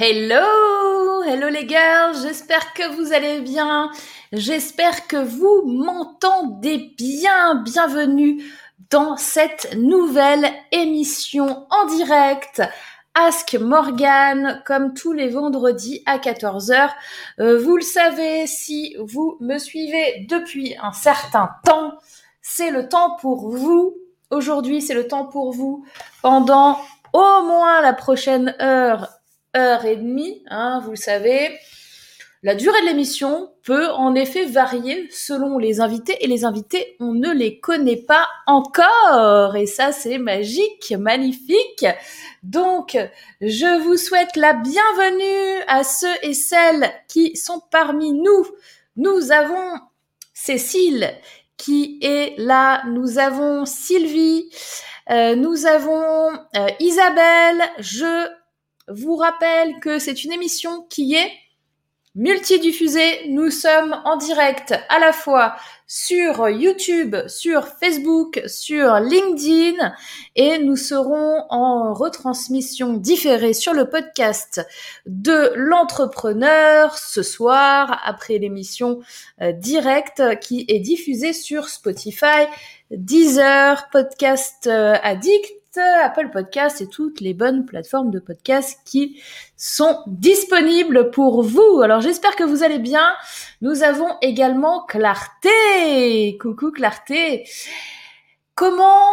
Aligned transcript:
Hello, 0.00 1.24
hello 1.24 1.48
les 1.48 1.66
girls, 1.66 2.14
j'espère 2.22 2.72
que 2.72 2.94
vous 2.94 3.12
allez 3.12 3.40
bien, 3.40 3.90
j'espère 4.30 5.08
que 5.08 5.16
vous 5.16 5.62
m'entendez 5.66 6.94
bien, 6.96 7.56
bienvenue 7.56 8.40
dans 8.90 9.16
cette 9.16 9.74
nouvelle 9.76 10.46
émission 10.70 11.66
en 11.70 11.86
direct. 11.86 12.62
Ask 13.14 13.56
Morgan, 13.60 14.62
comme 14.64 14.94
tous 14.94 15.12
les 15.12 15.30
vendredis 15.30 16.04
à 16.06 16.18
14h. 16.18 16.90
Euh, 17.40 17.58
vous 17.58 17.76
le 17.76 17.82
savez, 17.82 18.46
si 18.46 18.94
vous 19.00 19.36
me 19.40 19.58
suivez 19.58 20.24
depuis 20.30 20.76
un 20.80 20.92
certain 20.92 21.50
temps, 21.64 21.94
c'est 22.40 22.70
le 22.70 22.88
temps 22.88 23.16
pour 23.16 23.50
vous. 23.50 23.96
Aujourd'hui, 24.30 24.80
c'est 24.80 24.94
le 24.94 25.08
temps 25.08 25.24
pour 25.24 25.52
vous 25.52 25.84
pendant 26.22 26.78
au 27.12 27.42
moins 27.42 27.80
la 27.80 27.94
prochaine 27.94 28.54
heure 28.60 29.17
heure 29.58 29.84
et 29.84 29.96
demie, 29.96 30.42
hein, 30.48 30.80
vous 30.84 30.92
le 30.92 30.96
savez. 30.96 31.58
La 32.44 32.54
durée 32.54 32.80
de 32.82 32.86
l'émission 32.86 33.50
peut 33.64 33.88
en 33.88 34.14
effet 34.14 34.44
varier 34.44 35.08
selon 35.10 35.58
les 35.58 35.80
invités 35.80 36.16
et 36.20 36.28
les 36.28 36.44
invités, 36.44 36.96
on 37.00 37.12
ne 37.12 37.32
les 37.32 37.58
connaît 37.58 37.96
pas 37.96 38.28
encore 38.46 39.56
et 39.56 39.66
ça 39.66 39.90
c'est 39.90 40.18
magique, 40.18 40.94
magnifique. 40.96 41.84
Donc, 42.44 42.96
je 43.40 43.82
vous 43.82 43.96
souhaite 43.96 44.36
la 44.36 44.52
bienvenue 44.52 45.64
à 45.66 45.82
ceux 45.82 46.14
et 46.22 46.32
celles 46.32 46.88
qui 47.08 47.36
sont 47.36 47.60
parmi 47.72 48.12
nous. 48.12 48.46
Nous 48.94 49.32
avons 49.32 49.80
Cécile 50.32 51.12
qui 51.56 51.98
est 52.02 52.38
là, 52.38 52.84
nous 52.86 53.18
avons 53.18 53.66
Sylvie, 53.66 54.48
euh, 55.10 55.34
nous 55.34 55.66
avons 55.66 56.30
euh, 56.56 56.68
Isabelle, 56.78 57.60
je 57.80 58.28
vous 58.90 59.16
rappelle 59.16 59.78
que 59.80 59.98
c'est 59.98 60.24
une 60.24 60.32
émission 60.32 60.86
qui 60.88 61.14
est 61.14 61.30
multidiffusée. 62.14 63.28
Nous 63.28 63.50
sommes 63.50 63.96
en 64.04 64.16
direct 64.16 64.74
à 64.88 64.98
la 64.98 65.12
fois 65.12 65.54
sur 65.86 66.48
YouTube, 66.48 67.16
sur 67.28 67.66
Facebook, 67.68 68.42
sur 68.46 68.94
LinkedIn 68.94 69.94
et 70.34 70.58
nous 70.58 70.76
serons 70.76 71.44
en 71.48 71.94
retransmission 71.94 72.94
différée 72.94 73.52
sur 73.52 73.72
le 73.72 73.88
podcast 73.88 74.66
de 75.06 75.52
l'entrepreneur 75.54 76.98
ce 76.98 77.22
soir 77.22 78.00
après 78.04 78.38
l'émission 78.38 79.00
euh, 79.40 79.52
directe 79.52 80.22
qui 80.40 80.64
est 80.68 80.80
diffusée 80.80 81.32
sur 81.32 81.68
Spotify, 81.68 82.46
Deezer, 82.90 83.88
Podcast 83.90 84.66
euh, 84.66 84.96
Addict 85.02 85.57
Apple 85.76 86.30
Podcast 86.30 86.80
et 86.80 86.88
toutes 86.88 87.20
les 87.20 87.34
bonnes 87.34 87.66
plateformes 87.66 88.10
de 88.10 88.18
podcast 88.18 88.78
qui 88.84 89.20
sont 89.56 89.98
disponibles 90.06 91.10
pour 91.10 91.42
vous. 91.42 91.80
Alors 91.82 92.00
j'espère 92.00 92.36
que 92.36 92.44
vous 92.44 92.62
allez 92.62 92.78
bien. 92.78 93.14
Nous 93.60 93.82
avons 93.82 94.16
également 94.22 94.84
Clarté. 94.86 96.38
Coucou 96.40 96.70
Clarté. 96.70 97.48
Comment 98.54 99.12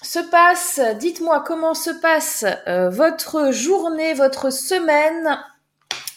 se 0.00 0.20
passe, 0.20 0.80
dites-moi 0.98 1.42
comment 1.44 1.74
se 1.74 1.90
passe 1.90 2.44
euh, 2.68 2.88
votre 2.88 3.52
journée, 3.52 4.14
votre 4.14 4.52
semaine? 4.52 5.38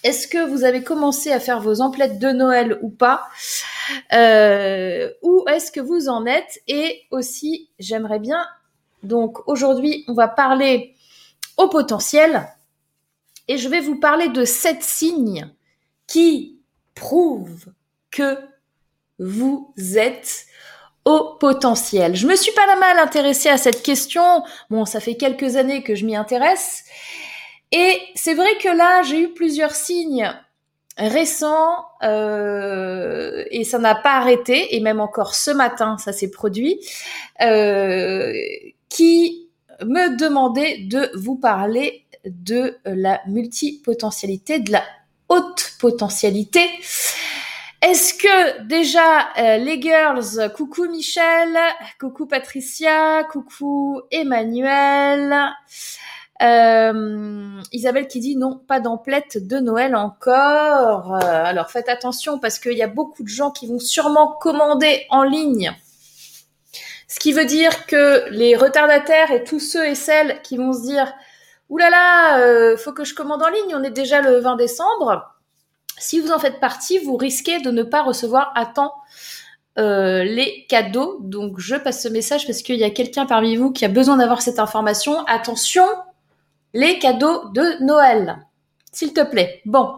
Est-ce 0.03 0.27
que 0.27 0.47
vous 0.47 0.63
avez 0.63 0.83
commencé 0.83 1.31
à 1.31 1.39
faire 1.39 1.59
vos 1.59 1.81
emplettes 1.81 2.19
de 2.19 2.29
Noël 2.29 2.77
ou 2.81 2.89
pas? 2.89 3.27
Euh, 4.13 5.09
Où 5.22 5.44
est-ce 5.47 5.72
que 5.72 5.79
vous 5.79 6.09
en 6.09 6.25
êtes? 6.25 6.59
Et 6.67 7.01
aussi, 7.11 7.69
j'aimerais 7.79 8.19
bien 8.19 8.45
donc 9.03 9.47
aujourd'hui, 9.47 10.06
on 10.07 10.13
va 10.13 10.28
parler 10.28 10.95
au 11.57 11.67
potentiel 11.67 12.47
et 13.47 13.57
je 13.57 13.67
vais 13.69 13.81
vous 13.81 14.00
parler 14.00 14.29
de 14.29 14.45
sept 14.45 14.84
signes 14.84 15.50
qui 16.07 16.59
prouvent 16.95 17.66
que 18.12 18.38
vous 19.19 19.73
êtes 19.95 20.45
au 21.06 21.35
potentiel. 21.39 22.16
Je 22.16 22.28
me 22.28 22.35
suis 22.35 22.51
pas 22.51 22.66
la 22.67 22.75
mal 22.75 23.00
intéressée 23.00 23.50
à 23.50 23.57
cette 23.57 23.81
question. 23.81 24.44
Bon, 24.69 24.85
ça 24.85 25.00
fait 25.00 25.16
quelques 25.16 25.56
années 25.56 25.83
que 25.83 25.95
je 25.95 26.06
m'y 26.06 26.16
intéresse. 26.16 26.83
Et 27.72 28.00
c'est 28.16 28.33
vrai 28.33 28.57
que 28.62 28.68
là, 28.68 29.01
j'ai 29.03 29.22
eu 29.22 29.33
plusieurs 29.33 29.73
signes 29.73 30.31
récents 30.97 31.85
euh, 32.03 33.44
et 33.50 33.63
ça 33.63 33.79
n'a 33.79 33.95
pas 33.95 34.13
arrêté. 34.13 34.75
Et 34.75 34.79
même 34.79 35.00
encore 35.00 35.33
ce 35.33 35.51
matin, 35.51 35.97
ça 35.97 36.13
s'est 36.13 36.29
produit. 36.29 36.79
Euh, 37.41 38.33
qui 38.91 39.50
me 39.84 40.18
demandait 40.18 40.79
de 40.84 41.09
vous 41.16 41.38
parler 41.38 42.06
de 42.25 42.78
la 42.85 43.22
multipotentialité, 43.25 44.59
de 44.59 44.74
la 44.74 44.84
haute 45.29 45.72
potentialité. 45.79 46.69
Est-ce 47.81 48.13
que 48.13 48.62
déjà 48.68 49.30
euh, 49.40 49.57
les 49.57 49.81
girls, 49.81 50.51
coucou 50.56 50.88
Michel, 50.88 51.57
coucou 52.00 52.28
Patricia, 52.28 53.24
coucou 53.24 54.01
Emmanuel, 54.12 55.35
euh, 56.44 57.62
Isabelle 57.72 58.07
qui 58.07 58.19
dit 58.19 58.35
non, 58.35 58.62
pas 58.68 58.81
d'emplette 58.81 59.47
de 59.47 59.57
Noël 59.57 59.96
encore. 59.96 61.16
Euh, 61.16 61.44
alors 61.46 61.72
faites 61.72 61.90
attention 61.90 62.40
parce 62.40 62.59
qu'il 62.59 62.78
y 62.78 62.84
a 62.84 62.88
beaucoup 62.88 63.24
de 63.24 63.30
gens 63.30 63.50
qui 63.51 63.68
vont 63.68 63.80
sûrement 63.80 64.35
commander 64.40 65.07
en 65.09 65.24
ligne 65.24 65.74
ce 67.11 67.19
qui 67.19 67.33
veut 67.33 67.44
dire 67.44 67.88
que 67.88 68.29
les 68.29 68.55
retardataires 68.55 69.31
et 69.31 69.44
tous 69.44 69.59
ceux 69.59 69.85
et 69.85 69.95
celles 69.95 70.41
qui 70.44 70.55
vont 70.55 70.72
se 70.72 70.83
dire 70.83 71.13
Ouh 71.67 71.77
là 71.77 71.89
là, 71.89 72.77
faut 72.77 72.94
que 72.94 73.03
je 73.03 73.13
commande 73.13 73.44
en 73.44 73.49
ligne, 73.49 73.75
on 73.75 73.83
est 73.83 73.91
déjà 73.91 74.22
le 74.22 74.39
20 74.39 74.55
décembre. 74.55 75.35
Si 75.97 76.21
vous 76.21 76.31
en 76.31 76.39
faites 76.39 76.61
partie, 76.61 77.00
vous 77.00 77.17
risquez 77.17 77.59
de 77.59 77.69
ne 77.69 77.83
pas 77.83 78.01
recevoir 78.01 78.53
à 78.55 78.66
temps 78.66 78.94
euh, 79.77 80.23
les 80.23 80.66
cadeaux. 80.69 81.17
Donc 81.21 81.59
je 81.59 81.75
passe 81.75 82.01
ce 82.01 82.07
message 82.07 82.47
parce 82.47 82.61
qu'il 82.61 82.77
y 82.77 82.83
a 82.85 82.89
quelqu'un 82.89 83.25
parmi 83.25 83.57
vous 83.57 83.71
qui 83.71 83.83
a 83.83 83.89
besoin 83.89 84.16
d'avoir 84.17 84.41
cette 84.41 84.59
information. 84.59 85.25
Attention, 85.25 85.85
les 86.73 86.97
cadeaux 86.97 87.50
de 87.50 87.83
Noël. 87.83 88.38
S'il 88.94 89.13
te 89.13 89.21
plaît. 89.21 89.61
Bon, 89.66 89.95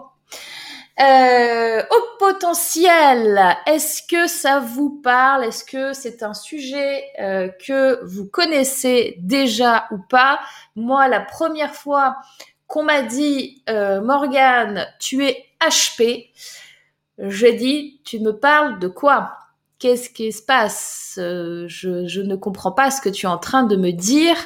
euh, 1.02 1.82
au 1.82 2.18
potentiel, 2.20 3.58
est-ce 3.66 4.04
que 4.04 4.28
ça 4.28 4.60
vous 4.60 4.92
parle? 5.02 5.46
Est-ce 5.46 5.64
que 5.64 5.94
c'est 5.94 6.22
un 6.22 6.36
sujet 6.36 7.06
euh, 7.20 7.50
que 7.66 8.04
vous 8.06 8.28
connaissez 8.28 9.16
déjà 9.20 9.88
ou 9.92 9.98
pas? 9.98 10.40
Moi, 10.76 11.08
la 11.08 11.20
première 11.20 11.74
fois 11.74 12.18
qu'on 12.68 12.84
m'a 12.84 13.02
dit 13.02 13.64
euh, 13.70 14.02
Morgane, 14.02 14.88
tu 15.00 15.26
es 15.26 15.46
HP, 15.60 16.30
j'ai 17.18 17.54
dit 17.54 18.02
tu 18.04 18.20
me 18.20 18.38
parles 18.38 18.78
de 18.78 18.88
quoi? 18.88 19.38
Qu'est-ce 19.80 20.12
qui 20.12 20.32
se 20.32 20.44
passe? 20.44 21.16
Euh, 21.18 21.66
je, 21.68 22.08
je, 22.08 22.22
ne 22.22 22.36
comprends 22.36 22.72
pas 22.72 22.92
ce 22.92 23.02
que 23.02 23.10
tu 23.10 23.26
es 23.26 23.30
en 23.30 23.40
train 23.40 23.64
de 23.64 23.76
me 23.76 23.92
dire. 23.92 24.38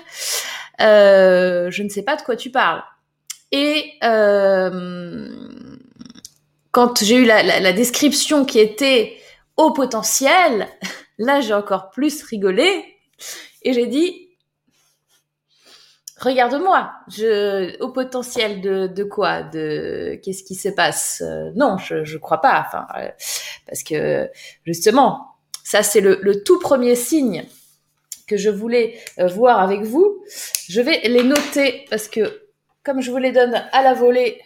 Euh, 0.79 1.69
je 1.71 1.83
ne 1.83 1.89
sais 1.89 2.03
pas 2.03 2.15
de 2.15 2.21
quoi 2.21 2.37
tu 2.37 2.51
parles. 2.51 2.83
Et 3.51 3.93
quand 6.77 7.03
j'ai 7.03 7.15
eu 7.15 7.25
la, 7.25 7.73
description 7.73 8.45
qui 8.45 8.59
était 8.59 9.17
au 9.55 9.71
potentiel, 9.73 10.67
là 11.17 11.41
j'ai 11.41 11.55
encore 11.55 11.89
plus 11.89 12.21
rigolé 12.21 12.69
et 13.63 13.73
j'ai 13.73 13.87
dit 13.87 14.29
regarde-moi, 16.19 16.91
au 17.79 17.89
potentiel 17.89 18.61
de, 18.61 19.03
quoi, 19.03 19.41
qu'est-ce 19.41 20.43
qui 20.43 20.53
se 20.53 20.69
passe? 20.69 21.23
Non, 21.55 21.79
je 21.79 22.03
je 22.03 22.19
crois 22.19 22.41
pas. 22.41 22.69
Euh, 22.95 23.09
parce 23.65 23.81
que 23.81 24.29
justement, 24.63 25.29
ça 25.63 25.81
c'est 25.81 25.99
le, 25.99 26.19
le, 26.21 26.43
tout 26.43 26.59
premier 26.59 26.93
signe 26.93 27.47
que 28.27 28.37
je 28.37 28.51
voulais 28.51 28.99
euh, 29.17 29.25
voir 29.25 29.61
avec 29.61 29.81
vous. 29.81 30.23
Je 30.69 30.81
vais 30.81 30.99
les 31.05 31.23
noter 31.23 31.87
parce 31.89 32.07
que 32.07 32.43
comme 32.83 33.01
je 33.01 33.09
vous 33.09 33.17
les 33.17 33.31
donne 33.31 33.55
à 33.71 33.81
la 33.81 33.95
volée, 33.95 34.43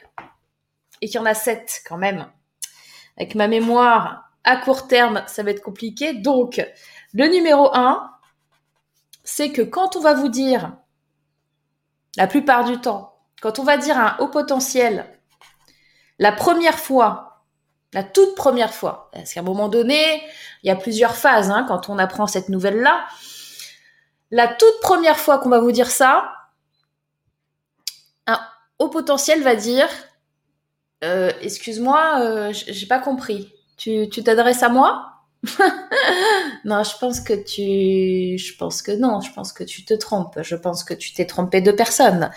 et 1.01 1.07
qu'il 1.07 1.15
y 1.15 1.19
en 1.19 1.25
a 1.25 1.33
sept 1.33 1.81
quand 1.87 1.97
même. 1.97 2.27
Avec 3.17 3.35
ma 3.35 3.47
mémoire 3.47 4.31
à 4.43 4.57
court 4.57 4.87
terme, 4.87 5.23
ça 5.27 5.43
va 5.43 5.51
être 5.51 5.61
compliqué. 5.61 6.13
Donc, 6.13 6.65
le 7.13 7.27
numéro 7.27 7.75
un, 7.75 8.11
c'est 9.23 9.51
que 9.51 9.61
quand 9.61 9.95
on 9.95 10.01
va 10.01 10.13
vous 10.13 10.29
dire, 10.29 10.73
la 12.17 12.27
plupart 12.27 12.65
du 12.65 12.79
temps, 12.79 13.19
quand 13.41 13.59
on 13.59 13.63
va 13.63 13.77
dire 13.77 13.97
un 13.97 14.17
haut 14.19 14.27
potentiel, 14.27 15.05
la 16.19 16.31
première 16.31 16.77
fois, 16.77 17.43
la 17.93 18.03
toute 18.03 18.35
première 18.35 18.73
fois, 18.73 19.09
parce 19.11 19.33
qu'à 19.33 19.41
un 19.41 19.43
moment 19.43 19.69
donné, 19.69 20.23
il 20.63 20.67
y 20.67 20.71
a 20.71 20.75
plusieurs 20.75 21.15
phases 21.15 21.49
hein, 21.49 21.65
quand 21.67 21.89
on 21.89 21.97
apprend 21.97 22.27
cette 22.27 22.49
nouvelle-là. 22.49 23.05
La 24.29 24.47
toute 24.47 24.79
première 24.81 25.17
fois 25.17 25.39
qu'on 25.39 25.49
va 25.49 25.59
vous 25.59 25.71
dire 25.71 25.89
ça, 25.89 26.31
un 28.27 28.39
haut 28.79 28.89
potentiel 28.89 29.43
va 29.43 29.55
dire 29.55 29.89
euh, 31.03 31.31
excuse-moi, 31.41 32.19
euh, 32.21 32.53
j'ai 32.53 32.85
pas 32.87 32.99
compris. 32.99 33.53
Tu 33.77 34.07
t'adresses 34.09 34.63
à 34.63 34.69
moi? 34.69 35.07
Non, 36.63 36.83
je 36.83 36.95
pense 36.99 37.19
que 37.21 37.33
tu, 37.33 38.37
je 38.37 38.55
pense 38.55 38.83
que 38.83 38.91
non, 38.91 39.21
je 39.21 39.33
pense 39.33 39.51
que 39.51 39.63
tu 39.63 39.83
te 39.83 39.95
trompes. 39.95 40.37
Je 40.43 40.55
pense 40.55 40.83
que 40.83 40.93
tu 40.93 41.11
t'es 41.13 41.25
trompé 41.25 41.59
de 41.59 41.71
personne. 41.71 42.29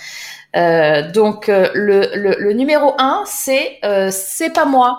Euh, 0.57 1.11
donc 1.13 1.51
euh, 1.51 1.69
le, 1.75 2.09
le, 2.15 2.37
le, 2.39 2.53
numéro 2.55 2.95
un, 2.97 3.23
c'est 3.27 3.81
c'est 4.11 4.51
pas 4.51 4.65
moi. 4.65 4.99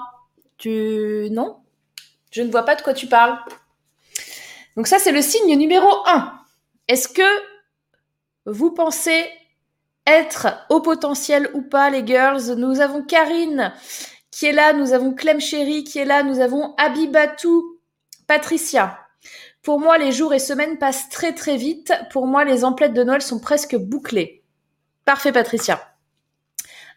Tu 0.59 1.27
non, 1.31 1.57
je 2.29 2.43
ne 2.43 2.51
vois 2.51 2.63
pas 2.63 2.75
de 2.75 2.83
quoi 2.83 2.93
tu 2.93 3.07
parles. 3.07 3.39
Donc 4.77 4.85
ça, 4.85 4.99
c'est 4.99 5.11
le 5.11 5.23
signe 5.23 5.57
numéro 5.57 5.87
un. 6.05 6.33
Est-ce 6.87 7.07
que 7.07 7.23
vous 8.45 8.71
pensez 8.71 9.25
être 10.07 10.47
au 10.69 10.81
potentiel 10.81 11.49
ou 11.53 11.61
pas, 11.61 11.89
les 11.89 12.05
girls 12.05 12.55
Nous 12.57 12.81
avons 12.81 13.03
Karine 13.03 13.73
qui 14.31 14.47
est 14.47 14.51
là, 14.51 14.73
nous 14.73 14.91
avons 14.91 15.13
Clem 15.13 15.39
Chéri 15.39 15.83
qui 15.85 15.99
est 15.99 16.05
là, 16.05 16.21
nous 16.21 16.41
avons 16.41 16.75
Abibatou, 16.77 17.79
Patricia. 18.27 18.99
Pour 19.63 19.79
moi, 19.79 19.97
les 19.97 20.11
jours 20.11 20.33
et 20.33 20.39
semaines 20.39 20.77
passent 20.77 21.09
très 21.09 21.33
très 21.33 21.55
vite. 21.57 21.93
Pour 22.11 22.27
moi, 22.27 22.43
les 22.43 22.65
emplettes 22.65 22.93
de 22.93 23.03
Noël 23.03 23.21
sont 23.21 23.39
presque 23.39 23.75
bouclées. 23.75 24.43
Parfait, 25.05 25.31
Patricia. 25.31 25.81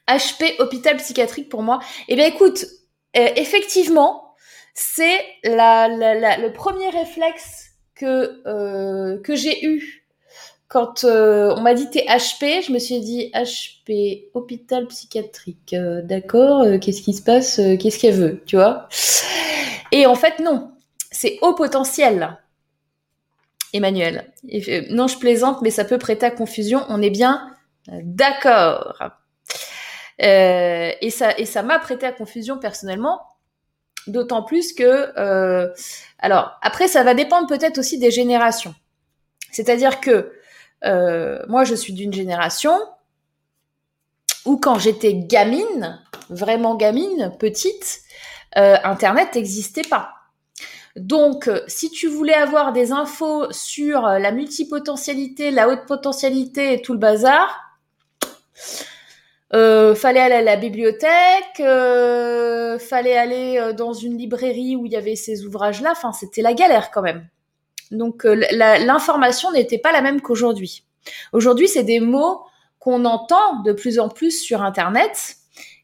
HP, 0.08 0.56
hôpital 0.58 0.96
psychiatrique 0.96 1.48
pour 1.48 1.62
moi. 1.62 1.78
Eh 2.08 2.16
bien, 2.16 2.26
écoute, 2.26 2.64
euh, 3.16 3.28
effectivement, 3.36 4.34
c'est 4.74 5.24
le 5.44 6.50
premier 6.50 6.90
réflexe 6.90 7.70
que, 7.94 8.42
euh, 8.46 9.20
que 9.22 9.34
j'ai 9.34 9.64
eu 9.64 10.07
quand 10.68 11.04
euh, 11.04 11.54
on 11.56 11.62
m'a 11.62 11.72
dit 11.72 11.88
t'es 11.88 12.04
HP, 12.06 12.62
je 12.66 12.72
me 12.72 12.78
suis 12.78 13.00
dit 13.00 13.30
HP, 13.34 14.28
hôpital 14.34 14.86
psychiatrique, 14.86 15.72
euh, 15.72 16.02
d'accord, 16.02 16.60
euh, 16.60 16.78
qu'est-ce 16.78 17.00
qui 17.00 17.14
se 17.14 17.22
passe, 17.22 17.56
qu'est-ce 17.56 17.98
qu'elle 17.98 18.14
veut, 18.14 18.42
tu 18.44 18.56
vois? 18.56 18.86
Et 19.92 20.04
en 20.06 20.14
fait 20.14 20.40
non, 20.40 20.72
c'est 21.10 21.38
haut 21.40 21.54
potentiel. 21.54 22.38
Emmanuel. 23.74 24.32
non, 24.90 25.08
je 25.08 25.18
plaisante, 25.18 25.60
mais 25.60 25.70
ça 25.70 25.84
peut 25.84 25.98
prêter 25.98 26.24
à 26.24 26.30
confusion. 26.30 26.86
On 26.88 27.02
est 27.02 27.10
bien 27.10 27.54
d'accord. 27.88 28.98
et 30.18 31.10
ça, 31.10 31.38
et 31.38 31.44
ça 31.44 31.62
m'a 31.62 31.78
prêté 31.78 32.06
à 32.06 32.12
confusion 32.12 32.58
personnellement, 32.58 33.20
d'autant 34.06 34.42
plus 34.42 34.72
que, 34.72 35.12
alors 36.18 36.58
après, 36.62 36.88
ça 36.88 37.02
va 37.02 37.12
dépendre 37.12 37.46
peut-être 37.46 37.76
aussi 37.76 37.98
des 37.98 38.10
générations. 38.10 38.74
C'est-à-dire 39.52 40.00
que 40.00 40.32
euh, 40.84 41.40
moi, 41.48 41.64
je 41.64 41.74
suis 41.74 41.92
d'une 41.92 42.12
génération 42.12 42.76
où 44.44 44.56
quand 44.56 44.78
j'étais 44.78 45.14
gamine, 45.14 46.00
vraiment 46.30 46.74
gamine, 46.74 47.32
petite, 47.38 48.00
euh, 48.56 48.76
Internet 48.84 49.34
n'existait 49.34 49.82
pas. 49.82 50.14
Donc, 50.96 51.48
euh, 51.48 51.60
si 51.66 51.90
tu 51.90 52.08
voulais 52.08 52.34
avoir 52.34 52.72
des 52.72 52.92
infos 52.92 53.50
sur 53.52 54.02
la 54.02 54.32
multipotentialité, 54.32 55.50
la 55.50 55.68
haute 55.68 55.86
potentialité 55.86 56.74
et 56.74 56.82
tout 56.82 56.92
le 56.92 56.98
bazar, 56.98 57.64
fallait 59.50 60.20
aller 60.20 60.34
à 60.34 60.42
la 60.42 60.56
bibliothèque, 60.56 61.56
fallait 61.56 63.16
aller 63.16 63.72
dans 63.76 63.92
une 63.92 64.18
librairie 64.18 64.76
où 64.76 64.86
il 64.86 64.92
y 64.92 64.96
avait 64.96 65.16
ces 65.16 65.46
ouvrages-là. 65.46 65.92
Enfin, 65.92 66.12
c'était 66.12 66.42
la 66.42 66.52
galère 66.52 66.90
quand 66.90 67.02
même. 67.02 67.28
Donc 67.90 68.24
euh, 68.24 68.34
l'information 68.52 69.50
n'était 69.52 69.78
pas 69.78 69.92
la 69.92 70.02
même 70.02 70.20
qu'aujourd'hui. 70.20 70.84
Aujourd'hui, 71.32 71.68
c'est 71.68 71.84
des 71.84 72.00
mots 72.00 72.42
qu'on 72.78 73.04
entend 73.04 73.62
de 73.64 73.72
plus 73.72 73.98
en 73.98 74.08
plus 74.08 74.42
sur 74.42 74.62
Internet. 74.62 75.36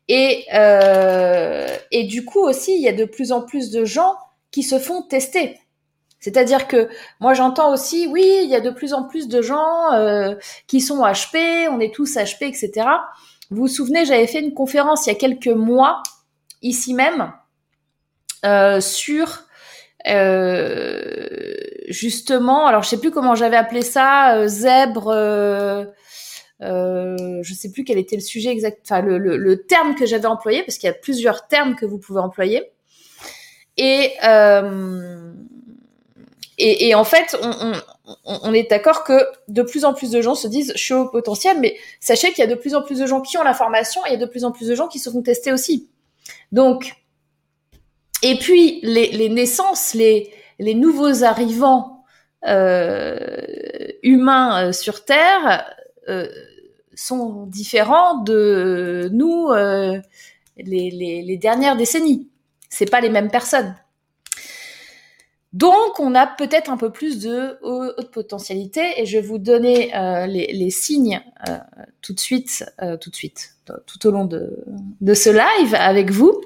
Et, 0.09 0.45
euh, 0.53 1.67
et 1.91 2.05
du 2.05 2.25
coup 2.25 2.41
aussi, 2.41 2.77
il 2.77 2.83
y 2.83 2.89
a 2.89 2.93
de 2.93 3.07
plus 3.07 3.33
en 3.33 3.41
plus 3.43 3.71
de 3.71 3.85
gens 3.85 4.17
qui 4.51 4.63
se 4.63 4.79
font 4.79 5.03
tester. 5.03 5.59
C'est-à-dire 6.21 6.69
que 6.69 6.89
moi 7.21 7.35
j'entends 7.35 7.73
aussi, 7.73 8.07
oui, 8.07 8.41
il 8.45 8.49
y 8.49 8.55
a 8.55 8.61
de 8.61 8.71
plus 8.71 8.95
en 8.95 9.05
plus 9.05 9.29
de 9.29 9.43
gens 9.43 9.93
euh, 9.93 10.35
qui 10.67 10.81
sont 10.81 11.03
HP, 11.03 11.69
on 11.71 11.81
est 11.81 11.95
tous 11.95 12.17
HP, 12.17 12.45
etc. 12.45 12.87
Vous 13.51 13.63
vous 13.63 13.69
souvenez, 13.69 14.05
j'avais 14.07 14.27
fait 14.27 14.41
une 14.41 14.55
conférence 14.55 15.07
il 15.07 15.11
y 15.11 15.13
a 15.13 15.19
quelques 15.19 15.49
mois, 15.49 16.03
ici 16.63 16.95
même, 16.95 17.33
sur 18.81 19.45
justement, 21.89 22.67
alors 22.67 22.83
je 22.83 22.89
sais 22.89 22.99
plus 22.99 23.11
comment 23.11 23.35
j'avais 23.35 23.57
appelé 23.57 23.83
ça, 23.83 24.37
euh, 24.37 24.49
zèbre. 24.49 25.09
Euh, 25.09 25.85
euh, 26.63 27.41
je 27.43 27.55
sais 27.55 27.71
plus 27.71 27.85
quel 27.85 27.99
était 27.99 28.17
le 28.17 28.23
sujet 28.23 28.51
exact, 28.51 28.81
enfin 28.85 29.03
le, 29.03 29.19
le, 29.19 29.37
le 29.37 29.67
terme 29.67 29.95
que 29.95 30.07
j'avais 30.07 30.27
employé, 30.27 30.63
parce 30.63 30.79
qu'il 30.79 30.87
y 30.87 30.91
a 30.91 30.95
plusieurs 30.95 31.47
termes 31.49 31.75
que 31.75 31.85
vous 31.85 31.99
pouvez 31.99 32.21
employer. 32.21 32.63
Et 33.77 34.13
euh, 34.25 35.33
et, 36.57 36.89
et, 36.89 36.95
en 36.95 37.03
fait, 37.03 37.37
on, 37.43 37.73
on, 38.07 38.39
on 38.45 38.55
est 38.55 38.71
d'accord 38.71 39.03
que 39.03 39.27
de 39.49 39.63
plus 39.63 39.85
en 39.85 39.93
plus 39.93 40.13
de 40.13 40.21
gens 40.23 40.37
se 40.37 40.47
disent 40.47 40.73
je 40.77 40.83
suis 40.83 40.95
au 40.95 41.09
potentiel, 41.09 41.59
mais 41.59 41.77
sachez 41.99 42.29
qu'il 42.29 42.39
y 42.39 42.47
a 42.47 42.51
de 42.51 42.55
plus 42.55 42.77
en 42.77 42.83
plus 42.83 43.01
de 43.01 43.07
gens 43.07 43.21
qui 43.21 43.37
ont 43.39 43.43
l'information 43.43 44.05
et 44.07 44.11
il 44.11 44.13
y 44.13 44.17
a 44.17 44.25
de 44.25 44.31
plus 44.31 44.45
en 44.45 44.53
plus 44.53 44.69
de 44.69 44.75
gens 44.77 44.87
qui 44.87 45.01
se 45.01 45.11
font 45.11 45.23
tester 45.23 45.53
aussi. 45.53 45.89
Donc, 46.53 46.95
et 48.23 48.39
puis 48.39 48.79
les, 48.85 49.09
les 49.11 49.29
naissances, 49.29 49.95
les, 49.95 50.33
les 50.59 50.75
nouveaux 50.75 51.25
arrivants 51.25 51.95
euh, 52.47 53.27
humains 54.03 54.67
euh, 54.69 54.73
sur 54.73 55.05
Terre 55.07 55.65
euh, 56.09 56.29
sont 56.95 57.47
différents 57.47 58.19
de 58.19 59.09
nous 59.13 59.49
les, 60.59 61.39
dernières 61.41 61.77
décennies. 61.77 62.29
C'est 62.69 62.91
pas 62.91 63.01
les 63.01 63.11
mêmes 63.11 63.31
personnes. 63.31 63.75
Donc, 65.53 66.01
on 66.01 66.15
a 66.15 66.27
peut-être 66.27 66.71
un 66.71 66.77
peu 66.77 66.91
plus 66.91 67.21
de 67.21 67.59
haute 67.63 68.11
potentialité 68.11 68.83
et 68.97 69.07
je 69.07 69.19
vais 69.19 69.27
vous 69.27 69.39
donner 69.39 69.93
les, 70.29 70.71
signes 70.71 71.21
tout 72.01 72.13
de 72.13 72.21
suite, 72.21 72.65
tout 73.87 74.07
au 74.07 74.11
long 74.11 74.25
de 74.25 75.15
ce 75.15 75.31
live 75.31 75.75
avec 75.75 76.11
vous. 76.11 76.41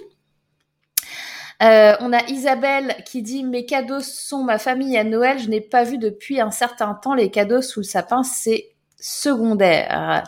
Euh, 1.62 1.96
on 2.00 2.12
a 2.12 2.22
Isabelle 2.28 2.94
qui 3.04 3.22
dit 3.22 3.42
mes 3.42 3.66
cadeaux 3.66 4.00
sont 4.00 4.44
ma 4.44 4.58
famille 4.58 4.96
à 4.96 5.04
Noël. 5.04 5.38
Je 5.38 5.48
n'ai 5.48 5.60
pas 5.60 5.84
vu 5.84 5.98
depuis 5.98 6.40
un 6.40 6.50
certain 6.50 6.94
temps 6.94 7.14
les 7.14 7.30
cadeaux 7.30 7.62
sous 7.62 7.80
le 7.80 7.84
sapin. 7.84 8.22
C'est 8.22 8.70
secondaire. 8.98 10.24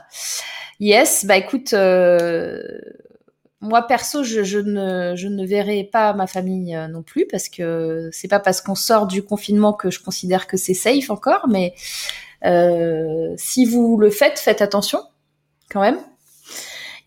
Yes, 0.80 1.26
bah 1.26 1.36
écoute, 1.36 1.72
euh, 1.74 2.62
moi 3.60 3.82
perso, 3.86 4.24
je, 4.24 4.58
ne, 4.58 5.14
je 5.14 5.28
ne 5.28 5.46
verrai 5.46 5.84
pas 5.84 6.14
ma 6.14 6.26
famille 6.26 6.74
euh, 6.74 6.88
non 6.88 7.02
plus 7.02 7.26
parce 7.30 7.48
que 7.48 8.08
c'est 8.12 8.28
pas 8.28 8.40
parce 8.40 8.60
qu'on 8.60 8.74
sort 8.74 9.06
du 9.06 9.22
confinement 9.22 9.72
que 9.72 9.90
je 9.90 10.02
considère 10.02 10.46
que 10.46 10.56
c'est 10.56 10.74
safe 10.74 11.10
encore. 11.10 11.46
Mais 11.48 11.74
si 13.36 13.64
vous 13.66 13.98
le 13.98 14.10
faites, 14.10 14.38
faites 14.38 14.62
attention 14.62 15.00
quand 15.70 15.80
même. 15.80 15.98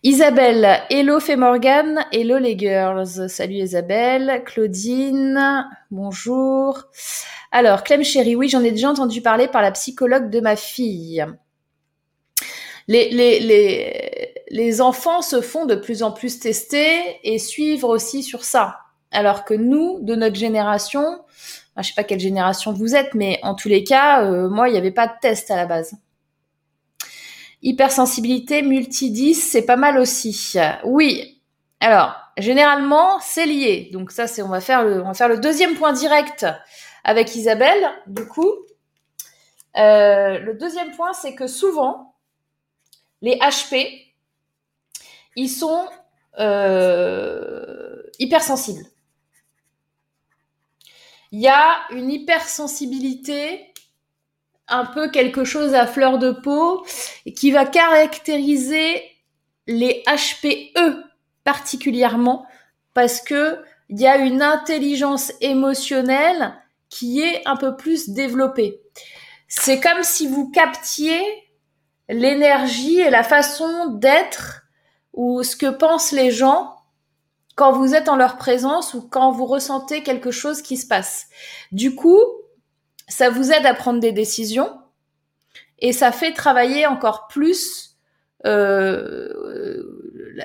Isabelle, 0.06 0.82
hello 0.90 1.18
Morgan, 1.38 2.04
hello 2.12 2.36
les 2.36 2.58
girls. 2.58 3.26
Salut 3.30 3.54
Isabelle, 3.54 4.42
Claudine, 4.44 5.66
bonjour. 5.90 6.78
Alors, 7.50 7.82
Clem 7.84 8.04
chérie, 8.04 8.36
oui, 8.36 8.50
j'en 8.50 8.62
ai 8.62 8.70
déjà 8.70 8.90
entendu 8.90 9.22
parler 9.22 9.48
par 9.48 9.62
la 9.62 9.72
psychologue 9.72 10.28
de 10.28 10.40
ma 10.40 10.56
fille. 10.56 11.24
Les, 12.86 13.08
les, 13.08 13.40
les, 13.40 14.34
les 14.50 14.80
enfants 14.82 15.22
se 15.22 15.40
font 15.40 15.64
de 15.64 15.74
plus 15.74 16.02
en 16.02 16.12
plus 16.12 16.38
tester 16.38 17.18
et 17.22 17.38
suivre 17.38 17.88
aussi 17.88 18.22
sur 18.22 18.44
ça. 18.44 18.80
Alors 19.10 19.46
que 19.46 19.54
nous, 19.54 20.00
de 20.02 20.14
notre 20.16 20.36
génération, 20.36 21.22
je 21.78 21.82
sais 21.82 21.94
pas 21.96 22.04
quelle 22.04 22.20
génération 22.20 22.74
vous 22.74 22.94
êtes, 22.94 23.14
mais 23.14 23.40
en 23.42 23.54
tous 23.54 23.68
les 23.70 23.84
cas, 23.84 24.22
euh, 24.22 24.50
moi, 24.50 24.68
il 24.68 24.72
n'y 24.72 24.78
avait 24.78 24.90
pas 24.90 25.06
de 25.06 25.14
test 25.22 25.50
à 25.50 25.56
la 25.56 25.64
base. 25.64 25.94
Hypersensibilité 27.64 28.62
multi-10, 28.62 29.34
c'est 29.34 29.66
pas 29.66 29.76
mal 29.76 29.98
aussi. 29.98 30.56
Oui. 30.84 31.40
Alors, 31.80 32.14
généralement, 32.36 33.18
c'est 33.20 33.46
lié. 33.46 33.88
Donc 33.92 34.12
ça, 34.12 34.26
c'est 34.26 34.42
on 34.42 34.48
va 34.48 34.60
faire 34.60 34.84
le 34.84 35.00
on 35.00 35.06
va 35.06 35.14
faire 35.14 35.28
le 35.28 35.38
deuxième 35.38 35.74
point 35.74 35.92
direct 35.92 36.46
avec 37.04 37.34
Isabelle. 37.34 37.90
Du 38.06 38.26
coup, 38.26 38.52
euh, 39.76 40.38
le 40.38 40.54
deuxième 40.54 40.92
point, 40.92 41.12
c'est 41.14 41.34
que 41.34 41.46
souvent 41.46 42.14
les 43.22 43.36
HP, 43.38 44.12
ils 45.34 45.48
sont 45.48 45.88
euh, 46.38 48.02
hypersensibles. 48.18 48.84
Il 51.32 51.40
y 51.40 51.48
a 51.48 51.80
une 51.90 52.10
hypersensibilité 52.10 53.73
un 54.68 54.86
peu 54.86 55.10
quelque 55.10 55.44
chose 55.44 55.74
à 55.74 55.86
fleur 55.86 56.18
de 56.18 56.30
peau 56.30 56.84
qui 57.36 57.50
va 57.50 57.66
caractériser 57.66 59.02
les 59.66 60.02
HPE 60.06 61.04
particulièrement 61.44 62.46
parce 62.94 63.20
que 63.20 63.58
il 63.90 64.00
y 64.00 64.06
a 64.06 64.16
une 64.16 64.42
intelligence 64.42 65.32
émotionnelle 65.40 66.54
qui 66.88 67.20
est 67.20 67.46
un 67.46 67.56
peu 67.56 67.76
plus 67.76 68.08
développée. 68.10 68.80
C'est 69.48 69.80
comme 69.80 70.02
si 70.02 70.26
vous 70.26 70.50
captiez 70.50 71.20
l'énergie 72.08 73.00
et 73.00 73.10
la 73.10 73.22
façon 73.22 73.88
d'être 73.88 74.62
ou 75.12 75.42
ce 75.42 75.56
que 75.56 75.70
pensent 75.70 76.12
les 76.12 76.30
gens 76.30 76.74
quand 77.56 77.72
vous 77.72 77.94
êtes 77.94 78.08
en 78.08 78.16
leur 78.16 78.36
présence 78.36 78.94
ou 78.94 79.02
quand 79.02 79.30
vous 79.30 79.46
ressentez 79.46 80.02
quelque 80.02 80.30
chose 80.30 80.60
qui 80.60 80.76
se 80.76 80.86
passe. 80.86 81.26
Du 81.72 81.94
coup, 81.94 82.20
ça 83.08 83.30
vous 83.30 83.52
aide 83.52 83.66
à 83.66 83.74
prendre 83.74 84.00
des 84.00 84.12
décisions 84.12 84.70
et 85.78 85.92
ça 85.92 86.12
fait 86.12 86.32
travailler 86.32 86.86
encore 86.86 87.28
plus 87.28 87.94
euh, 88.46 89.82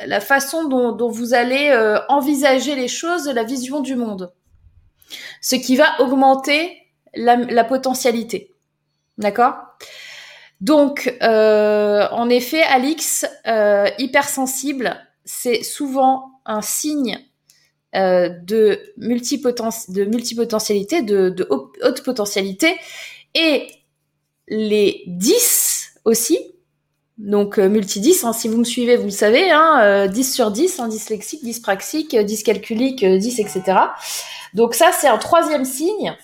la, 0.05 0.21
façon 0.21 0.67
dont, 0.67 1.09
vous 1.09 1.33
allez 1.33 1.69
euh, 1.71 1.99
envisager 2.07 2.75
les 2.75 2.87
choses, 2.87 3.27
la 3.27 3.43
vision 3.43 3.81
du 3.81 3.95
monde. 3.95 4.33
Ce 5.41 5.55
qui 5.55 5.75
va 5.75 5.99
augmenter 5.99 6.77
la, 7.15 7.63
potentialité. 7.63 8.55
D'accord? 9.17 9.55
Donc, 10.61 11.15
euh, 11.21 12.07
en 12.11 12.29
effet, 12.29 12.61
Alix, 12.63 13.25
hypersensible, 13.97 14.95
c'est 15.25 15.63
souvent 15.63 16.41
un 16.45 16.61
signe 16.61 17.19
de, 17.93 18.39
de 18.45 20.05
multipotentialité, 20.05 21.01
de, 21.01 21.47
haute 21.49 22.03
potentialité. 22.03 22.75
Et 23.35 23.67
les 24.47 25.03
10 25.07 26.01
aussi, 26.05 26.37
donc 27.19 27.59
euh, 27.59 27.67
multi 27.67 27.99
10, 27.99 28.23
hein, 28.23 28.33
si 28.33 28.47
vous 28.47 28.57
me 28.57 28.63
suivez, 28.63 28.95
vous 28.95 29.03
le 29.03 29.09
savez, 29.09 29.51
hein, 29.51 30.07
10 30.07 30.19
euh, 30.19 30.33
sur 30.33 30.51
10, 30.51 30.79
hein, 30.79 30.87
dyslexique, 30.87 31.43
dyspraxique, 31.43 32.13
euh, 32.13 32.23
dyscalculique, 32.23 33.03
10, 33.03 33.39
etc. 33.39 33.63
Donc 34.53 34.73
ça, 34.73 34.91
c'est 34.97 35.09
un 35.09 35.17
troisième 35.17 35.65
signe. 35.65 36.15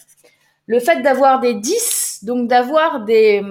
Le 0.68 0.80
fait 0.80 1.02
d'avoir 1.02 1.42
des 1.42 1.54
10, 1.54 2.20
donc 2.24 2.48
d'avoir 2.48 3.04
des... 3.04 3.44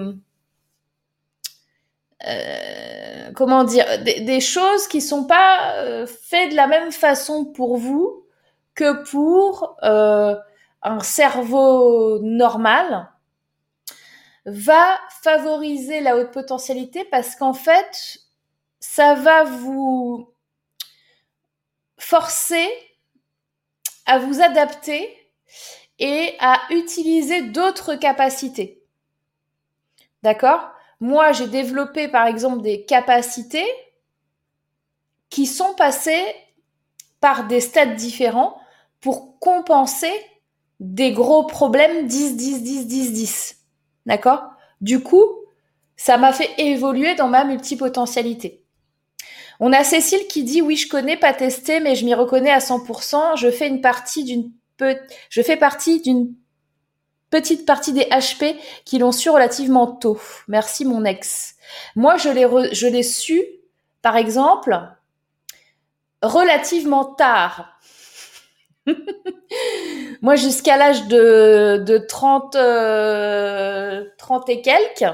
comment 3.34 3.64
dire 3.64 3.86
des, 4.02 4.40
choses 4.40 4.86
qui 4.88 5.00
sont 5.00 5.24
pas 5.24 6.06
faites 6.06 6.50
de 6.50 6.56
la 6.56 6.66
même 6.66 6.92
façon 6.92 7.44
pour 7.44 7.76
vous 7.76 8.26
que 8.74 9.04
pour 9.04 9.76
un 9.82 11.00
cerveau 11.00 12.18
normal 12.20 13.08
va 14.46 15.00
favoriser 15.22 16.00
la 16.00 16.16
haute 16.16 16.30
potentialité 16.30 17.04
parce 17.04 17.34
qu'en 17.36 17.54
fait, 17.54 18.18
ça 18.78 19.14
va 19.14 19.44
vous 19.44 20.30
forcer 21.96 22.68
à 24.06 24.18
vous 24.18 24.42
adapter 24.42 25.16
et 25.98 26.34
à 26.40 26.60
utiliser 26.70 27.42
d'autres 27.42 27.94
capacités. 27.94 28.82
D'accord? 30.22 30.73
Moi, 31.00 31.32
j'ai 31.32 31.48
développé 31.48 32.08
par 32.08 32.26
exemple 32.26 32.62
des 32.62 32.84
capacités 32.84 33.66
qui 35.30 35.46
sont 35.46 35.74
passées 35.74 36.24
par 37.20 37.46
des 37.46 37.60
stades 37.60 37.96
différents 37.96 38.56
pour 39.00 39.38
compenser 39.38 40.12
des 40.80 41.12
gros 41.12 41.46
problèmes 41.46 42.06
10, 42.06 42.36
10, 42.36 42.62
10, 42.62 42.86
10, 42.86 43.12
10. 43.12 43.56
D'accord? 44.06 44.44
Du 44.80 45.02
coup, 45.02 45.24
ça 45.96 46.18
m'a 46.18 46.32
fait 46.32 46.50
évoluer 46.58 47.14
dans 47.14 47.28
ma 47.28 47.44
multipotentialité. 47.44 48.64
On 49.60 49.72
a 49.72 49.84
Cécile 49.84 50.26
qui 50.28 50.42
dit 50.42 50.62
oui, 50.62 50.76
je 50.76 50.88
connais, 50.88 51.16
pas 51.16 51.32
testé, 51.32 51.80
mais 51.80 51.94
je 51.94 52.04
m'y 52.04 52.14
reconnais 52.14 52.50
à 52.50 52.58
100%. 52.58 53.36
Je 53.36 53.50
fais 53.50 53.68
une 53.68 53.80
partie 53.80 54.24
d'une 54.24 54.50
je 55.30 55.40
fais 55.42 55.56
partie 55.56 56.00
d'une 56.00 56.34
petite 57.34 57.66
partie 57.66 57.92
des 57.92 58.04
HP 58.04 58.54
qui 58.84 58.98
l'ont 58.98 59.10
su 59.10 59.28
relativement 59.28 59.88
tôt. 59.88 60.20
Merci 60.46 60.84
mon 60.84 61.04
ex. 61.04 61.56
Moi, 61.96 62.16
je 62.16 62.86
l'ai 62.86 63.02
su, 63.02 63.42
par 64.02 64.16
exemple, 64.16 64.80
relativement 66.22 67.04
tard. 67.04 67.76
Moi, 70.22 70.36
jusqu'à 70.36 70.76
l'âge 70.76 71.08
de, 71.08 71.82
de 71.84 71.98
30, 71.98 72.52
30 72.52 72.54
euh, 72.56 74.04
et 74.46 74.62
quelques, 74.62 75.12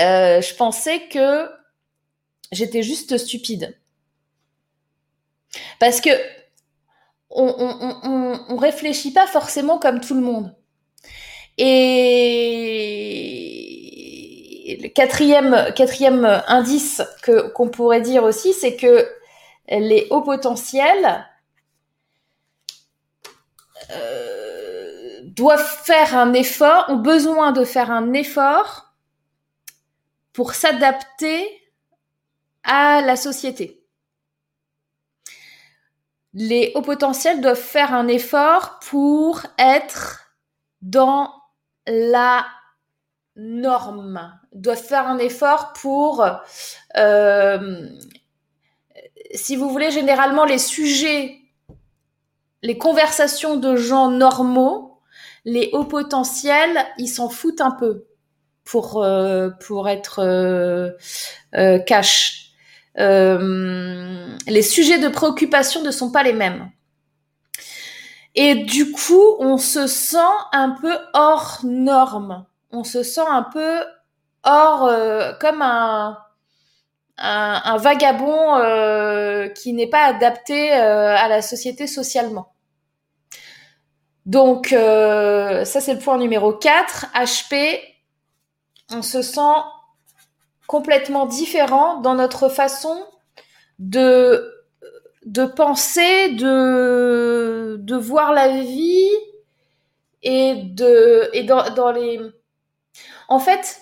euh, 0.00 0.40
je 0.40 0.54
pensais 0.56 1.06
que 1.06 1.48
j'étais 2.50 2.82
juste 2.82 3.16
stupide. 3.16 3.78
Parce 5.78 6.00
que 6.00 6.10
on, 7.30 7.54
on, 7.56 8.40
on, 8.48 8.56
réfléchit 8.56 9.12
pas 9.12 9.28
forcément 9.28 9.78
comme 9.78 10.00
tout 10.00 10.14
le 10.14 10.20
monde. 10.20 10.52
Et 11.62 12.78
le 14.80 14.88
quatrième, 14.88 15.74
quatrième 15.76 16.24
indice 16.46 17.02
que 17.22 17.48
qu'on 17.48 17.68
pourrait 17.68 18.00
dire 18.00 18.24
aussi, 18.24 18.54
c'est 18.54 18.76
que 18.76 19.06
les 19.68 20.06
hauts 20.08 20.22
potentiels 20.22 21.26
euh, 23.90 25.20
doivent 25.24 25.82
faire 25.84 26.16
un 26.16 26.32
effort, 26.32 26.86
ont 26.88 26.96
besoin 26.96 27.52
de 27.52 27.64
faire 27.64 27.90
un 27.90 28.14
effort 28.14 28.94
pour 30.32 30.54
s'adapter 30.54 31.46
à 32.64 33.02
la 33.02 33.16
société. 33.16 33.84
Les 36.32 36.72
hauts 36.74 36.80
potentiels 36.80 37.42
doivent 37.42 37.60
faire 37.60 37.92
un 37.92 38.08
effort 38.08 38.80
pour 38.80 39.42
être 39.58 40.32
dans 40.80 41.39
la 41.90 42.46
norme, 43.36 44.32
doivent 44.52 44.82
faire 44.82 45.06
un 45.06 45.18
effort 45.18 45.72
pour, 45.72 46.26
euh, 46.96 47.86
si 49.34 49.56
vous 49.56 49.70
voulez, 49.70 49.90
généralement 49.90 50.44
les 50.44 50.58
sujets 50.58 51.40
les 52.62 52.78
conversations 52.78 53.56
de 53.56 53.76
gens 53.76 54.10
normaux, 54.10 55.00
les 55.44 55.70
hauts 55.72 55.84
potentiels, 55.84 56.78
ils 56.98 57.08
s'en 57.08 57.28
foutent 57.28 57.60
un 57.60 57.70
peu 57.70 58.06
pour 58.64 59.02
euh, 59.02 59.50
pour 59.66 59.88
être 59.88 60.20
euh, 60.20 60.90
euh, 61.54 61.78
cash. 61.78 62.52
les 62.96 64.62
sujets 64.62 64.98
de 64.98 65.08
préoccupation 65.08 65.82
ne 65.82 65.90
sont 65.90 66.12
pas 66.12 66.22
les 66.22 66.34
mêmes. 66.34 66.70
Et 68.34 68.54
du 68.54 68.92
coup, 68.92 69.36
on 69.38 69.58
se 69.58 69.86
sent 69.86 70.18
un 70.52 70.70
peu 70.70 70.96
hors 71.14 71.60
norme. 71.64 72.46
On 72.70 72.84
se 72.84 73.02
sent 73.02 73.26
un 73.28 73.42
peu 73.42 73.82
hors, 74.44 74.90
comme 75.40 75.62
un, 75.62 76.16
un, 77.20 77.76
vagabond 77.76 78.56
euh, 78.56 79.48
qui 79.48 79.72
n'est 79.72 79.88
pas 79.88 80.04
adapté 80.04 80.72
euh, 80.72 81.16
à 81.16 81.28
la 81.28 81.42
société 81.42 81.86
socialement. 81.86 82.52
Donc 84.26 84.72
euh, 84.72 85.64
ça 85.64 85.80
c'est 85.80 85.94
le 85.94 86.00
point 86.00 86.18
numéro 86.18 86.52
4. 86.52 87.06
HP, 87.14 87.80
on 88.90 89.02
se 89.02 89.22
sent 89.22 89.40
complètement 90.66 91.26
différent 91.26 92.00
dans 92.00 92.14
notre 92.14 92.48
façon 92.48 93.04
de 93.78 94.59
de 95.26 95.44
penser, 95.44 96.30
de 96.30 97.76
de 97.78 97.96
voir 97.96 98.32
la 98.32 98.48
vie 98.48 99.10
et 100.22 100.54
de 100.56 101.30
et 101.32 101.44
dans, 101.44 101.70
dans 101.74 101.92
les 101.92 102.20
en 103.28 103.38
fait 103.38 103.80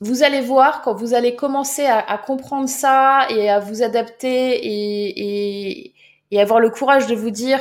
vous 0.00 0.22
allez 0.22 0.40
voir 0.40 0.80
quand 0.82 0.94
vous 0.94 1.12
allez 1.12 1.36
commencer 1.36 1.84
à, 1.84 2.16
comprendre 2.16 2.68
ça 2.68 3.26
et 3.28 3.50
à 3.50 3.60
vous 3.60 3.82
adapter 3.82 4.56
et, 4.66 5.94
et, 6.30 6.40
avoir 6.40 6.58
le 6.58 6.70
courage 6.70 7.06
de 7.06 7.14
vous 7.14 7.30
dire 7.30 7.60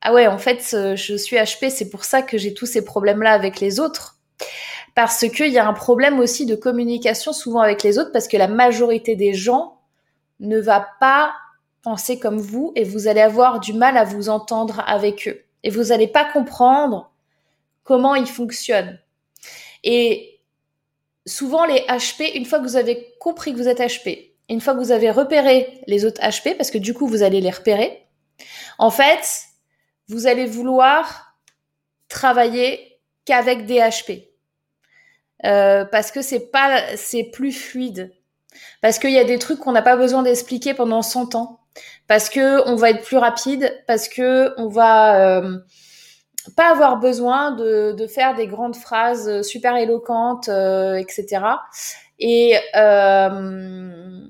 ah 0.00 0.14
ouais 0.14 0.26
en 0.26 0.38
fait 0.38 0.60
je 0.96 1.16
suis 1.16 1.36
HP 1.36 1.68
c'est 1.68 1.90
pour 1.90 2.04
ça 2.04 2.22
que 2.22 2.38
j'ai 2.38 2.54
tous 2.54 2.66
ces 2.66 2.84
problèmes 2.84 3.22
là 3.22 3.32
avec 3.32 3.60
les 3.60 3.80
autres 3.80 4.16
parce 4.94 5.28
qu'il 5.28 5.52
y 5.52 5.58
a 5.58 5.66
un 5.66 5.72
problème 5.74 6.18
aussi 6.20 6.46
de 6.46 6.54
communication 6.54 7.32
souvent 7.32 7.60
avec 7.60 7.82
les 7.82 7.98
autres 7.98 8.12
parce 8.12 8.28
que 8.28 8.36
la 8.36 8.48
majorité 8.48 9.14
des 9.14 9.34
gens 9.34 9.78
ne 10.40 10.58
va 10.58 10.88
pas 11.00 11.34
penser 11.82 12.18
comme 12.18 12.38
vous 12.38 12.72
et 12.76 12.84
vous 12.84 13.08
allez 13.08 13.20
avoir 13.20 13.60
du 13.60 13.72
mal 13.72 13.96
à 13.96 14.04
vous 14.04 14.28
entendre 14.28 14.82
avec 14.86 15.28
eux 15.28 15.44
et 15.62 15.70
vous 15.70 15.84
n'allez 15.84 16.08
pas 16.08 16.24
comprendre 16.24 17.12
comment 17.84 18.14
ils 18.14 18.26
fonctionnent 18.26 18.98
et 19.84 20.40
souvent 21.26 21.64
les 21.64 21.80
HP, 21.80 22.36
une 22.36 22.44
fois 22.44 22.58
que 22.58 22.64
vous 22.64 22.76
avez 22.76 23.14
compris 23.18 23.52
que 23.52 23.58
vous 23.58 23.68
êtes 23.68 23.80
HP, 23.80 24.32
une 24.48 24.60
fois 24.60 24.74
que 24.74 24.78
vous 24.78 24.92
avez 24.92 25.10
repéré 25.10 25.82
les 25.86 26.04
autres 26.04 26.20
HP, 26.20 26.56
parce 26.56 26.70
que 26.70 26.78
du 26.78 26.94
coup 26.94 27.06
vous 27.06 27.22
allez 27.22 27.40
les 27.40 27.50
repérer, 27.50 28.06
en 28.78 28.90
fait, 28.90 29.44
vous 30.08 30.26
allez 30.26 30.46
vouloir 30.46 31.36
travailler 32.08 32.98
qu'avec 33.24 33.66
des 33.66 33.78
HP. 33.78 34.28
Euh, 35.44 35.84
parce 35.84 36.10
que 36.12 36.22
c'est 36.22 36.50
pas, 36.50 36.96
c'est 36.96 37.24
plus 37.24 37.52
fluide. 37.52 38.12
Parce 38.80 38.98
qu'il 38.98 39.10
y 39.10 39.18
a 39.18 39.24
des 39.24 39.38
trucs 39.38 39.58
qu'on 39.58 39.72
n'a 39.72 39.82
pas 39.82 39.96
besoin 39.96 40.22
d'expliquer 40.22 40.74
pendant 40.74 41.02
100 41.02 41.34
ans. 41.34 41.60
Parce 42.06 42.28
que 42.28 42.66
on 42.68 42.76
va 42.76 42.90
être 42.90 43.02
plus 43.02 43.16
rapide. 43.16 43.72
Parce 43.86 44.08
que 44.08 44.52
on 44.58 44.68
va, 44.68 45.38
euh, 45.40 45.58
pas 46.56 46.70
avoir 46.70 46.98
besoin 46.98 47.52
de, 47.52 48.06
faire 48.06 48.34
des 48.34 48.46
grandes 48.46 48.76
phrases 48.76 49.42
super 49.42 49.76
éloquentes, 49.76 50.48
euh, 50.48 50.94
etc. 50.94 51.44
Et, 52.18 52.56
euh, 52.76 54.20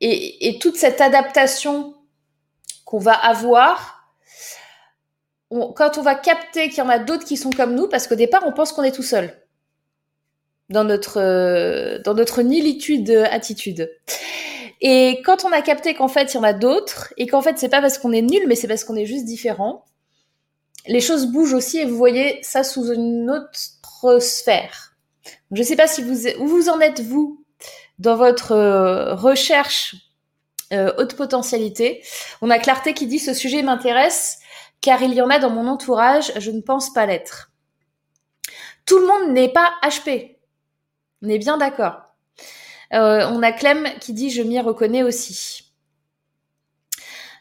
et, 0.00 0.48
et, 0.48 0.58
toute 0.58 0.76
cette 0.76 1.00
adaptation 1.00 1.94
qu'on 2.84 2.98
va 2.98 3.14
avoir 3.14 3.92
quand 5.76 5.96
on 5.98 6.02
va 6.02 6.16
capter 6.16 6.68
qu'il 6.68 6.78
y 6.78 6.82
en 6.82 6.88
a 6.88 6.98
d'autres 6.98 7.24
qui 7.24 7.36
sont 7.36 7.50
comme 7.50 7.74
nous, 7.74 7.88
parce 7.88 8.08
qu'au 8.08 8.16
départ, 8.16 8.42
on 8.46 8.52
pense 8.52 8.72
qu'on 8.72 8.82
est 8.82 8.92
tout 8.92 9.02
seul 9.02 9.32
dans 10.68 10.82
notre 10.82 11.98
dans 12.02 12.14
notre 12.14 12.42
nilitude 12.42 13.10
attitude. 13.30 13.88
Et 14.80 15.22
quand 15.24 15.44
on 15.44 15.52
a 15.52 15.62
capté 15.62 15.94
qu'en 15.94 16.08
fait 16.08 16.34
il 16.34 16.36
y 16.36 16.40
en 16.40 16.42
a 16.42 16.52
d'autres 16.52 17.12
et 17.16 17.26
qu'en 17.26 17.42
fait 17.42 17.58
c'est 17.58 17.68
pas 17.68 17.80
parce 17.80 17.98
qu'on 17.98 18.12
est 18.12 18.22
nul, 18.22 18.44
mais 18.46 18.54
c'est 18.54 18.68
parce 18.68 18.84
qu'on 18.84 18.96
est 18.96 19.06
juste 19.06 19.24
différent, 19.24 19.84
les 20.86 21.00
choses 21.00 21.26
bougent 21.26 21.54
aussi 21.54 21.78
et 21.78 21.84
vous 21.84 21.96
voyez 21.96 22.38
ça 22.42 22.62
sous 22.62 22.92
une 22.92 23.30
autre 23.30 24.20
sphère. 24.20 24.94
Je 25.52 25.62
sais 25.62 25.76
pas 25.76 25.86
si 25.86 26.02
vous 26.02 26.26
où 26.38 26.46
vous 26.46 26.68
en 26.68 26.80
êtes 26.80 27.00
vous 27.00 27.44
dans 27.98 28.16
votre 28.16 28.52
euh, 28.52 29.14
recherche 29.14 29.96
euh, 30.72 30.92
haute 30.98 31.14
potentialité. 31.14 32.02
On 32.42 32.50
a 32.50 32.58
Clarté 32.58 32.92
qui 32.92 33.06
dit 33.06 33.18
ce 33.18 33.34
sujet 33.34 33.62
m'intéresse 33.62 34.38
car 34.80 35.02
il 35.02 35.14
y 35.14 35.22
en 35.22 35.30
a 35.30 35.38
dans 35.38 35.50
mon 35.50 35.66
entourage, 35.68 36.32
je 36.36 36.50
ne 36.50 36.60
pense 36.60 36.92
pas 36.92 37.06
l'être. 37.06 37.50
Tout 38.84 38.98
le 38.98 39.06
monde 39.06 39.32
n'est 39.32 39.52
pas 39.52 39.72
HP. 39.82 40.36
On 41.22 41.28
est 41.28 41.38
bien 41.38 41.56
d'accord. 41.56 42.05
Euh, 42.92 43.26
on 43.30 43.42
a 43.42 43.52
Clem 43.52 43.88
qui 44.00 44.12
dit 44.12 44.30
je 44.30 44.42
m'y 44.42 44.60
reconnais 44.60 45.02
aussi. 45.02 45.62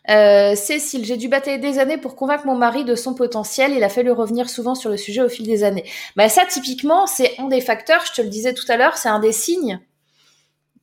Euh, 0.10 0.56
Cécile, 0.56 1.04
j'ai 1.04 1.18
dû 1.18 1.28
batailler 1.28 1.58
des 1.58 1.80
années 1.80 1.98
pour 1.98 2.16
convaincre 2.16 2.46
mon 2.46 2.56
mari 2.56 2.86
de 2.86 2.96
son 2.96 3.14
potentiel. 3.14 3.72
Il 3.74 3.84
a 3.84 3.90
fallu 3.90 4.12
revenir 4.12 4.50
souvent 4.50 4.76
sur 4.76 4.90
le 4.90 4.98
sujet 4.98 5.22
au 5.22 5.30
fil 5.30 5.46
des 5.46 5.64
années. 5.64 5.90
Bah 6.16 6.30
ça, 6.30 6.46
typiquement, 6.46 7.08
c'est 7.08 7.40
un 7.40 7.48
des 7.48 7.62
facteurs. 7.62 8.06
Je 8.06 8.14
te 8.14 8.22
le 8.22 8.30
disais 8.30 8.54
tout 8.54 8.66
à 8.70 8.78
l'heure, 8.78 8.98
c'est 8.98 9.10
un 9.10 9.20
des 9.20 9.32
signes 9.32 9.80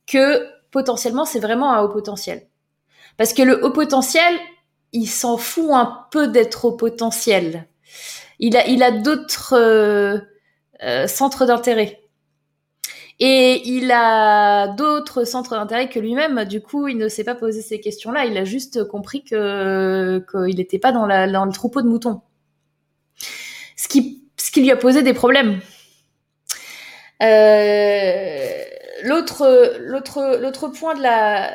que 0.07 0.45
potentiellement, 0.71 1.25
c'est 1.25 1.39
vraiment 1.39 1.73
un 1.73 1.81
haut 1.81 1.89
potentiel. 1.89 2.47
Parce 3.17 3.33
que 3.33 3.43
le 3.43 3.63
haut 3.63 3.71
potentiel, 3.71 4.33
il 4.91 5.07
s'en 5.07 5.37
fout 5.37 5.69
un 5.71 6.05
peu 6.11 6.27
d'être 6.27 6.65
au 6.65 6.71
potentiel. 6.73 7.67
Il 8.39 8.57
a, 8.57 8.91
d'autres 8.91 9.55
euh, 9.55 11.07
centres 11.07 11.45
d'intérêt. 11.45 12.02
Et 13.19 13.61
il 13.67 13.91
a 13.91 14.67
d'autres 14.69 15.23
centres 15.23 15.51
d'intérêt 15.51 15.87
que 15.87 15.99
lui-même. 15.99 16.45
Du 16.45 16.61
coup, 16.61 16.87
il 16.87 16.97
ne 16.97 17.07
s'est 17.07 17.23
pas 17.23 17.35
posé 17.35 17.61
ces 17.61 17.79
questions-là. 17.79 18.25
Il 18.25 18.37
a 18.37 18.43
juste 18.43 18.83
compris 18.85 19.23
que 19.23 20.25
qu'il 20.31 20.57
n'était 20.57 20.79
pas 20.79 20.91
dans, 20.91 21.05
la, 21.05 21.29
dans 21.29 21.45
le 21.45 21.51
troupeau 21.51 21.81
de 21.81 21.87
moutons. 21.87 22.21
Ce 23.75 23.87
qui, 23.87 24.23
ce 24.37 24.51
qui 24.51 24.61
lui 24.61 24.71
a 24.71 24.77
posé 24.77 25.03
des 25.03 25.13
problèmes. 25.13 25.59
Euh, 27.21 28.63
l'autre, 29.03 29.77
l'autre, 29.79 30.39
l'autre 30.41 30.67
point 30.69 30.95
de 30.95 31.01
la, 31.01 31.51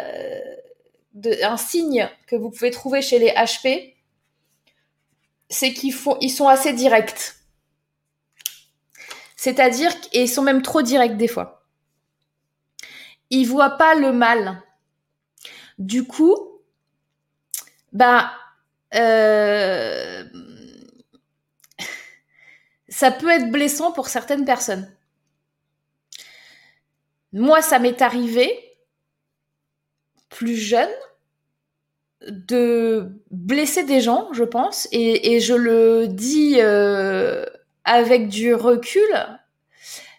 de, 1.14 1.44
un 1.44 1.56
signe 1.56 2.08
que 2.26 2.36
vous 2.36 2.50
pouvez 2.50 2.70
trouver 2.70 3.02
chez 3.02 3.18
les 3.18 3.30
HP, 3.30 3.94
c'est 5.50 5.72
qu'ils 5.72 5.92
font, 5.92 6.16
ils 6.20 6.30
sont 6.30 6.48
assez 6.48 6.72
directs. 6.72 7.34
C'est-à-dire 9.38 10.00
qu'ils 10.00 10.28
sont 10.28 10.42
même 10.42 10.62
trop 10.62 10.82
directs 10.82 11.16
des 11.16 11.28
fois. 11.28 11.64
Ils 13.30 13.44
voient 13.44 13.78
pas 13.78 13.94
le 13.94 14.12
mal. 14.12 14.60
Du 15.78 16.04
coup, 16.08 16.36
bah, 17.92 18.32
euh, 18.96 20.24
ça 22.88 23.12
peut 23.12 23.30
être 23.30 23.52
blessant 23.52 23.92
pour 23.92 24.08
certaines 24.08 24.44
personnes. 24.44 24.92
Moi, 27.32 27.62
ça 27.62 27.78
m'est 27.78 28.02
arrivé 28.02 28.76
plus 30.30 30.56
jeune 30.56 30.90
de 32.22 33.22
blesser 33.30 33.84
des 33.84 34.00
gens, 34.00 34.32
je 34.32 34.42
pense, 34.42 34.88
et, 34.90 35.38
je 35.38 35.54
le 35.54 36.08
dis 36.08 36.56
euh, 36.58 37.46
avec 37.88 38.28
du 38.28 38.54
recul, 38.54 39.10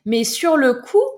mais 0.06 0.24
sur 0.24 0.58
le 0.58 0.74
coup, 0.74 1.10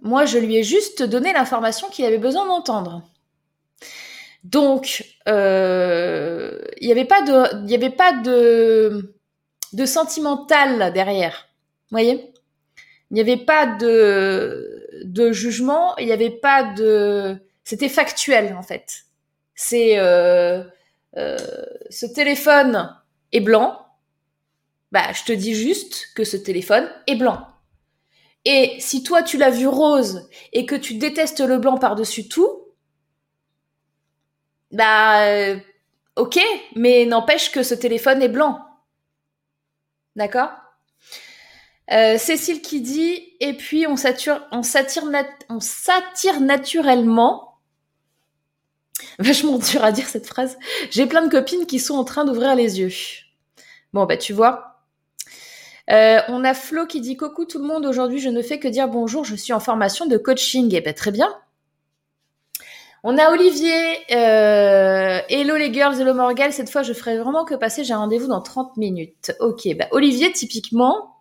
moi, 0.00 0.24
je 0.24 0.38
lui 0.38 0.56
ai 0.56 0.64
juste 0.64 1.02
donné 1.02 1.32
l'information 1.32 1.88
qu'il 1.88 2.04
avait 2.04 2.18
besoin 2.18 2.46
d'entendre. 2.46 3.02
Donc, 4.42 5.04
euh, 5.28 6.58
il 6.80 6.86
n'y 6.86 6.92
avait 6.92 7.04
pas 7.04 7.22
de, 7.22 8.22
de, 8.22 9.14
de 9.72 9.86
sentimental 9.86 10.92
derrière. 10.92 11.48
Vous 11.90 11.98
voyez? 11.98 12.32
Il 13.10 13.14
n'y 13.14 13.20
avait 13.20 13.36
pas 13.36 13.66
de, 13.66 14.88
de 15.04 15.30
jugement. 15.32 15.96
Il 15.98 16.06
n'y 16.06 16.12
avait 16.12 16.30
pas 16.30 16.64
de, 16.64 17.36
c'était 17.62 17.88
factuel 17.88 18.56
en 18.58 18.62
fait. 18.62 19.04
C'est 19.54 19.98
euh, 19.98 20.64
euh, 21.16 21.36
ce 21.90 22.06
téléphone 22.06 22.96
est 23.32 23.40
blanc. 23.40 23.81
Bah, 24.92 25.10
je 25.12 25.24
te 25.24 25.32
dis 25.32 25.54
juste 25.54 26.08
que 26.14 26.22
ce 26.22 26.36
téléphone 26.36 26.88
est 27.06 27.16
blanc. 27.16 27.46
Et 28.44 28.76
si 28.78 29.02
toi 29.02 29.22
tu 29.22 29.38
l'as 29.38 29.50
vu 29.50 29.66
rose 29.66 30.28
et 30.52 30.66
que 30.66 30.74
tu 30.74 30.94
détestes 30.94 31.40
le 31.40 31.58
blanc 31.58 31.78
par-dessus 31.78 32.28
tout, 32.28 32.60
bah 34.70 35.26
euh, 35.26 35.58
ok, 36.16 36.38
mais 36.74 37.06
n'empêche 37.06 37.52
que 37.52 37.62
ce 37.62 37.74
téléphone 37.74 38.20
est 38.20 38.28
blanc. 38.28 38.60
D'accord? 40.16 40.50
Euh, 41.90 42.18
Cécile 42.18 42.62
qui 42.62 42.80
dit 42.80 43.34
et 43.40 43.54
puis 43.54 43.86
on 43.86 43.96
s'attire, 43.96 44.46
on 44.52 44.62
s'attire, 44.62 46.40
naturellement 46.40 47.48
Vachement 49.18 49.58
dur 49.58 49.84
à 49.84 49.92
dire 49.92 50.06
cette 50.06 50.26
phrase. 50.26 50.58
J'ai 50.90 51.06
plein 51.06 51.22
de 51.22 51.30
copines 51.30 51.66
qui 51.66 51.78
sont 51.78 51.94
en 51.94 52.04
train 52.04 52.24
d'ouvrir 52.24 52.54
les 52.54 52.78
yeux. 52.78 52.92
Bon, 53.92 54.06
bah 54.06 54.16
tu 54.16 54.32
vois. 54.32 54.71
Euh, 55.90 56.20
on 56.28 56.44
a 56.44 56.54
Flo 56.54 56.86
qui 56.86 57.00
dit 57.00 57.16
coucou 57.16 57.44
tout 57.44 57.58
le 57.58 57.66
monde. 57.66 57.86
Aujourd'hui, 57.86 58.18
je 58.18 58.28
ne 58.28 58.42
fais 58.42 58.58
que 58.58 58.68
dire 58.68 58.88
bonjour. 58.88 59.24
Je 59.24 59.34
suis 59.34 59.52
en 59.52 59.60
formation 59.60 60.06
de 60.06 60.16
coaching. 60.16 60.72
Eh 60.74 60.80
ben 60.80 60.94
très 60.94 61.10
bien. 61.10 61.32
On 63.02 63.18
a 63.18 63.30
Olivier. 63.30 63.98
Euh, 64.12 65.20
hello 65.28 65.56
les 65.56 65.72
girls, 65.72 66.00
hello 66.00 66.14
Morgane. 66.14 66.52
Cette 66.52 66.70
fois, 66.70 66.82
je 66.82 66.92
ferai 66.92 67.18
vraiment 67.18 67.44
que 67.44 67.54
passer. 67.54 67.82
J'ai 67.82 67.94
un 67.94 67.98
rendez-vous 67.98 68.28
dans 68.28 68.40
30 68.40 68.76
minutes. 68.76 69.32
Ok. 69.40 69.68
Bah 69.76 69.88
Olivier, 69.90 70.32
typiquement, 70.32 71.16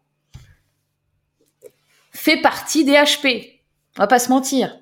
fait 2.11 2.37
partie 2.37 2.85
des 2.85 2.93
HP. 2.93 3.61
On 3.97 4.03
va 4.03 4.07
pas 4.07 4.19
se 4.19 4.29
mentir. 4.29 4.77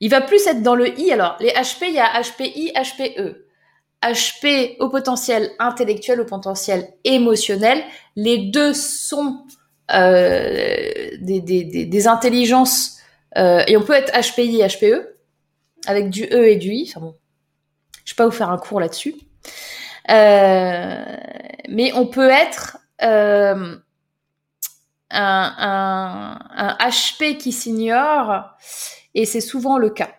Il 0.00 0.10
va 0.10 0.20
plus 0.20 0.46
être 0.46 0.62
dans 0.62 0.74
le 0.74 0.98
I. 0.98 1.12
Alors, 1.12 1.36
les 1.40 1.50
HP, 1.50 1.86
il 1.88 1.94
y 1.94 2.00
a 2.00 2.20
HPI, 2.20 2.72
HPE. 2.74 3.41
HP 4.02 4.76
au 4.80 4.88
potentiel 4.88 5.50
intellectuel, 5.58 6.20
au 6.20 6.24
potentiel 6.24 6.92
émotionnel. 7.04 7.82
Les 8.16 8.38
deux 8.38 8.74
sont 8.74 9.44
euh, 9.92 11.10
des, 11.20 12.06
intelligences. 12.06 12.98
Euh, 13.36 13.62
et 13.66 13.76
on 13.76 13.82
peut 13.82 13.94
être 13.94 14.12
HPI, 14.12 14.62
HPE, 14.66 15.16
avec 15.86 16.10
du 16.10 16.24
E 16.24 16.48
et 16.48 16.56
du 16.56 16.72
I. 16.72 16.86
Enfin 16.88 17.00
bon, 17.00 17.16
je 18.04 18.12
vais 18.12 18.16
pas 18.16 18.26
vous 18.26 18.32
faire 18.32 18.50
un 18.50 18.58
cours 18.58 18.80
là-dessus. 18.80 19.14
Euh, 20.10 21.04
mais 21.68 21.92
on 21.94 22.06
peut 22.06 22.30
être 22.30 22.78
un, 23.00 23.78
un, 25.10 26.38
un 26.50 26.76
HP 26.88 27.36
qui 27.36 27.52
s'ignore 27.52 28.56
et 29.14 29.26
c'est 29.26 29.40
souvent 29.40 29.78
le 29.78 29.90
cas. 29.90 30.10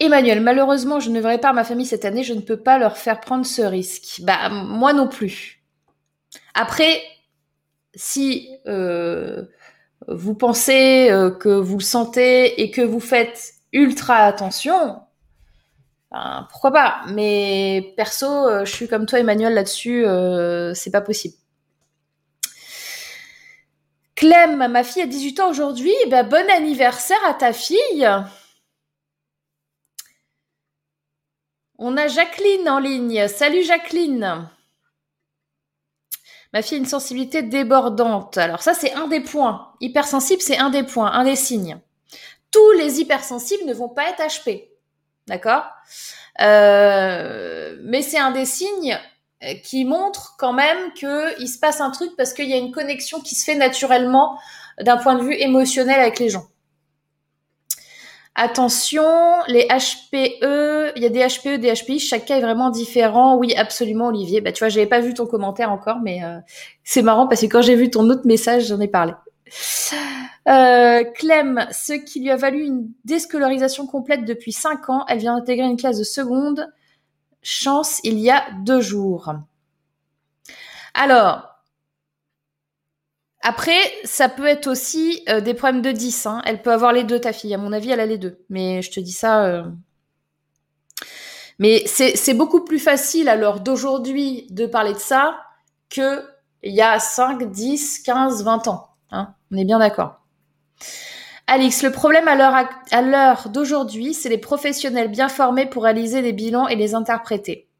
Emmanuel, 0.00 0.40
malheureusement, 0.40 1.00
je 1.00 1.10
ne 1.10 1.20
verrai 1.20 1.38
pas 1.38 1.52
ma 1.52 1.64
famille 1.64 1.86
cette 1.86 2.04
année, 2.04 2.22
je 2.22 2.34
ne 2.34 2.40
peux 2.40 2.56
pas 2.56 2.78
leur 2.78 2.96
faire 2.96 3.20
prendre 3.20 3.44
ce 3.44 3.62
risque. 3.62 4.20
Bah, 4.22 4.48
moi 4.48 4.92
non 4.92 5.08
plus. 5.08 5.64
Après, 6.54 7.02
si 7.94 8.48
euh, 8.68 9.44
vous 10.06 10.34
pensez 10.34 11.10
euh, 11.10 11.30
que 11.30 11.48
vous 11.48 11.78
le 11.78 11.82
sentez 11.82 12.62
et 12.62 12.70
que 12.70 12.80
vous 12.80 13.00
faites 13.00 13.54
ultra 13.72 14.18
attention, 14.18 15.00
ben, 16.12 16.46
pourquoi 16.50 16.70
pas 16.72 17.00
Mais 17.08 17.92
perso, 17.96 18.26
euh, 18.26 18.64
je 18.64 18.72
suis 18.72 18.86
comme 18.86 19.06
toi, 19.06 19.18
Emmanuel, 19.18 19.54
là-dessus, 19.54 20.04
c'est 20.74 20.92
pas 20.92 21.00
possible. 21.00 21.34
Clem, 24.14 24.68
ma 24.68 24.84
fille 24.84 25.02
a 25.02 25.06
18 25.06 25.40
ans 25.40 25.50
aujourd'hui. 25.50 25.94
Ben, 26.08 26.24
bon 26.24 26.48
anniversaire 26.50 27.18
à 27.28 27.34
ta 27.34 27.52
fille. 27.52 28.08
On 31.80 31.96
a 31.96 32.08
Jacqueline 32.08 32.68
en 32.68 32.80
ligne. 32.80 33.28
Salut 33.28 33.62
Jacqueline. 33.62 34.48
Ma 36.52 36.62
fille 36.62 36.76
a 36.76 36.80
une 36.80 36.86
sensibilité 36.86 37.42
débordante. 37.42 38.36
Alors 38.36 38.62
ça, 38.62 38.74
c'est 38.74 38.94
un 38.94 39.06
des 39.06 39.20
points. 39.20 39.72
Hypersensible, 39.80 40.42
c'est 40.42 40.58
un 40.58 40.70
des 40.70 40.82
points, 40.82 41.12
un 41.12 41.22
des 41.22 41.36
signes. 41.36 41.78
Tous 42.50 42.72
les 42.72 43.00
hypersensibles 43.00 43.64
ne 43.64 43.74
vont 43.74 43.88
pas 43.88 44.10
être 44.10 44.20
HP. 44.20 44.70
D'accord? 45.28 45.66
Euh, 46.40 47.76
Mais 47.84 48.02
c'est 48.02 48.18
un 48.18 48.32
des 48.32 48.44
signes 48.44 48.98
qui 49.62 49.84
montre 49.84 50.34
quand 50.36 50.52
même 50.52 50.92
qu'il 50.94 51.48
se 51.48 51.60
passe 51.60 51.80
un 51.80 51.92
truc 51.92 52.16
parce 52.16 52.32
qu'il 52.32 52.48
y 52.48 52.54
a 52.54 52.56
une 52.56 52.72
connexion 52.72 53.20
qui 53.20 53.36
se 53.36 53.44
fait 53.44 53.54
naturellement 53.54 54.36
d'un 54.80 54.96
point 54.96 55.14
de 55.14 55.22
vue 55.22 55.34
émotionnel 55.34 56.00
avec 56.00 56.18
les 56.18 56.28
gens. 56.28 56.48
Attention, 58.40 59.02
les 59.48 59.66
HPE, 59.66 60.92
il 60.94 61.02
y 61.02 61.06
a 61.06 61.08
des 61.08 61.26
HPE, 61.26 61.58
des 61.58 61.74
HPI, 61.74 61.98
chaque 61.98 62.24
cas 62.24 62.38
est 62.38 62.40
vraiment 62.40 62.70
différent. 62.70 63.36
Oui, 63.36 63.52
absolument, 63.56 64.06
Olivier. 64.06 64.40
Bah, 64.40 64.52
tu 64.52 64.60
vois, 64.60 64.68
j'avais 64.68 64.86
pas 64.86 65.00
vu 65.00 65.12
ton 65.12 65.26
commentaire 65.26 65.72
encore, 65.72 65.98
mais 66.00 66.22
euh, 66.22 66.38
c'est 66.84 67.02
marrant 67.02 67.26
parce 67.26 67.40
que 67.40 67.46
quand 67.46 67.62
j'ai 67.62 67.74
vu 67.74 67.90
ton 67.90 68.08
autre 68.08 68.26
message, 68.26 68.68
j'en 68.68 68.78
ai 68.78 68.86
parlé. 68.86 69.12
Euh, 70.46 71.02
Clem, 71.16 71.66
ce 71.72 71.94
qui 71.94 72.20
lui 72.20 72.30
a 72.30 72.36
valu 72.36 72.62
une 72.62 72.88
déscolarisation 73.04 73.88
complète 73.88 74.24
depuis 74.24 74.52
5 74.52 74.88
ans, 74.88 75.04
elle 75.08 75.18
vient 75.18 75.36
d'intégrer 75.36 75.66
une 75.66 75.76
classe 75.76 75.98
de 75.98 76.04
seconde. 76.04 76.72
Chance, 77.42 77.98
il 78.04 78.20
y 78.20 78.30
a 78.30 78.44
deux 78.62 78.80
jours. 78.80 79.34
Alors, 80.94 81.47
après, 83.48 83.80
ça 84.04 84.28
peut 84.28 84.44
être 84.44 84.66
aussi 84.66 85.22
euh, 85.30 85.40
des 85.40 85.54
problèmes 85.54 85.80
de 85.80 85.90
10. 85.90 86.26
Hein. 86.26 86.42
Elle 86.44 86.60
peut 86.60 86.70
avoir 86.70 86.92
les 86.92 87.02
deux, 87.02 87.18
ta 87.18 87.32
fille. 87.32 87.54
À 87.54 87.58
mon 87.58 87.72
avis, 87.72 87.88
elle 87.88 88.00
a 88.00 88.04
les 88.04 88.18
deux. 88.18 88.44
Mais 88.50 88.82
je 88.82 88.90
te 88.90 89.00
dis 89.00 89.12
ça. 89.12 89.46
Euh. 89.46 89.64
Mais 91.58 91.82
c'est 91.86 92.34
beaucoup 92.34 92.62
plus 92.62 92.78
facile 92.78 93.26
l'heure 93.38 93.60
d'aujourd'hui 93.60 94.46
de 94.50 94.66
parler 94.66 94.92
de 94.92 94.98
ça 94.98 95.38
que 95.88 96.22
il 96.62 96.74
y 96.74 96.82
a 96.82 96.98
5, 96.98 97.50
10, 97.50 98.00
15, 98.00 98.44
20 98.44 98.68
ans. 98.68 98.90
Hein. 99.12 99.34
On 99.50 99.56
est 99.56 99.64
bien 99.64 99.78
d'accord. 99.78 100.20
Alix, 101.46 101.82
le 101.82 101.90
problème 101.90 102.28
à 102.28 103.00
l'heure 103.00 103.48
d'aujourd'hui, 103.48 104.12
c'est 104.12 104.28
les 104.28 104.36
professionnels 104.36 105.08
bien 105.08 105.30
formés 105.30 105.64
pour 105.64 105.84
réaliser 105.84 106.20
des 106.20 106.34
bilans 106.34 106.68
et 106.68 106.76
les 106.76 106.94
interpréter. 106.94 107.70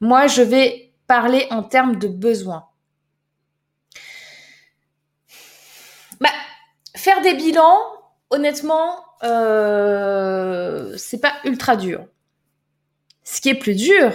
Moi, 0.00 0.28
je 0.28 0.42
vais 0.42 0.92
parler 1.08 1.48
en 1.50 1.64
termes 1.64 1.96
de 1.96 2.06
besoins. 2.06 2.67
Faire 7.08 7.22
des 7.22 7.32
bilans, 7.32 7.78
honnêtement, 8.28 9.02
euh, 9.22 10.92
c'est 10.98 11.22
pas 11.22 11.32
ultra 11.44 11.74
dur. 11.74 12.04
Ce 13.24 13.40
qui 13.40 13.48
est 13.48 13.54
plus 13.54 13.74
dur, 13.74 14.12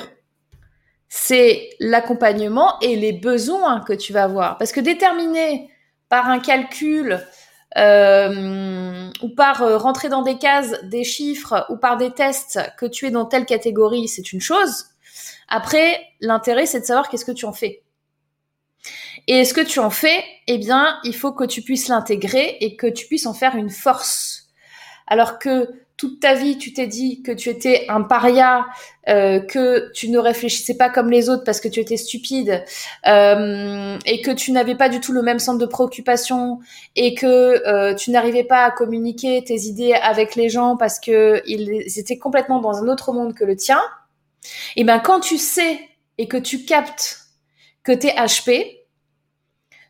c'est 1.10 1.72
l'accompagnement 1.80 2.80
et 2.82 2.96
les 2.96 3.12
besoins 3.12 3.80
que 3.80 3.94
tu 3.94 4.14
vas 4.14 4.26
avoir. 4.26 4.60
Parce 4.60 4.72
que 4.72 4.80
déterminer 4.80 5.72
par 6.08 6.30
un 6.30 6.38
calcul 6.38 7.20
euh, 7.80 9.10
ou 9.24 9.30
par 9.30 9.64
euh, 9.64 9.80
rentrer 9.80 10.10
dans 10.10 10.22
des 10.22 10.38
cases, 10.38 10.76
des 10.84 11.04
chiffres 11.04 11.66
ou 11.70 11.78
par 11.78 11.98
des 11.98 12.12
tests 12.12 12.60
que 12.78 12.86
tu 12.86 13.08
es 13.08 13.10
dans 13.10 13.26
telle 13.26 13.48
catégorie, 13.48 14.08
c'est 14.08 14.34
une 14.34 14.42
chose. 14.42 14.86
Après, 15.48 16.00
l'intérêt, 16.22 16.68
c'est 16.68 16.82
de 16.82 16.86
savoir 16.86 17.10
qu'est-ce 17.10 17.26
que 17.26 17.32
tu 17.32 17.46
en 17.46 17.54
fais. 17.54 17.83
Et 19.28 19.46
ce 19.46 19.54
que 19.54 19.62
tu 19.62 19.80
en 19.80 19.90
fais, 19.90 20.24
eh 20.48 20.58
bien, 20.58 21.00
il 21.04 21.16
faut 21.16 21.32
que 21.32 21.44
tu 21.44 21.62
puisses 21.62 21.88
l'intégrer 21.88 22.58
et 22.62 22.76
que 22.76 22.88
tu 22.88 23.08
puisses 23.08 23.26
en 23.26 23.34
faire 23.34 23.56
une 23.56 23.70
force. 23.70 24.50
Alors 25.08 25.40
que 25.40 25.68
toute 25.98 26.20
ta 26.20 26.34
vie, 26.34 26.58
tu 26.58 26.74
t'es 26.74 26.88
dit 26.88 27.22
que 27.22 27.32
tu 27.32 27.50
étais 27.50 27.86
un 27.88 28.02
paria, 28.02 28.66
euh, 29.08 29.40
que 29.40 29.92
tu 29.94 30.10
ne 30.10 30.18
réfléchissais 30.18 30.76
pas 30.76 30.90
comme 30.90 31.10
les 31.12 31.30
autres 31.30 31.44
parce 31.44 31.62
que 31.62 31.68
tu 31.68 31.80
étais 31.80 31.98
stupide, 31.98 32.64
euh, 33.08 33.98
et 34.06 34.22
que 34.22 34.32
tu 34.32 34.52
n'avais 34.52 34.76
pas 34.76 34.90
du 34.90 35.00
tout 35.00 35.12
le 35.12 35.22
même 35.22 35.40
centre 35.40 35.60
de 35.60 35.66
préoccupation, 35.66 36.60
et 36.96 37.14
que 37.14 37.26
euh, 37.68 37.94
tu 37.94 38.12
n'arrivais 38.12 38.44
pas 38.44 38.66
à 38.66 38.72
communiquer 38.72 39.44
tes 39.44 39.62
idées 39.62 39.94
avec 39.94 40.36
les 40.36 40.50
gens 40.50 40.78
parce 40.78 41.00
que 41.00 41.42
ils 41.46 42.00
étaient 42.00 42.18
complètement 42.18 42.60
dans 42.60 42.84
un 42.84 42.88
autre 42.88 43.14
monde 43.14 43.34
que 43.34 43.46
le 43.46 43.56
tien. 43.56 43.82
Et 44.76 44.82
eh 44.82 44.84
ben 44.84 45.00
quand 45.00 45.22
tu 45.22 45.38
sais 45.38 45.80
et 46.18 46.28
que 46.28 46.38
tu 46.38 46.66
captes 46.66 47.20
que 47.84 47.92
tu 47.92 48.08
es 48.08 48.16
HP, 48.16 48.83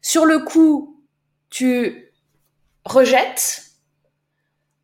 sur 0.03 0.25
le 0.25 0.39
coup, 0.39 1.01
tu 1.49 2.11
rejettes. 2.85 3.63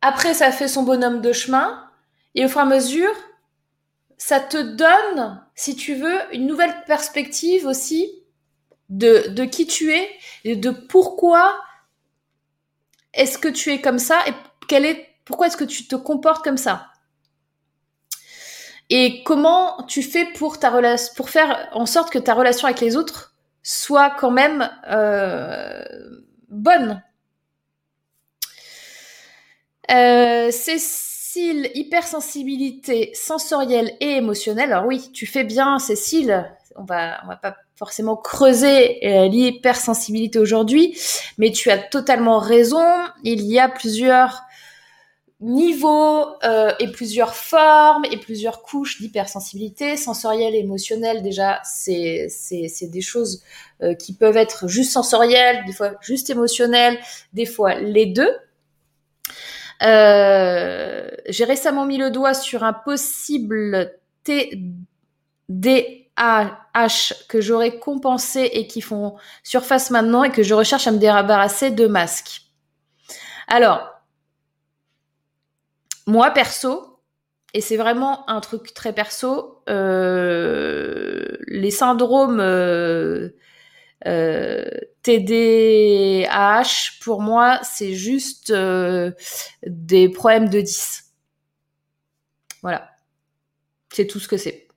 Après, 0.00 0.34
ça 0.34 0.50
fait 0.50 0.66
son 0.66 0.82
bonhomme 0.82 1.20
de 1.20 1.32
chemin. 1.32 1.86
Et 2.34 2.44
au 2.44 2.48
fur 2.48 2.58
et 2.58 2.62
à 2.62 2.66
mesure, 2.66 3.14
ça 4.16 4.40
te 4.40 4.56
donne, 4.56 5.44
si 5.54 5.76
tu 5.76 5.94
veux, 5.94 6.18
une 6.32 6.46
nouvelle 6.46 6.84
perspective 6.86 7.66
aussi 7.66 8.10
de, 8.88 9.44
qui 9.44 9.66
tu 9.66 9.92
es 9.92 10.10
et 10.44 10.56
de 10.56 10.70
pourquoi 10.70 11.60
est-ce 13.12 13.38
que 13.38 13.48
tu 13.48 13.70
es 13.70 13.80
comme 13.80 13.98
ça 13.98 14.20
et 14.26 14.32
pourquoi 15.24 15.48
est-ce 15.48 15.56
que 15.56 15.64
tu 15.64 15.86
te 15.86 15.96
comportes 15.96 16.42
comme 16.42 16.56
ça. 16.56 16.86
Et 18.88 19.22
comment 19.24 19.84
tu 19.84 20.02
fais 20.02 20.24
pour 20.24 20.58
ta 20.58 20.70
pour 21.14 21.30
faire 21.30 21.68
en 21.72 21.86
sorte 21.86 22.10
que 22.10 22.18
ta 22.18 22.34
relation 22.34 22.66
avec 22.66 22.80
les 22.80 22.96
autres 22.96 23.29
soit 23.62 24.10
quand 24.10 24.30
même 24.30 24.70
euh, 24.90 25.82
bonne. 26.48 27.02
Euh, 29.90 30.50
Cécile, 30.50 31.70
hypersensibilité 31.74 33.10
sensorielle 33.14 33.96
et 34.00 34.16
émotionnelle. 34.16 34.72
Alors 34.72 34.86
oui, 34.86 35.10
tu 35.12 35.26
fais 35.26 35.44
bien, 35.44 35.78
Cécile. 35.78 36.50
On 36.76 36.84
va, 36.84 37.20
on 37.24 37.28
va 37.28 37.36
pas 37.36 37.56
forcément 37.74 38.16
creuser 38.16 39.04
euh, 39.06 39.28
l'hypersensibilité 39.28 40.38
aujourd'hui, 40.38 40.98
mais 41.38 41.50
tu 41.50 41.70
as 41.70 41.78
totalement 41.78 42.38
raison. 42.38 42.84
Il 43.24 43.42
y 43.42 43.58
a 43.58 43.68
plusieurs 43.68 44.42
niveaux 45.40 46.26
euh, 46.44 46.72
et 46.78 46.88
plusieurs 46.88 47.34
formes 47.34 48.04
et 48.10 48.18
plusieurs 48.18 48.62
couches 48.62 49.00
d'hypersensibilité 49.00 49.96
sensorielle 49.96 50.54
et 50.54 50.58
émotionnelle. 50.58 51.22
Déjà 51.22 51.60
c'est 51.64 52.28
c'est 52.28 52.90
des 52.90 53.00
choses 53.00 53.42
euh, 53.82 53.94
qui 53.94 54.12
peuvent 54.12 54.36
être 54.36 54.68
juste 54.68 54.92
sensorielles 54.92 55.64
des 55.64 55.72
fois 55.72 55.92
juste 56.02 56.28
émotionnelles 56.28 56.98
des 57.32 57.46
fois 57.46 57.74
les 57.74 58.06
deux. 58.06 58.30
Euh, 59.82 61.08
j'ai 61.28 61.44
récemment 61.44 61.86
mis 61.86 61.96
le 61.96 62.10
doigt 62.10 62.34
sur 62.34 62.62
un 62.64 62.74
possible 62.74 63.94
TDAH 64.24 64.58
que 67.28 67.40
j'aurais 67.40 67.78
compensé 67.78 68.50
et 68.52 68.66
qui 68.66 68.82
font 68.82 69.16
surface 69.42 69.90
maintenant 69.90 70.22
et 70.22 70.30
que 70.30 70.42
je 70.42 70.52
recherche 70.52 70.86
à 70.86 70.90
me 70.90 70.98
débarrasser 70.98 71.70
de 71.70 71.86
masques. 71.86 72.42
Alors 73.48 73.99
moi 76.10 76.30
perso, 76.32 76.98
et 77.54 77.60
c'est 77.60 77.76
vraiment 77.76 78.28
un 78.28 78.40
truc 78.40 78.74
très 78.74 78.92
perso, 78.92 79.62
euh, 79.68 81.36
les 81.46 81.70
syndromes 81.70 82.40
euh, 82.40 83.30
euh, 84.06 84.64
TDAH, 85.02 86.98
pour 87.00 87.22
moi, 87.22 87.60
c'est 87.62 87.94
juste 87.94 88.52
des 88.52 90.08
problèmes 90.08 90.48
de 90.48 90.60
10. 90.60 91.04
Voilà. 92.62 92.90
C'est 93.92 94.06
tout 94.06 94.20
ce 94.20 94.28
que 94.28 94.36
c'est. 94.36 94.68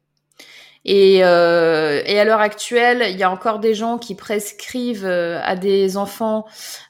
Et, 0.86 1.24
à 1.24 2.26
l'heure 2.26 2.42
actuelle, 2.42 3.06
il 3.10 3.18
y 3.18 3.24
a 3.24 3.32
encore 3.32 3.60
des 3.60 3.74
gens 3.74 3.98
qui 3.98 4.16
prescrivent 4.16 5.06
à 5.06 5.56
des 5.56 5.98
enfants 5.98 6.46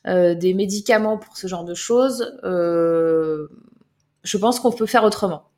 des 0.06 0.54
médicaments 0.54 1.18
pour 1.18 1.38
ce 1.38 1.48
genre 1.48 1.64
de 1.64 1.74
choses. 1.74 2.40
Euh, 2.44 3.50
je 4.24 4.38
pense 4.38 4.60
qu'on 4.60 4.72
peut 4.72 4.86
faire 4.86 5.04
autrement. 5.04 5.50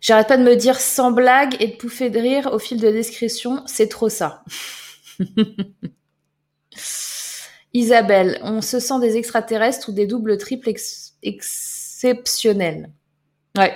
J'arrête 0.00 0.28
pas 0.28 0.36
de 0.36 0.42
me 0.42 0.54
dire 0.54 0.80
sans 0.80 1.12
blague 1.12 1.56
et 1.60 1.68
de 1.68 1.76
pouffer 1.76 2.10
de 2.10 2.20
rire 2.20 2.50
au 2.52 2.58
fil 2.58 2.78
de 2.78 2.90
description, 2.90 3.62
c'est 3.66 3.88
trop 3.88 4.08
ça. 4.08 4.44
Isabelle, 7.72 8.38
on 8.42 8.60
se 8.60 8.78
sent 8.78 9.00
des 9.00 9.16
extraterrestres 9.16 9.88
ou 9.88 9.92
des 9.92 10.06
doubles 10.06 10.38
triples 10.38 10.72
exceptionnels. 11.22 12.92
Ouais. 13.56 13.74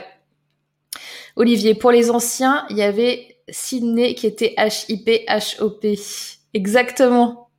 Olivier, 1.35 1.74
pour 1.74 1.90
les 1.90 2.11
anciens, 2.11 2.66
il 2.68 2.77
y 2.77 2.83
avait 2.83 3.38
Sydney 3.48 4.14
qui 4.14 4.27
était 4.27 4.55
HIP, 4.59 5.09
HOP. 5.61 5.87
Exactement. 6.53 7.51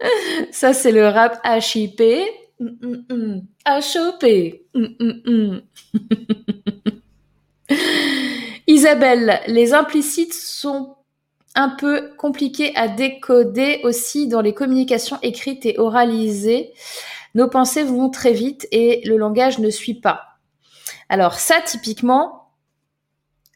Ça, 0.52 0.72
c'est 0.72 0.92
le 0.92 1.06
rap 1.08 1.40
HIP. 1.44 2.02
À 3.64 3.80
choper. 3.80 4.66
Isabelle, 8.66 9.40
les 9.46 9.74
implicites 9.74 10.34
sont 10.34 10.96
un 11.54 11.68
peu 11.68 12.14
compliqués 12.16 12.74
à 12.76 12.88
décoder 12.88 13.80
aussi 13.84 14.26
dans 14.28 14.40
les 14.40 14.54
communications 14.54 15.18
écrites 15.22 15.66
et 15.66 15.78
oralisées. 15.78 16.72
Nos 17.34 17.48
pensées 17.48 17.84
vont 17.84 18.10
très 18.10 18.32
vite 18.32 18.66
et 18.70 19.02
le 19.04 19.16
langage 19.16 19.58
ne 19.58 19.70
suit 19.70 19.94
pas. 19.94 20.38
Alors 21.08 21.38
ça, 21.38 21.60
typiquement, 21.64 22.52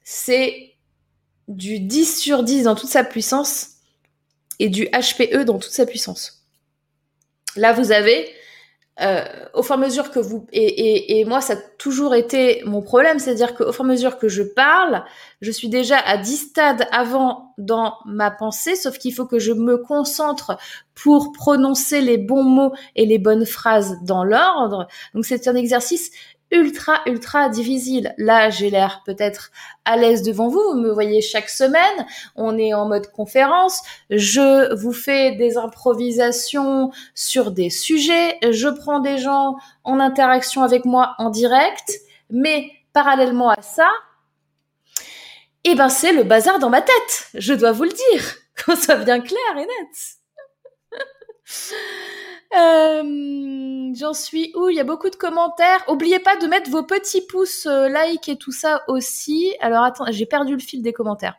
c'est 0.04 0.74
du 1.48 1.80
10 1.80 2.20
sur 2.20 2.42
10 2.42 2.64
dans 2.64 2.74
toute 2.74 2.90
sa 2.90 3.04
puissance 3.04 3.78
et 4.58 4.68
du 4.68 4.86
HPE 4.86 5.44
dans 5.44 5.58
toute 5.58 5.72
sa 5.72 5.86
puissance. 5.86 6.46
Là, 7.56 7.72
vous 7.72 7.90
avez 7.92 8.28
euh, 9.00 9.24
au 9.54 9.62
fur 9.62 9.76
et 9.76 9.78
à 9.78 9.80
mesure 9.80 10.10
que 10.10 10.18
vous 10.18 10.46
et, 10.52 10.64
et, 10.64 11.20
et, 11.20 11.24
moi 11.24 11.40
ça 11.40 11.52
a 11.52 11.56
toujours 11.78 12.14
été 12.14 12.62
mon 12.64 12.82
problème, 12.82 13.18
c'est-à-dire 13.18 13.54
qu'au 13.54 13.70
fur 13.72 13.84
et 13.84 13.88
à 13.88 13.90
mesure 13.92 14.18
que 14.18 14.28
je 14.28 14.42
parle, 14.42 15.04
je 15.40 15.52
suis 15.52 15.68
déjà 15.68 15.98
à 15.98 16.16
10 16.16 16.36
stades 16.36 16.88
avant 16.90 17.54
dans 17.58 17.94
ma 18.06 18.30
pensée, 18.30 18.74
sauf 18.74 18.98
qu'il 18.98 19.14
faut 19.14 19.26
que 19.26 19.38
je 19.38 19.52
me 19.52 19.78
concentre 19.78 20.56
pour 20.94 21.32
prononcer 21.32 22.00
les 22.00 22.18
bons 22.18 22.42
mots 22.42 22.72
et 22.96 23.06
les 23.06 23.18
bonnes 23.18 23.46
phrases 23.46 23.98
dans 24.02 24.24
l'ordre. 24.24 24.88
Donc 25.14 25.24
c'est 25.24 25.46
un 25.46 25.54
exercice 25.54 26.10
ultra, 26.50 27.00
ultra 27.06 27.48
difficile. 27.48 28.14
Là, 28.18 28.50
j'ai 28.50 28.70
l'air 28.70 29.02
peut-être 29.04 29.50
à 29.84 29.96
l'aise 29.96 30.22
devant 30.22 30.48
vous. 30.48 30.62
Vous 30.72 30.78
me 30.78 30.90
voyez 30.90 31.20
chaque 31.20 31.48
semaine. 31.48 32.06
On 32.36 32.58
est 32.58 32.74
en 32.74 32.86
mode 32.86 33.10
conférence. 33.10 33.80
Je 34.10 34.74
vous 34.74 34.92
fais 34.92 35.32
des 35.32 35.56
improvisations 35.56 36.90
sur 37.14 37.50
des 37.50 37.70
sujets. 37.70 38.38
Je 38.50 38.68
prends 38.68 39.00
des 39.00 39.18
gens 39.18 39.56
en 39.84 40.00
interaction 40.00 40.62
avec 40.62 40.84
moi 40.84 41.14
en 41.18 41.30
direct. 41.30 41.92
Mais 42.30 42.70
parallèlement 42.92 43.50
à 43.50 43.62
ça, 43.62 43.88
eh 45.64 45.74
ben, 45.74 45.88
c'est 45.88 46.12
le 46.12 46.22
bazar 46.22 46.58
dans 46.58 46.70
ma 46.70 46.82
tête. 46.82 47.28
Je 47.34 47.54
dois 47.54 47.72
vous 47.72 47.84
le 47.84 47.90
dire. 47.90 48.24
Qu'on 48.64 48.76
soit 48.76 48.96
bien 48.96 49.20
clair 49.20 49.56
et 49.56 49.66
net. 49.66 49.68
Euh, 52.54 53.92
j'en 53.94 54.14
suis 54.14 54.52
où? 54.56 54.68
Il 54.68 54.76
y 54.76 54.80
a 54.80 54.84
beaucoup 54.84 55.10
de 55.10 55.16
commentaires. 55.16 55.84
Oubliez 55.88 56.18
pas 56.18 56.36
de 56.36 56.46
mettre 56.46 56.70
vos 56.70 56.82
petits 56.82 57.26
pouces 57.26 57.66
euh, 57.66 57.88
like 57.88 58.28
et 58.28 58.36
tout 58.36 58.52
ça 58.52 58.82
aussi. 58.88 59.54
Alors 59.60 59.84
attends, 59.84 60.06
j'ai 60.10 60.26
perdu 60.26 60.54
le 60.54 60.60
fil 60.60 60.82
des 60.82 60.92
commentaires. 60.92 61.36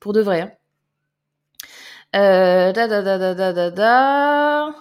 Pour 0.00 0.12
de 0.12 0.20
vrai. 0.20 0.40
Hein. 0.40 0.52
Euh, 2.16 2.72
da, 2.72 2.88
da, 2.88 3.02
da, 3.02 3.34
da, 3.34 3.52
da, 3.52 3.70
da. 3.70 4.74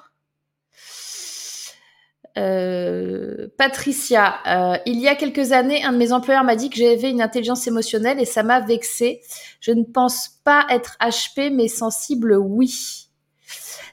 Euh, 2.37 3.47
Patricia, 3.57 4.39
il 4.85 4.99
y 4.99 5.07
a 5.07 5.15
quelques 5.15 5.51
années, 5.51 5.83
un 5.83 5.91
de 5.91 5.97
mes 5.97 6.13
employeurs 6.13 6.45
m'a 6.45 6.55
dit 6.55 6.69
que 6.69 6.77
j'avais 6.77 7.09
une 7.09 7.21
intelligence 7.21 7.67
émotionnelle 7.67 8.19
et 8.19 8.25
ça 8.25 8.43
m'a 8.43 8.61
vexée. 8.61 9.21
Je 9.59 9.71
ne 9.71 9.83
pense 9.83 10.29
pas 10.43 10.65
être 10.69 10.95
HP, 11.01 11.51
mais 11.51 11.67
sensible, 11.67 12.37
oui. 12.37 13.09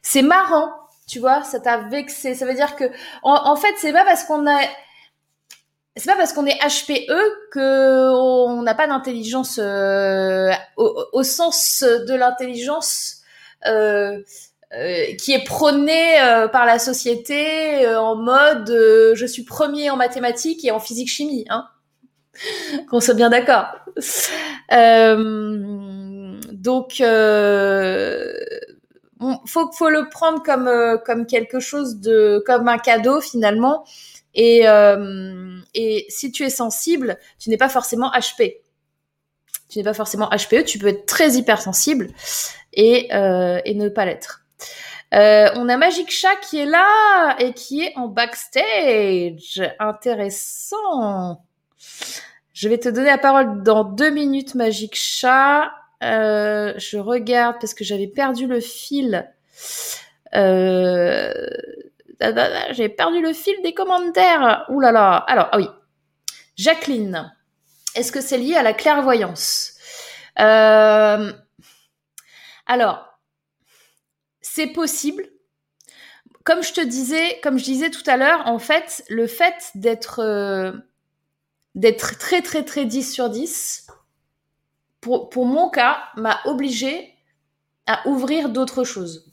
C'est 0.00 0.22
marrant 0.22 0.70
tu 1.06 1.20
vois, 1.20 1.42
ça 1.42 1.60
t'a 1.60 1.78
vexé. 1.78 2.34
Ça 2.34 2.46
veut 2.46 2.54
dire 2.54 2.76
que, 2.76 2.84
en, 3.22 3.56
fait, 3.56 3.74
c'est 3.78 3.92
pas 3.92 4.04
parce 4.04 4.24
qu'on 4.24 4.46
a, 4.46 4.60
c'est 5.96 6.06
pas 6.06 6.16
parce 6.16 6.32
qu'on 6.32 6.46
est 6.46 6.58
HPE 6.58 7.50
que 7.52 8.10
on 8.10 8.62
n'a 8.62 8.74
pas 8.74 8.86
d'intelligence 8.86 9.58
euh, 9.62 10.50
au, 10.76 11.22
sens 11.22 11.82
de 11.82 12.14
l'intelligence 12.14 13.22
euh, 13.66 14.20
euh, 14.74 15.14
qui 15.18 15.32
est 15.32 15.44
prônée 15.44 16.16
par 16.52 16.66
la 16.66 16.78
société 16.78 17.86
en 17.96 18.16
mode 18.16 18.68
je 18.68 19.26
suis 19.26 19.44
premier 19.44 19.90
en 19.90 19.96
mathématiques 19.96 20.64
et 20.64 20.70
en 20.70 20.80
physique 20.80 21.08
chimie, 21.08 21.46
hein. 21.48 21.68
Qu'on 22.90 23.00
soit 23.00 23.14
bien 23.14 23.30
d'accord. 23.30 23.68
donc 26.52 27.00
faut 29.46 29.70
faut 29.72 29.88
le 29.88 30.08
prendre 30.08 30.42
comme 30.42 30.68
euh, 30.68 30.98
comme 30.98 31.26
quelque 31.26 31.60
chose 31.60 32.00
de 32.00 32.42
comme 32.46 32.68
un 32.68 32.78
cadeau 32.78 33.20
finalement. 33.20 33.84
Et 34.34 34.68
euh, 34.68 35.58
et 35.74 36.06
si 36.08 36.30
tu 36.30 36.44
es 36.44 36.50
sensible 36.50 37.18
tu 37.38 37.48
n'es 37.48 37.56
pas 37.56 37.70
forcément 37.70 38.10
HP 38.10 38.60
tu 39.68 39.78
n'es 39.78 39.84
pas 39.84 39.94
forcément 39.94 40.28
HPE 40.28 40.64
tu 40.64 40.78
peux 40.78 40.88
être 40.88 41.06
très 41.06 41.32
hypersensible 41.32 42.08
et 42.74 43.08
euh, 43.14 43.60
et 43.64 43.74
ne 43.74 43.88
pas 43.88 44.04
l'être. 44.04 44.42
On 45.12 45.68
a 45.68 45.76
Magic 45.78 46.10
Chat 46.10 46.36
qui 46.42 46.58
est 46.58 46.66
là 46.66 47.36
et 47.38 47.54
qui 47.54 47.82
est 47.82 47.96
en 47.96 48.08
backstage. 48.08 49.62
Intéressant. 49.78 51.42
Je 52.52 52.68
vais 52.68 52.78
te 52.78 52.90
donner 52.90 53.06
la 53.06 53.18
parole 53.18 53.62
dans 53.62 53.84
deux 53.84 54.10
minutes 54.10 54.54
Magic 54.54 54.94
Chat 54.94 55.70
euh, 56.02 56.74
je 56.76 56.98
regarde 56.98 57.56
parce 57.60 57.74
que 57.74 57.84
j'avais 57.84 58.06
perdu 58.06 58.46
le 58.46 58.60
fil. 58.60 59.30
Euh, 60.34 61.32
j'ai 62.70 62.88
perdu 62.88 63.20
le 63.20 63.32
fil 63.32 63.54
des 63.62 63.74
commentaires. 63.74 64.66
Ouh 64.68 64.80
là 64.80 64.92
là. 64.92 65.16
Alors, 65.28 65.48
ah 65.52 65.58
oui. 65.58 65.68
Jacqueline, 66.56 67.32
est-ce 67.94 68.12
que 68.12 68.20
c'est 68.20 68.38
lié 68.38 68.54
à 68.54 68.62
la 68.62 68.72
clairvoyance? 68.72 69.74
Euh, 70.38 71.32
Alors, 72.66 73.20
c'est 74.40 74.68
possible. 74.68 75.26
Comme 76.44 76.62
je 76.62 76.72
te 76.72 76.80
disais, 76.80 77.40
comme 77.42 77.58
je 77.58 77.64
disais 77.64 77.90
tout 77.90 78.04
à 78.06 78.16
l'heure, 78.16 78.46
en 78.46 78.58
fait, 78.58 79.04
le 79.08 79.26
fait 79.26 79.72
d'être 79.74 80.20
euh, 80.20 80.72
d'être 81.74 82.18
très 82.18 82.40
très 82.40 82.64
très 82.64 82.84
10 82.84 83.12
sur 83.12 83.28
10, 83.30 83.85
pour, 85.30 85.46
mon 85.46 85.68
cas, 85.68 85.98
m'a 86.16 86.40
obligé 86.44 87.14
à 87.86 88.06
ouvrir 88.08 88.48
d'autres 88.48 88.84
choses. 88.84 89.32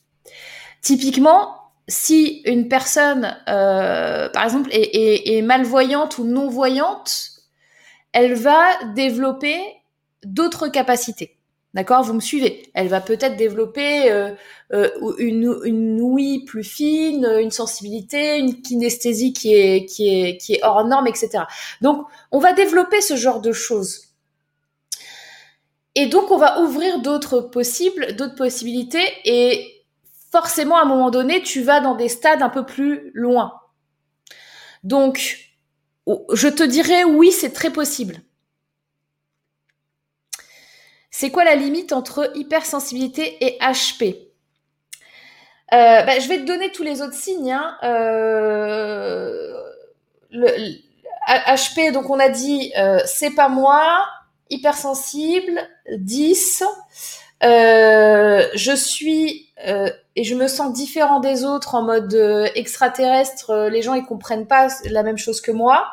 Typiquement, 0.81 1.55
si 1.87 2.41
une 2.45 2.67
personne, 2.67 3.35
euh, 3.47 4.29
par 4.29 4.43
exemple, 4.43 4.69
est, 4.71 5.41
malvoyante 5.41 6.17
ou 6.17 6.25
non-voyante, 6.25 7.31
elle 8.11 8.35
va 8.35 8.65
développer 8.95 9.59
d'autres 10.23 10.67
capacités. 10.67 11.37
D'accord? 11.73 12.03
Vous 12.03 12.13
me 12.13 12.19
suivez? 12.19 12.69
Elle 12.75 12.87
va 12.87 13.01
peut-être 13.01 13.35
développer 13.35 14.11
euh, 14.11 14.29
euh, 14.73 14.91
une, 15.17 15.99
ouïe 16.01 16.45
plus 16.45 16.63
fine, 16.63 17.25
une 17.41 17.49
sensibilité, 17.49 18.37
une 18.37 18.61
kinesthésie 18.61 19.33
qui 19.33 19.55
est, 19.55 19.85
qui, 19.87 20.07
est, 20.07 20.37
qui 20.37 20.53
est 20.53 20.63
hors 20.63 20.85
norme, 20.85 21.07
etc. 21.07 21.45
Donc, 21.81 22.05
on 22.31 22.37
va 22.37 22.53
développer 22.53 23.01
ce 23.01 23.15
genre 23.15 23.41
de 23.41 23.51
choses. 23.51 24.12
Et 25.95 26.07
donc, 26.07 26.31
on 26.31 26.37
va 26.37 26.61
ouvrir 26.61 26.99
d'autres 26.99 27.39
possibles, 27.41 28.15
d'autres 28.15 28.35
possibilités, 28.35 29.05
et 29.25 29.85
forcément, 30.31 30.77
à 30.77 30.81
un 30.81 30.85
moment 30.85 31.11
donné, 31.11 31.41
tu 31.43 31.61
vas 31.61 31.79
dans 31.79 31.95
des 31.95 32.09
stades 32.09 32.41
un 32.41 32.49
peu 32.49 32.65
plus 32.65 33.11
loin. 33.13 33.53
Donc, 34.83 35.53
je 36.07 36.47
te 36.47 36.63
dirais 36.63 37.03
oui, 37.03 37.31
c'est 37.31 37.53
très 37.53 37.69
possible. 37.71 38.17
C'est 41.11 41.29
quoi 41.29 41.43
la 41.43 41.55
limite 41.55 41.93
entre 41.93 42.31
hypersensibilité 42.35 43.37
et 43.45 43.59
HP 43.59 44.15
euh, 45.71 46.01
bah, 46.01 46.19
Je 46.19 46.27
vais 46.27 46.39
te 46.39 46.45
donner 46.45 46.71
tous 46.71 46.81
les 46.81 47.03
autres 47.03 47.13
signes. 47.13 47.51
Hein. 47.51 47.77
Euh, 47.83 49.53
HP, 50.33 51.91
donc 51.91 52.09
on 52.09 52.19
a 52.19 52.29
dit, 52.29 52.73
euh, 52.77 52.99
c'est 53.05 53.35
pas 53.35 53.47
moi 53.47 54.03
hypersensible, 54.53 55.59
10. 55.91 56.63
Euh, 57.43 58.47
je 58.53 58.75
suis 58.75 59.51
euh, 59.67 59.89
et 60.15 60.23
je 60.23 60.35
me 60.35 60.47
sens 60.47 60.71
différent 60.71 61.19
des 61.19 61.43
autres 61.43 61.75
en 61.75 61.81
mode 61.83 62.13
euh, 62.13 62.47
extraterrestre. 62.55 63.67
Les 63.71 63.81
gens 63.81 63.95
ils 63.95 64.05
comprennent 64.05 64.47
pas 64.47 64.69
la 64.85 65.03
même 65.03 65.17
chose 65.17 65.41
que 65.41 65.51
moi. 65.51 65.91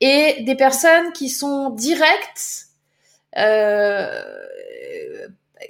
Et 0.00 0.42
des 0.42 0.56
personnes 0.56 1.12
qui 1.12 1.28
sont 1.28 1.70
directes 1.70 2.66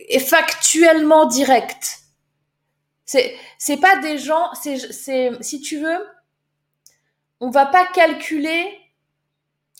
et 0.08 0.18
factuellement 0.20 1.26
directes. 1.26 1.98
C'est 3.04 3.34
c'est 3.58 3.76
pas 3.76 3.96
des 3.98 4.18
gens. 4.18 4.48
C'est 4.60 4.78
c'est 4.78 5.30
si 5.40 5.60
tu 5.60 5.78
veux, 5.78 6.06
on 7.40 7.50
va 7.50 7.66
pas 7.66 7.86
calculer 7.86 8.66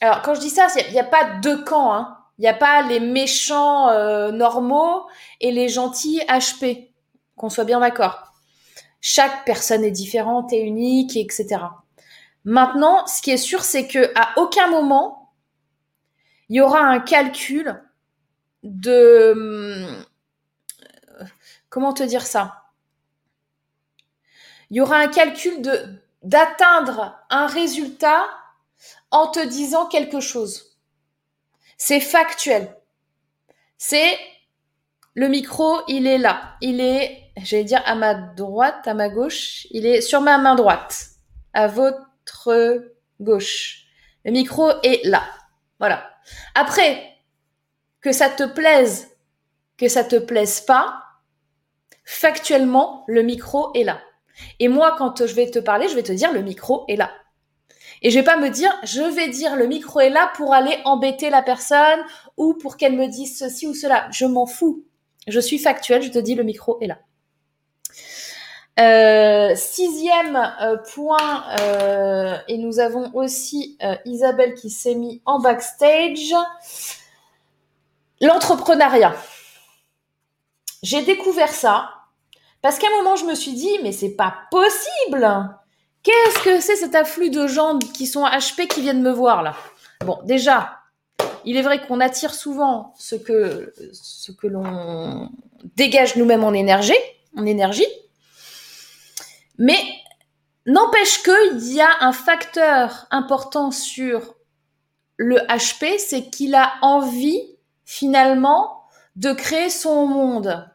alors, 0.01 0.23
quand 0.23 0.35
je 0.35 0.41
dis 0.41 0.51
ça, 0.51 0.69
il 0.89 0.93
n'y 0.93 1.01
a, 1.01 1.05
pas 1.05 1.25
deux 1.43 1.65
camps. 1.65 1.95
Hein. 1.95 2.16
Il 2.39 2.43
n'y 2.43 2.49
a 2.49 2.55
pas 2.55 2.83
les 2.83 3.01
méchants 3.01 3.89
euh, 3.89 4.31
normaux 4.31 5.07
et 5.41 5.53
les 5.53 5.69
gentils 5.69 6.21
HP. 6.29 6.91
Qu'on 7.37 7.51
soit 7.51 7.65
bien 7.65 7.81
d'accord. 7.81 8.33
Chaque 9.01 9.45
personne 9.45 9.85
est 9.85 9.91
différente 9.91 10.53
et 10.53 10.61
unique, 10.61 11.17
etc. 11.17 11.59
Maintenant, 12.45 13.07
ce 13.07 13.21
qui 13.23 13.31
est 13.31 13.37
sûr, 13.37 13.63
c'est 13.63 13.87
que 13.87 14.13
à 14.15 14.39
aucun 14.41 14.69
moment 14.69 15.27
il 16.49 16.57
y 16.57 16.61
aura 16.61 16.81
un 16.81 17.01
calcul 17.01 17.83
de 18.63 19.35
euh, 19.37 20.03
comment 21.69 21.93
te 21.93 22.03
dire 22.03 22.27
ça? 22.27 22.63
Il 24.71 24.77
y 24.77 24.81
aura 24.81 24.97
un 24.99 25.09
calcul 25.09 25.61
de 25.63 26.01
d'atteindre 26.23 27.17
un 27.31 27.47
résultat 27.47 28.25
en 29.11 29.29
te 29.29 29.45
disant 29.45 29.87
quelque 29.87 30.19
chose. 30.19 30.66
C'est 31.77 32.01
factuel. 32.01 32.75
C'est 33.79 34.19
le 35.15 35.29
micro, 35.29 35.81
il 35.89 36.07
est 36.07 36.19
là. 36.19 36.57
Il 36.61 36.81
est, 36.81 37.31
j'allais 37.43 37.65
dire 37.65 37.83
à 37.87 37.95
ma 37.95 38.15
droite, 38.15 38.87
à 38.87 38.95
ma 38.95 39.09
gauche. 39.09 39.67
Il 39.71 39.87
est 39.87 40.01
sur 40.01 40.21
ma 40.21 40.39
main 40.39 40.55
droite, 40.55 41.07
à 41.53 41.67
votre 41.67 42.85
gauche. 43.21 43.87
Le 44.25 44.33
micro 44.33 44.71
est 44.83 45.05
là. 45.05 45.23
Voilà. 45.79 46.11
Après, 46.55 47.17
que 48.01 48.13
ça 48.13 48.29
te 48.29 48.45
plaise, 48.45 49.09
que 49.77 49.89
ça 49.89 50.05
te 50.05 50.17
plaise 50.17 50.61
pas, 50.61 51.03
factuellement, 52.05 53.05
le 53.09 53.23
micro 53.23 53.73
est 53.75 53.85
là. 53.85 54.01
Et 54.61 54.69
moi, 54.69 54.95
quand 54.99 55.27
je 55.27 55.35
vais 55.35 55.51
te 55.51 55.59
parler, 55.59 55.89
je 55.89 55.95
vais 55.95 56.03
te 56.03 56.13
dire 56.13 56.33
le 56.33 56.43
micro 56.43 56.85
est 56.89 56.97
là. 56.97 57.11
Et 58.03 58.11
je 58.11 58.19
vais 58.19 58.25
pas 58.25 58.37
me 58.37 58.51
dire, 58.51 58.73
je 58.85 59.03
vais 59.03 59.29
dire 59.29 59.57
le 59.57 59.67
micro 59.67 60.01
est 60.01 60.11
là 60.11 60.31
pour 60.37 60.55
aller 60.55 60.79
embêter 60.85 61.31
la 61.31 61.43
personne 61.43 62.01
ou 62.37 62.55
pour 62.55 62.77
qu'elle 62.77 62.97
me 62.97 63.07
dise 63.07 63.39
ceci 63.39 63.67
ou 63.67 63.75
cela. 63.75 64.09
Je 64.11 64.27
m'en 64.27 64.47
fous. 64.47 64.85
Je 65.27 65.41
suis 65.41 65.59
factuelle, 65.59 66.03
je 66.03 66.11
te 66.11 66.19
dis 66.19 66.35
le 66.35 66.45
micro 66.45 66.79
est 66.81 66.87
là. 66.87 66.99
Euh, 68.79 69.55
sixième 69.57 70.37
euh, 70.37 70.77
point, 70.95 71.45
euh, 71.61 72.37
et 72.47 72.59
nous 72.59 72.79
avons 72.79 73.11
aussi 73.15 73.79
Isabelle 74.05 74.55
qui 74.55 74.71
s'est 74.71 74.95
mis 74.95 75.23
en 75.25 75.41
backstage. 75.41 76.35
L'entrepreneuriat. 78.21 79.15
J'ai 80.83 81.03
découvert 81.03 81.53
ça 81.53 81.91
parce 82.63 82.79
qu'à 82.79 82.87
un 82.87 82.97
moment 83.03 83.17
je 83.17 83.25
me 83.25 83.35
suis 83.35 83.53
dit 83.53 83.79
mais 83.83 83.93
c'est 83.93 84.15
pas 84.15 84.35
possible. 84.51 85.27
Qu'est-ce 86.07 86.45
que 86.45 86.61
c'est 86.61 86.77
cet 86.77 86.95
afflux 86.95 87.31
de 87.31 87.49
gens 87.49 87.81
qui 87.81 88.07
sont 88.07 88.25
HP 88.25 88.69
qui 88.69 88.81
viennent 88.81 89.03
me 89.03 89.11
voir 89.11 89.43
là? 89.43 89.57
Bon, 90.05 90.21
déjà, 90.23 90.79
il 91.45 91.57
est 91.57 91.63
vrai 91.63 91.85
qu'on 91.85 91.99
attire 91.99 92.33
souvent 92.33 92.95
ce 92.97 93.17
que 93.17 93.73
l'on 94.45 95.29
dégage 95.75 96.15
nous-mêmes 96.15 96.45
en 96.45 96.53
énergie, 96.53 96.95
en 97.37 97.45
énergie. 97.45 97.89
Mais 99.59 99.81
n'empêche 100.65 101.25
qu'il 101.25 101.75
y 101.75 101.81
a 101.81 101.91
un 101.99 102.13
facteur 102.13 103.09
important 103.11 103.73
sur 103.73 104.37
le 105.17 105.39
HP, 105.49 105.99
c'est 105.99 106.31
qu'il 106.31 106.55
a 106.55 106.75
envie 106.83 107.57
finalement 107.85 108.85
de 109.17 109.33
créer 109.33 109.71
son 109.71 110.07
monde. 110.07 110.71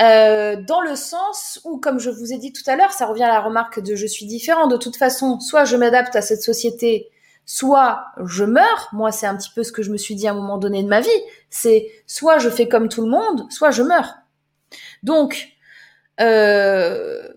Euh, 0.00 0.56
dans 0.56 0.80
le 0.80 0.94
sens 0.94 1.60
où, 1.64 1.78
comme 1.78 1.98
je 1.98 2.10
vous 2.10 2.32
ai 2.32 2.38
dit 2.38 2.52
tout 2.52 2.62
à 2.66 2.76
l'heure, 2.76 2.92
ça 2.92 3.06
revient 3.06 3.24
à 3.24 3.28
la 3.28 3.40
remarque 3.40 3.80
de 3.80 3.94
je 3.94 4.06
suis 4.06 4.26
différent. 4.26 4.66
De 4.66 4.76
toute 4.76 4.96
façon, 4.96 5.40
soit 5.40 5.64
je 5.64 5.76
m'adapte 5.76 6.14
à 6.16 6.22
cette 6.22 6.42
société, 6.42 7.10
soit 7.46 8.04
je 8.24 8.44
meurs. 8.44 8.88
Moi, 8.92 9.12
c'est 9.12 9.26
un 9.26 9.36
petit 9.36 9.50
peu 9.54 9.62
ce 9.62 9.72
que 9.72 9.82
je 9.82 9.90
me 9.90 9.96
suis 9.96 10.14
dit 10.14 10.28
à 10.28 10.32
un 10.32 10.34
moment 10.34 10.58
donné 10.58 10.82
de 10.82 10.88
ma 10.88 11.00
vie. 11.00 11.08
C'est 11.50 11.90
soit 12.06 12.38
je 12.38 12.50
fais 12.50 12.68
comme 12.68 12.88
tout 12.88 13.02
le 13.02 13.10
monde, 13.10 13.50
soit 13.50 13.70
je 13.70 13.82
meurs. 13.82 14.14
Donc, 15.02 15.48
euh, 16.20 17.28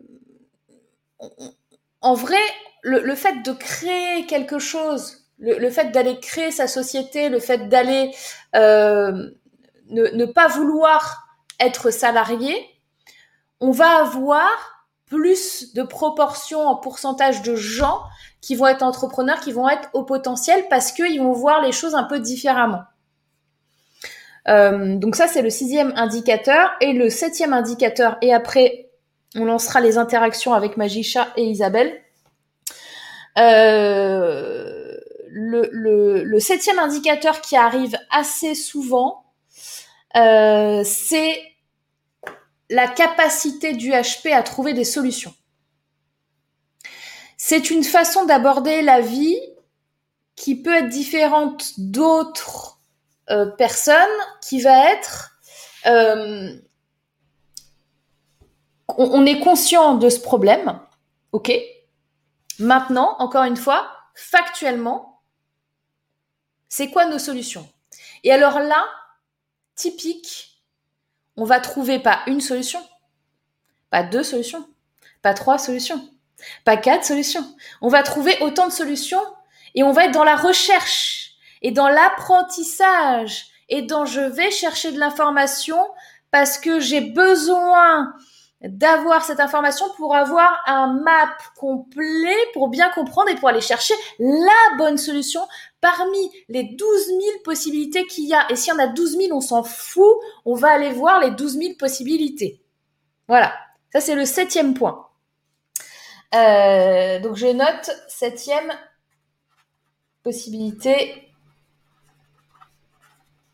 en 2.02 2.14
vrai, 2.14 2.38
le, 2.82 3.16
fait 3.16 3.42
de 3.44 3.52
créer 3.52 4.26
quelque 4.26 4.60
chose, 4.60 5.26
le, 5.38 5.70
fait 5.70 5.92
d'aller 5.92 6.20
créer 6.20 6.52
sa 6.52 6.68
société, 6.68 7.30
le 7.30 7.40
fait 7.40 7.70
d'aller 7.70 8.12
euh, 8.56 9.30
ne, 9.90 10.26
pas 10.26 10.48
vouloir 10.48 11.29
être 11.60 11.92
salarié, 11.92 12.56
on 13.60 13.72
va 13.72 14.02
avoir 14.02 14.50
plus 15.06 15.74
de 15.74 15.84
proportions 15.84 16.68
en 16.68 16.76
pourcentage 16.76 17.42
de 17.42 17.56
gens 17.56 18.02
qui 18.42 18.56
vont 18.56 18.68
être 18.68 18.84
entrepreneurs, 18.84 19.40
qui 19.40 19.52
vont 19.52 19.68
être 19.68 19.90
au 19.94 20.04
potentiel 20.04 20.66
parce 20.70 20.92
qu'ils 20.92 21.20
vont 21.20 21.34
voir 21.34 21.62
les 21.62 21.72
choses 21.72 21.96
un 21.96 22.04
peu 22.04 22.20
différemment. 22.20 22.84
Euh, 24.48 24.96
donc 24.96 25.16
ça, 25.16 25.28
c'est 25.28 25.42
le 25.42 25.50
sixième 25.50 25.94
indicateur. 25.96 26.72
Et 26.82 26.94
le 26.94 27.10
septième 27.10 27.54
indicateur, 27.54 28.18
et 28.22 28.34
après, 28.34 28.90
on 29.36 29.46
lancera 29.46 29.82
les 29.82 29.98
interactions 29.98 30.54
avec 30.54 30.78
Magisha 30.78 31.28
et 31.36 31.44
Isabelle. 31.44 31.94
Euh, 33.38 34.98
le, 35.32 36.40
septième 36.40 36.80
indicateur 36.80 37.42
qui 37.42 37.56
arrive 37.56 37.98
assez 38.12 38.56
souvent, 38.56 39.24
euh, 40.16 40.84
c'est 40.84 41.42
la 42.70 42.88
capacité 42.88 43.74
du 43.74 43.92
HP 43.92 44.34
à 44.34 44.44
trouver 44.44 44.74
des 44.74 44.84
solutions. 44.84 45.34
C'est 47.38 47.72
une 47.72 47.84
façon 47.84 48.26
d'aborder 48.26 48.82
la 48.82 49.02
vie 49.02 49.40
qui 50.36 50.62
peut 50.62 50.76
être 50.76 50.90
différente 50.90 51.74
d'autres 51.78 52.80
euh, 53.30 53.46
personnes, 53.46 54.08
qui 54.42 54.62
va 54.62 54.92
être 54.92 55.32
on, 58.98 59.26
est 59.26 59.40
conscient 59.40 59.96
de 59.96 60.10
ce 60.10 60.20
problème, 60.20 60.80
ok? 61.32 61.52
Maintenant, 62.60 63.16
encore 63.20 63.44
une 63.44 63.58
fois, 63.58 63.90
factuellement, 64.16 65.22
c'est 66.68 66.90
quoi 66.90 67.06
nos 67.06 67.20
solutions? 67.20 67.68
Et 68.24 68.32
alors 68.32 68.60
là, 68.60 68.86
typique, 69.80 70.62
on 71.38 71.46
va 71.46 71.62
trouver 71.62 72.00
pas 72.00 72.20
une 72.28 72.42
solution, 72.42 72.86
pas 73.90 74.04
deux 74.04 74.24
solutions, 74.24 74.68
pas 75.22 75.34
trois 75.34 75.58
solutions, 75.58 76.10
pas 76.66 76.76
quatre 76.76 77.06
solutions. 77.06 77.46
On 77.82 77.88
va 77.88 78.04
trouver 78.04 78.38
autant 78.42 78.68
de 78.68 78.74
solutions 78.74 79.24
et 79.76 79.84
on 79.84 79.94
va 79.94 80.06
être 80.06 80.14
dans 80.14 80.26
la 80.26 80.36
recherche 80.36 81.32
et 81.62 81.72
dans 81.72 81.88
l'apprentissage 81.88 83.48
et 83.70 83.82
dans 83.82 84.06
je 84.06 84.20
vais 84.20 84.52
chercher 84.52 84.92
de 84.92 85.00
l'information 85.00 85.80
parce 86.30 86.58
que 86.58 86.82
j'ai 86.82 87.02
besoin 87.02 88.14
d'avoir 88.62 89.24
cette 89.24 89.40
information 89.40 89.86
pour 89.96 90.16
avoir 90.16 90.62
un 90.66 91.02
map 91.02 91.30
complet 91.56 92.36
pour 92.54 92.68
bien 92.68 92.90
comprendre 92.90 93.30
et 93.30 93.36
pour 93.36 93.48
aller 93.48 93.62
chercher 93.62 93.94
la 94.20 94.78
bonne 94.78 94.98
solution 94.98 95.42
parmi 95.80 96.32
les 96.50 96.64
12 96.64 97.06
000 97.06 97.20
possibilités 97.44 98.06
qu'il 98.06 98.26
y 98.28 98.34
a. 98.34 98.52
Et 98.52 98.56
s'il 98.56 98.74
y 98.74 98.76
en 98.76 98.80
a 98.80 98.88
12 98.88 99.18
000, 99.18 99.38
on 99.38 99.40
s'en 99.40 99.64
fout, 99.64 100.18
on 100.46 100.56
va 100.56 100.72
aller 100.72 100.92
voir 100.92 101.22
les 101.22 101.32
12 101.32 101.58
000 101.58 101.74
possibilités. 101.80 102.62
Voilà, 103.28 103.54
ça 103.94 104.02
c'est 104.02 104.16
le 104.16 104.26
septième 104.26 104.74
point. 104.74 105.08
Euh, 106.36 107.20
donc 107.22 107.36
je 107.36 107.48
note 107.48 107.90
septième 108.08 108.72
possibilité 110.22 111.32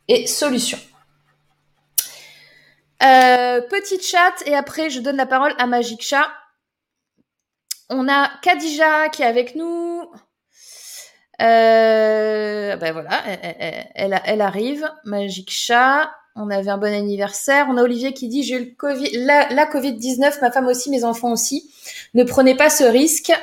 et 0.07 0.25
solution. 0.27 0.79
Euh, 3.03 3.61
petit 3.61 4.01
chat 4.01 4.33
et 4.45 4.55
après 4.55 4.89
je 4.89 5.01
donne 5.01 5.17
la 5.17 5.25
parole 5.25 5.53
à 5.57 5.67
Magic 5.67 6.01
Chat. 6.01 6.29
On 7.89 8.07
a 8.07 8.31
Kadija 8.41 9.09
qui 9.09 9.21
est 9.21 9.25
avec 9.25 9.55
nous. 9.55 10.09
Euh, 11.41 12.77
ben 12.77 12.93
voilà, 12.93 13.21
elle, 13.95 14.21
elle, 14.23 14.41
arrive. 14.41 14.89
Magic 15.03 15.49
Chat. 15.51 16.09
On 16.37 16.49
avait 16.49 16.69
un 16.69 16.77
bon 16.77 16.93
anniversaire. 16.93 17.67
On 17.69 17.77
a 17.77 17.83
Olivier 17.83 18.13
qui 18.13 18.27
dit 18.27 18.43
j'ai 18.43 18.55
eu 18.55 18.65
le 18.65 18.75
Covid, 18.75 19.09
la, 19.25 19.49
la 19.49 19.65
Covid-19, 19.65 20.41
ma 20.41 20.51
femme 20.51 20.67
aussi, 20.67 20.89
mes 20.89 21.03
enfants 21.03 21.31
aussi. 21.31 21.71
Ne 22.13 22.23
prenez 22.23 22.55
pas 22.55 22.69
ce 22.69 22.83
risque 22.83 23.33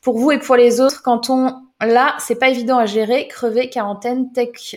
pour 0.00 0.18
vous 0.18 0.32
et 0.32 0.38
pour 0.38 0.56
les 0.56 0.80
autres. 0.80 1.02
Quand 1.02 1.30
on 1.30 1.62
là, 1.80 2.16
c'est 2.18 2.38
pas 2.38 2.48
évident 2.48 2.78
à 2.78 2.86
gérer. 2.86 3.28
Crever, 3.28 3.68
quarantaine, 3.68 4.32
tech 4.32 4.76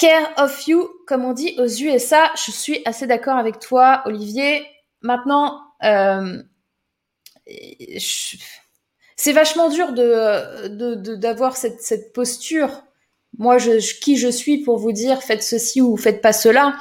Care 0.00 0.32
of 0.38 0.66
you, 0.66 0.88
comme 1.06 1.26
on 1.26 1.34
dit 1.34 1.54
aux 1.58 1.66
USA. 1.66 2.32
Je 2.34 2.50
suis 2.50 2.80
assez 2.86 3.06
d'accord 3.06 3.36
avec 3.36 3.58
toi, 3.58 4.00
Olivier. 4.06 4.66
Maintenant, 5.02 5.60
euh, 5.84 6.42
c'est 9.16 9.32
vachement 9.34 9.68
dur 9.68 9.92
de 9.92 10.94
d'avoir 11.16 11.54
cette, 11.54 11.82
cette 11.82 12.14
posture. 12.14 12.82
Moi, 13.36 13.58
qui 14.00 14.16
je 14.16 14.28
suis 14.28 14.62
pour 14.62 14.78
vous 14.78 14.92
dire 14.92 15.22
faites 15.22 15.42
ceci 15.42 15.82
ou 15.82 15.98
faites 15.98 16.22
pas 16.22 16.32
cela. 16.32 16.78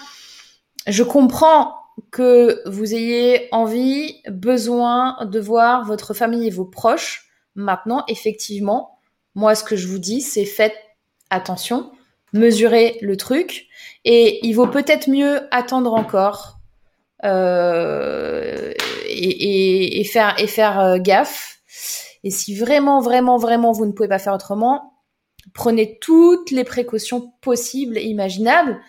Je 0.87 1.03
comprends 1.03 1.75
que 2.11 2.61
vous 2.69 2.93
ayez 2.93 3.49
envie, 3.51 4.21
besoin 4.29 5.25
de 5.25 5.41
voir 5.41 5.83
votre 5.83 6.13
famille 6.13 6.47
et 6.47 6.51
vos 6.51 6.63
proches. 6.63 7.29
Maintenant, 7.55 8.05
effectivement, 8.07 8.97
moi, 9.35 9.55
ce 9.55 9.65
que 9.65 9.75
je 9.75 9.89
vous 9.89 9.99
dis, 9.99 10.21
c'est 10.21 10.45
faites 10.45 10.77
attention 11.29 11.91
mesurer 12.33 12.97
le 13.01 13.17
truc. 13.17 13.67
Et 14.05 14.45
il 14.45 14.53
vaut 14.53 14.67
peut-être 14.67 15.09
mieux 15.09 15.41
attendre 15.51 15.93
encore 15.93 16.59
euh, 17.25 18.73
et, 19.07 20.03
faire, 20.05 20.35
et 20.39 20.47
faire 20.47 20.79
euh, 20.79 20.97
gaffe. 20.97 21.59
Et 22.23 22.31
si 22.31 22.55
vraiment, 22.55 23.01
vraiment, 23.01 23.37
vraiment, 23.37 23.71
vous 23.71 23.85
ne 23.85 23.91
pouvez 23.91 24.09
pas 24.09 24.19
faire 24.19 24.33
autrement, 24.33 24.93
prenez 25.53 25.97
toutes 25.99 26.51
les 26.51 26.63
précautions 26.63 27.33
possibles 27.41 27.97
et 27.97 28.03
imaginables, 28.03 28.79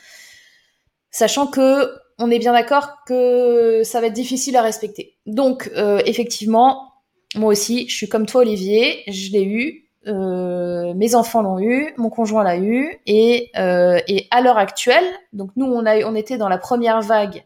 sachant 1.11 1.47
que 1.47 1.89
on 2.19 2.31
est 2.31 2.39
bien 2.39 2.53
d'accord 2.53 2.97
que 3.07 3.83
ça 3.83 4.01
va 4.01 4.09
être 4.09 4.13
difficile 4.13 4.57
à 4.57 4.63
respecter. 4.63 5.17
Donc, 5.27 5.71
euh, 5.75 6.03
effectivement, 6.05 6.93
moi 7.35 7.51
aussi, 7.51 7.89
je 7.89 7.95
suis 7.95 8.09
comme 8.09 8.27
toi, 8.27 8.43
Olivier, 8.43 9.03
je 9.07 9.33
l'ai 9.33 9.45
eu, 9.45 9.90
euh, 10.07 10.95
mes 10.95 11.15
enfants 11.15 11.43
l'ont 11.43 11.61
eu, 11.61 11.93
mon 11.97 12.11
conjoint 12.11 12.43
l'a 12.43 12.59
eu, 12.59 12.99
et, 13.07 13.51
euh, 13.57 14.01
à 14.31 14.41
l'heure 14.41 14.59
actuelle, 14.59 15.05
donc 15.33 15.51
nous 15.57 15.67
on 15.67 16.15
était 16.15 16.39
dans 16.39 16.49
la 16.49 16.59
première 16.59 17.03
vague 17.03 17.45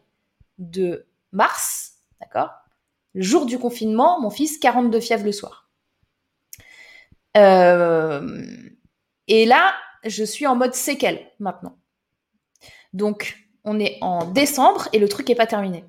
de 0.57 1.05
mars, 1.31 1.95
d'accord? 2.21 2.51
Le 3.13 3.21
jour 3.21 3.45
du 3.45 3.59
confinement, 3.59 4.19
mon 4.21 4.29
fils 4.29 4.57
42 4.57 4.99
fièvres 4.99 5.25
le 5.25 5.31
soir. 5.31 5.69
Euh, 7.37 8.45
et 9.27 9.45
là, 9.45 9.73
je 10.03 10.23
suis 10.23 10.47
en 10.47 10.55
mode 10.55 10.73
séquelle 10.73 11.19
maintenant. 11.39 11.77
Donc 12.93 13.37
on 13.63 13.79
est 13.79 13.97
en 14.01 14.25
décembre 14.25 14.87
et 14.93 14.99
le 14.99 15.09
truc 15.09 15.27
n'est 15.27 15.35
pas 15.35 15.47
terminé. 15.47 15.83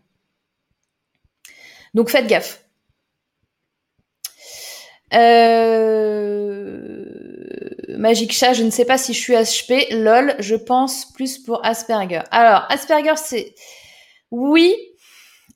Donc 1.95 2.11
faites 2.11 2.27
gaffe. 2.27 2.66
Euh... 5.15 6.77
Magic 7.97 8.33
Chat, 8.33 8.53
je 8.53 8.63
ne 8.63 8.71
sais 8.71 8.85
pas 8.85 8.99
si 8.99 9.15
je 9.15 9.21
suis 9.21 9.35
HP. 9.35 9.93
LOL, 9.93 10.35
je 10.39 10.55
pense 10.55 11.13
plus 11.13 11.39
pour 11.39 11.65
Asperger. 11.65 12.23
Alors, 12.31 12.67
Asperger, 12.69 13.17
c'est... 13.17 13.55
Oui. 14.31 14.75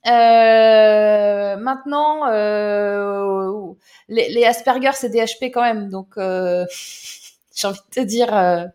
Euh... 0.07 1.57
Maintenant, 1.57 2.29
euh... 2.29 3.73
les, 4.09 4.45
Asperger, 4.45 4.93
c'est 4.95 5.11
des 5.11 5.21
HP 5.21 5.51
quand 5.51 5.63
même. 5.63 5.91
Donc, 5.91 6.15
j'ai 6.17 7.67
envie 7.67 7.79
de 7.79 7.95
te 7.95 8.01
dire... 8.01 8.69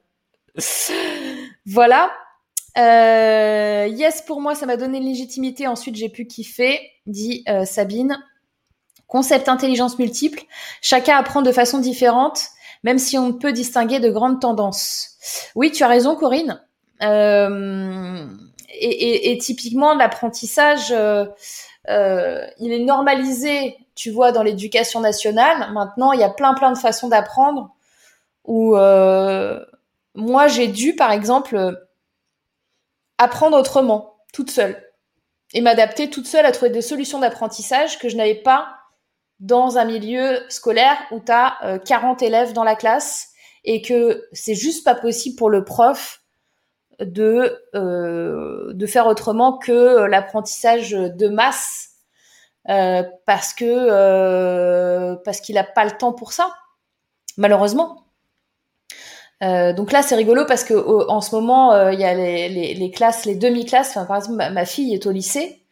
Voilà. 1.68 2.12
Yes, 2.78 4.22
pour 4.22 4.42
moi, 4.42 4.54
ça 4.54 4.66
m'a 4.66 4.78
donné 4.78 5.00
légitimité. 5.00 5.68
Ensuite, 5.68 5.96
j'ai 5.96 6.10
pu 6.10 6.28
kiffer, 6.28 6.80
dit 7.08 7.44
Sabine. 7.66 8.20
Concept 9.08 9.50
intelligence 9.50 10.00
multiple. 10.00 10.42
Chacun 10.82 11.18
apprend 11.18 11.42
de 11.42 11.52
façon 11.52 11.80
différente, 11.80 12.42
même 12.84 12.98
si 12.98 13.18
on 13.18 13.34
peut 13.34 13.52
distinguer 13.52 14.00
de 14.00 14.10
grandes 14.10 14.42
tendances. 14.42 15.16
Oui, 15.56 15.72
tu 15.72 15.84
as 15.84 15.88
raison, 15.88 16.16
Corinne. 16.16 16.62
Euh, 17.02 18.26
et, 18.70 19.38
typiquement, 19.40 19.96
l'apprentissage, 19.96 20.92
euh, 20.92 21.26
euh, 21.90 22.46
il 22.60 22.74
est 22.74 22.84
normalisé, 22.84 23.78
tu 23.96 24.12
vois, 24.12 24.32
dans 24.32 24.44
l'éducation 24.44 25.00
nationale. 25.00 25.72
Maintenant, 25.74 26.12
il 26.12 26.20
y 26.20 26.24
a 26.24 26.30
plein, 26.30 26.54
plein 26.54 26.72
de 26.72 26.78
façons 26.78 27.08
d'apprendre. 27.08 27.72
Où 28.46 28.76
moi, 30.18 30.48
j'ai 30.48 30.68
dû, 30.68 30.96
par 30.96 31.12
exemple, 31.12 31.88
apprendre 33.18 33.58
autrement, 33.58 34.18
toute 34.34 34.52
seule, 34.52 34.82
et 35.54 35.62
m'adapter 35.62 36.10
toute 36.10 36.28
seule 36.28 36.46
à 36.46 36.52
trouver 36.52 36.72
des 36.72 36.82
solutions 36.82 37.20
d'apprentissage 37.20 37.98
que 38.00 38.10
je 38.10 38.18
n'avais 38.18 38.36
pas 38.36 38.78
dans 39.40 39.78
un 39.78 39.86
milieu 39.86 40.40
scolaire 40.50 40.98
où 41.12 41.20
tu 41.20 41.32
as 41.32 41.80
40 41.86 42.22
élèves 42.22 42.54
dans 42.54 42.64
la 42.64 42.76
classe 42.76 43.30
et 43.64 43.82
que 43.82 44.26
c'est 44.32 44.56
juste 44.56 44.84
pas 44.86 44.96
possible 44.96 45.36
pour 45.36 45.50
le 45.50 45.64
prof 45.64 46.22
de, 47.00 47.62
euh, 47.76 48.74
de 48.74 48.86
faire 48.86 49.08
autrement 49.08 49.58
que 49.58 50.06
l'apprentissage 50.06 50.92
de 50.92 51.28
masse 51.28 51.90
euh, 52.70 53.04
parce 53.26 53.54
que 53.54 53.66
euh, 53.66 55.16
parce 55.24 55.40
qu'il 55.42 55.56
n'a 55.56 55.64
pas 55.64 55.86
le 55.86 55.92
temps 55.92 56.14
pour 56.14 56.34
ça, 56.34 56.50
malheureusement. 57.38 58.06
Euh, 59.44 59.74
donc 59.74 59.92
là, 59.92 60.02
c'est 60.02 60.16
rigolo 60.16 60.46
parce 60.46 60.64
que 60.64 60.74
en 60.74 61.22
ce 61.22 61.36
moment, 61.36 61.74
euh, 61.74 61.94
il 61.94 62.00
y 62.00 62.06
a 62.06 62.14
les 62.14 62.92
classes, 62.92 63.26
les 63.26 63.36
demi-classes. 63.36 63.90
Enfin, 63.92 64.06
par 64.06 64.18
exemple, 64.18 64.38
ma, 64.38 64.66
fille 64.66 64.94
est 64.94 65.06
au 65.06 65.12
lycée 65.12 65.65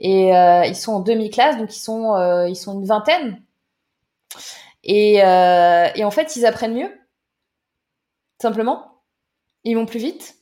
et 0.00 0.36
euh, 0.36 0.64
ils 0.66 0.76
sont 0.76 0.94
en 0.94 1.00
demi-classe, 1.00 1.58
donc 1.58 1.74
ils 1.74 1.80
sont 1.80 2.14
euh, 2.14 2.48
ils 2.48 2.56
sont 2.56 2.74
une 2.74 2.86
vingtaine. 2.86 3.42
Et, 4.82 5.14
et 5.16 6.04
en 6.04 6.10
fait, 6.10 6.36
ils 6.36 6.44
apprennent 6.44 6.74
mieux, 6.74 6.92
simplement. 8.40 9.02
Ils 9.64 9.76
vont 9.76 9.86
plus 9.86 9.98
vite 9.98 10.36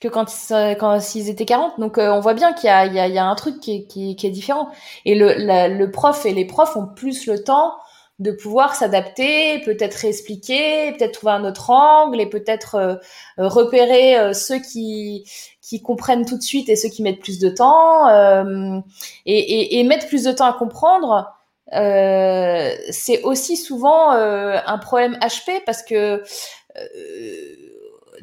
que 0.00 0.08
quand 0.08 0.26
ils, 0.32 0.76
quand 0.76 0.98
étaient 1.14 1.44
40. 1.44 1.78
Donc 1.78 1.98
on 1.98 2.18
voit 2.20 2.34
bien 2.34 2.52
qu'il 2.52 2.68
y 2.68 2.98
y, 2.98 3.12
y 3.12 3.18
a 3.18 3.26
un 3.26 3.34
truc 3.36 3.60
qui 3.60 3.76
est, 3.76 3.86
qui, 3.86 4.16
qui 4.16 4.26
est 4.26 4.30
différent. 4.30 4.70
Et 5.04 5.14
le, 5.14 5.34
le 5.68 5.90
prof 5.92 6.26
et 6.26 6.34
les 6.34 6.44
profs 6.46 6.76
ont 6.76 6.86
plus 6.86 7.26
le 7.26 7.44
temps 7.44 7.76
de 8.20 8.30
pouvoir 8.30 8.76
s'adapter, 8.76 9.58
peut-être 9.60 9.94
réexpliquer, 9.94 10.92
peut-être 10.92 11.12
trouver 11.12 11.32
un 11.32 11.44
autre 11.44 11.70
angle 11.70 12.20
et 12.20 12.26
peut-être 12.26 12.76
euh, 12.76 12.96
repérer 13.38 14.16
euh, 14.16 14.32
ceux 14.32 14.58
qui 14.58 15.28
qui 15.60 15.82
comprennent 15.82 16.24
tout 16.24 16.36
de 16.36 16.42
suite 16.42 16.68
et 16.68 16.76
ceux 16.76 16.90
qui 16.90 17.02
mettent 17.02 17.20
plus 17.20 17.38
de 17.38 17.48
temps 17.48 18.08
euh, 18.08 18.78
et, 19.26 19.38
et, 19.38 19.80
et, 19.80 19.84
mettre 19.84 20.06
plus 20.06 20.24
de 20.24 20.32
temps 20.32 20.44
à 20.44 20.52
comprendre. 20.52 21.32
c'est 21.72 23.22
aussi 23.22 23.56
souvent 23.56 24.10
un 24.10 24.78
problème 24.78 25.16
HP 25.20 25.64
parce 25.64 25.82
que 25.82 26.22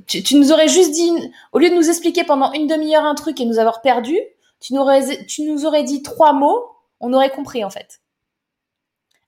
tu, 0.08 0.24
tu, 0.24 0.36
nous 0.36 0.52
aurais 0.52 0.68
juste 0.68 0.92
dit, 0.92 1.12
au 1.52 1.60
lieu 1.60 1.70
de 1.70 1.76
nous 1.76 1.90
expliquer 1.90 2.24
pendant 2.24 2.54
une 2.54 2.68
demi-heure 2.68 3.04
un 3.04 3.16
truc 3.16 3.42
et 3.42 3.46
nous 3.46 3.60
avoir 3.60 3.82
perdu, 3.82 4.18
tu 4.60 4.74
nous, 4.74 4.82
aurais, 4.82 5.26
tu 5.26 5.42
nous 5.44 5.66
aurais 5.66 5.84
dit 5.84 6.04
trois 6.04 6.34
mots, 6.34 6.70
on 7.00 7.12
aurait 7.14 7.32
compris 7.32 7.66
en 7.66 7.70
fait. 7.70 8.00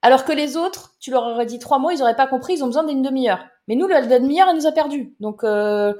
Alors 0.04 0.26
que 0.26 0.34
les 0.34 0.58
autres, 0.58 0.95
tu 0.99 1.12
leur 1.12 1.24
aurais 1.24 1.45
dit 1.45 1.60
trois 1.60 1.80
mots, 1.80 1.89
ils 1.89 1.99
n'auraient 1.99 2.18
pas 2.18 2.28
compris, 2.28 2.56
ils 2.56 2.64
ont 2.64 2.68
besoin 2.68 2.84
d'une 2.84 3.01
demi-heure. 3.01 3.45
Mais 3.70 3.76
nous, 3.76 3.88
la 3.88 4.06
demi-heure, 4.06 4.49
elle 4.49 4.58
nous 4.58 4.68
a 4.68 4.74
perdu. 4.74 5.16
Donc, 5.22 5.45
euh, 5.45 5.93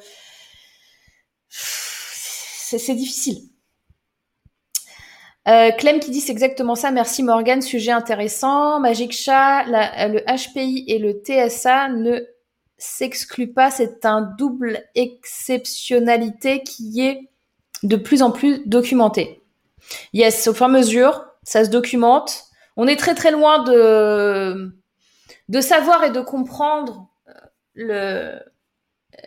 c'est 1.48 2.96
difficile. 2.96 3.38
Euh, 5.48 5.72
Clem 5.72 6.02
qui 6.02 6.12
dit 6.12 6.20
c'est 6.20 6.34
exactement 6.34 6.76
ça. 6.76 6.92
Merci 6.92 7.24
Morgan, 7.24 7.62
sujet 7.62 7.92
intéressant. 7.92 8.82
Magic 8.82 9.14
Chat, 9.14 9.64
le 9.68 10.20
HPI 10.20 10.84
et 10.88 11.00
le 11.00 11.14
TSA 11.14 11.88
ne 11.88 12.20
s'excluent 12.78 13.54
pas. 13.54 13.72
C'est 13.72 14.06
un 14.06 14.22
double 14.38 14.84
exceptionnalité 14.96 16.62
qui 16.64 17.00
est 17.02 17.30
de 17.84 17.96
plus 17.96 18.22
en 18.22 18.32
plus 18.32 18.68
documenté. 18.68 19.42
Yes, 20.12 20.46
au 20.50 20.54
fur 20.54 20.66
et 20.66 20.70
à 20.70 20.72
mesure, 20.74 21.26
ça 21.44 21.64
se 21.64 21.70
documente 21.70 22.50
on 22.78 22.88
est 22.88 22.96
très 22.96 23.16
très 23.16 23.32
loin 23.32 23.64
de, 23.64 25.62
savoir 25.62 26.04
et 26.04 26.12
de 26.12 26.22
comprendre 26.22 27.08
euh, 27.78 28.40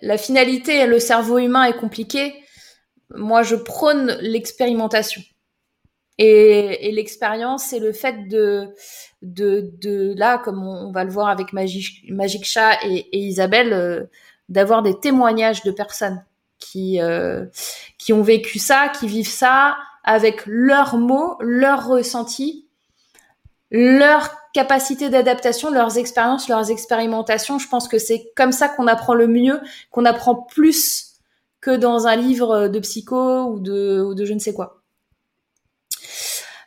la 0.02 0.18
finalité. 0.18 0.86
Le 0.86 0.98
cerveau 0.98 1.38
humain 1.38 1.64
est 1.64 1.76
compliqué. 1.76 2.34
Moi, 3.10 3.42
je 3.42 3.56
prône 3.56 4.16
l'expérimentation. 4.20 5.22
Et, 6.18 6.90
l'expérience, 6.92 7.64
c'est 7.64 7.78
le 7.78 7.92
fait 7.92 8.26
de, 8.28 8.72
de, 9.22 10.14
là, 10.16 10.38
comme 10.38 10.66
on, 10.66 10.90
va 10.90 11.04
le 11.04 11.10
voir 11.10 11.28
avec 11.28 11.52
Magic, 11.52 12.10
Magic 12.10 12.46
et 12.84 13.18
Isabelle, 13.18 13.72
euh, 13.72 14.04
d'avoir 14.48 14.82
des 14.82 14.98
témoignages 14.98 15.62
de 15.62 15.70
personnes 15.70 16.24
qui, 16.58 17.00
euh, 17.00 17.44
qui 17.98 18.12
ont 18.12 18.22
vécu 18.22 18.58
ça, 18.58 18.90
qui 18.98 19.06
vivent 19.06 19.28
ça 19.28 19.76
avec 20.04 20.42
leurs 20.46 20.96
mots, 20.96 21.36
leurs 21.40 21.86
ressentis, 21.86 22.65
leur 23.76 24.34
capacité 24.54 25.10
d'adaptation, 25.10 25.70
leurs 25.70 25.98
expériences, 25.98 26.48
leurs 26.48 26.70
expérimentations. 26.70 27.58
Je 27.58 27.68
pense 27.68 27.88
que 27.88 27.98
c'est 27.98 28.32
comme 28.34 28.52
ça 28.52 28.68
qu'on 28.68 28.86
apprend 28.86 29.12
le 29.12 29.26
mieux, 29.26 29.60
qu'on 29.90 30.06
apprend 30.06 30.34
plus 30.34 31.18
que 31.60 31.76
dans 31.76 32.06
un 32.06 32.16
livre 32.16 32.68
de 32.68 32.78
psycho 32.80 33.44
ou 33.44 33.60
de, 33.60 34.02
ou 34.02 34.14
de 34.14 34.24
je 34.24 34.32
ne 34.32 34.38
sais 34.38 34.54
quoi. 34.54 34.82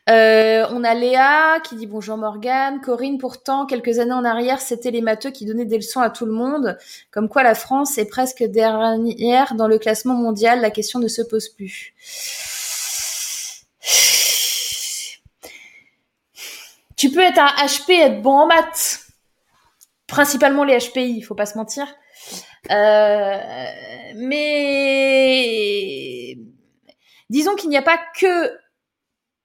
Euh, 0.10 0.66
on 0.72 0.84
a 0.84 0.94
Léa 0.94 1.60
qui 1.64 1.76
dit 1.76 1.88
bonjour 1.88 2.18
Morgane. 2.18 2.80
Corinne, 2.82 3.18
pourtant, 3.18 3.66
quelques 3.66 3.98
années 3.98 4.14
en 4.14 4.26
arrière, 4.26 4.62
c'était 4.62 4.92
les 4.92 5.02
matheux 5.02 5.32
qui 5.32 5.46
donnaient 5.46 5.66
des 5.66 5.78
leçons 5.78 6.02
à 6.02 6.12
tout 6.12 6.26
le 6.26 6.32
monde. 6.32 6.78
Comme 7.12 7.28
quoi 7.28 7.42
la 7.42 7.56
France 7.56 7.98
est 7.98 8.08
presque 8.08 8.44
dernière 8.44 9.56
dans 9.56 9.68
le 9.68 9.80
classement 9.80 10.16
mondial. 10.16 10.62
La 10.62 10.70
question 10.72 11.00
ne 11.00 11.08
se 11.08 11.22
pose 11.24 11.50
plus. 11.50 11.94
Tu 17.00 17.10
peux 17.12 17.22
être 17.22 17.40
un 17.40 17.48
HP 17.66 17.92
et 17.92 18.02
être 18.02 18.22
bon 18.22 18.40
en 18.40 18.46
maths. 18.46 19.06
Principalement 20.06 20.66
les 20.66 20.78
HPI, 20.78 21.16
il 21.16 21.22
faut 21.22 21.34
pas 21.34 21.46
se 21.46 21.58
mentir. 21.58 21.88
Euh, 22.70 23.38
mais 24.18 24.78
disons 27.30 27.56
qu'il 27.56 27.70
n'y 27.70 27.78
a 27.78 27.82
pas 27.82 27.98
que 28.20 28.52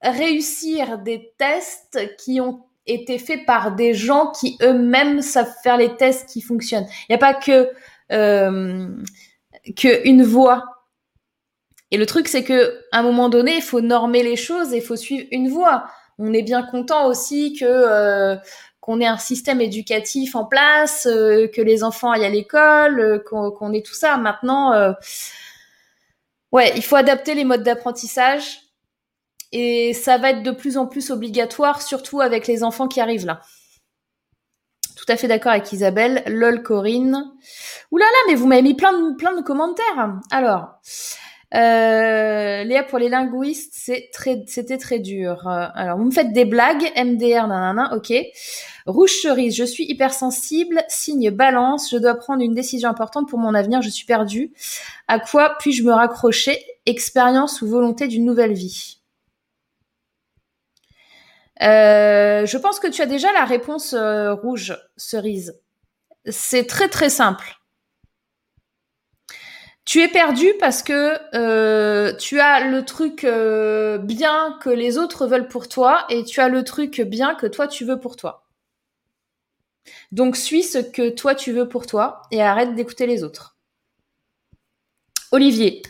réussir 0.02 0.98
des 0.98 1.32
tests 1.38 2.16
qui 2.18 2.40
ont 2.40 2.64
été 2.86 3.18
faits 3.18 3.46
par 3.46 3.76
des 3.76 3.94
gens 3.94 4.32
qui 4.32 4.59
eux-mêmes 4.61 5.22
savent 5.22 5.55
faire 5.62 5.76
les 5.76 5.94
tests 5.94 6.28
qui 6.28 6.40
fonctionnent. 6.40 6.88
Il 7.09 7.12
n'y 7.12 7.14
a 7.14 7.18
pas 7.18 7.34
que 7.34 7.70
euh, 8.11 8.88
que 9.76 10.09
une 10.09 10.24
voie. 10.24 10.64
Et 11.92 11.98
le 11.98 12.07
truc, 12.07 12.26
c'est 12.26 12.42
que 12.42 12.80
à 12.90 12.98
un 12.98 13.02
moment 13.05 13.28
donné, 13.28 13.59
il 13.59 13.62
faut 13.62 13.80
normer 13.80 14.24
les 14.24 14.34
choses 14.34 14.72
et 14.72 14.78
il 14.78 14.82
faut 14.82 14.96
suivre 14.96 15.28
une 15.30 15.48
voie 15.48 15.86
on 16.19 16.33
est 16.33 16.43
bien 16.43 16.62
content 16.62 17.07
aussi 17.07 17.55
que 17.55 17.65
euh, 17.65 18.37
qu'on 18.81 19.01
ait 19.01 19.07
un 19.07 19.19
système 19.19 19.61
éducatif 19.61 20.37
en 20.37 20.45
place, 20.45 21.07
euh, 21.07 21.49
que 21.49 21.62
les 21.62 21.83
enfants 21.83 22.11
aillent 22.11 22.27
à 22.27 22.31
l'école, 22.31 23.01
euh, 23.01 23.19
qu'on 23.19 23.73
ait 23.73 23.83
tout 23.83 23.95
ça. 23.95 24.17
Maintenant, 24.17 24.95
ouais, 26.53 26.73
il 26.77 26.83
faut 26.83 26.97
adapter 26.97 27.35
les 27.35 27.45
modes 27.45 27.62
d'apprentissage 27.62 28.61
et 29.53 29.95
ça 29.95 30.19
va 30.19 30.31
être 30.31 30.43
de 30.43 30.51
plus 30.51 30.77
en 30.77 30.87
plus 30.87 31.11
obligatoire, 31.11 31.83
surtout 31.83 32.21
avec 32.21 32.47
les 32.47 32.62
enfants 32.62 32.89
qui 32.89 33.01
arrivent 33.01 33.27
là. 33.27 33.41
Tout 34.97 35.12
à 35.12 35.17
fait 35.17 35.29
d'accord 35.29 35.53
avec 35.53 35.71
Isabelle. 35.73 36.23
Lol 36.27 36.62
Corinne. 36.62 37.33
Ouh 37.91 37.99
là 37.99 38.07
mais 38.27 38.35
vous 38.35 38.47
m'avez 38.47 38.62
mis 38.62 38.75
plein 38.75 38.93
de, 38.93 39.17
plein 39.17 39.37
de 39.37 39.43
commentaires. 39.43 40.15
Alors, 40.31 40.81
euh, 41.55 42.64
Léa, 42.64 42.82
pour 42.82 42.98
les 42.98 43.09
linguistes, 43.09 43.74
c'était 43.74 44.78
très 44.78 44.98
dur. 44.98 45.46
Euh, 45.46 45.66
alors, 45.74 45.98
vous 45.98 46.05
me 46.05 46.11
faites 46.11 46.32
des 46.32 46.44
blagues, 46.44 46.90
MDR, 46.96 47.46
nanana, 47.46 47.94
ok. 47.94 48.12
Rouge 48.86 49.12
cerise, 49.22 49.57
je 49.57 49.64
suis 49.64 49.84
hypersensible. 49.84 50.82
Signe 50.88 51.30
balance, 51.30 51.90
je 51.90 51.96
dois 51.96 52.14
prendre 52.14 52.42
une 52.42 52.55
décision 52.55 52.88
importante 52.88 53.28
pour 53.28 53.38
mon 53.38 53.55
avenir, 53.55 53.82
je 53.82 53.88
suis 53.88 54.05
perdue. 54.05 54.52
À 55.09 55.18
quoi 55.18 55.57
puis-je 55.59 55.84
me 55.84 55.92
raccrocher? 55.92 56.59
Expérience 56.86 57.62
ou 57.62 57.68
volonté 57.68 58.09
d'une 58.09 58.24
nouvelle 58.24 58.52
vie? 58.52 58.98
Euh, 61.62 62.46
je 62.46 62.59
pense 62.59 62.80
que 62.80 62.88
tu 62.88 63.00
as 63.00 63.07
déjà 63.07 63.32
la 63.32 63.44
réponse 63.44 63.94
euh, 63.94 64.34
rouge, 64.34 64.76
cerise. 64.96 65.61
C'est 66.28 66.66
très 66.66 66.88
très 66.88 67.11
simple. 67.11 67.57
Tu 69.85 70.01
es 70.01 70.09
perdu 70.09 70.47
parce 70.59 70.82
que 70.82 71.18
euh, 71.37 72.14
tu 72.16 72.41
as 72.41 72.68
le 72.68 72.85
truc 72.85 73.24
bien 73.24 74.59
que 74.62 74.70
les 74.70 74.97
autres 74.97 75.26
veulent 75.26 75.49
pour 75.49 75.68
toi 75.68 76.07
et 76.09 76.24
tu 76.24 76.41
as 76.41 76.49
le 76.49 76.64
truc 76.64 77.01
bien 77.03 77.35
que 77.35 77.47
toi 77.47 77.68
tu 77.68 77.85
veux 77.85 78.01
pour 78.01 78.16
toi. 78.16 78.47
Donc 80.12 80.37
suis 80.37 80.62
ce 80.62 80.78
que 80.78 81.11
toi 81.11 81.35
tu 81.35 81.53
veux 81.53 81.68
pour 81.68 81.87
toi 81.87 82.22
et 82.30 82.43
arrête 82.43 82.74
d'écouter 82.74 83.07
les 83.07 83.22
autres. 83.24 83.59
Olivier. 85.32 85.82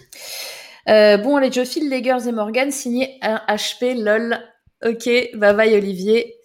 bon, 0.87 1.39
les 1.39 1.53
Joe 1.53 1.77
Legers 1.77 2.29
et 2.29 2.33
Morgan 2.33 2.73
signé 2.73 3.19
un 3.23 3.41
HP 3.49 3.95
LOL 3.95 4.43
Ok, 4.85 5.09
bye 5.35 5.55
bye 5.55 5.75
Olivier. 5.75 6.37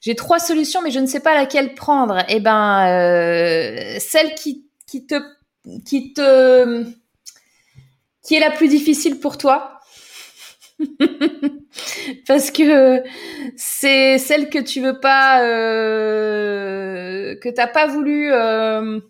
J'ai 0.00 0.16
trois 0.16 0.40
solutions, 0.40 0.82
mais 0.82 0.90
je 0.90 0.98
ne 0.98 1.06
sais 1.06 1.20
pas 1.20 1.34
laquelle 1.34 1.74
prendre. 1.74 2.18
Eh 2.28 2.40
ben, 2.40 2.86
euh, 2.88 3.96
celle 4.00 4.34
qui, 4.34 4.66
qui 4.88 5.06
te, 5.06 5.14
qui 5.84 6.14
est 8.30 8.40
la 8.40 8.50
plus 8.50 8.68
difficile 8.68 9.20
pour 9.20 9.38
toi, 9.38 9.80
parce 12.26 12.50
que 12.50 13.02
c'est 13.56 14.18
celle 14.18 14.50
que 14.50 14.58
tu 14.58 14.80
veux 14.80 15.00
pas, 15.00 15.42
euh, 15.42 17.36
que 17.36 17.48
t'as 17.48 17.66
pas 17.66 17.86
voulu, 17.86 18.32
euh 18.32 19.00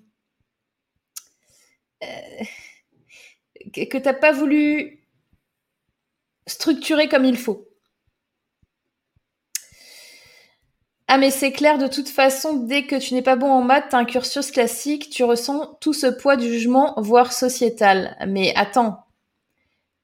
que 3.73 3.99
t'as 3.99 4.15
pas 4.15 4.33
voulu 4.33 5.01
structurer 6.47 7.09
comme 7.09 7.25
il 7.25 7.37
faut. 7.37 7.69
Ah 11.09 11.19
mais 11.19 11.31
c'est 11.31 11.53
clair, 11.53 11.79
de 11.79 11.87
toute 11.87 12.09
façon, 12.09 12.55
dès 12.55 12.85
que 12.85 12.97
tu 12.97 13.15
n'es 13.15 13.23
pas 13.23 13.37
bon 13.37 13.49
en 13.49 13.63
maths, 13.63 13.87
t'as 13.91 13.99
un 13.99 14.05
cursus 14.05 14.51
classique, 14.51 15.09
tu 15.09 15.23
ressens 15.23 15.77
tout 15.81 15.93
ce 15.93 16.09
poids 16.09 16.37
du 16.37 16.49
jugement, 16.49 16.95
voire 16.97 17.33
sociétal. 17.33 18.17
Mais 18.27 18.53
attends, 18.57 19.05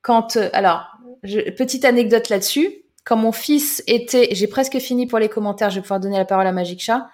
quand... 0.01 0.37
Euh, 0.37 0.49
alors, 0.53 0.87
petite 1.23 1.85
anecdote 1.85 2.29
là-dessus, 2.29 2.85
quand 3.05 3.17
mon 3.17 3.33
fils 3.33 3.83
était... 3.89 4.29
J'ai 4.31 4.47
presque 4.47 4.79
fini 4.79 5.09
pour 5.09 5.19
les 5.19 5.29
commentaires, 5.29 5.71
je 5.71 5.77
vais 5.77 5.83
pouvoir 5.83 5.99
donner 5.99 6.19
la 6.19 6.25
parole 6.25 6.47
à 6.47 6.53
Magic 6.53 6.81
Chat. 6.81 7.09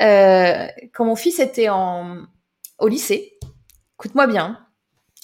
Euh, 0.00 0.68
quand 0.92 1.04
mon 1.04 1.16
fils 1.16 1.40
était 1.40 1.68
en, 1.68 2.18
au 2.78 2.86
lycée, 2.86 3.36
écoute-moi 3.98 4.28
bien, 4.28 4.64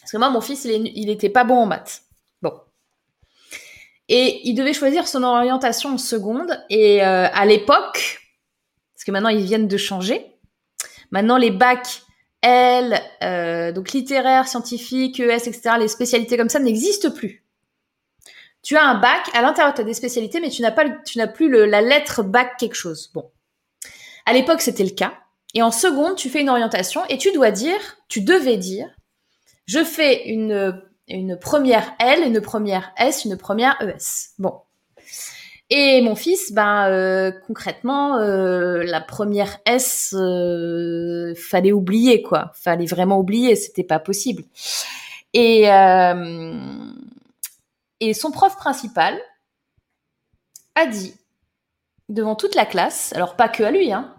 parce 0.00 0.10
que 0.10 0.16
moi, 0.16 0.30
mon 0.30 0.40
fils, 0.40 0.64
il, 0.64 0.90
il 0.96 1.10
était 1.10 1.28
pas 1.28 1.44
bon 1.44 1.58
en 1.58 1.66
maths. 1.66 2.02
Et 4.12 4.40
il 4.42 4.54
devait 4.54 4.72
choisir 4.72 5.06
son 5.06 5.22
orientation 5.22 5.90
en 5.90 5.98
seconde. 5.98 6.60
Et 6.68 7.02
euh, 7.02 7.28
à 7.32 7.46
l'époque, 7.46 8.20
parce 8.92 9.04
que 9.06 9.12
maintenant 9.12 9.28
ils 9.28 9.44
viennent 9.44 9.68
de 9.68 9.76
changer, 9.76 10.36
maintenant 11.12 11.38
les 11.38 11.52
bacs 11.52 12.02
L, 12.42 13.00
euh, 13.22 13.70
donc 13.70 13.92
littéraire, 13.92 14.48
scientifique, 14.48 15.20
ES, 15.20 15.46
etc., 15.46 15.76
les 15.78 15.86
spécialités 15.86 16.36
comme 16.36 16.48
ça 16.48 16.58
n'existent 16.58 17.12
plus. 17.12 17.44
Tu 18.62 18.76
as 18.76 18.84
un 18.84 18.98
bac, 18.98 19.30
à 19.32 19.42
l'intérieur 19.42 19.74
tu 19.74 19.80
as 19.80 19.84
des 19.84 19.94
spécialités, 19.94 20.40
mais 20.40 20.50
tu 20.50 20.60
n'as 20.62 21.26
plus 21.28 21.66
la 21.66 21.80
lettre 21.80 22.24
bac 22.24 22.56
quelque 22.58 22.74
chose. 22.74 23.12
Bon, 23.14 23.30
à 24.26 24.32
l'époque 24.32 24.60
c'était 24.60 24.84
le 24.84 24.90
cas. 24.90 25.14
Et 25.54 25.62
en 25.62 25.70
seconde, 25.70 26.16
tu 26.16 26.28
fais 26.30 26.40
une 26.40 26.50
orientation 26.50 27.02
et 27.08 27.18
tu 27.18 27.32
dois 27.32 27.50
dire, 27.50 27.78
tu 28.08 28.22
devais 28.22 28.56
dire, 28.56 28.88
je 29.66 29.84
fais 29.84 30.28
une 30.28 30.82
une 31.10 31.36
première 31.36 31.92
L, 31.98 32.22
une 32.26 32.40
première 32.40 32.92
S, 32.96 33.24
une 33.24 33.36
première 33.36 33.76
ES. 33.82 34.34
Bon. 34.38 34.54
Et 35.72 36.00
mon 36.00 36.16
fils, 36.16 36.52
ben 36.52 36.88
euh, 36.88 37.30
concrètement, 37.46 38.16
euh, 38.18 38.82
la 38.82 39.00
première 39.00 39.58
S, 39.66 40.14
euh, 40.18 41.32
fallait 41.36 41.72
oublier 41.72 42.22
quoi. 42.22 42.50
Fallait 42.54 42.86
vraiment 42.86 43.18
oublier, 43.18 43.54
c'était 43.54 43.84
pas 43.84 44.00
possible. 44.00 44.44
Et 45.32 45.68
et 48.02 48.14
son 48.14 48.30
prof 48.30 48.56
principal 48.56 49.20
a 50.74 50.86
dit 50.86 51.14
devant 52.08 52.34
toute 52.34 52.54
la 52.54 52.66
classe, 52.66 53.12
alors 53.14 53.36
pas 53.36 53.48
que 53.48 53.62
à 53.62 53.70
lui, 53.70 53.92
hein, 53.92 54.12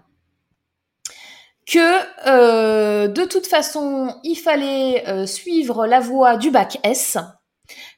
que 1.71 1.79
euh, 2.27 3.07
de 3.07 3.23
toute 3.23 3.47
façon, 3.47 4.13
il 4.23 4.35
fallait 4.35 5.07
euh, 5.07 5.25
suivre 5.25 5.87
la 5.87 6.01
voie 6.01 6.35
du 6.35 6.51
bac 6.51 6.77
S 6.83 7.17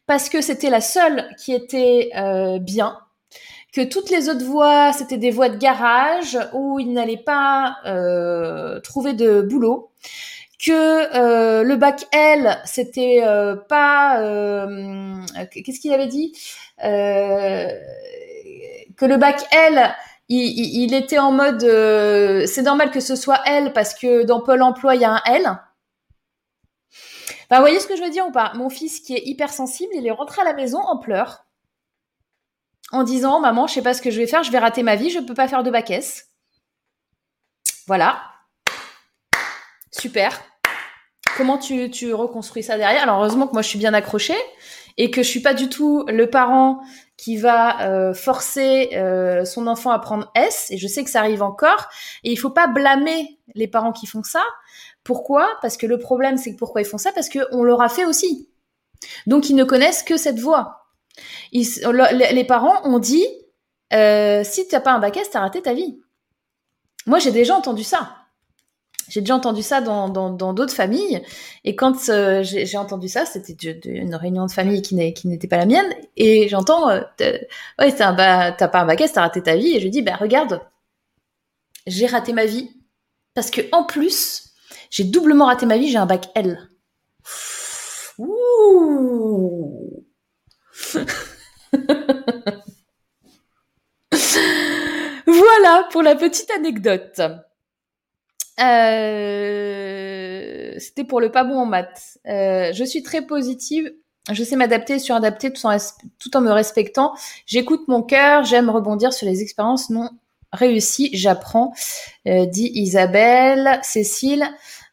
parce 0.06 0.30
que 0.30 0.42
c'était 0.42 0.70
la 0.70 0.82
seule 0.82 1.28
qui 1.40 1.54
était 1.54 2.12
euh, 2.16 2.60
bien, 2.60 3.00
que 3.74 3.82
toutes 3.82 4.12
les 4.12 4.30
autres 4.30 4.46
voies, 4.46 4.94
c'était 4.94 5.18
des 5.18 5.32
voies 5.32 5.50
de 5.50 5.58
garage 5.58 6.38
où 6.54 6.78
il 6.80 6.94
n'allait 6.94 7.18
pas 7.18 7.78
trouver 8.84 9.14
de 9.14 9.42
boulot, 9.42 9.90
que 10.64 11.64
le 11.64 11.76
bac 11.76 12.06
L, 12.12 12.60
c'était 12.66 13.24
pas... 13.68 14.20
Qu'est-ce 15.52 15.80
qu'il 15.80 15.94
avait 15.94 16.08
dit? 16.08 16.38
Que 16.80 17.70
le 19.06 19.18
bac 19.18 19.42
L, 19.52 19.96
il, 20.30 20.94
était 20.94 21.20
en 21.20 21.32
mode 21.32 21.64
euh, 21.64 22.46
c'est 22.48 22.62
normal 22.62 22.92
que 22.92 23.00
ce 23.00 23.16
soit 23.16 23.42
elle 23.46 23.74
parce 23.74 23.94
que 23.94 24.24
dans 24.24 24.40
Pôle 24.40 24.62
emploi 24.62 24.96
il 24.96 25.02
y 25.02 25.06
a 25.06 25.12
un 25.12 25.22
L. 25.26 25.58
vous 27.52 27.58
voyez 27.58 27.80
ce 27.80 27.88
que 27.88 27.96
je 27.96 28.02
veux 28.02 28.10
dire 28.10 28.26
ou 28.28 28.32
pas? 28.32 28.54
Mon 28.56 28.70
fils 28.70 29.00
qui 29.00 29.16
est 29.16 29.24
hypersensible, 29.26 29.92
il 29.96 30.08
est 30.08 30.12
rentré 30.12 30.42
à 30.42 30.46
la 30.46 30.54
maison 30.54 30.80
en 30.80 30.98
pleurs 30.98 31.46
en 32.92 33.04
disant 33.04 33.40
maman, 33.40 33.68
je 33.68 33.74
sais 33.74 33.82
pas 33.82 33.94
ce 33.94 34.02
que 34.02 34.12
je 34.12 34.20
vais 34.20 34.28
faire, 34.28 34.44
je 34.44 34.52
vais 34.52 34.60
rater 34.60 34.84
ma 34.84 34.96
vie, 34.96 35.10
je 35.10 35.20
peux 35.20 35.34
pas 35.34 35.48
faire 35.48 35.64
de 35.64 35.72
bac. 35.72 35.92
Voilà. 37.88 38.22
Super. 39.92 40.42
Comment 41.36 41.58
tu, 41.58 41.90
tu 41.90 42.14
reconstruis 42.14 42.64
ça 42.64 42.78
derrière? 42.78 43.04
Alors 43.04 43.20
heureusement 43.20 43.48
que 43.48 43.54
moi 43.54 43.62
je 43.62 43.68
suis 43.68 43.80
bien 43.80 43.94
accrochée 43.94 44.38
et 44.98 45.12
que 45.12 45.24
je 45.24 45.30
suis 45.30 45.42
pas 45.42 45.54
du 45.54 45.70
tout 45.70 46.06
le 46.08 46.30
parent 46.30 46.82
qui 47.18 47.38
va 47.38 47.88
euh, 47.88 48.14
forcer 48.14 48.90
euh, 48.94 49.46
son 49.46 49.68
enfant 49.68 49.92
à 49.92 50.00
prendre 50.00 50.32
S, 50.36 50.68
et 50.72 50.78
je 50.78 50.88
sais 50.88 51.04
que 51.04 51.10
ça 51.10 51.20
arrive 51.20 51.42
encore, 51.42 51.88
et 52.24 52.32
il 52.32 52.36
faut 52.38 52.50
pas 52.50 52.68
blâmer 52.68 53.40
les 53.56 53.68
parents 53.68 53.92
qui 53.92 54.08
font 54.08 54.24
ça. 54.24 54.44
Pourquoi? 55.04 55.48
Parce 55.62 55.78
que 55.78 55.86
le 55.86 56.00
problème, 56.00 56.38
c'est 56.38 56.56
pourquoi 56.56 56.82
ils 56.82 56.86
font 56.86 56.98
ça? 56.98 57.12
Parce 57.14 57.30
qu'on 57.30 57.64
leur 57.64 57.82
a 57.82 57.90
fait 57.90 58.06
aussi. 58.06 58.50
Donc 59.28 59.50
ils 59.50 59.56
ne 59.56 59.64
connaissent 59.64 60.04
que 60.04 60.18
cette 60.18 60.40
voie. 60.40 60.88
les 61.52 62.46
parents 62.46 62.86
ont 62.86 63.00
dit, 63.00 63.26
euh, 63.94 64.44
si 64.44 64.68
tu 64.68 64.76
n'as 64.76 64.82
pas 64.82 64.92
un 64.92 65.00
bac 65.00 65.18
S, 65.18 65.30
tu 65.30 65.38
as 65.38 65.42
raté 65.42 65.62
ta 65.62 65.74
vie. 65.74 66.00
Moi, 67.06 67.20
j'ai 67.20 67.32
déjà 67.32 67.56
entendu 67.56 67.84
ça. 67.84 68.23
J'ai 69.10 69.22
déjà 69.22 69.36
entendu 69.36 69.62
ça 69.62 69.82
dans 69.82 70.10
d'autres 70.10 70.54
dans, 70.54 70.68
familles. 70.68 71.22
Et 71.64 71.76
quand 71.76 72.10
euh, 72.10 72.44
j'ai 72.44 72.78
entendu 72.78 73.08
ça, 73.10 73.26
c'était 73.26 73.54
une 73.86 74.16
réunion 74.16 74.46
de 74.46 74.52
famille 74.52 74.82
qui 74.82 74.96
n'était 74.96 75.48
pas 75.48 75.58
la 75.58 75.66
mienne. 75.66 75.94
Et 76.18 76.48
j'entends, 76.50 76.90
euh, 76.90 77.02
ouais, 77.80 77.92
t'as 77.96 78.54
pas 78.68 78.80
un 78.80 78.86
bac 78.86 79.04
t'as 79.14 79.22
raté 79.22 79.44
ta 79.44 79.56
vie. 79.56 79.76
Et 79.76 79.80
je 79.80 79.88
dis, 79.88 80.02
bah 80.02 80.16
regarde, 80.20 80.62
j'ai 81.88 82.06
raté 82.08 82.34
ma 82.34 82.46
vie. 82.46 82.72
Parce 83.34 83.52
que 83.52 83.62
en 83.72 83.84
plus, 83.84 84.54
j'ai 84.90 85.04
doublement 85.04 85.46
raté 85.46 85.66
ma 85.66 85.78
vie, 85.78 85.90
j'ai 85.90 85.98
un 85.98 86.06
bac 86.06 86.30
L. 86.36 86.70
Ouh 88.20 90.04
voilà 95.26 95.88
pour 95.92 96.04
la 96.04 96.16
petite 96.16 96.52
anecdote. 96.52 97.22
Euh, 98.60 100.44
c'était 100.80 101.04
pour 101.04 101.20
le 101.20 101.32
pas 101.32 101.44
bon 101.44 101.58
en 101.58 101.66
maths. 101.66 102.20
Euh, 102.28 102.72
je 102.74 102.84
suis 102.84 103.04
très 103.04 103.26
positive. 103.26 103.92
Je 104.32 104.44
sais 104.44 104.56
m'adapter, 104.56 105.00
suradapter 105.00 105.52
tout 105.52 105.66
en, 105.66 105.76
tout 106.20 106.38
en 106.38 106.42
me 106.42 106.52
respectant. 106.52 107.14
J'écoute 107.46 107.88
mon 107.88 108.04
cœur. 108.04 108.44
J'aime 108.44 108.70
rebondir 108.70 109.12
sur 109.14 109.28
les 109.28 109.42
expériences 109.42 109.90
non 109.90 110.10
réussies. 110.52 111.10
J'apprends, 111.14 111.74
euh, 112.28 112.46
dit 112.46 112.72
Isabelle. 112.76 113.80
Cécile, 113.82 114.46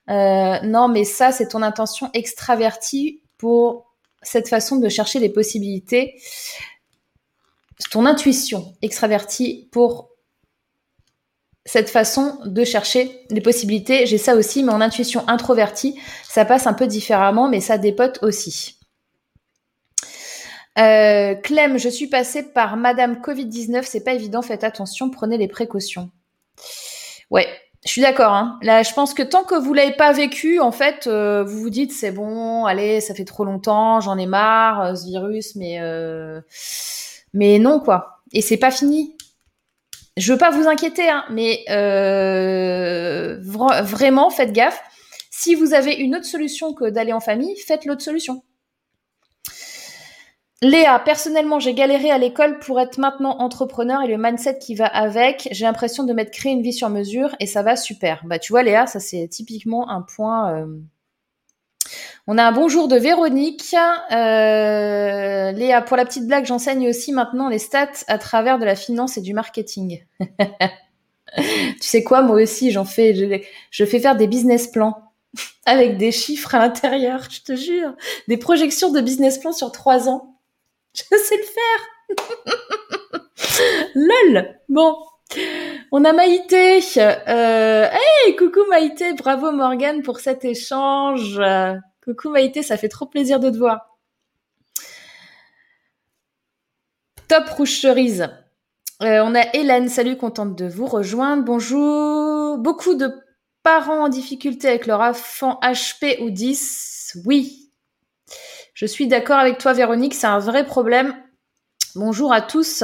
non, 0.09 0.89
mais 0.89 1.05
ça, 1.05 1.31
c'est 1.31 1.49
ton 1.49 1.63
intention 1.63 2.11
extravertie 2.15 3.23
pour 3.39 3.87
cette 4.23 4.49
façon 4.49 4.77
de 4.77 4.89
chercher 4.89 5.21
les 5.21 5.29
possibilités. 5.29 6.21
Ton 7.91 8.07
intuition 8.07 8.75
extravertie 8.83 9.69
pour 9.73 10.10
cette 11.67 11.91
façon 11.91 12.39
de 12.45 12.65
chercher 12.65 13.25
les 13.31 13.41
possibilités. 13.41 14.07
J'ai 14.07 14.19
ça 14.19 14.35
aussi, 14.35 14.63
mais 14.63 14.73
en 14.73 14.81
intuition 14.81 15.29
introvertie, 15.29 15.99
ça 16.29 16.45
passe 16.45 16.67
un 16.67 16.73
peu 16.73 16.87
différemment, 16.87 17.49
mais 17.49 17.61
ça 17.61 17.79
dépote 17.79 18.19
aussi. 18.23 18.77
Euh, 20.79 21.35
Clem, 21.35 21.79
je 21.79 21.89
suis 21.89 22.07
passée 22.07 22.43
par 22.43 22.77
Madame 22.77 23.21
Covid-19, 23.21 23.83
c'est 23.85 24.05
pas 24.05 24.15
évident, 24.15 24.41
faites 24.41 24.65
attention, 24.65 25.11
prenez 25.11 25.37
les 25.37 25.49
précautions. 25.49 26.11
Ouais, 27.31 27.49
je 27.85 27.91
suis 27.91 28.01
d'accord. 28.01 28.33
Hein. 28.33 28.59
Là, 28.63 28.83
je 28.83 28.95
pense 28.95 29.13
que 29.13 29.23
tant 29.23 29.45
que 29.45 29.55
vous 29.55 29.75
l'avez 29.75 29.93
pas 29.93 30.13
vécu, 30.13 30.61
en 30.61 30.73
fait, 30.73 31.07
euh, 31.07 31.45
vous 31.45 31.59
vous 31.59 31.71
dites 31.71 31.93
c'est 31.93 32.13
bon, 32.13 32.65
allez, 32.65 33.01
ça 33.01 33.15
fait 33.15 33.25
trop 33.25 33.45
longtemps, 33.45 34.01
j'en 34.01 34.17
ai 34.17 34.27
marre, 34.27 34.81
euh, 34.81 34.95
ce 34.95 35.05
virus, 35.07 35.57
mais 35.57 35.79
mais 37.35 37.59
non 37.59 37.81
quoi. 37.81 38.23
Et 38.33 38.43
c'est 38.43 38.57
pas 38.57 38.71
fini. 38.71 39.17
Je 40.21 40.33
veux 40.33 40.39
pas 40.39 40.51
vous 40.51 40.69
inquiéter, 40.69 41.09
hein, 41.09 41.25
mais 41.31 41.65
euh, 41.71 43.37
vraiment, 43.41 44.31
faites 44.31 44.53
gaffe. 44.53 44.83
Si 45.31 45.55
vous 45.55 45.75
avez 45.75 45.95
une 45.95 46.17
autre 46.17 46.27
solution 46.27 46.75
que 46.75 46.89
d'aller 46.91 47.13
en 47.13 47.21
famille, 47.21 47.57
faites 47.57 47.85
l'autre 47.85 48.03
solution. 48.03 48.43
Léa, 50.63 50.99
personnellement, 50.99 51.59
j'ai 51.59 51.73
galéré 51.73 52.11
à 52.11 52.19
l'école 52.19 52.59
pour 52.59 52.79
être 52.81 52.99
maintenant 52.99 53.39
entrepreneur 53.39 54.03
et 54.03 54.09
le 54.09 54.19
mindset 54.19 54.59
qui 54.59 54.75
va 54.75 54.87
avec. 54.87 55.49
J'ai 55.53 55.65
l'impression 55.65 56.05
de 56.05 56.13
m'être 56.13 56.31
créé 56.31 56.53
une 56.53 56.61
vie 56.61 56.75
sur 56.75 56.91
mesure 56.91 57.35
et 57.41 57.47
ça 57.47 57.63
va 57.63 57.77
super. 57.77 58.21
Bah, 58.27 58.39
tu 58.39 58.53
vois, 58.53 58.63
Léa, 58.63 58.87
ça 58.87 59.01
c'est 59.01 59.27
typiquement 59.29 59.89
un 59.89 60.03
point. 60.03 60.55
Euh, 60.55 60.67
on 62.33 62.39
a 62.39 62.45
un 62.45 62.53
bonjour 62.53 62.87
de 62.87 62.95
Véronique. 62.95 63.75
Euh, 64.13 65.51
Léa, 65.51 65.83
pour 65.83 65.97
la 65.97 66.05
petite 66.05 66.29
blague, 66.29 66.47
j'enseigne 66.47 66.89
aussi 66.89 67.11
maintenant 67.13 67.49
les 67.49 67.59
stats 67.59 68.05
à 68.07 68.19
travers 68.19 68.61
de 68.61 68.65
la 68.65 68.77
finance 68.77 69.17
et 69.17 69.21
du 69.21 69.35
marketing. 69.35 70.05
tu 71.37 71.45
sais 71.81 72.05
quoi, 72.05 72.23
moi 72.23 72.41
aussi, 72.41 72.71
j'en 72.71 72.85
fais, 72.85 73.43
je, 73.73 73.85
fais 73.85 73.99
faire 73.99 74.15
des 74.15 74.29
business 74.29 74.69
plans 74.69 75.13
avec 75.67 75.97
des 75.97 76.13
chiffres 76.13 76.55
à 76.55 76.61
l'intérieur, 76.61 77.27
je 77.29 77.43
te 77.43 77.57
jure, 77.57 77.95
des 78.29 78.37
projections 78.37 78.93
de 78.93 79.01
business 79.01 79.39
plans 79.39 79.53
sur 79.53 79.73
trois 79.73 80.09
ans. 80.09 80.37
Je 80.95 81.03
sais 81.03 81.37
le 81.37 81.43
faire. 81.43 82.23
Lol. 83.97 84.57
Bon. 84.69 84.97
On 85.91 86.05
a 86.05 86.13
Maïté. 86.13 86.81
Euh, 86.97 87.89
hey, 87.91 88.37
coucou 88.37 88.61
Maïté. 88.69 89.15
Bravo 89.15 89.51
Morgane 89.53 90.03
pour 90.03 90.21
cet 90.21 90.45
échange. 90.45 91.41
Coucou 92.11 92.31
Maïté, 92.31 92.63
ça 92.65 92.77
fait 92.77 92.89
trop 92.89 93.07
plaisir 93.07 93.39
de 93.39 93.51
te 93.51 93.57
voir. 93.57 93.97
Top 97.29 97.49
rouge 97.51 97.79
cerise. 97.81 98.29
Euh, 99.03 99.23
on 99.25 99.37
a 99.37 99.55
Hélène, 99.55 99.89
salut, 99.89 100.17
contente 100.17 100.57
de 100.57 100.67
vous 100.67 100.87
rejoindre. 100.87 101.45
Bonjour. 101.45 102.59
Beaucoup 102.59 102.95
de 102.95 103.15
parents 103.63 104.05
en 104.05 104.09
difficulté 104.09 104.67
avec 104.67 104.87
leur 104.87 105.01
enfant 105.01 105.61
HP 105.63 106.21
ou 106.23 106.31
10. 106.31 107.19
Oui, 107.27 107.71
je 108.75 108.87
suis 108.87 109.07
d'accord 109.07 109.39
avec 109.39 109.59
toi, 109.59 109.73
Véronique, 109.73 110.15
c'est 110.15 110.27
un 110.27 110.41
vrai 110.41 110.67
problème. 110.67 111.15
Bonjour 111.95 112.33
à 112.33 112.41
tous. 112.41 112.83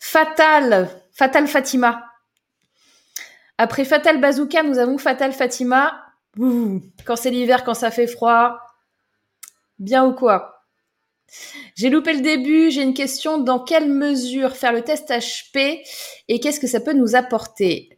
Fatal, 0.00 0.88
Fatal 1.12 1.46
Fatima. 1.46 2.04
Après 3.58 3.84
Fatal 3.84 4.18
Bazooka, 4.18 4.62
nous 4.62 4.78
avons 4.78 4.96
Fatal 4.96 5.32
Fatima. 5.32 6.02
quand 6.38 7.16
c'est 7.16 7.30
l'hiver, 7.30 7.64
quand 7.64 7.74
ça 7.74 7.90
fait 7.90 8.06
froid. 8.06 8.61
Bien 9.82 10.06
ou 10.06 10.12
quoi? 10.12 10.62
J'ai 11.74 11.90
loupé 11.90 12.12
le 12.12 12.20
début, 12.20 12.70
j'ai 12.70 12.82
une 12.82 12.94
question. 12.94 13.38
Dans 13.38 13.58
quelle 13.58 13.88
mesure 13.88 14.54
faire 14.54 14.72
le 14.72 14.82
test 14.82 15.10
HP 15.10 15.80
et 16.28 16.38
qu'est-ce 16.38 16.60
que 16.60 16.68
ça 16.68 16.78
peut 16.78 16.92
nous 16.92 17.16
apporter? 17.16 17.88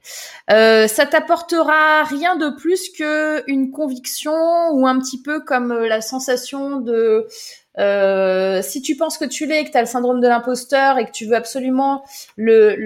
Euh, 0.51 0.89
Ça 0.89 1.05
t'apportera 1.05 2.05
rien 2.05 2.37
de 2.37 2.57
plus 2.57 2.89
que 2.89 3.45
une 3.51 3.71
conviction 3.71 4.33
ou 4.73 4.87
un 4.87 4.99
petit 4.99 5.21
peu 5.21 5.41
comme 5.41 5.73
euh, 5.73 5.87
la 5.87 6.01
sensation 6.01 6.81
de 6.81 7.27
euh, 7.79 8.63
si 8.63 8.81
tu 8.81 8.97
penses 8.97 9.19
que 9.19 9.27
tu 9.27 9.45
l'es, 9.45 9.65
que 9.65 9.71
tu 9.71 9.77
as 9.77 9.83
le 9.83 9.87
syndrome 9.87 10.21
de 10.23 10.29
l'imposteur 10.29 10.97
et 10.97 11.05
que 11.05 11.11
tu 11.11 11.27
veux 11.27 11.37
absolument 11.37 12.03
le, 12.39 12.81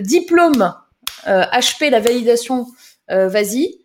diplôme 0.00 0.74
HP, 1.26 1.90
la 1.90 1.98
validation, 1.98 2.66
vas-y. 3.08 3.80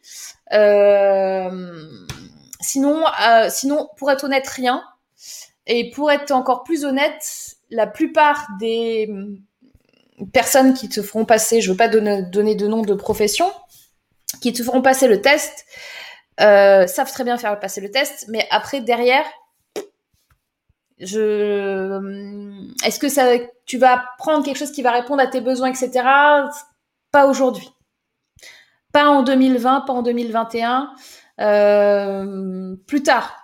Sinon, 2.62 3.04
sinon, 3.50 3.90
pour 3.98 4.12
être 4.12 4.24
honnête, 4.24 4.48
rien. 4.48 4.84
Et 5.66 5.92
pour 5.92 6.12
être 6.12 6.32
encore 6.32 6.64
plus 6.64 6.86
honnête, 6.86 7.58
la 7.70 7.88
plupart 7.88 8.48
des 8.60 9.10
personnes 10.34 10.74
qui 10.74 10.90
te 10.90 11.02
feront 11.02 11.26
passer, 11.26 11.62
je 11.62 11.72
veux 11.72 11.78
pas 11.78 11.88
donner, 11.88 12.56
de 12.56 12.68
nom 12.68 12.82
de 12.82 12.94
profession, 12.94 13.52
qui 14.42 14.54
te 14.54 14.64
feront 14.64 14.82
passer 14.82 15.08
le 15.08 15.22
test, 15.22 15.66
euh, 16.40 16.88
savent 16.88 17.12
très 17.12 17.24
bien 17.24 17.38
faire 17.38 17.60
passer 17.60 17.82
le 17.82 17.92
test, 17.92 18.26
mais 18.30 18.48
après 18.50 18.82
derrière, 18.82 19.26
je, 21.00 22.74
est-ce 22.84 23.00
que 23.00 23.48
tu 23.66 23.78
vas 23.78 24.06
prendre 24.18 24.44
quelque 24.44 24.58
chose 24.58 24.72
qui 24.72 24.82
va 24.82 24.92
répondre 24.92 25.22
à 25.22 25.28
tes 25.28 25.42
besoins, 25.42 25.70
etc. 25.70 26.04
Pas 27.12 27.28
aujourd'hui, 27.28 27.70
pas 28.92 29.08
en 29.08 29.22
2020, 29.22 29.82
pas 29.82 29.94
en 29.94 30.02
2021, 30.02 30.92
euh, 31.40 32.76
plus 32.88 33.04
tard 33.04 33.36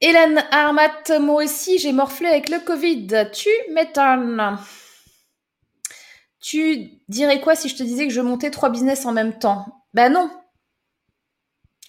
Hélène 0.00 0.44
Armat, 0.52 1.18
moi 1.20 1.42
aussi 1.42 1.78
j'ai 1.78 1.92
morflé 1.92 2.28
avec 2.28 2.48
le 2.48 2.60
Covid. 2.60 3.30
Tu 3.32 3.48
m'étonnes. 3.72 4.58
Tu 6.40 7.02
dirais 7.08 7.40
quoi 7.40 7.56
si 7.56 7.68
je 7.68 7.76
te 7.76 7.82
disais 7.82 8.06
que 8.06 8.12
je 8.12 8.20
montais 8.20 8.52
trois 8.52 8.70
business 8.70 9.06
en 9.06 9.12
même 9.12 9.38
temps? 9.38 9.84
Ben 9.94 10.12
non. 10.12 10.30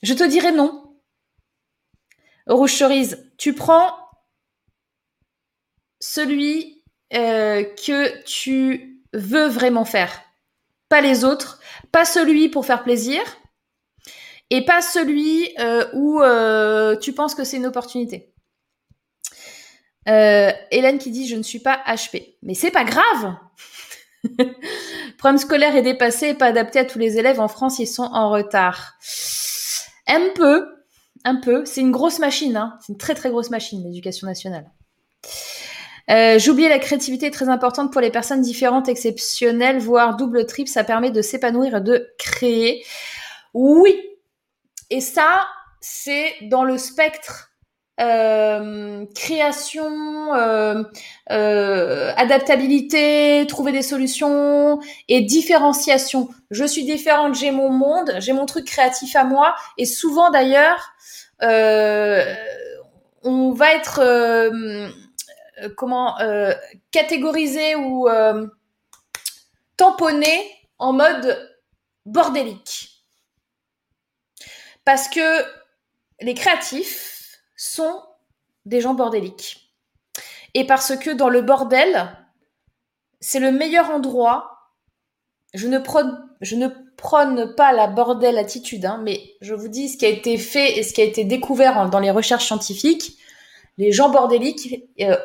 Je 0.02 0.14
te 0.16 0.24
dirais 0.24 0.52
non. 0.52 1.00
Rouge 2.48 2.74
cerise, 2.74 3.32
tu 3.38 3.54
prends 3.54 3.94
celui 6.00 6.84
euh, 7.14 7.64
que 7.64 8.24
tu 8.24 9.04
veux 9.14 9.48
vraiment 9.48 9.86
faire, 9.86 10.24
pas 10.90 11.02
les 11.02 11.24
autres, 11.24 11.60
pas 11.92 12.06
celui 12.06 12.50
pour 12.50 12.66
faire 12.66 12.84
plaisir, 12.84 13.22
et 14.50 14.66
pas 14.66 14.82
celui 14.82 15.48
euh, 15.60 15.86
où 15.94 16.22
euh, 16.22 16.96
tu 16.98 17.14
penses 17.14 17.36
que 17.36 17.44
c'est 17.44 17.58
une 17.58 17.68
opportunité. 17.68 18.34
Euh, 20.08 20.52
Hélène 20.72 20.98
qui 20.98 21.12
dit 21.12 21.28
je 21.28 21.36
ne 21.36 21.44
suis 21.44 21.60
pas 21.60 21.80
HP. 21.86 22.36
Mais 22.42 22.56
c'est 22.56 22.72
pas 22.72 22.84
grave. 22.84 23.36
Programme 25.18 25.38
scolaire 25.38 25.76
est 25.76 25.84
dépassé 25.84 26.30
et 26.30 26.34
pas 26.34 26.48
adapté 26.48 26.80
à 26.80 26.86
tous 26.86 27.00
les 27.00 27.20
élèves. 27.20 27.40
En 27.40 27.48
France, 27.48 27.80
ils 27.80 27.88
sont 27.88 28.10
en 28.12 28.32
retard. 28.32 28.96
Un 30.08 30.30
peu, 30.34 30.68
un 31.26 31.36
peu. 31.36 31.64
C'est 31.66 31.82
une 31.82 31.92
grosse 31.92 32.20
machine. 32.20 32.58
Hein. 32.58 32.78
C'est 32.82 32.94
une 32.94 32.98
très 32.98 33.14
très 33.14 33.30
grosse 33.30 33.52
machine, 33.52 33.84
l'éducation 33.84 34.26
nationale. 34.26 34.66
Euh, 36.10 36.40
J'oubliais 36.40 36.70
la 36.70 36.80
créativité 36.80 37.28
est 37.28 37.32
très 37.32 37.50
importante 37.50 37.92
pour 37.92 38.02
les 38.02 38.12
personnes 38.12 38.42
différentes, 38.42 38.90
exceptionnelles, 38.90 39.80
voire 39.80 40.18
double 40.18 40.46
trip. 40.46 40.68
Ça 40.68 40.84
permet 40.84 41.12
de 41.12 41.22
s'épanouir 41.22 41.78
et 41.78 41.82
de 41.82 42.10
créer. 42.18 42.84
Oui, 43.54 43.96
et 44.90 45.02
ça, 45.02 45.48
c'est 45.82 46.34
dans 46.44 46.64
le 46.64 46.78
spectre 46.78 47.50
euh, 48.00 49.06
création, 49.14 50.34
euh, 50.34 50.84
euh, 51.32 52.14
adaptabilité, 52.16 53.46
trouver 53.48 53.74
des 53.74 53.82
solutions 53.82 54.80
et 55.10 55.20
différenciation. 55.22 56.30
Je 56.50 56.64
suis 56.64 56.86
différente, 56.86 57.36
j'ai 57.36 57.52
mon 57.52 57.70
monde, 57.70 58.14
j'ai 58.20 58.32
mon 58.32 58.46
truc 58.46 58.66
créatif 58.66 59.18
à 59.18 59.26
moi. 59.26 59.54
Et 59.78 59.86
souvent 59.86 60.32
d'ailleurs, 60.32 60.94
on 63.24 63.52
va 63.52 63.74
être 63.74 64.02
comment 65.76 66.18
catégorisé 66.92 67.76
ou 67.76 68.08
tamponné 69.78 70.52
en 70.78 70.94
mode 70.94 71.58
bordélique. 72.06 73.04
Parce 74.86 75.08
que 75.08 75.44
les 76.22 76.34
créatifs 76.34 77.42
sont 77.56 78.02
des 78.66 78.82
gens 78.82 78.94
bordéliques. 78.94 79.74
Et 80.54 80.66
parce 80.66 80.96
que 80.98 81.12
dans 81.12 81.30
le 81.30 81.42
bordel, 81.42 82.18
c'est 83.20 83.40
le 83.40 83.52
meilleur 83.52 83.90
endroit. 83.90 84.74
Je 85.54 85.68
ne 85.68 85.80
prône, 85.80 86.30
je 86.42 86.56
ne 86.56 86.68
prône 86.98 87.56
pas 87.56 87.72
la 87.72 87.88
bordel 87.88 88.38
attitude, 88.38 88.86
hein, 88.86 89.00
mais 89.04 89.36
je 89.42 89.54
vous 89.54 89.68
dis 89.68 89.90
ce 89.90 89.98
qui 89.98 90.06
a 90.06 90.10
été 90.10 90.38
fait 90.38 90.78
et 90.78 90.84
ce 90.84 90.94
qui 90.94 91.02
a 91.02 91.06
été 91.06 91.24
découvert 91.24 91.90
dans 91.90 92.00
les 92.00 92.12
recherches 92.12 92.48
scientifiques. 92.48 93.18
Les 93.80 93.94
gens 93.94 94.10
bordéliques 94.10 94.84
euh, 95.00 95.16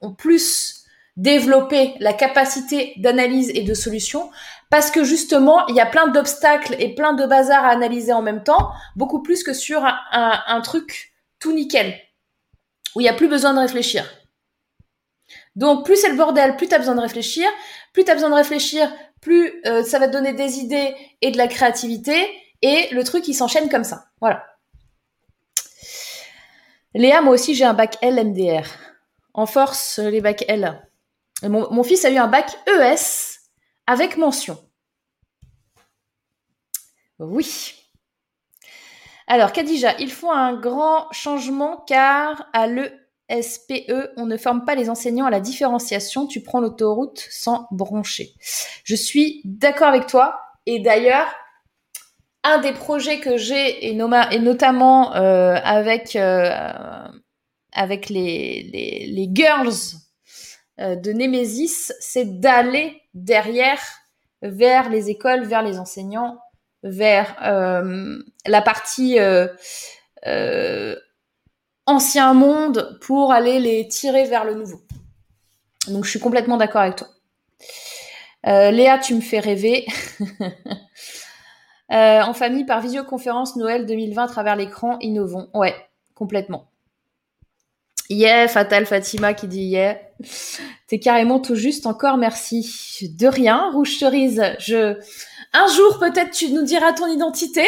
ont, 0.00 0.14
plus 0.16 0.84
développé 1.16 1.94
la 1.98 2.12
capacité 2.12 2.94
d'analyse 2.98 3.50
et 3.54 3.62
de 3.62 3.74
solution 3.74 4.30
parce 4.70 4.90
que 4.90 5.02
justement, 5.02 5.66
il 5.66 5.74
y 5.74 5.80
a 5.80 5.86
plein 5.86 6.08
d'obstacles 6.08 6.76
et 6.78 6.94
plein 6.94 7.14
de 7.14 7.26
bazar 7.26 7.64
à 7.64 7.68
analyser 7.68 8.12
en 8.12 8.22
même 8.22 8.44
temps, 8.44 8.70
beaucoup 8.96 9.22
plus 9.22 9.42
que 9.42 9.52
sur 9.52 9.84
un, 9.84 10.60
truc 10.62 11.12
tout 11.38 11.52
nickel, 11.52 11.94
où 12.94 13.00
il 13.00 13.04
n'y 13.04 13.08
a 13.08 13.14
plus 13.14 13.28
besoin 13.28 13.54
de 13.54 13.60
réfléchir. 13.60 14.04
Donc, 15.56 15.84
plus 15.84 15.96
c'est 15.96 16.08
le 16.08 16.16
bordel, 16.16 16.56
plus 16.56 16.68
tu 16.68 16.74
as 16.74 16.78
besoin 16.78 16.96
de 16.96 17.00
réfléchir. 17.00 17.48
Plus 17.92 18.04
tu 18.04 18.10
as 18.10 18.14
besoin 18.14 18.30
de 18.30 18.34
réfléchir, 18.34 18.92
plus 19.20 19.62
euh, 19.66 19.84
ça 19.84 19.98
va 19.98 20.08
te 20.08 20.12
donner 20.12 20.32
des 20.32 20.58
idées 20.58 20.94
et 21.22 21.30
de 21.30 21.38
la 21.38 21.46
créativité. 21.46 22.28
Et 22.62 22.88
le 22.92 23.04
truc, 23.04 23.28
il 23.28 23.34
s'enchaîne 23.34 23.68
comme 23.68 23.84
ça. 23.84 24.06
Voilà. 24.20 24.44
Léa, 26.94 27.20
moi 27.20 27.34
aussi, 27.34 27.54
j'ai 27.54 27.64
un 27.64 27.74
bac 27.74 27.98
LMDR. 28.02 28.66
En 29.32 29.46
force, 29.46 29.98
les 29.98 30.20
bacs 30.20 30.44
L. 30.46 30.80
Mon, 31.42 31.82
fils 31.82 32.04
a 32.04 32.10
eu 32.10 32.16
un 32.16 32.28
bac 32.28 32.56
ES 32.68 33.40
avec 33.86 34.16
mention. 34.16 34.58
Oui. 37.18 37.74
Alors, 39.26 39.52
Kadija, 39.52 39.98
il 39.98 40.12
faut 40.12 40.30
un 40.30 40.54
grand 40.54 41.10
changement 41.10 41.84
car 41.86 42.48
à 42.52 42.68
le 42.68 42.92
SPE, 43.28 44.12
on 44.16 44.26
ne 44.26 44.36
forme 44.36 44.64
pas 44.64 44.74
les 44.74 44.88
enseignants 44.88 45.26
à 45.26 45.30
la 45.30 45.40
différenciation, 45.40 46.26
tu 46.26 46.42
prends 46.42 46.60
l'autoroute 46.60 47.26
sans 47.30 47.66
broncher. 47.72 48.34
Je 48.84 48.94
suis 48.94 49.40
d'accord 49.44 49.88
avec 49.88 50.06
toi. 50.06 50.40
Et 50.66 50.78
d'ailleurs, 50.78 51.26
un 52.44 52.58
des 52.58 52.72
projets 52.72 53.20
que 53.20 53.38
j'ai, 53.38 53.88
et, 53.88 53.94
notamment 53.94 55.16
euh, 55.16 55.56
avec, 55.64 56.14
euh, 56.14 56.50
avec 57.72 58.10
les, 58.10 59.28
girls 59.32 59.72
euh, 60.78 60.94
de 60.94 61.12
Nemesis, 61.12 61.92
c'est 62.00 62.40
d'aller 62.40 63.00
derrière, 63.14 63.80
vers 64.42 64.90
les 64.90 65.08
écoles, 65.08 65.44
vers 65.44 65.62
les 65.62 65.78
enseignants, 65.78 66.38
vers 66.82 67.34
la 67.40 68.62
partie 68.62 69.18
ancien 71.86 72.34
monde 72.34 72.98
pour 73.00 73.32
aller 73.32 73.58
les 73.58 73.88
tirer 73.88 74.24
vers 74.24 74.44
le 74.44 74.54
nouveau. 74.54 74.82
Donc 75.88 76.04
je 76.04 76.10
suis 76.10 76.20
complètement 76.20 76.58
d'accord 76.58 76.82
avec 76.82 76.96
toi. 76.96 77.08
Léa, 78.44 78.98
tu 78.98 79.14
me 79.14 79.22
fais 79.22 79.40
rêver. 79.40 79.86
Euh, 81.94 82.22
en 82.22 82.34
famille 82.34 82.64
par 82.64 82.80
visioconférence 82.80 83.56
Noël 83.56 83.86
2020 83.86 84.24
à 84.24 84.28
travers 84.28 84.56
l'écran, 84.56 84.98
innovons. 85.00 85.48
Ouais, 85.54 85.74
complètement. 86.14 86.70
Yeah, 88.10 88.48
Fatal 88.48 88.84
Fatima 88.84 89.32
qui 89.32 89.48
dit 89.48 89.62
yeah. 89.62 89.98
T'es 90.88 90.98
carrément 90.98 91.40
tout 91.40 91.54
juste 91.54 91.86
encore, 91.86 92.16
merci. 92.16 93.08
De 93.16 93.26
rien, 93.26 93.70
Rouge 93.72 93.96
Cerise. 93.96 94.42
Je, 94.58 94.98
un 95.52 95.66
jour 95.68 95.98
peut-être 95.98 96.32
tu 96.32 96.50
nous 96.50 96.62
diras 96.62 96.92
ton 96.92 97.06
identité. 97.06 97.66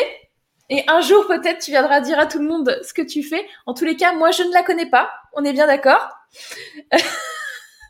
Et 0.69 0.83
un 0.89 1.01
jour, 1.01 1.27
peut-être, 1.29 1.63
tu 1.63 1.71
viendras 1.71 2.01
dire 2.01 2.19
à 2.19 2.27
tout 2.27 2.41
le 2.41 2.49
monde 2.49 2.77
ce 2.83 2.93
que 2.93 3.03
tu 3.03 3.23
fais. 3.23 3.47
En 3.67 3.75
tous 3.75 3.85
les 3.85 3.97
cas, 3.97 4.13
moi, 4.13 4.33
je 4.33 4.43
ne 4.43 4.53
la 4.53 4.65
connais 4.65 4.91
pas. 4.91 5.09
On 5.35 5.45
est 5.45 5.53
bien 5.53 5.67
d'accord. 5.67 6.09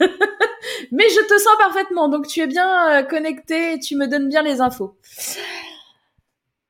Mais 0.01 1.09
je 1.09 1.27
te 1.27 1.39
sens 1.39 1.57
parfaitement. 1.59 2.11
Donc, 2.11 2.27
tu 2.27 2.41
es 2.41 2.47
bien 2.47 2.91
euh, 2.91 3.03
connecté 3.03 3.73
et 3.75 3.79
tu 3.79 3.97
me 3.97 4.07
donnes 4.07 4.29
bien 4.29 4.43
les 4.43 4.61
infos. 4.61 4.95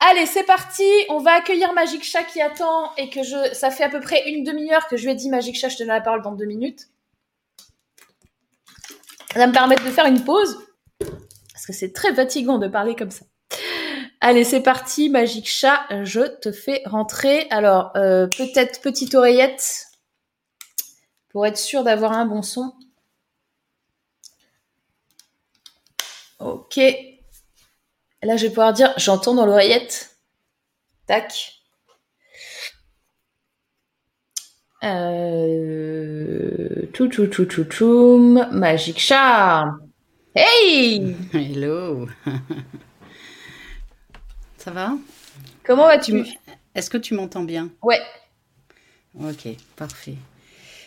Allez, 0.08 0.26
c'est 0.26 0.44
parti. 0.44 0.84
On 1.08 1.18
va 1.18 1.32
accueillir 1.32 1.72
Magic 1.72 2.04
Chat 2.04 2.22
qui 2.22 2.40
attend 2.40 2.94
et 2.96 3.10
que 3.10 3.24
je, 3.24 3.52
ça 3.54 3.72
fait 3.72 3.82
à 3.82 3.88
peu 3.88 3.98
près 3.98 4.30
une 4.30 4.44
demi-heure 4.44 4.86
que 4.86 4.96
je 4.96 5.02
lui 5.02 5.10
ai 5.10 5.14
dit 5.16 5.28
Magic 5.28 5.56
Chat, 5.56 5.68
je 5.68 5.78
te 5.78 5.82
donne 5.82 5.88
la 5.88 6.00
parole 6.00 6.22
dans 6.22 6.30
deux 6.30 6.44
minutes. 6.44 6.86
Ça 9.32 9.40
va 9.40 9.48
me 9.48 9.52
permettre 9.52 9.84
de 9.84 9.90
faire 9.90 10.06
une 10.06 10.22
pause 10.22 10.64
parce 11.52 11.66
que 11.66 11.72
c'est 11.72 11.92
très 11.92 12.14
fatigant 12.14 12.58
de 12.58 12.68
parler 12.68 12.94
comme 12.94 13.10
ça. 13.10 13.24
Allez, 14.20 14.44
c'est 14.44 14.62
parti, 14.62 15.10
Magique 15.10 15.48
Chat, 15.48 15.84
je 16.04 16.20
te 16.20 16.52
fais 16.52 16.82
rentrer. 16.84 17.48
Alors, 17.50 17.90
euh, 17.96 18.28
peut-être 18.28 18.80
petite 18.80 19.16
oreillette 19.16 19.88
pour 21.30 21.46
être 21.46 21.58
sûr 21.58 21.82
d'avoir 21.82 22.12
un 22.12 22.26
bon 22.26 22.42
son. 22.42 22.72
Ok. 26.38 26.78
Là, 28.22 28.36
je 28.36 28.44
vais 28.44 28.48
pouvoir 28.48 28.72
dire, 28.72 28.92
j'entends 28.96 29.34
dans 29.34 29.46
l'oreillette. 29.46 30.16
Tac. 31.06 31.52
Euh... 34.82 36.86
Tout, 36.92 37.08
tout, 37.08 37.26
tout, 37.26 37.44
tout, 37.44 37.64
tout. 37.64 38.42
Magique 38.52 38.98
Chat. 38.98 39.66
Hey 40.34 41.14
Hello 41.32 42.08
Ça 44.58 44.70
va? 44.70 44.94
Comment 45.64 45.86
vas-tu? 45.86 46.24
Est-ce 46.74 46.90
que 46.90 46.98
tu 46.98 47.14
m'entends 47.14 47.44
bien? 47.44 47.70
Ouais. 47.82 48.00
Ok, 49.18 49.48
parfait. 49.76 50.16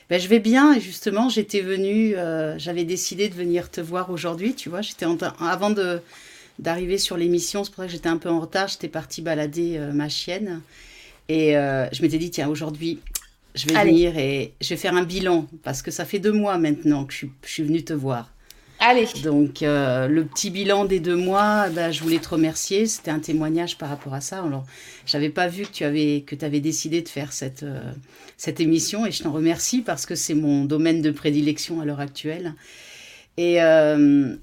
Ben, 0.10 0.20
je 0.20 0.28
vais 0.28 0.40
bien 0.40 0.74
et 0.74 0.82
justement, 0.82 1.30
j'étais 1.30 1.62
venue, 1.62 2.16
euh, 2.16 2.58
j'avais 2.58 2.84
décidé 2.84 3.30
de 3.30 3.36
venir 3.36 3.70
te 3.70 3.82
voir 3.82 4.10
aujourd'hui, 4.10 4.56
tu 4.56 4.70
vois. 4.70 4.82
J'étais 4.82 5.06
avant 5.40 5.70
de 5.70 6.02
d'arriver 6.60 6.98
sur 6.98 7.18
l'émission, 7.18 7.64
c'est 7.64 7.72
pour 7.72 7.84
ça 7.84 7.88
que 7.88 7.92
j'étais 7.92 8.10
un 8.10 8.18
peu 8.18 8.30
en 8.30 8.40
retard. 8.40 8.68
J'étais 8.68 8.88
partie 8.88 9.22
balader 9.22 9.78
euh, 9.78 9.92
ma 9.92 10.10
chienne 10.10 10.62
et 11.28 11.58
euh, 11.58 11.88
je 11.92 12.02
m'étais 12.02 12.18
dit 12.18 12.30
tiens 12.30 12.50
aujourd'hui, 12.50 13.00
je 13.56 13.68
vais 13.68 13.84
venir 13.84 14.18
et 14.18 14.54
je 14.62 14.70
vais 14.70 14.78
faire 14.78 14.96
un 14.96 15.04
bilan 15.04 15.48
parce 15.64 15.82
que 15.82 15.92
ça 15.92 16.06
fait 16.06 16.20
deux 16.20 16.32
mois 16.32 16.58
maintenant 16.58 17.06
que 17.06 17.14
je 17.14 17.28
suis 17.44 17.64
venue 17.64 17.84
te 17.84 17.94
voir. 17.94 18.32
Allez. 18.82 19.08
Donc, 19.24 19.62
euh, 19.62 20.08
le 20.08 20.24
petit 20.24 20.50
bilan 20.50 20.86
des 20.86 21.02
deux 21.02 21.18
mois, 21.18 21.68
bah, 21.70 21.92
je 21.92 22.02
voulais 22.02 22.20
te 22.20 22.30
remercier. 22.30 22.86
C'était 22.88 23.12
un 23.12 23.20
témoignage 23.20 23.78
par 23.78 23.90
rapport 23.90 24.14
à 24.14 24.22
ça. 24.22 24.42
Alors, 24.42 24.66
j'avais 25.06 25.30
pas 25.30 25.48
vu 25.48 25.64
que 25.64 25.72
tu 25.72 25.84
avais, 25.84 26.24
que 26.26 26.36
avais 26.46 26.62
décidé 26.62 27.02
de 27.02 27.10
faire 27.10 27.34
cette, 27.34 27.64
euh, 27.64 27.82
cette 28.38 28.62
émission 28.62 29.06
et 29.06 29.12
je 29.12 29.22
t'en 29.22 29.34
remercie 29.34 29.82
parce 29.82 30.06
que 30.06 30.16
c'est 30.16 30.34
mon 30.34 30.64
domaine 30.64 31.02
de 31.02 31.12
prédilection 31.12 31.82
à 31.82 31.86
l'heure 31.86 32.00
actuelle. 32.00 32.54
Et 33.36 33.62
euh, 33.62 34.36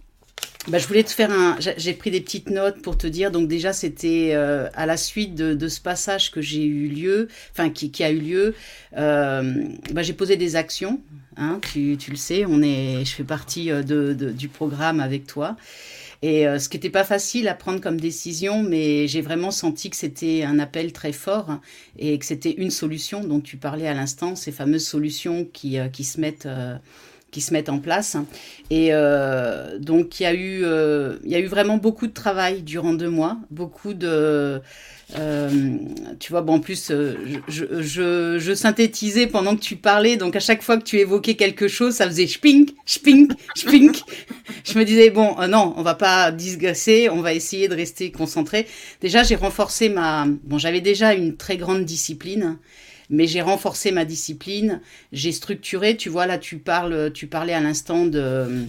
bah, 0.68 0.78
je 0.78 0.88
voulais 0.88 1.04
te 1.04 1.10
faire 1.10 1.30
un. 1.30 1.56
J'ai 1.60 1.92
pris 1.92 2.10
des 2.10 2.20
petites 2.20 2.50
notes 2.50 2.82
pour 2.82 2.98
te 2.98 3.06
dire. 3.06 3.30
Donc 3.30 3.46
déjà, 3.48 3.72
c'était 3.72 4.30
euh, 4.32 4.68
à 4.74 4.86
la 4.86 4.96
suite 4.96 5.34
de, 5.34 5.68
ce 5.68 5.80
passage 5.80 6.30
que 6.30 6.40
j'ai 6.40 6.64
eu 6.64 6.88
lieu, 6.88 7.28
enfin 7.52 7.70
qui, 7.70 8.02
a 8.02 8.10
eu 8.10 8.18
lieu. 8.18 8.54
Euh, 8.96 9.64
bah, 9.92 10.02
j'ai 10.02 10.12
posé 10.12 10.36
des 10.36 10.56
actions. 10.56 11.00
Hein, 11.36 11.60
tu, 11.72 11.96
le 12.08 12.16
sais, 12.16 12.44
on 12.46 12.62
est. 12.62 13.04
Je 13.04 13.14
fais 13.14 13.24
partie 13.24 13.70
euh, 13.70 13.82
de, 13.82 14.12
du 14.12 14.48
programme 14.48 14.98
avec 15.00 15.26
toi. 15.26 15.56
Et 16.22 16.46
ce 16.58 16.70
qui 16.70 16.78
n'était 16.78 16.90
pas 16.90 17.04
facile 17.04 17.46
à 17.46 17.54
prendre 17.54 17.78
comme 17.78 18.00
décision, 18.00 18.62
mais 18.62 19.06
j'ai 19.06 19.20
vraiment 19.20 19.50
senti 19.50 19.90
que 19.90 19.96
c'était 19.96 20.44
un 20.44 20.58
appel 20.58 20.92
très 20.92 21.12
fort 21.12 21.60
et 21.98 22.18
que 22.18 22.24
c'était 22.24 22.52
une 22.52 22.70
solution 22.70 23.22
dont 23.22 23.40
tu 23.40 23.58
parlais 23.58 23.86
à 23.86 23.92
l'instant, 23.92 24.34
ces 24.34 24.50
fameuses 24.50 24.86
solutions 24.86 25.46
qui, 25.52 25.76
qui 25.92 26.04
se 26.04 26.18
mettent 26.18 26.48
qui 27.36 27.42
se 27.42 27.52
mettent 27.52 27.68
en 27.68 27.80
place. 27.80 28.16
Et 28.70 28.88
euh, 28.92 29.78
donc, 29.78 30.20
il 30.20 30.22
y, 30.22 30.26
a 30.26 30.32
eu, 30.32 30.64
euh, 30.64 31.18
il 31.22 31.30
y 31.30 31.34
a 31.34 31.38
eu 31.38 31.48
vraiment 31.48 31.76
beaucoup 31.76 32.06
de 32.06 32.14
travail 32.14 32.62
durant 32.62 32.94
deux 32.94 33.10
mois, 33.10 33.36
beaucoup 33.50 33.92
de... 33.92 34.62
Euh, 35.18 35.50
tu 36.18 36.32
vois, 36.32 36.40
bon, 36.40 36.54
en 36.54 36.60
plus, 36.60 36.90
je, 37.46 38.54
synthétisais 38.54 39.26
pendant 39.26 39.54
que 39.54 39.60
tu 39.60 39.76
parlais, 39.76 40.16
donc 40.16 40.34
à 40.34 40.40
chaque 40.40 40.62
fois 40.62 40.78
que 40.78 40.84
tu 40.84 40.96
évoquais 40.96 41.34
quelque 41.34 41.68
chose, 41.68 41.92
ça 41.92 42.06
faisait 42.06 42.26
spink, 42.26 42.70
spink, 42.86 43.32
spink. 43.54 44.00
je 44.64 44.78
me 44.78 44.84
disais, 44.84 45.10
bon, 45.10 45.36
non, 45.46 45.74
on 45.76 45.82
va 45.82 45.94
pas 45.94 46.32
digresser, 46.32 47.10
on 47.10 47.20
va 47.20 47.34
essayer 47.34 47.68
de 47.68 47.74
rester 47.74 48.10
concentré. 48.10 48.66
Déjà, 49.02 49.24
j'ai 49.24 49.36
renforcé 49.36 49.90
ma... 49.90 50.26
Bon, 50.44 50.56
j'avais 50.56 50.80
déjà 50.80 51.12
une 51.12 51.36
très 51.36 51.58
grande 51.58 51.84
discipline 51.84 52.56
mais 53.10 53.26
j'ai 53.26 53.42
renforcé 53.42 53.92
ma 53.92 54.04
discipline, 54.04 54.80
j'ai 55.12 55.32
structuré, 55.32 55.96
tu 55.96 56.08
vois, 56.08 56.26
là 56.26 56.38
tu 56.38 56.58
parles, 56.58 57.12
tu 57.12 57.26
parlais 57.26 57.54
à 57.54 57.60
l'instant 57.60 58.06
de 58.06 58.66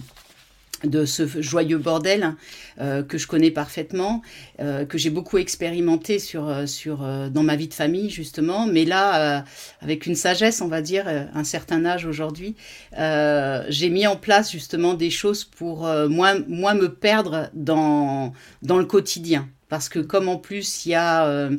de 0.84 1.04
ce 1.04 1.26
joyeux 1.40 1.78
bordel 1.78 2.34
euh, 2.80 3.02
que 3.02 3.18
je 3.18 3.26
connais 3.26 3.50
parfaitement, 3.50 4.22
euh, 4.60 4.84
que 4.84 4.98
j'ai 4.98 5.10
beaucoup 5.10 5.38
expérimenté 5.38 6.18
sur, 6.18 6.48
euh, 6.48 6.66
sur, 6.66 6.98
dans 7.30 7.42
ma 7.42 7.56
vie 7.56 7.68
de 7.68 7.74
famille 7.74 8.10
justement, 8.10 8.66
mais 8.66 8.84
là, 8.84 9.44
avec 9.80 10.06
une 10.06 10.14
sagesse, 10.14 10.60
on 10.60 10.68
va 10.68 10.82
dire, 10.82 11.06
un 11.34 11.44
certain 11.44 11.84
âge 11.84 12.06
aujourd'hui, 12.06 12.54
j'ai 12.92 13.90
mis 13.90 14.06
en 14.06 14.16
place 14.16 14.52
justement 14.52 14.94
des 14.94 15.10
choses 15.10 15.44
pour 15.44 15.88
moins, 16.08 16.38
moins 16.48 16.74
me 16.74 16.88
perdre 16.88 17.50
dans, 17.54 18.32
dans 18.62 18.78
le 18.78 18.84
quotidien. 18.84 19.48
Parce 19.68 19.88
que 19.88 19.98
comme 19.98 20.28
en 20.28 20.38
plus 20.38 20.86
il 20.86 20.90
y 20.90 20.94
a 20.94 21.50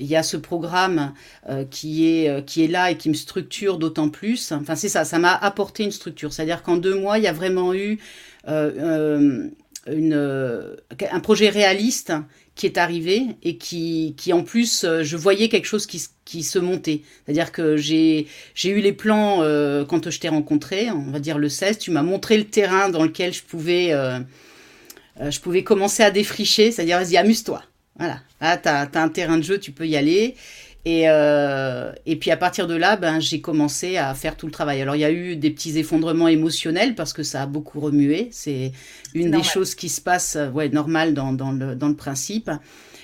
il 0.00 0.06
y 0.06 0.16
a 0.16 0.22
ce 0.22 0.36
programme 0.36 1.12
euh, 1.48 1.64
qui, 1.64 2.08
est, 2.08 2.28
euh, 2.28 2.40
qui 2.40 2.64
est 2.64 2.68
là 2.68 2.90
et 2.90 2.96
qui 2.96 3.08
me 3.08 3.14
structure 3.14 3.78
d'autant 3.78 4.08
plus. 4.08 4.52
Enfin, 4.52 4.76
c'est 4.76 4.88
ça, 4.88 5.04
ça 5.04 5.18
m'a 5.18 5.34
apporté 5.34 5.84
une 5.84 5.90
structure. 5.90 6.32
C'est-à-dire 6.32 6.62
qu'en 6.62 6.76
deux 6.76 6.94
mois, 6.94 7.18
il 7.18 7.24
y 7.24 7.28
a 7.28 7.32
vraiment 7.32 7.74
eu 7.74 7.98
euh, 8.48 9.48
un 9.86 11.20
projet 11.20 11.48
réaliste 11.48 12.12
qui 12.54 12.66
est 12.66 12.76
arrivé 12.76 13.22
et 13.42 13.56
qui, 13.56 14.14
qui 14.16 14.32
en 14.32 14.42
plus, 14.42 14.84
je 15.02 15.16
voyais 15.16 15.48
quelque 15.48 15.66
chose 15.66 15.86
qui, 15.86 16.02
qui 16.24 16.42
se 16.42 16.58
montait. 16.58 17.02
C'est-à-dire 17.24 17.52
que 17.52 17.76
j'ai 17.76 18.26
eu 18.64 18.80
les 18.80 18.92
plans 18.92 19.38
quand 19.88 20.10
je 20.10 20.18
t'ai 20.20 20.28
rencontré, 20.28 20.90
on 20.90 21.12
va 21.12 21.20
dire 21.20 21.38
le 21.38 21.48
16, 21.48 21.78
tu 21.78 21.92
m'as 21.92 22.02
montré 22.02 22.36
le 22.36 22.44
terrain 22.44 22.88
dans 22.88 23.04
lequel 23.04 23.32
je 23.32 23.44
pouvais, 23.44 23.92
je 25.20 25.40
pouvais 25.40 25.62
commencer 25.62 26.02
à 26.02 26.10
défricher, 26.10 26.72
c'est-à-dire 26.72 26.98
vas-y, 26.98 27.16
amuse-toi. 27.16 27.62
Voilà. 27.98 28.20
Là, 28.40 28.56
tu 28.56 28.68
as, 28.68 29.02
un 29.02 29.08
terrain 29.08 29.36
de 29.36 29.42
jeu, 29.42 29.58
tu 29.58 29.72
peux 29.72 29.86
y 29.86 29.96
aller. 29.96 30.34
Et, 30.84 31.04
euh, 31.06 31.92
et 32.06 32.16
puis 32.16 32.30
à 32.30 32.36
partir 32.36 32.66
de 32.66 32.74
là, 32.74 32.96
ben, 32.96 33.20
j'ai 33.20 33.40
commencé 33.40 33.96
à 33.96 34.14
faire 34.14 34.36
tout 34.36 34.46
le 34.46 34.52
travail. 34.52 34.80
Alors 34.80 34.96
il 34.96 35.00
y 35.00 35.04
a 35.04 35.10
eu 35.10 35.36
des 35.36 35.50
petits 35.50 35.76
effondrements 35.78 36.28
émotionnels 36.28 36.94
parce 36.94 37.12
que 37.12 37.22
ça 37.22 37.42
a 37.42 37.46
beaucoup 37.46 37.80
remué. 37.80 38.28
C'est 38.30 38.72
une 39.14 39.30
des 39.30 39.42
choses 39.42 39.74
qui 39.74 39.88
se 39.88 40.00
passe, 40.00 40.38
ouais, 40.54 40.68
normal 40.68 41.14
dans, 41.14 41.32
dans, 41.32 41.52
le, 41.52 41.74
dans 41.74 41.88
le 41.88 41.96
principe. 41.96 42.50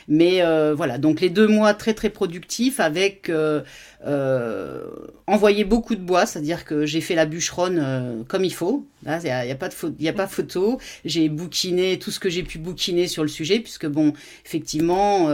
Mais 0.09 0.43
euh, 0.43 0.75
voilà, 0.75 0.99
donc 0.99 1.21
les 1.21 1.31
deux 1.31 1.47
mois 1.47 1.75
très 1.75 1.95
très 1.95 2.11
productifs 2.11 2.81
avec 2.81 3.29
euh, 3.29 3.63
euh, 4.07 4.87
envoyer 5.27 5.65
beaucoup 5.65 5.95
de 5.95 6.01
bois, 6.01 6.27
c'est-à-dire 6.27 6.65
que 6.65 6.85
j'ai 6.85 7.01
fait 7.01 7.15
la 7.15 7.25
bûcheronne 7.25 8.25
comme 8.29 8.45
il 8.45 8.53
faut. 8.53 8.87
Il 9.07 9.11
n'y 9.23 9.31
a, 9.31 9.55
pas 9.55 9.69
de 9.69 10.31
photo. 10.31 10.79
J'ai 11.05 11.29
bouquiné 11.29 11.99
tout 11.99 12.11
ce 12.11 12.21
que 12.21 12.29
j'ai 12.29 12.43
pu 12.43 12.59
bouquiner 12.59 13.07
sur 13.09 13.23
le 13.23 13.29
sujet, 13.29 13.61
puisque 13.61 13.87
bon, 13.87 14.13
effectivement 14.45 15.29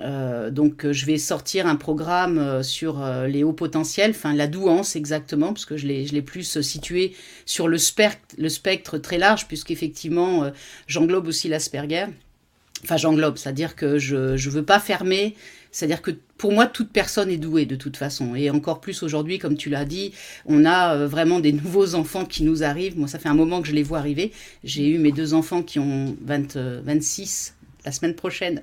Euh, 0.00 0.50
donc 0.50 0.90
je 0.90 1.06
vais 1.06 1.18
sortir 1.18 1.68
un 1.68 1.76
programme 1.76 2.64
sur 2.64 3.00
les 3.28 3.44
hauts 3.44 3.52
potentiels, 3.52 4.10
enfin 4.10 4.34
la 4.34 4.48
douance 4.48 4.96
exactement, 4.96 5.52
parce 5.52 5.66
que 5.66 5.76
je 5.76 5.86
l'ai 5.86 6.22
plus 6.22 6.60
situé 6.62 7.14
sur 7.46 7.68
le 7.68 7.78
spectre, 7.78 8.34
le 8.36 8.48
spectre 8.48 8.98
très 8.98 9.18
large, 9.18 9.46
puisqu'effectivement 9.46 10.50
j'englobe 10.88 11.28
aussi 11.28 11.48
l'Asperger. 11.48 12.06
Enfin 12.82 12.96
j'englobe, 12.96 13.36
c'est-à-dire 13.38 13.76
que 13.76 13.98
je 13.98 14.32
ne 14.32 14.50
veux 14.50 14.64
pas 14.64 14.80
fermer 14.80 15.36
c'est-à-dire 15.74 16.02
que 16.02 16.12
pour 16.38 16.52
moi, 16.52 16.66
toute 16.66 16.90
personne 16.90 17.28
est 17.30 17.36
douée 17.36 17.66
de 17.66 17.74
toute 17.74 17.96
façon. 17.96 18.36
Et 18.36 18.48
encore 18.48 18.80
plus 18.80 19.02
aujourd'hui, 19.02 19.40
comme 19.40 19.56
tu 19.56 19.70
l'as 19.70 19.84
dit, 19.84 20.12
on 20.46 20.64
a 20.64 20.94
euh, 20.94 21.08
vraiment 21.08 21.40
des 21.40 21.52
nouveaux 21.64 21.96
enfants 21.96 22.24
qui 22.24 22.44
nous 22.44 22.62
arrivent. 22.62 22.96
Moi, 22.96 23.08
ça 23.08 23.18
fait 23.18 23.28
un 23.28 23.34
moment 23.34 23.60
que 23.60 23.66
je 23.66 23.72
les 23.72 23.82
vois 23.82 23.98
arriver. 23.98 24.30
J'ai 24.62 24.86
eu 24.88 24.98
mes 24.98 25.10
deux 25.10 25.34
enfants 25.34 25.64
qui 25.64 25.80
ont 25.80 26.16
20, 26.22 26.56
26 26.84 27.56
euh, 27.58 27.64
la 27.86 27.90
semaine 27.90 28.14
prochaine 28.14 28.62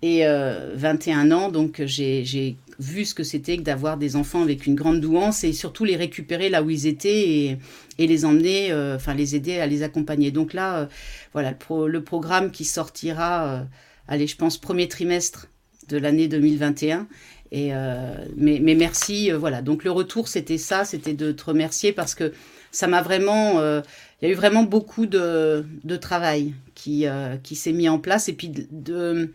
et 0.00 0.22
21 0.24 1.30
euh, 1.30 1.34
ans. 1.34 1.50
Donc, 1.50 1.82
j'ai 1.84 2.56
vu 2.78 3.04
ce 3.04 3.14
que 3.14 3.22
c'était 3.22 3.58
que 3.58 3.62
d'avoir 3.62 3.98
des 3.98 4.16
enfants 4.16 4.40
avec 4.40 4.64
une 4.64 4.76
grande 4.76 5.02
douance 5.02 5.44
et 5.44 5.52
surtout 5.52 5.84
les 5.84 5.96
récupérer 5.96 6.48
là 6.48 6.62
où 6.62 6.70
ils 6.70 6.86
étaient 6.86 7.58
et, 7.98 8.06
les 8.06 8.24
emmener, 8.24 8.72
enfin 8.94 9.12
les 9.12 9.36
aider 9.36 9.58
à 9.58 9.66
les 9.66 9.82
accompagner. 9.82 10.30
Donc 10.30 10.54
là, 10.54 10.88
voilà, 11.34 11.50
le, 11.50 11.86
le, 11.86 12.02
programme 12.02 12.50
qui 12.50 12.64
sortira, 12.64 13.66
allez, 14.08 14.26
je 14.26 14.36
pense, 14.36 14.58
premier 14.58 14.88
trimestre 14.88 15.48
de 15.88 15.98
l'année 15.98 16.28
2021. 16.28 17.06
Et 17.52 17.72
euh, 17.72 18.14
mais, 18.36 18.58
mais, 18.60 18.74
merci, 18.74 19.30
euh, 19.30 19.38
voilà. 19.38 19.62
Donc 19.62 19.84
le 19.84 19.90
retour, 19.90 20.28
c'était 20.28 20.58
ça, 20.58 20.84
c'était 20.84 21.14
de 21.14 21.32
te 21.32 21.44
remercier 21.44 21.92
parce 21.92 22.14
que 22.14 22.32
ça 22.72 22.86
m'a 22.86 23.02
vraiment, 23.02 23.60
euh, 23.60 23.80
il 24.20 24.28
y 24.28 24.30
a 24.30 24.34
eu 24.34 24.36
vraiment 24.36 24.64
beaucoup 24.64 25.06
de, 25.06 25.64
de 25.84 25.96
travail 25.96 26.54
qui, 26.74 27.06
qui 27.42 27.56
s'est 27.56 27.72
mis 27.72 27.88
en 27.88 27.98
place 27.98 28.28
et 28.28 28.32
puis 28.32 28.50
de, 28.50 29.32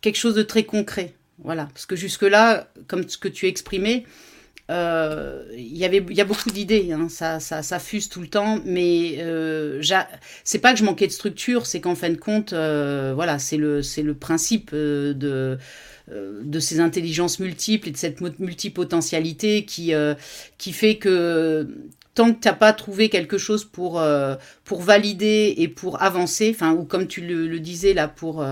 quelque 0.00 0.16
chose 0.16 0.34
de 0.34 0.42
très 0.42 0.64
concret, 0.64 1.14
voilà. 1.42 1.66
Parce 1.66 1.86
que 1.86 1.96
jusque 1.96 2.22
là, 2.22 2.68
comme 2.86 3.08
ce 3.08 3.18
que 3.18 3.28
tu 3.28 3.46
exprimais, 3.46 4.04
il 4.68 4.74
y 5.56 5.84
il 5.84 6.16
y 6.16 6.20
a 6.20 6.24
beaucoup 6.24 6.50
d'idées 6.50 6.92
hein. 6.92 7.08
ça, 7.10 7.38
ça, 7.38 7.62
ça 7.62 7.78
fuse 7.78 8.08
tout 8.08 8.22
le 8.22 8.28
temps 8.28 8.60
mais 8.64 9.18
c'est 10.42 10.58
pas 10.58 10.72
que 10.72 10.78
je 10.78 10.84
manquais 10.84 11.06
de 11.06 11.12
structure 11.12 11.66
c'est 11.66 11.82
qu'en 11.82 11.94
fin 11.94 12.08
de 12.08 12.16
compte 12.16 12.54
voilà 12.54 13.38
c'est 13.38 13.58
le 13.58 13.82
c'est 13.82 14.00
le 14.00 14.14
principe 14.14 14.74
de 14.74 15.58
de 16.12 16.60
ces 16.60 16.80
intelligences 16.80 17.40
multiples 17.40 17.88
et 17.88 17.90
de 17.90 17.96
cette 17.96 18.20
multipotentialité 18.38 19.64
qui, 19.64 19.94
euh, 19.94 20.14
qui 20.58 20.72
fait 20.72 20.96
que 20.96 21.66
tant 22.14 22.32
que 22.32 22.40
tu 22.40 22.48
n'as 22.48 22.54
pas 22.54 22.74
trouvé 22.74 23.08
quelque 23.08 23.38
chose 23.38 23.64
pour, 23.64 23.98
euh, 23.98 24.36
pour 24.64 24.82
valider 24.82 25.54
et 25.56 25.66
pour 25.66 26.02
avancer, 26.02 26.50
enfin, 26.54 26.74
ou 26.74 26.84
comme 26.84 27.06
tu 27.06 27.22
le, 27.22 27.58
disais 27.58 27.94
là 27.94 28.06
pour 28.06 28.42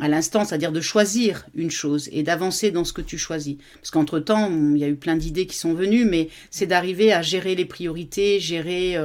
à 0.00 0.08
l'instant, 0.08 0.44
c'est-à-dire 0.44 0.72
de 0.72 0.80
choisir 0.80 1.46
une 1.54 1.70
chose 1.70 2.10
et 2.12 2.22
d'avancer 2.22 2.70
dans 2.70 2.84
ce 2.84 2.92
que 2.92 3.00
tu 3.00 3.16
choisis. 3.16 3.56
Parce 3.76 3.90
qu'entre-temps, 3.90 4.50
il 4.50 4.78
y 4.78 4.84
a 4.84 4.88
eu 4.88 4.96
plein 4.96 5.16
d'idées 5.16 5.46
qui 5.46 5.56
sont 5.56 5.72
venues, 5.72 6.04
mais 6.04 6.28
c'est 6.50 6.66
d'arriver 6.66 7.12
à 7.12 7.22
gérer 7.22 7.54
les 7.54 7.64
priorités, 7.64 8.38
gérer... 8.38 8.98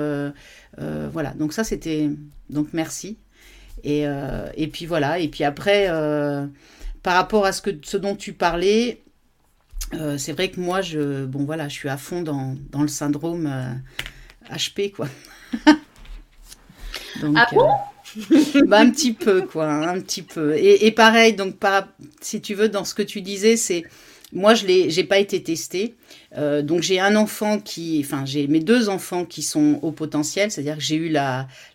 voilà, 0.77 1.33
donc 1.35 1.53
ça 1.53 1.63
c'était... 1.63 2.09
Donc 2.49 2.69
merci. 2.73 3.17
Et, 3.83 4.03
et 4.55 4.67
puis 4.67 4.85
voilà, 4.85 5.19
et 5.19 5.29
puis 5.29 5.43
après 5.43 5.87
par 7.03 7.15
rapport 7.15 7.45
à 7.45 7.51
ce, 7.51 7.61
que, 7.61 7.71
ce 7.83 7.97
dont 7.97 8.15
tu 8.15 8.33
parlais, 8.33 9.01
euh, 9.93 10.17
c'est 10.17 10.33
vrai 10.33 10.49
que 10.49 10.59
moi, 10.59 10.81
je, 10.81 11.25
bon, 11.25 11.45
voilà, 11.45 11.67
je 11.67 11.73
suis 11.73 11.89
à 11.89 11.97
fond 11.97 12.21
dans, 12.21 12.55
le 12.79 12.87
syndrome 12.87 13.49
HP, 14.51 14.87
euh, 14.87 14.95
quoi. 14.95 15.07
donc, 17.21 17.35
ah 17.37 17.47
bon 17.51 17.69
euh, 18.31 18.65
bah, 18.67 18.79
Un 18.79 18.89
petit 18.91 19.13
peu, 19.13 19.41
quoi, 19.43 19.67
un 19.67 19.99
petit 20.01 20.21
peu. 20.21 20.55
Et, 20.57 20.91
pareil, 20.91 21.33
donc, 21.33 21.55
si 22.21 22.41
tu 22.41 22.53
veux, 22.53 22.69
dans 22.69 22.85
ce 22.85 22.93
que 22.93 23.01
tu 23.01 23.21
disais, 23.21 23.57
c'est 23.57 23.83
moi, 24.31 24.53
je 24.53 24.65
n'ai 24.65 25.03
pas 25.03 25.17
été 25.17 25.41
testée. 25.41 25.95
Euh, 26.37 26.61
donc, 26.61 26.83
j'ai 26.83 26.99
un 26.99 27.15
enfant 27.15 27.59
qui, 27.59 27.99
enfin, 28.05 28.25
j'ai 28.25 28.47
mes 28.47 28.59
deux 28.59 28.87
enfants 28.87 29.25
qui 29.25 29.41
sont 29.41 29.79
au 29.81 29.91
potentiel, 29.91 30.51
c'est-à-dire 30.51 30.75
que 30.75 30.83
j'ai 30.83 30.97
eu 30.97 31.15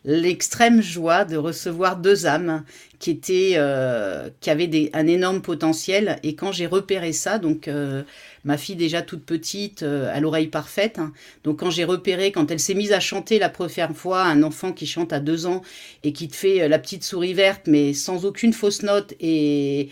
l'extrême 0.04 0.80
joie 0.80 1.24
de 1.24 1.36
recevoir 1.36 1.96
deux 1.96 2.26
âmes 2.26 2.62
qui 3.00 3.10
étaient, 3.10 3.54
euh, 3.56 4.30
qui 4.40 4.50
avaient 4.50 4.68
des, 4.68 4.90
un 4.92 5.08
énorme 5.08 5.42
potentiel. 5.42 6.20
Et 6.22 6.36
quand 6.36 6.52
j'ai 6.52 6.66
repéré 6.66 7.12
ça, 7.12 7.40
donc 7.40 7.66
euh, 7.66 8.04
ma 8.44 8.56
fille 8.56 8.76
déjà 8.76 9.02
toute 9.02 9.24
petite, 9.24 9.82
à 9.82 10.20
l'oreille 10.20 10.46
parfaite, 10.46 11.00
hein, 11.00 11.12
donc 11.42 11.58
quand 11.58 11.70
j'ai 11.70 11.84
repéré, 11.84 12.30
quand 12.30 12.52
elle 12.52 12.60
s'est 12.60 12.74
mise 12.74 12.92
à 12.92 13.00
chanter 13.00 13.40
la 13.40 13.48
première 13.48 13.96
fois, 13.96 14.22
un 14.22 14.44
enfant 14.44 14.72
qui 14.72 14.86
chante 14.86 15.12
à 15.12 15.18
deux 15.18 15.46
ans 15.46 15.62
et 16.04 16.12
qui 16.12 16.28
te 16.28 16.36
fait 16.36 16.68
la 16.68 16.78
petite 16.78 17.02
souris 17.02 17.34
verte, 17.34 17.62
mais 17.66 17.94
sans 17.94 18.24
aucune 18.24 18.52
fausse 18.52 18.82
note 18.84 19.12
et 19.18 19.88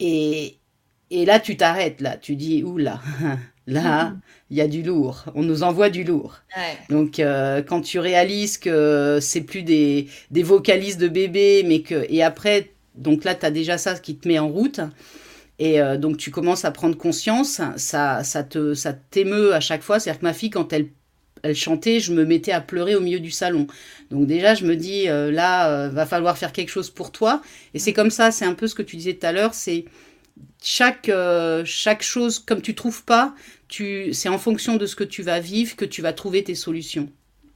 et, 0.00 0.57
et 1.10 1.24
là, 1.24 1.40
tu 1.40 1.56
t'arrêtes, 1.56 2.00
là, 2.00 2.16
tu 2.16 2.36
dis, 2.36 2.62
oula, 2.62 3.00
là, 3.66 4.14
il 4.50 4.56
y 4.58 4.60
a 4.60 4.68
du 4.68 4.82
lourd, 4.82 5.24
on 5.34 5.42
nous 5.42 5.62
envoie 5.62 5.88
du 5.88 6.04
lourd. 6.04 6.40
Donc, 6.90 7.18
euh, 7.18 7.62
quand 7.62 7.80
tu 7.80 7.98
réalises 7.98 8.58
que 8.58 9.18
c'est 9.20 9.40
plus 9.40 9.62
des, 9.62 10.08
des 10.30 10.42
vocalises 10.42 10.98
de 10.98 11.08
bébé, 11.08 11.64
mais 11.66 11.80
que, 11.80 12.06
et 12.10 12.22
après, 12.22 12.72
donc 12.94 13.24
là, 13.24 13.34
tu 13.34 13.46
as 13.46 13.50
déjà 13.50 13.78
ça 13.78 13.94
qui 13.94 14.16
te 14.16 14.28
met 14.28 14.38
en 14.38 14.48
route. 14.48 14.80
Et 15.58 15.80
euh, 15.80 15.96
donc, 15.96 16.18
tu 16.18 16.30
commences 16.30 16.64
à 16.64 16.70
prendre 16.70 16.96
conscience, 16.96 17.60
ça, 17.76 18.22
ça 18.22 18.42
te, 18.44 18.74
ça 18.74 18.92
t'émeut 18.92 19.54
à 19.54 19.60
chaque 19.60 19.82
fois. 19.82 19.98
C'est-à-dire 19.98 20.20
que 20.20 20.26
ma 20.26 20.34
fille, 20.34 20.50
quand 20.50 20.72
elle, 20.72 20.88
elle 21.42 21.54
chantait, 21.54 22.00
je 22.00 22.12
me 22.12 22.24
mettais 22.24 22.52
à 22.52 22.60
pleurer 22.60 22.96
au 22.96 23.00
milieu 23.00 23.18
du 23.18 23.30
salon. 23.30 23.66
Donc 24.10 24.26
déjà, 24.26 24.54
je 24.54 24.66
me 24.66 24.76
dis, 24.76 25.08
euh, 25.08 25.32
là, 25.32 25.88
va 25.88 26.06
falloir 26.06 26.36
faire 26.36 26.52
quelque 26.52 26.70
chose 26.70 26.90
pour 26.90 27.12
toi. 27.12 27.42
Et 27.74 27.78
c'est 27.78 27.92
comme 27.92 28.10
ça, 28.10 28.30
c'est 28.30 28.44
un 28.44 28.54
peu 28.54 28.66
ce 28.66 28.74
que 28.74 28.82
tu 28.82 28.96
disais 28.96 29.14
tout 29.14 29.26
à 29.26 29.32
l'heure, 29.32 29.54
c'est 29.54 29.86
chaque, 30.62 31.08
euh, 31.08 31.62
chaque 31.64 32.02
chose, 32.02 32.38
comme 32.38 32.62
tu 32.62 32.74
trouves 32.74 33.04
pas, 33.04 33.34
tu, 33.68 34.12
c'est 34.12 34.28
en 34.28 34.38
fonction 34.38 34.76
de 34.76 34.86
ce 34.86 34.96
que 34.96 35.04
tu 35.04 35.22
vas 35.22 35.40
vivre 35.40 35.76
que 35.76 35.84
tu 35.84 36.02
vas 36.02 36.12
trouver 36.12 36.42
tes 36.42 36.54
solutions. 36.54 37.08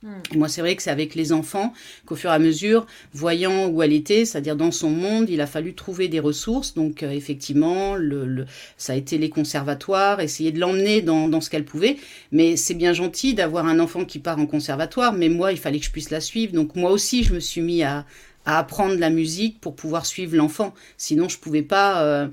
Hmm. 0.03 0.20
Moi, 0.34 0.48
c'est 0.48 0.62
vrai 0.62 0.74
que 0.74 0.82
c'est 0.82 0.90
avec 0.90 1.14
les 1.14 1.32
enfants 1.32 1.72
qu'au 2.07 2.16
fur 2.16 2.30
et 2.30 2.34
à 2.34 2.38
mesure, 2.40 2.86
voyant 3.12 3.68
où 3.68 3.82
elle 3.82 3.92
était, 3.92 4.24
c'est-à-dire 4.24 4.57
dans 4.57 4.72
son 4.72 4.90
monde, 4.90 5.30
il 5.30 5.40
a 5.40 5.46
fallu 5.46 5.74
trouver 5.74 6.09
des 6.09 6.18
ressources. 6.18 6.74
Donc, 6.74 7.03
euh, 7.03 7.11
effectivement, 7.11 7.94
le, 7.94 8.44
ça 8.76 8.94
a 8.94 8.96
été 8.96 9.16
les 9.16 9.30
conservatoires, 9.30 10.20
essayer 10.20 10.50
de 10.50 10.59
l'emmener 10.59 11.03
dans, 11.03 11.28
dans, 11.28 11.40
ce 11.40 11.50
qu'elle 11.50 11.64
pouvait. 11.64 11.98
Mais 12.32 12.57
c'est 12.57 12.74
bien 12.74 12.92
gentil 12.92 13.34
d'avoir 13.34 13.66
un 13.66 13.78
enfant 13.78 14.05
qui 14.05 14.18
part 14.18 14.38
en 14.38 14.46
conservatoire, 14.46 15.12
mais 15.12 15.28
moi, 15.28 15.53
il 15.53 15.59
fallait 15.59 15.78
que 15.78 15.86
je 15.86 15.92
puisse 15.92 16.11
la 16.11 16.20
suivre. 16.20 16.53
Donc, 16.53 16.74
moi 16.74 16.90
aussi, 16.90 17.22
je 17.22 17.32
me 17.32 17.40
suis 17.40 17.61
mis 17.61 17.84
à, 17.84 18.05
à 18.44 18.59
apprendre 18.59 18.96
la 18.96 19.11
musique 19.11 19.61
pour 19.61 19.76
pouvoir 19.76 20.05
suivre 20.05 20.36
l'enfant. 20.36 20.74
Sinon, 20.96 21.28
je 21.28 21.38
pouvais 21.38 21.62
pas. 21.62 22.03
Euh, 22.03 22.28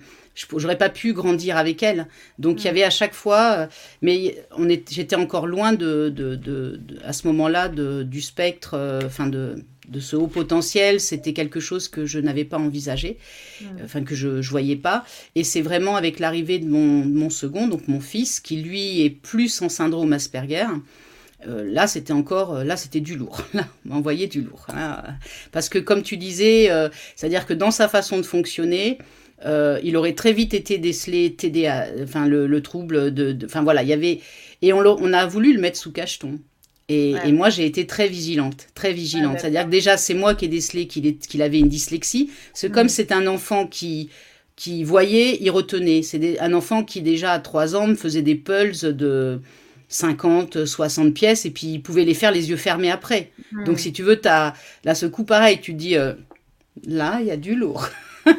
j'aurais 0.58 0.78
pas 0.78 0.90
pu 0.90 1.14
grandir 1.14 1.58
avec 1.58 1.84
elle. 1.84 2.08
Donc 2.38 2.62
il 2.62 2.66
y 2.66 2.68
mm. 2.68 2.72
avait 2.72 2.84
à 2.84 2.90
chaque 2.90 3.14
fois, 3.14 3.56
euh, 3.58 3.68
mais 4.02 4.44
on 4.58 4.70
est, 4.70 4.92
j'étais 4.92 5.16
encore 5.16 5.48
loin 5.48 5.74
de, 5.74 6.10
de, 6.10 6.36
de, 6.36 6.80
à 7.04 7.14
ce 7.14 7.28
moment-là 7.28 7.70
du 7.70 8.22
spectre, 8.22 8.74
euh, 8.76 9.02
enfin 9.06 9.28
de, 9.28 9.64
de 9.88 10.00
ce 10.00 10.16
haut 10.16 10.28
potentiel. 10.28 11.00
C'était 11.00 11.34
quelque 11.34 11.60
chose 11.60 11.88
que 11.88 12.06
je 12.06 12.20
n'avais 12.20 12.46
pas 12.46 12.58
envisagé, 12.58 13.18
mm. 13.62 13.66
enfin 13.84 14.04
que 14.04 14.16
je 14.16 14.28
ne 14.28 14.42
voyais 14.42 14.76
pas. 14.76 15.06
Et 15.36 15.44
c'est 15.44 15.62
vraiment 15.62 15.96
avec 15.96 16.20
l'arrivée 16.20 16.60
de 16.60 16.68
mon, 16.68 17.06
mon, 17.06 17.30
second, 17.30 17.68
donc 17.68 17.88
mon 17.88 18.00
fils, 18.00 18.40
qui 18.40 18.58
lui 18.58 19.02
est 19.02 19.10
plus 19.10 19.62
en 19.62 19.70
syndrome 19.70 20.14
Asperger. 20.14 20.68
Euh, 21.48 21.64
là, 21.72 21.88
c'était 21.88 22.12
encore, 22.12 22.66
là, 22.66 22.76
c'était 22.76 23.00
du 23.00 23.16
lourd. 23.16 23.42
Là, 23.54 23.66
m'envoyait 23.86 24.28
du 24.28 24.42
lourd. 24.42 24.66
Hein. 24.74 25.02
Parce 25.54 25.70
que, 25.70 25.80
comme 25.80 26.04
tu 26.04 26.18
disais, 26.18 26.70
c'est-à-dire 27.16 27.46
que 27.46 27.54
dans 27.54 27.72
sa 27.72 27.88
façon 27.88 28.18
de 28.18 28.24
fonctionner, 28.24 28.98
euh, 29.46 29.80
il 29.84 29.96
aurait 29.98 30.14
très 30.14 30.34
vite 30.34 30.54
été 30.54 30.78
décelé 30.78 31.34
TDA, 31.34 31.88
enfin 32.04 32.28
le, 32.28 32.62
trouble 32.62 33.14
de, 33.14 33.38
enfin 33.46 33.64
voilà, 33.64 33.84
il 33.84 33.90
y 33.90 33.94
avait 33.94 34.20
et 34.62 34.74
on, 34.74 34.80
on, 34.80 35.14
a 35.14 35.26
voulu 35.26 35.54
le 35.54 35.62
mettre 35.62 35.78
sous 35.78 35.92
cacheton. 35.92 36.40
Et, 36.90 37.14
et 37.24 37.32
moi, 37.32 37.50
j'ai 37.50 37.66
été 37.66 37.86
très 37.86 38.08
vigilante, 38.08 38.68
très 38.74 38.92
vigilante. 38.94 39.40
C'est-à-dire 39.40 39.66
que 39.66 39.70
déjà, 39.70 39.96
c'est 39.96 40.16
moi 40.16 40.34
qui 40.34 40.46
ai 40.46 40.48
décelé 40.48 40.88
qu'il 40.88 41.42
avait 41.42 41.60
une 41.60 41.70
dyslexie. 41.70 42.32
C'est 42.54 42.72
comme 42.72 42.84
mhm. 42.84 42.90
c'est 42.90 43.12
un 43.12 43.28
enfant 43.28 43.68
qui 43.68 44.10
qui 44.56 44.84
voyait, 44.84 45.38
il 45.40 45.52
retenait. 45.52 46.02
C'est 46.02 46.38
un 46.40 46.52
enfant 46.54 46.84
qui 46.84 47.02
déjà 47.02 47.32
à 47.32 47.40
3 47.40 47.78
ans 47.78 47.88
me 47.88 47.96
faisait 47.96 48.24
des 48.24 48.36
pulses 48.36 48.84
de 48.84 49.40
50, 49.88 50.66
60 50.66 51.14
pièces 51.14 51.46
et 51.46 51.52
puis 51.52 51.68
il 51.68 51.82
pouvait 51.82 52.04
les 52.04 52.14
faire 52.14 52.32
les 52.32 52.50
yeux 52.50 52.58
fermés 52.58 52.92
après. 52.92 53.32
Mhm. 53.54 53.64
Donc 53.66 53.80
si 53.80 53.94
tu 53.94 54.04
veux, 54.04 54.20
as, 54.26 54.54
là 54.84 54.96
ce 54.96 55.06
coup 55.06 55.24
pareil, 55.24 55.62
tu 55.62 55.74
dis 55.74 55.96
euh, 55.96 56.14
là 56.86 57.20
il 57.22 57.28
y 57.28 57.32
a 57.32 57.38
du 57.38 57.56
lourd. 57.56 57.88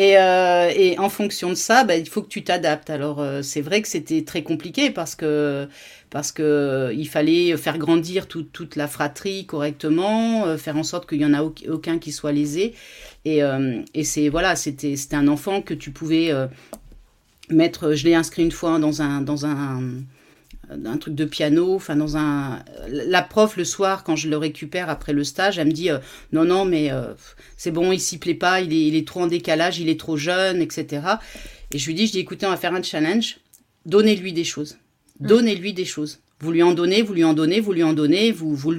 Euh, 0.00 0.72
et, 0.74 0.98
en 0.98 1.08
fonction 1.08 1.50
de 1.50 1.54
ça, 1.54 1.84
bah, 1.84 1.96
il 1.96 2.08
faut 2.08 2.22
que 2.22 2.28
tu 2.28 2.42
t'adaptes. 2.42 2.90
Alors 2.90 3.20
euh, 3.20 3.42
c'est 3.42 3.60
vrai 3.60 3.82
que 3.82 3.88
c'était 3.88 4.22
très 4.24 4.42
compliqué 4.42 4.90
parce 4.90 5.14
que 5.14 5.68
parce 6.10 6.32
que 6.32 6.92
il 6.96 7.08
fallait 7.08 7.56
faire 7.56 7.78
grandir 7.78 8.26
toute 8.26 8.76
la 8.76 8.88
fratrie 8.88 9.46
correctement, 9.46 10.46
euh, 10.46 10.56
faire 10.56 10.76
en 10.76 10.82
sorte 10.82 11.08
qu'il 11.08 11.20
y 11.20 11.26
en 11.26 11.34
a 11.34 11.42
aucun 11.42 11.98
qui 11.98 12.12
soit 12.12 12.32
lésé. 12.32 12.74
Et, 13.24 13.40
et 13.94 14.04
c'est 14.04 14.28
voilà, 14.30 14.56
c'était 14.56 14.96
c'était 14.96 15.16
un 15.16 15.28
enfant 15.28 15.60
que 15.62 15.74
tu 15.74 15.90
pouvais 15.90 16.32
mettre. 17.50 17.92
Je 17.92 18.04
l'ai 18.06 18.14
inscrit 18.14 18.42
une 18.42 18.52
fois 18.52 18.78
dans 18.78 19.02
un 19.02 19.20
dans 19.20 19.44
un 19.44 19.82
un 20.70 20.96
truc 20.98 21.14
de 21.14 21.24
piano, 21.24 21.74
enfin 21.74 21.96
dans 21.96 22.16
un. 22.16 22.62
La 22.88 23.22
prof 23.22 23.56
le 23.56 23.64
soir 23.64 24.04
quand 24.04 24.16
je 24.16 24.28
le 24.28 24.36
récupère 24.36 24.88
après 24.88 25.12
le 25.12 25.24
stage, 25.24 25.58
elle 25.58 25.68
me 25.68 25.72
dit 25.72 25.90
non 26.32 26.44
non 26.44 26.64
mais 26.64 26.90
c'est 27.56 27.70
bon, 27.70 27.92
il 27.92 28.00
s'y 28.00 28.18
plaît 28.18 28.34
pas, 28.34 28.60
il 28.60 28.72
est, 28.72 28.86
il 28.86 28.96
est 28.96 29.06
trop 29.06 29.22
en 29.22 29.26
décalage, 29.26 29.80
il 29.80 29.88
est 29.88 29.98
trop 29.98 30.16
jeune, 30.16 30.62
etc. 30.62 31.02
Et 31.72 31.78
je 31.78 31.86
lui 31.86 31.94
dis, 31.94 32.06
je 32.06 32.12
dis 32.12 32.18
écoutez, 32.20 32.46
on 32.46 32.50
va 32.50 32.56
faire 32.56 32.74
un 32.74 32.82
challenge, 32.82 33.38
donnez-lui 33.86 34.32
des 34.32 34.44
choses, 34.44 34.78
mm. 35.20 35.26
donnez-lui 35.26 35.72
des 35.72 35.84
choses. 35.84 36.20
Vous 36.40 36.52
lui 36.52 36.62
en 36.62 36.72
donnez, 36.72 37.02
vous 37.02 37.12
lui 37.12 37.24
en 37.24 37.34
donnez, 37.34 37.60
vous 37.60 37.72
lui 37.72 37.82
en 37.82 37.92
donnez, 37.92 38.32
vous, 38.32 38.54
vous 38.54 38.72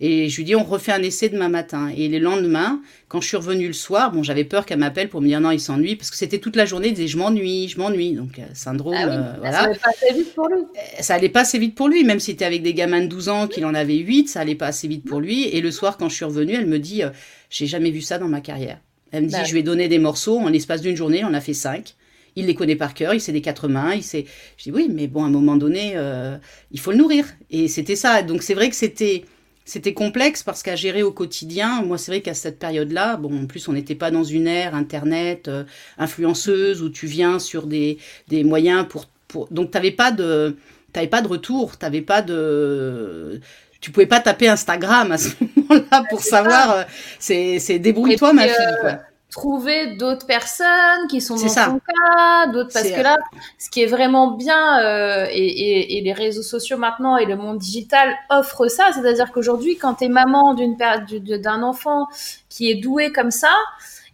et 0.00 0.28
je 0.28 0.36
lui 0.36 0.44
dis 0.44 0.54
on 0.54 0.62
refait 0.62 0.92
un 0.92 1.02
essai 1.02 1.28
demain 1.28 1.48
matin. 1.48 1.90
Et 1.96 2.08
le 2.08 2.18
lendemain, 2.18 2.80
quand 3.08 3.20
je 3.20 3.28
suis 3.28 3.36
revenue 3.36 3.66
le 3.66 3.72
soir, 3.72 4.12
bon 4.12 4.22
j'avais 4.22 4.44
peur 4.44 4.64
qu'elle 4.64 4.78
m'appelle 4.78 5.08
pour 5.08 5.20
me 5.20 5.26
dire 5.26 5.40
non 5.40 5.50
il 5.50 5.60
s'ennuie 5.60 5.96
parce 5.96 6.10
que 6.10 6.16
c'était 6.16 6.38
toute 6.38 6.54
la 6.54 6.66
journée, 6.66 6.88
il 6.88 6.94
disait 6.94 7.08
je 7.08 7.18
m'ennuie, 7.18 7.68
je 7.68 7.78
m'ennuie, 7.78 8.12
donc 8.12 8.38
euh, 8.38 8.42
syndrome. 8.54 8.94
Ah 8.96 9.08
euh, 9.08 9.32
voilà. 9.38 9.52
Ça 9.52 9.64
allait 9.64 9.78
pas 9.78 9.90
assez 9.90 10.14
vite 10.14 10.34
pour 10.34 10.48
lui. 10.48 10.60
Euh, 10.60 10.80
ça 11.00 11.14
allait 11.14 11.28
pas 11.28 11.40
assez 11.40 11.58
vite 11.58 11.74
pour 11.74 11.88
lui, 11.88 12.04
même 12.04 12.20
si 12.20 12.32
c'était 12.32 12.44
avec 12.44 12.62
des 12.62 12.74
gamins 12.74 13.00
de 13.00 13.06
12 13.06 13.28
ans 13.28 13.48
qu'il 13.48 13.64
en 13.66 13.74
avait 13.74 13.96
8, 13.96 14.28
ça 14.28 14.40
allait 14.40 14.54
pas 14.54 14.66
assez 14.68 14.86
vite 14.86 15.04
pour 15.04 15.20
lui. 15.20 15.48
Et 15.48 15.60
le 15.60 15.70
soir 15.72 15.96
quand 15.96 16.08
je 16.08 16.14
suis 16.14 16.24
revenue, 16.24 16.54
elle 16.54 16.66
me 16.66 16.78
dit 16.78 17.02
j'ai 17.50 17.66
jamais 17.66 17.90
vu 17.90 18.02
ça 18.02 18.18
dans 18.18 18.28
ma 18.28 18.40
carrière. 18.40 18.78
Elle 19.10 19.24
me 19.24 19.28
dit 19.28 19.34
bah 19.34 19.44
je 19.44 19.52
lui 19.52 19.60
ai 19.60 19.64
donné 19.64 19.88
des 19.88 19.98
morceaux 19.98 20.38
en 20.38 20.48
l'espace 20.48 20.80
d'une 20.80 20.96
journée, 20.96 21.24
on 21.24 21.28
en 21.28 21.34
a 21.34 21.40
fait 21.40 21.54
cinq 21.54 21.94
il 22.36 22.46
les 22.46 22.54
connaît 22.54 22.76
par 22.76 22.94
cœur, 22.94 23.14
il 23.14 23.20
sait 23.20 23.32
des 23.32 23.40
quatre 23.40 23.68
mains, 23.68 23.94
il 23.94 24.02
sait. 24.02 24.26
Je 24.56 24.64
dis 24.64 24.70
oui, 24.70 24.88
mais 24.90 25.06
bon, 25.06 25.24
à 25.24 25.26
un 25.26 25.30
moment 25.30 25.56
donné, 25.56 25.92
euh, 25.96 26.36
il 26.72 26.80
faut 26.80 26.90
le 26.90 26.98
nourrir. 26.98 27.26
Et 27.50 27.68
c'était 27.68 27.96
ça. 27.96 28.22
Donc 28.22 28.42
c'est 28.42 28.54
vrai 28.54 28.68
que 28.70 28.76
c'était 28.76 29.24
c'était 29.64 29.94
complexe 29.94 30.42
parce 30.42 30.62
qu'à 30.62 30.76
gérer 30.76 31.02
au 31.02 31.12
quotidien, 31.12 31.82
moi 31.82 31.96
c'est 31.96 32.12
vrai 32.12 32.20
qu'à 32.20 32.34
cette 32.34 32.58
période-là, 32.58 33.16
bon, 33.16 33.44
en 33.44 33.46
plus 33.46 33.66
on 33.68 33.72
n'était 33.72 33.94
pas 33.94 34.10
dans 34.10 34.24
une 34.24 34.46
ère 34.46 34.74
internet 34.74 35.48
euh, 35.48 35.64
influenceuse 35.96 36.82
où 36.82 36.90
tu 36.90 37.06
viens 37.06 37.38
sur 37.38 37.66
des, 37.66 37.98
des 38.28 38.44
moyens 38.44 38.86
pour, 38.88 39.06
pour... 39.26 39.48
donc 39.50 39.70
t'avais 39.70 39.90
pas 39.90 40.10
de 40.12 40.56
t'avais 40.92 41.08
pas 41.08 41.22
de 41.22 41.28
retour, 41.28 41.78
t'avais 41.78 42.02
pas 42.02 42.20
de 42.20 43.40
tu 43.80 43.90
pouvais 43.90 44.06
pas 44.06 44.20
taper 44.20 44.48
Instagram 44.48 45.12
à 45.12 45.18
ce 45.18 45.30
moment-là 45.56 46.04
pour 46.10 46.20
savoir. 46.20 46.70
Euh, 46.72 46.82
c'est 47.18 47.58
c'est 47.58 47.78
débrouille-toi 47.78 48.32
ma 48.34 48.48
fille. 48.48 48.76
Quoi 48.80 49.00
trouver 49.34 49.96
d'autres 49.96 50.26
personnes 50.26 51.08
qui 51.10 51.20
sont 51.20 51.34
dans 51.34 51.48
ça. 51.48 51.66
ton 51.66 51.80
cas, 51.80 52.46
d'autres 52.52 52.72
parce 52.72 52.88
que 52.88 53.00
là, 53.00 53.18
ce 53.58 53.68
qui 53.68 53.82
est 53.82 53.86
vraiment 53.86 54.30
bien 54.30 54.80
euh, 54.80 55.26
et, 55.28 55.44
et, 55.44 55.98
et, 55.98 56.00
les 56.02 56.12
réseaux 56.12 56.42
sociaux 56.42 56.78
maintenant 56.78 57.16
et 57.16 57.26
le 57.26 57.36
monde 57.36 57.58
digital 57.58 58.14
offrent 58.30 58.68
ça, 58.68 58.90
c'est-à-dire 58.94 59.32
qu'aujourd'hui, 59.32 59.76
quand 59.76 59.94
tu 59.94 60.04
es 60.04 60.08
maman 60.08 60.54
d'une 60.54 60.76
d'un 60.76 61.62
enfant 61.64 62.06
qui 62.48 62.70
est 62.70 62.76
doué 62.76 63.10
comme 63.10 63.32
ça, 63.32 63.50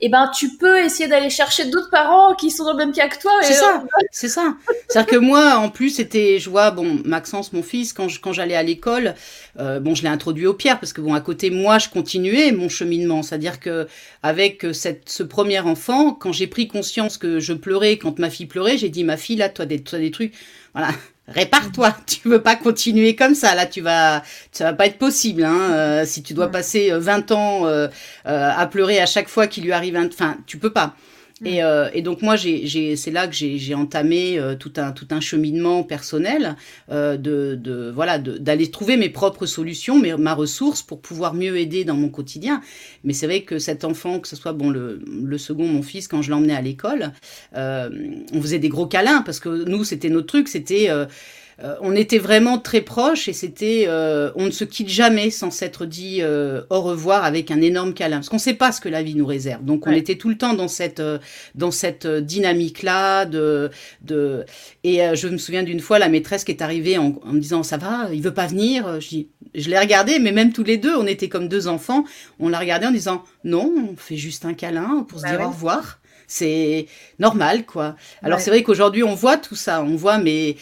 eh 0.00 0.08
ben 0.08 0.30
tu 0.34 0.56
peux 0.56 0.78
essayer 0.80 1.08
d'aller 1.08 1.30
chercher 1.30 1.66
d'autres 1.66 1.90
parents 1.90 2.34
qui 2.34 2.50
sont 2.50 2.64
dans 2.64 2.72
le 2.72 2.78
même 2.78 2.92
cas 2.92 3.08
que 3.08 3.20
toi. 3.20 3.32
C'est 3.42 3.54
ça, 3.54 3.84
c'est 4.10 4.28
ça. 4.28 4.54
C'est-à-dire 4.88 5.10
que 5.10 5.16
moi, 5.16 5.56
en 5.56 5.68
plus, 5.68 5.90
c'était, 5.90 6.38
je 6.38 6.48
vois, 6.48 6.70
bon, 6.70 7.00
Maxence, 7.04 7.52
mon 7.52 7.62
fils, 7.62 7.92
quand 7.92 8.08
quand 8.20 8.32
j'allais 8.32 8.56
à 8.56 8.62
l'école, 8.62 9.14
euh, 9.58 9.80
bon, 9.80 9.94
je 9.94 10.02
l'ai 10.02 10.08
introduit 10.08 10.46
au 10.46 10.54
Pierre 10.54 10.80
parce 10.80 10.92
que 10.92 11.00
bon, 11.00 11.14
à 11.14 11.20
côté 11.20 11.50
moi, 11.50 11.78
je 11.78 11.88
continuais 11.88 12.52
mon 12.52 12.68
cheminement. 12.68 13.22
C'est-à-dire 13.22 13.60
que 13.60 13.86
avec 14.22 14.66
cette, 14.72 15.08
ce 15.08 15.22
premier 15.22 15.60
enfant, 15.60 16.12
quand 16.12 16.32
j'ai 16.32 16.46
pris 16.46 16.68
conscience 16.68 17.18
que 17.18 17.40
je 17.40 17.52
pleurais 17.52 17.98
quand 17.98 18.18
ma 18.18 18.30
fille 18.30 18.46
pleurait, 18.46 18.78
j'ai 18.78 18.88
dit 18.88 19.04
ma 19.04 19.16
fille 19.16 19.36
là, 19.36 19.48
toi 19.48 19.66
des, 19.66 19.82
toi 19.82 19.98
des 19.98 20.10
trucs, 20.10 20.34
voilà 20.74 20.90
répare-toi. 21.30 21.94
Tu 22.06 22.28
veux 22.28 22.42
pas 22.42 22.56
continuer 22.56 23.14
comme 23.14 23.34
ça. 23.34 23.54
Là, 23.54 23.66
tu 23.66 23.80
vas, 23.80 24.22
ça 24.52 24.64
va 24.64 24.72
pas 24.72 24.86
être 24.86 24.98
possible. 24.98 25.44
Hein, 25.44 25.70
euh, 25.72 26.04
si 26.04 26.22
tu 26.22 26.34
dois 26.34 26.48
passer 26.48 26.90
20 26.90 27.30
euh, 27.30 27.34
ans 27.34 27.66
euh, 27.66 27.88
à 28.24 28.66
pleurer 28.66 29.00
à 29.00 29.06
chaque 29.06 29.28
fois 29.28 29.46
qu'il 29.46 29.64
lui 29.64 29.72
arrive 29.72 29.96
un, 29.96 30.06
enfin, 30.06 30.36
tu 30.46 30.58
peux 30.58 30.70
pas. 30.70 30.94
Et, 31.44 31.62
euh, 31.62 31.88
et, 31.94 32.02
donc 32.02 32.20
moi, 32.20 32.36
j'ai, 32.36 32.96
c'est 32.96 33.10
là 33.10 33.26
que 33.26 33.34
j'ai, 33.34 33.74
entamé 33.74 34.38
euh, 34.38 34.54
tout 34.54 34.72
un 34.76 34.92
tout 34.92 35.06
un 35.10 35.20
cheminement 35.20 35.82
personnel 35.82 36.56
euh, 36.90 37.16
de, 37.16 37.54
de, 37.54 37.90
voilà 37.94 38.18
d'aller 38.18 38.70
trouver 38.70 38.98
mes 38.98 39.08
propres 39.08 39.46
solutions, 39.46 39.98
mes, 39.98 40.14
ma 40.16 40.34
ressource 40.34 40.82
pour 40.82 41.00
pouvoir 41.00 41.32
mieux 41.32 41.56
aider 41.56 41.84
dans 41.84 41.96
mon 41.96 42.10
quotidien. 42.10 42.60
Mais 43.04 43.14
c'est 43.14 43.26
vrai 43.26 43.42
que 43.42 43.58
cet 43.58 43.84
enfant, 43.84 44.20
que 44.20 44.28
ce 44.28 44.36
soit 44.36 44.52
bon 44.52 44.68
le, 44.68 45.00
le 45.06 45.38
second, 45.38 45.66
mon 45.66 45.82
fils, 45.82 46.08
quand 46.08 46.20
je 46.20 46.30
l'emmenais 46.30 46.54
à 46.54 46.60
l'école, 46.60 47.12
euh, 47.56 47.88
on 48.34 48.42
faisait 48.42 48.58
des 48.58 48.68
gros 48.68 48.86
câlins 48.86 49.22
parce 49.22 49.40
que 49.40 49.64
nous, 49.64 49.84
c'était 49.84 50.10
notre 50.10 50.26
truc, 50.26 50.46
c'était 50.46 50.90
euh, 51.62 51.76
on 51.80 51.94
était 51.94 52.18
vraiment 52.18 52.58
très 52.58 52.80
proches 52.80 53.28
et 53.28 53.32
c'était, 53.32 53.84
euh, 53.86 54.30
on 54.34 54.46
ne 54.46 54.50
se 54.50 54.64
quitte 54.64 54.88
jamais 54.88 55.30
sans 55.30 55.50
s'être 55.50 55.84
dit 55.84 56.18
euh, 56.20 56.62
au 56.70 56.80
revoir 56.80 57.24
avec 57.24 57.50
un 57.50 57.60
énorme 57.60 57.92
câlin, 57.92 58.16
parce 58.16 58.28
qu'on 58.28 58.36
ne 58.36 58.40
sait 58.40 58.54
pas 58.54 58.72
ce 58.72 58.80
que 58.80 58.88
la 58.88 59.02
vie 59.02 59.14
nous 59.14 59.26
réserve. 59.26 59.64
Donc 59.64 59.86
on 59.86 59.92
était 59.92 60.16
tout 60.16 60.28
le 60.28 60.38
temps 60.38 60.54
dans 60.54 60.68
cette, 60.68 61.02
dans 61.54 61.70
cette 61.70 62.06
dynamique-là 62.06 63.26
de, 63.26 63.70
de. 64.02 64.44
Et 64.84 65.00
je 65.14 65.28
me 65.28 65.36
souviens 65.36 65.62
d'une 65.62 65.80
fois 65.80 65.98
la 65.98 66.08
maîtresse 66.08 66.44
qui 66.44 66.52
est 66.52 66.62
arrivée 66.62 66.96
en, 66.96 67.20
me 67.24 67.40
disant 67.40 67.62
ça 67.62 67.76
va, 67.76 68.08
il 68.12 68.22
veut 68.22 68.34
pas 68.34 68.46
venir? 68.46 69.00
Je, 69.00 69.18
je 69.54 69.68
l'ai 69.68 69.78
regardé, 69.78 70.18
mais 70.18 70.32
même 70.32 70.52
tous 70.52 70.64
les 70.64 70.78
deux, 70.78 70.96
on 70.96 71.06
était 71.06 71.28
comme 71.28 71.48
deux 71.48 71.68
enfants. 71.68 72.04
On 72.38 72.48
l'a 72.48 72.58
regardé 72.58 72.86
en 72.86 72.92
disant 72.92 73.24
non, 73.44 73.72
on 73.92 73.96
fait 73.96 74.16
juste 74.16 74.44
un 74.44 74.54
câlin 74.54 75.04
pour 75.08 75.18
se 75.18 75.24
bah 75.24 75.36
dire 75.36 75.46
au 75.46 75.50
revoir 75.50 75.99
c'est 76.30 76.86
normal, 77.18 77.66
quoi. 77.66 77.96
Alors 78.22 78.38
c'est 78.38 78.50
vrai 78.50 78.62
qu'aujourd'hui 78.62 79.02
on 79.02 79.16
voit 79.16 79.36
tout 79.36 79.56
ça, 79.56 79.82
on 79.82 79.96
voit, 79.96 80.18
mais 80.18 80.54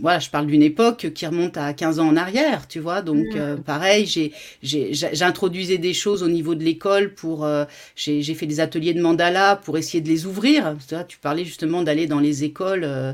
voilà, 0.00 0.18
je 0.18 0.28
parle 0.28 0.48
d'une 0.48 0.62
époque 0.62 1.12
qui 1.14 1.24
remonte 1.24 1.56
à 1.56 1.72
15 1.72 2.00
ans 2.00 2.08
en 2.08 2.16
arrière, 2.16 2.66
tu 2.66 2.80
vois. 2.80 3.00
Donc 3.00 3.26
euh, 3.36 3.56
pareil, 3.56 4.06
j'ai 4.06 4.32
j'ai 4.60 5.78
des 5.78 5.94
choses 5.94 6.24
au 6.24 6.28
niveau 6.28 6.56
de 6.56 6.64
l'école 6.64 7.14
pour 7.14 7.44
euh, 7.44 7.64
j'ai 7.94 8.34
fait 8.34 8.46
des 8.46 8.58
ateliers 8.58 8.92
de 8.92 9.00
mandala 9.00 9.54
pour 9.54 9.78
essayer 9.78 10.00
de 10.00 10.08
les 10.08 10.26
ouvrir. 10.26 10.76
Tu, 10.88 10.96
vois, 10.96 11.04
tu 11.04 11.18
parlais 11.18 11.44
justement 11.44 11.82
d'aller 11.82 12.08
dans 12.08 12.20
les 12.20 12.42
écoles. 12.42 12.82
Euh. 12.84 13.12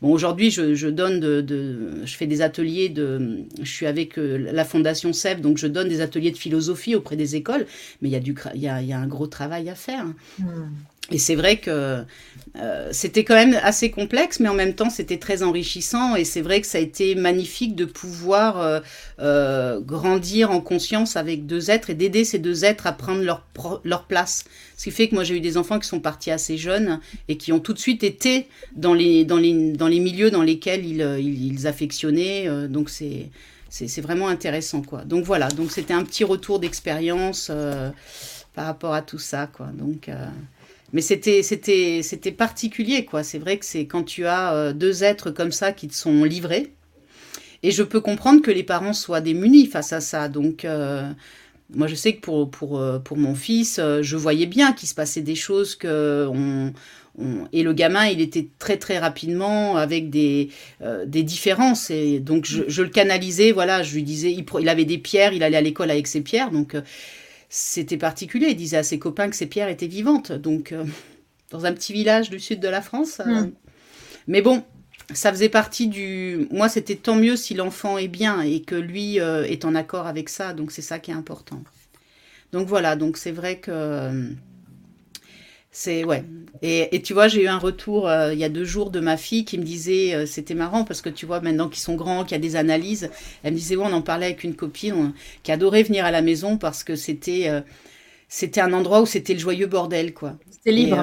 Bon 0.00 0.10
aujourd'hui 0.10 0.50
je, 0.50 0.74
je 0.74 0.88
donne 0.88 1.20
de, 1.20 1.42
de, 1.42 2.06
je 2.06 2.16
fais 2.16 2.26
des 2.26 2.40
ateliers 2.40 2.88
de 2.88 3.44
je 3.60 3.70
suis 3.70 3.86
avec 3.86 4.14
la 4.16 4.64
fondation 4.64 5.12
SEV, 5.12 5.42
donc 5.42 5.58
je 5.58 5.66
donne 5.66 5.88
des 5.90 6.00
ateliers 6.00 6.30
de 6.30 6.38
philosophie 6.38 6.94
auprès 6.94 7.16
des 7.16 7.36
écoles, 7.36 7.66
mais 8.00 8.08
il 8.08 8.12
y 8.12 8.16
a 8.16 8.20
du 8.20 8.34
il 8.54 8.62
y 8.62 8.68
a, 8.68 8.80
y 8.80 8.94
a 8.94 8.98
un 8.98 9.06
gros 9.06 9.26
travail 9.26 9.68
à 9.68 9.74
faire. 9.74 10.06
Mm. 10.38 10.44
Et 11.10 11.18
c'est 11.18 11.34
vrai 11.34 11.56
que 11.58 12.04
euh, 12.56 12.88
c'était 12.92 13.24
quand 13.24 13.34
même 13.34 13.58
assez 13.62 13.90
complexe, 13.90 14.38
mais 14.38 14.48
en 14.48 14.54
même 14.54 14.74
temps 14.74 14.90
c'était 14.90 15.18
très 15.18 15.42
enrichissant. 15.42 16.16
Et 16.16 16.24
c'est 16.24 16.42
vrai 16.42 16.60
que 16.60 16.66
ça 16.66 16.78
a 16.78 16.80
été 16.80 17.14
magnifique 17.14 17.74
de 17.74 17.84
pouvoir 17.84 18.60
euh, 18.60 18.80
euh, 19.20 19.80
grandir 19.80 20.50
en 20.50 20.60
conscience 20.60 21.16
avec 21.16 21.46
deux 21.46 21.70
êtres 21.70 21.90
et 21.90 21.94
d'aider 21.94 22.24
ces 22.24 22.38
deux 22.38 22.64
êtres 22.64 22.86
à 22.86 22.92
prendre 22.92 23.22
leur, 23.22 23.44
leur 23.84 24.04
place. 24.04 24.44
Ce 24.76 24.84
qui 24.84 24.90
fait 24.90 25.08
que 25.08 25.14
moi 25.14 25.24
j'ai 25.24 25.36
eu 25.36 25.40
des 25.40 25.56
enfants 25.56 25.78
qui 25.78 25.88
sont 25.88 26.00
partis 26.00 26.30
assez 26.30 26.56
jeunes 26.56 27.00
et 27.28 27.36
qui 27.36 27.52
ont 27.52 27.60
tout 27.60 27.72
de 27.72 27.78
suite 27.78 28.04
été 28.04 28.46
dans 28.76 28.94
les, 28.94 29.24
dans 29.24 29.38
les, 29.38 29.72
dans 29.72 29.88
les 29.88 30.00
milieux 30.00 30.30
dans 30.30 30.42
lesquels 30.42 30.84
ils, 30.84 31.00
ils, 31.20 31.52
ils 31.52 31.66
affectionnaient. 31.66 32.48
donc 32.68 32.90
c'est 32.90 33.30
c'est 33.70 34.02
vraiment 34.02 34.28
intéressant 34.28 34.82
quoi. 34.82 35.02
Donc 35.04 35.24
voilà, 35.24 35.48
donc 35.48 35.72
c'était 35.72 35.94
un 35.94 36.04
petit 36.04 36.24
retour 36.24 36.58
d'expérience 36.58 37.50
par 38.54 38.66
rapport 38.66 38.92
à 38.92 39.00
tout 39.00 39.18
ça 39.18 39.46
quoi. 39.46 39.68
Donc 39.72 40.10
mais 40.92 41.00
c'était 41.00 41.42
c'était 41.42 42.00
c'était 42.02 42.32
particulier 42.32 43.04
quoi. 43.04 43.22
C'est 43.22 43.38
vrai 43.38 43.58
que 43.58 43.64
c'est 43.64 43.86
quand 43.86 44.04
tu 44.04 44.26
as 44.26 44.54
euh, 44.54 44.72
deux 44.72 45.04
êtres 45.04 45.30
comme 45.30 45.52
ça 45.52 45.72
qui 45.72 45.88
te 45.88 45.94
sont 45.94 46.24
livrés. 46.24 46.72
Et 47.62 47.70
je 47.70 47.82
peux 47.82 48.00
comprendre 48.00 48.42
que 48.42 48.50
les 48.50 48.64
parents 48.64 48.92
soient 48.92 49.20
démunis 49.20 49.66
face 49.66 49.92
à 49.92 50.00
ça. 50.00 50.28
Donc 50.28 50.64
euh, 50.64 51.10
moi 51.74 51.86
je 51.86 51.94
sais 51.94 52.14
que 52.14 52.20
pour 52.20 52.50
pour 52.50 52.78
euh, 52.78 52.98
pour 52.98 53.16
mon 53.16 53.34
fils, 53.34 53.80
je 54.02 54.16
voyais 54.16 54.46
bien 54.46 54.72
qu'il 54.72 54.88
se 54.88 54.94
passait 54.94 55.22
des 55.22 55.34
choses 55.36 55.74
que 55.76 56.28
on, 56.30 56.72
et 57.52 57.62
le 57.62 57.74
gamin, 57.74 58.06
il 58.06 58.22
était 58.22 58.48
très 58.58 58.78
très 58.78 58.98
rapidement 58.98 59.76
avec 59.76 60.08
des, 60.08 60.48
des 61.04 61.22
différences. 61.22 61.90
Et 61.90 62.20
donc 62.20 62.46
je, 62.46 62.82
le 62.82 62.88
canalisais, 62.88 63.52
voilà, 63.52 63.82
je 63.82 63.94
lui 63.94 64.02
disais, 64.02 64.32
il, 64.32 64.46
il 64.60 64.68
avait 64.70 64.86
des 64.86 64.96
pierres, 64.96 65.34
il 65.34 65.42
allait 65.42 65.58
à 65.58 65.60
l'école 65.60 65.90
avec 65.90 66.06
ses 66.06 66.22
pierres. 66.22 66.50
Donc 66.50 66.74
c'était 67.54 67.98
particulier. 67.98 68.48
Il 68.48 68.56
disait 68.56 68.78
à 68.78 68.82
ses 68.82 68.98
copains 68.98 69.28
que 69.28 69.36
ses 69.36 69.44
pierres 69.44 69.68
étaient 69.68 69.86
vivantes. 69.86 70.32
Donc, 70.32 70.72
euh, 70.72 70.84
dans 71.50 71.66
un 71.66 71.74
petit 71.74 71.92
village 71.92 72.30
du 72.30 72.40
sud 72.40 72.60
de 72.60 72.68
la 72.68 72.80
France. 72.80 73.20
Euh, 73.20 73.42
hmm. 73.42 73.52
Mais 74.26 74.40
bon, 74.40 74.64
ça 75.12 75.30
faisait 75.30 75.50
partie 75.50 75.86
du. 75.86 76.48
Moi, 76.50 76.70
c'était 76.70 76.96
tant 76.96 77.14
mieux 77.14 77.36
si 77.36 77.52
l'enfant 77.52 77.98
est 77.98 78.08
bien 78.08 78.40
et 78.40 78.62
que 78.62 78.74
lui 78.74 79.20
euh, 79.20 79.44
est 79.44 79.66
en 79.66 79.74
accord 79.74 80.06
avec 80.06 80.30
ça. 80.30 80.54
Donc, 80.54 80.72
c'est 80.72 80.80
ça 80.80 80.98
qui 80.98 81.10
est 81.10 81.14
important. 81.14 81.62
Donc, 82.52 82.68
voilà. 82.68 82.96
Donc, 82.96 83.18
c'est 83.18 83.32
vrai 83.32 83.58
que 83.58 84.30
c'est 85.74 86.04
ouais. 86.04 86.22
Et, 86.60 86.94
et, 86.94 87.00
tu 87.00 87.14
vois, 87.14 87.28
j'ai 87.28 87.44
eu 87.44 87.46
un 87.48 87.58
retour 87.58 88.06
euh, 88.06 88.34
il 88.34 88.38
y 88.38 88.44
a 88.44 88.50
deux 88.50 88.64
jours 88.64 88.90
de 88.90 89.00
ma 89.00 89.16
fille 89.16 89.46
qui 89.46 89.56
me 89.56 89.64
disait, 89.64 90.14
euh, 90.14 90.26
c'était 90.26 90.54
marrant 90.54 90.84
parce 90.84 91.00
que 91.00 91.08
tu 91.08 91.24
vois 91.24 91.40
maintenant 91.40 91.70
qu'ils 91.70 91.80
sont 91.80 91.94
grands, 91.94 92.24
qu'il 92.24 92.32
y 92.32 92.34
a 92.34 92.38
des 92.38 92.56
analyses, 92.56 93.10
elle 93.42 93.54
me 93.54 93.58
disait 93.58 93.76
ouais, 93.76 93.86
on 93.86 93.92
en 93.94 94.02
parlait 94.02 94.26
avec 94.26 94.44
une 94.44 94.54
copine 94.54 95.14
qui 95.42 95.50
adorait 95.50 95.82
venir 95.82 96.04
à 96.04 96.10
la 96.10 96.20
maison 96.20 96.58
parce 96.58 96.84
que 96.84 96.94
c'était 96.94 97.48
euh, 97.48 97.62
c'était 98.28 98.60
un 98.60 98.74
endroit 98.74 99.00
où 99.00 99.06
c'était 99.06 99.32
le 99.32 99.38
joyeux 99.38 99.66
bordel 99.66 100.12
quoi. 100.12 100.36
C'était 100.50 100.72
libre. 100.72 101.02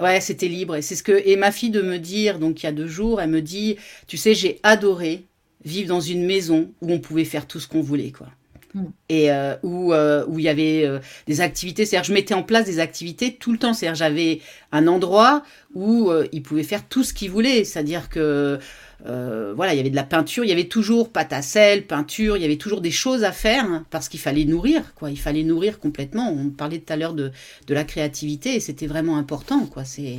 ouais, 0.00 0.20
c'était 0.22 0.48
libre. 0.48 0.76
Et 0.76 0.82
c'est 0.82 0.96
ce 0.96 1.02
que 1.02 1.22
et 1.26 1.36
ma 1.36 1.52
fille 1.52 1.70
de 1.70 1.82
me 1.82 1.98
dire 1.98 2.38
donc 2.38 2.62
il 2.62 2.66
y 2.66 2.68
a 2.68 2.72
deux 2.72 2.88
jours, 2.88 3.20
elle 3.20 3.30
me 3.30 3.42
dit, 3.42 3.76
tu 4.06 4.16
sais, 4.16 4.34
j'ai 4.34 4.58
adoré 4.62 5.26
vivre 5.66 5.88
dans 5.88 6.00
une 6.00 6.24
maison 6.24 6.72
où 6.80 6.90
on 6.90 6.98
pouvait 6.98 7.24
faire 7.24 7.46
tout 7.46 7.60
ce 7.60 7.68
qu'on 7.68 7.82
voulait 7.82 8.10
quoi. 8.12 8.28
Mm. 8.74 8.84
Et 9.08 9.32
euh, 9.32 9.56
où, 9.62 9.92
où 9.92 10.38
il 10.38 10.44
y 10.44 10.48
avait 10.48 10.88
des 11.26 11.40
activités, 11.40 11.86
c'est-à-dire 11.86 12.04
je 12.04 12.12
mettais 12.12 12.34
en 12.34 12.42
place 12.42 12.64
des 12.66 12.80
activités 12.80 13.34
tout 13.34 13.52
le 13.52 13.58
temps, 13.58 13.74
c'est-à-dire 13.74 13.96
j'avais 13.96 14.40
un 14.72 14.86
endroit 14.86 15.42
où 15.74 16.10
ils 16.32 16.42
pouvaient 16.42 16.62
faire 16.62 16.86
tout 16.88 17.04
ce 17.04 17.12
qu'ils 17.12 17.30
voulaient, 17.30 17.64
c'est-à-dire 17.64 18.08
que 18.08 18.58
euh, 19.06 19.52
voilà, 19.54 19.74
il 19.74 19.76
y 19.76 19.80
avait 19.80 19.90
de 19.90 19.96
la 19.96 20.04
peinture, 20.04 20.44
il 20.44 20.48
y 20.48 20.52
avait 20.52 20.68
toujours 20.68 21.12
pâte 21.12 21.32
à 21.32 21.42
sel, 21.42 21.86
peinture, 21.86 22.36
il 22.36 22.42
y 22.42 22.44
avait 22.44 22.56
toujours 22.56 22.80
des 22.80 22.90
choses 22.90 23.22
à 23.22 23.32
faire 23.32 23.64
hein, 23.64 23.86
parce 23.90 24.08
qu'il 24.08 24.20
fallait 24.20 24.44
nourrir, 24.44 24.94
quoi. 24.94 25.10
Il 25.10 25.18
fallait 25.18 25.44
nourrir 25.44 25.78
complètement. 25.78 26.30
On 26.30 26.50
parlait 26.50 26.80
tout 26.80 26.92
à 26.92 26.96
l'heure 26.96 27.14
de, 27.14 27.30
de 27.66 27.74
la 27.74 27.84
créativité 27.84 28.56
et 28.56 28.60
c'était 28.60 28.86
vraiment 28.86 29.16
important, 29.16 29.66
quoi. 29.66 29.84
C'est 29.84 30.18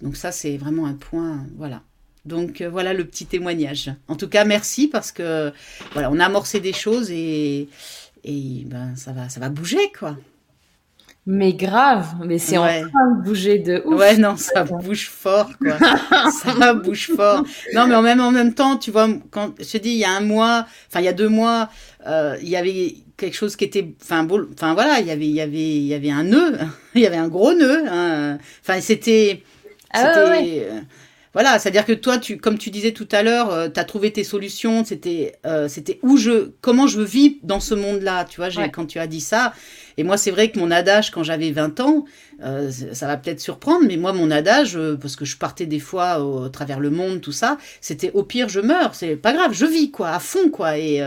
donc 0.00 0.16
ça, 0.16 0.32
c'est 0.32 0.56
vraiment 0.56 0.86
un 0.86 0.94
point, 0.94 1.46
voilà. 1.56 1.82
Donc 2.24 2.60
euh, 2.60 2.68
voilà 2.68 2.92
le 2.92 3.04
petit 3.04 3.26
témoignage. 3.26 3.90
En 4.08 4.16
tout 4.16 4.28
cas, 4.28 4.44
merci 4.44 4.88
parce 4.88 5.12
que 5.12 5.52
voilà, 5.92 6.10
on 6.10 6.20
a 6.20 6.26
amorcé 6.26 6.60
des 6.60 6.72
choses 6.72 7.10
et 7.10 7.68
et 8.24 8.62
ben 8.66 8.94
ça 8.96 9.12
va 9.12 9.28
ça 9.28 9.40
va 9.40 9.48
bouger, 9.48 9.90
quoi. 9.98 10.16
Mais 11.24 11.52
grave, 11.52 12.16
mais 12.24 12.38
c'est 12.38 12.58
en 12.58 12.66
train 12.66 12.80
de 12.80 13.22
bouger 13.22 13.60
de 13.60 13.80
ouf. 13.84 13.94
Ouais, 13.94 14.16
non, 14.16 14.36
ça 14.36 14.64
bouge 14.64 15.08
fort, 15.08 15.50
quoi. 15.56 15.78
ça 16.32 16.74
bouge 16.74 17.12
fort. 17.14 17.44
Non, 17.74 17.86
mais 17.86 17.94
en 17.94 18.02
même, 18.02 18.20
en 18.20 18.32
même 18.32 18.54
temps, 18.54 18.76
tu 18.76 18.90
vois, 18.90 19.08
quand 19.30 19.54
je 19.60 19.70
te 19.70 19.78
dis, 19.78 19.90
il 19.90 19.98
y 19.98 20.04
a 20.04 20.10
un 20.10 20.20
mois, 20.20 20.66
enfin, 20.88 20.98
il 20.98 21.04
y 21.04 21.08
a 21.08 21.12
deux 21.12 21.28
mois, 21.28 21.68
euh, 22.08 22.36
il 22.42 22.48
y 22.48 22.56
avait 22.56 22.96
quelque 23.16 23.36
chose 23.36 23.54
qui 23.54 23.62
était, 23.62 23.94
enfin, 24.02 24.24
bon, 24.24 24.48
enfin, 24.52 24.74
voilà, 24.74 24.98
il 24.98 25.06
y 25.06 25.12
avait, 25.12 25.28
il 25.28 25.34
y 25.34 25.40
avait, 25.40 25.76
il 25.76 25.86
y 25.86 25.94
avait 25.94 26.10
un 26.10 26.24
nœud, 26.24 26.58
il 26.96 27.02
y 27.02 27.06
avait 27.06 27.16
un 27.18 27.28
gros 27.28 27.54
nœud, 27.54 27.84
hein. 27.88 28.38
Enfin, 28.60 28.80
c'était, 28.80 29.44
ah, 29.92 30.24
ouais, 30.28 30.66
euh, 30.68 30.80
voilà, 31.34 31.58
c'est-à-dire 31.58 31.86
que 31.86 31.94
toi, 31.94 32.18
tu, 32.18 32.36
comme 32.36 32.58
tu 32.58 32.70
disais 32.70 32.92
tout 32.92 33.08
à 33.10 33.22
l'heure, 33.22 33.50
euh, 33.50 33.68
tu 33.72 33.80
as 33.80 33.84
trouvé 33.84 34.12
tes 34.12 34.22
solutions, 34.22 34.84
c'était 34.84 35.32
euh, 35.46 35.66
c'était 35.66 35.98
où 36.02 36.18
je, 36.18 36.50
comment 36.60 36.86
je 36.86 37.00
vis 37.00 37.38
dans 37.42 37.60
ce 37.60 37.74
monde-là, 37.74 38.26
tu 38.26 38.36
vois, 38.36 38.50
quand 38.68 38.84
tu 38.84 38.98
as 38.98 39.06
dit 39.06 39.22
ça. 39.22 39.54
Et 39.96 40.04
moi, 40.04 40.18
c'est 40.18 40.30
vrai 40.30 40.50
que 40.50 40.58
mon 40.58 40.70
adage, 40.70 41.10
quand 41.10 41.22
j'avais 41.22 41.50
20 41.50 41.80
ans, 41.80 42.04
euh, 42.42 42.70
ça 42.70 43.06
va 43.06 43.16
peut-être 43.16 43.40
surprendre, 43.40 43.86
mais 43.86 43.96
moi, 43.96 44.12
mon 44.12 44.30
adage, 44.30 44.78
parce 45.00 45.16
que 45.16 45.24
je 45.24 45.38
partais 45.38 45.64
des 45.64 45.78
fois 45.78 46.20
au, 46.20 46.48
travers 46.50 46.80
le 46.80 46.90
monde, 46.90 47.22
tout 47.22 47.32
ça, 47.32 47.56
c'était 47.80 48.10
au 48.12 48.24
pire, 48.24 48.50
je 48.50 48.60
meurs, 48.60 48.94
c'est 48.94 49.16
pas 49.16 49.32
grave, 49.32 49.52
je 49.54 49.64
vis, 49.64 49.90
quoi, 49.90 50.10
à 50.10 50.18
fond, 50.18 50.50
quoi. 50.50 50.78
Et, 50.78 51.02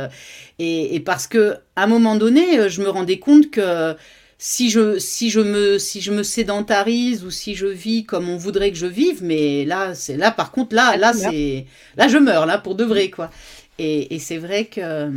et, 0.57 0.95
et 0.95 0.99
parce 1.01 1.27
que, 1.27 1.57
à 1.75 1.83
un 1.83 1.87
moment 1.87 2.15
donné, 2.15 2.67
je 2.69 2.81
me 2.81 2.89
rendais 2.89 3.19
compte 3.19 3.51
que 3.51 3.95
si 4.37 4.69
je, 4.69 4.99
si 4.99 5.29
je 5.29 5.39
me, 5.39 5.79
si 5.79 6.01
je 6.01 6.11
me 6.11 6.23
sédentarise 6.23 7.23
ou 7.23 7.31
si 7.31 7.55
je 7.55 7.67
vis 7.67 8.05
comme 8.05 8.29
on 8.29 8.37
voudrait 8.37 8.71
que 8.71 8.77
je 8.77 8.85
vive, 8.87 9.23
mais 9.23 9.65
là, 9.65 9.95
c'est 9.95 10.17
là, 10.17 10.31
par 10.31 10.51
contre, 10.51 10.75
là, 10.75 10.97
là, 10.97 11.13
c'est, 11.13 11.65
là, 11.97 12.07
je 12.07 12.17
meurs, 12.17 12.45
là, 12.45 12.57
pour 12.57 12.75
de 12.75 12.83
vrai, 12.83 13.09
quoi. 13.09 13.29
Et, 13.77 14.15
et 14.15 14.19
c'est 14.19 14.37
vrai 14.37 14.65
que, 14.65 15.11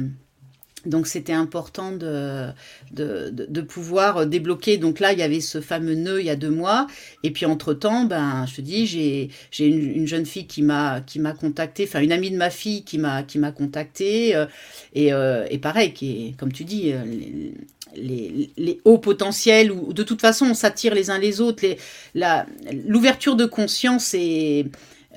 donc, 0.87 1.07
c'était 1.07 1.33
important 1.33 1.93
de, 1.93 2.47
de, 2.93 3.31
de, 3.31 3.61
pouvoir 3.61 4.27
débloquer. 4.27 4.79
Donc 4.79 5.01
là, 5.01 5.13
il 5.13 5.19
y 5.19 5.23
avait 5.23 5.41
ce 5.41 5.61
fameux 5.61 5.95
nœud 5.95 6.21
il 6.21 6.27
y 6.27 6.31
a 6.31 6.37
deux 6.37 6.51
mois. 6.51 6.87
Et 7.25 7.33
puis, 7.33 7.47
entre-temps, 7.47 8.05
ben, 8.05 8.47
je 8.47 8.57
te 8.57 8.61
dis, 8.61 8.87
j'ai, 8.87 9.31
j'ai 9.51 9.67
une, 9.67 9.91
une, 9.97 10.07
jeune 10.07 10.25
fille 10.25 10.47
qui 10.47 10.63
m'a, 10.63 11.01
qui 11.01 11.19
m'a 11.19 11.33
contacté, 11.33 11.85
enfin, 11.85 12.01
une 12.01 12.13
amie 12.13 12.31
de 12.31 12.37
ma 12.37 12.51
fille 12.51 12.85
qui 12.85 12.99
m'a, 12.99 13.23
qui 13.23 13.39
m'a 13.39 13.53
contacté. 13.53 14.37
Euh, 14.37 14.47
et, 14.95 15.13
euh, 15.13 15.47
et 15.51 15.59
pareil, 15.59 15.93
qui 15.93 16.29
est, 16.29 16.37
comme 16.39 16.53
tu 16.53 16.65
dis, 16.65 16.93
euh, 16.93 17.05
les, 17.97 18.81
hauts 18.85 18.99
potentiels, 18.99 19.73
ou 19.73 19.93
de 19.93 20.03
toute 20.03 20.21
façon 20.21 20.47
on 20.47 20.55
s'attire 20.55 20.95
les 20.95 21.11
uns 21.11 21.19
les 21.19 21.41
autres, 21.41 21.65
l'ouverture 22.87 23.37
de 23.37 23.47
conscience 23.47 24.15
est, 24.15 24.67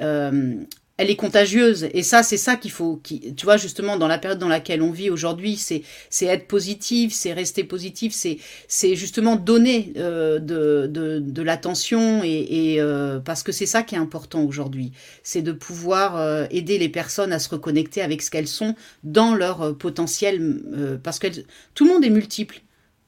euh, 0.02 0.56
elle 1.02 1.10
est 1.10 1.16
contagieuse. 1.16 1.88
Et 1.94 2.04
ça, 2.04 2.24
c'est 2.24 2.38
ça 2.38 2.56
qu'il 2.56 2.72
faut, 2.72 2.98
qui, 2.98 3.34
tu 3.36 3.46
vois, 3.46 3.58
justement, 3.58 3.98
dans 3.98 4.08
la 4.08 4.18
période 4.18 4.40
dans 4.40 4.48
laquelle 4.48 4.82
on 4.82 4.92
vit 4.92 5.10
aujourd'hui, 5.10 5.58
c'est, 5.58 5.84
c'est 6.10 6.26
être 6.26 6.48
positif, 6.48 7.14
c'est 7.14 7.34
rester 7.34 7.64
positif, 7.64 8.14
c'est, 8.14 8.38
c'est 8.68 8.96
justement 8.96 9.36
donner 9.36 9.94
euh, 9.98 10.40
de, 10.40 10.88
de, 10.88 11.42
l'attention 11.42 12.22
et, 12.24 12.76
euh, 12.80 13.20
parce 13.20 13.42
que 13.42 13.52
c'est 13.52 13.66
ça 13.66 13.82
qui 13.84 13.96
est 13.96 13.98
important 13.98 14.44
aujourd'hui, 14.44 14.92
c'est 15.24 15.42
de 15.42 15.52
pouvoir 15.52 16.48
aider 16.52 16.78
les 16.78 16.90
personnes 16.90 17.34
à 17.34 17.40
se 17.40 17.50
reconnecter 17.50 18.02
avec 18.02 18.22
ce 18.22 18.30
qu'elles 18.30 18.48
sont 18.48 18.76
dans 19.04 19.34
leur 19.34 19.76
potentiel, 19.78 21.00
parce 21.04 21.18
que 21.20 21.28
tout 21.74 21.86
le 21.86 21.94
monde 21.94 22.06
est 22.06 22.10
multiple. 22.10 22.62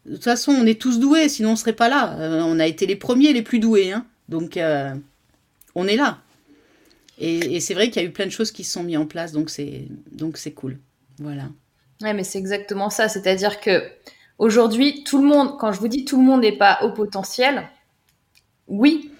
De 0.05 0.15
toute 0.15 0.23
façon, 0.23 0.51
on 0.51 0.65
est 0.65 0.79
tous 0.79 0.99
doués, 0.99 1.29
sinon 1.29 1.51
on 1.51 1.55
serait 1.55 1.73
pas 1.73 1.87
là. 1.87 2.17
Euh, 2.19 2.41
on 2.43 2.59
a 2.59 2.67
été 2.67 2.85
les 2.85 2.95
premiers 2.95 3.31
les 3.31 3.41
plus 3.41 3.59
doués, 3.59 3.91
hein. 3.91 4.05
donc 4.27 4.57
euh, 4.57 4.93
on 5.75 5.87
est 5.87 5.95
là. 5.95 6.19
Et, 7.19 7.59
c'est 7.59 7.73
vrai 7.73 7.89
qu'il 7.89 8.01
y 8.01 8.05
a 8.05 8.07
eu 8.07 8.11
plein 8.11 8.25
de 8.25 8.31
choses 8.31 8.51
qui 8.51 8.63
se 8.63 8.73
sont 8.73 8.83
mises 8.83 8.97
en 8.97 9.05
place, 9.05 9.31
donc 9.31 9.49
c'est 9.49 9.85
donc 10.11 10.37
c'est 10.37 10.51
cool. 10.51 10.79
Voilà. 11.19 11.43
Ouais, 12.01 12.13
mais 12.13 12.23
c'est 12.23 12.39
exactement 12.39 12.89
ça. 12.89 13.07
C'est-à-dire 13.07 13.59
que 13.59 13.83
aujourd'hui, 14.39 15.03
tout 15.03 15.21
le 15.21 15.27
monde, 15.27 15.57
quand 15.59 15.71
je 15.71 15.79
vous 15.79 15.87
dis 15.87 16.05
tout 16.05 16.17
le 16.17 16.23
monde 16.23 16.41
n'est 16.41 16.57
pas 16.57 16.79
au 16.83 16.91
potentiel, 16.91 17.63
oui. 18.67 19.11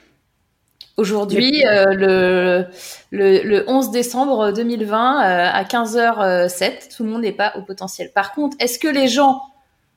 Aujourd'hui, 0.96 1.66
euh, 1.66 1.86
le, 1.94 2.66
le, 3.10 3.42
le, 3.42 3.64
11 3.68 3.90
décembre 3.90 4.52
2020 4.52 5.20
à 5.20 5.64
15h07, 5.64 6.96
tout 6.96 7.04
le 7.04 7.10
monde 7.10 7.24
n'est 7.24 7.32
pas 7.32 7.54
au 7.58 7.64
potentiel. 7.64 8.12
Par 8.12 8.32
contre, 8.34 8.56
est-ce 8.60 8.78
que 8.78 8.88
les 8.88 9.08
gens 9.08 9.42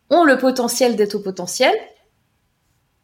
ont 0.08 0.24
le 0.24 0.38
potentiel 0.38 0.96
d'être 0.96 1.16
au 1.16 1.20
potentiel? 1.20 1.74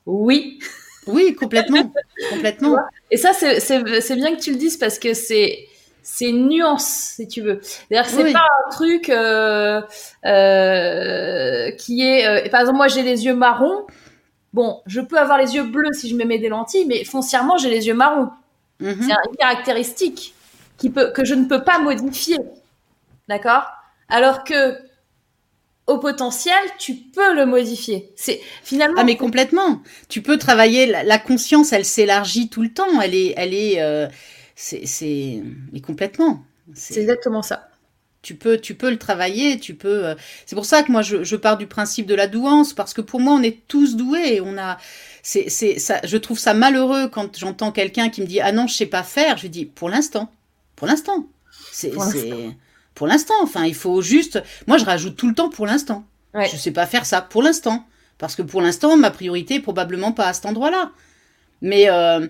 Oui. 0.07 0.59
Oui, 1.07 1.35
complètement. 1.35 1.93
complètement. 2.31 2.77
Et 3.11 3.17
ça, 3.17 3.33
c'est 3.33 4.17
bien 4.17 4.35
que 4.35 4.41
tu 4.41 4.53
le 4.53 4.57
dises 4.57 4.77
parce 4.77 4.99
que 4.99 5.15
c'est 5.15 5.67
c'est 6.03 6.29
une 6.29 6.49
nuance, 6.49 7.15
si 7.17 7.29
tu 7.29 7.41
veux. 7.41 7.61
D'ailleurs, 7.91 8.07
c'est 8.07 8.33
pas 8.33 8.47
un 8.67 8.71
truc 8.71 9.09
euh, 9.09 9.81
euh, 10.27 11.71
qui 11.73 12.03
est. 12.03 12.27
Euh, 12.27 12.49
par 12.51 12.61
exemple, 12.61 12.79
moi, 12.79 12.89
j'ai 12.89 13.03
les 13.03 13.25
yeux 13.25 13.35
marrons. 13.35 13.87
Bon, 14.53 14.83
je 14.87 15.01
peux 15.01 15.17
avoir 15.17 15.39
les 15.39 15.55
yeux 15.55 15.63
bleus 15.63 15.93
si 15.93 16.09
je 16.09 16.17
me 16.17 16.25
mets 16.25 16.39
des 16.39 16.49
lentilles, 16.49 16.87
mais 16.87 17.05
foncièrement, 17.05 17.57
j'ai 17.57 17.71
les 17.71 17.87
yeux 17.87 17.95
marrons. 17.95 18.31
Mm-hmm. 18.81 18.97
C'est 19.01 19.31
une 19.31 19.37
caractéristique 19.39 20.35
qui 20.77 20.91
peut 20.91 21.13
que 21.13 21.25
je 21.25 21.35
ne 21.35 21.45
peux 21.45 21.63
pas 21.63 21.79
modifier. 21.79 22.39
D'accord? 23.29 23.65
Alors 24.09 24.43
que 24.43 24.77
au 25.93 25.99
potentiel, 25.99 26.59
tu 26.79 26.95
peux 26.95 27.35
le 27.35 27.47
modifier. 27.47 28.11
C'est 28.17 28.41
finalement. 28.63 28.97
Ah 28.99 29.05
mais 29.05 29.17
complètement. 29.17 29.83
Tu 30.09 30.23
peux 30.23 30.39
travailler 30.39 30.87
la, 30.87 31.19
conscience, 31.19 31.73
elle 31.73 31.85
s'élargit 31.85 32.49
tout 32.49 32.63
le 32.63 32.73
temps. 32.73 33.01
Elle 33.01 33.15
est, 33.15 33.35
elle 33.37 33.55
est, 33.55 33.81
euh, 33.81 34.09
c'est, 34.55 35.43
mais 35.73 35.81
complètement. 35.81 36.45
C'est 36.75 37.01
exactement 37.01 37.43
ça. 37.43 37.69
Tu 38.23 38.37
peux, 38.37 38.59
tu 38.59 38.75
peux 38.75 38.91
le 38.91 38.99
travailler. 38.99 39.59
Tu 39.59 39.75
peux. 39.75 40.07
Euh, 40.07 40.15
c'est 40.47 40.55
pour 40.55 40.65
ça 40.65 40.83
que 40.83 40.93
moi 40.93 41.03
je, 41.03 41.25
je, 41.25 41.37
pars 41.37 41.59
du 41.59 41.67
principe 41.67 42.07
de 42.07 42.15
la 42.15 42.29
douance 42.29 42.73
parce 42.73 42.95
que 42.95 43.01
pour 43.01 43.21
moi 43.21 43.35
on 43.35 43.43
est 43.43 43.67
tous 43.69 43.97
doués. 43.97 44.41
On 44.41 44.57
a. 44.59 44.79
C'est, 45.23 45.49
c'est 45.49 45.79
ça. 45.79 46.01
Je 46.05 46.17
trouve 46.17 46.39
ça 46.39 46.55
malheureux 46.55 47.09
quand 47.09 47.39
j'entends 47.39 47.73
quelqu'un 47.73 48.09
qui 48.09 48.21
me 48.23 48.27
dit 48.27 48.41
ah 48.41 48.53
non 48.53 48.67
je 48.67 48.75
sais 48.75 48.87
pas 48.87 49.03
faire. 49.03 49.39
Je 49.39 49.49
dis 49.49 49.67
pour 49.67 49.89
l'instant, 49.89 50.31
pour 50.77 50.87
l'instant. 50.87 51.27
C'est, 51.73 51.93
c'est 52.11 52.33
pour 52.95 53.07
l'instant. 53.07 53.35
Enfin, 53.43 53.65
il 53.65 53.75
faut 53.75 54.03
juste. 54.03 54.43
Moi, 54.67 54.79
je 54.79 54.85
rajoute 54.85 55.17
tout 55.17 55.29
le 55.29 55.35
temps 55.35 55.49
pour 55.49 55.67
l'instant. 55.67 56.05
Je 56.35 56.47
Je 56.53 56.57
sais 56.57 56.71
pas 56.71 56.87
faire 56.87 57.07
ça 57.07 57.21
pour 57.21 57.43
l'instant. 57.43 57.85
Parce 58.19 58.37
que 58.37 58.43
pour 58.43 58.63
l'instant, 58.63 58.97
ma 58.97 59.11
priorité 59.11 59.57
est 59.57 59.61
probablement 59.61 60.13
pas 60.13 60.29
à 60.29 60.33
cet 60.33 60.47
endroit-là. 60.47 60.93
Mais 61.61 61.91
euh, 61.91 62.27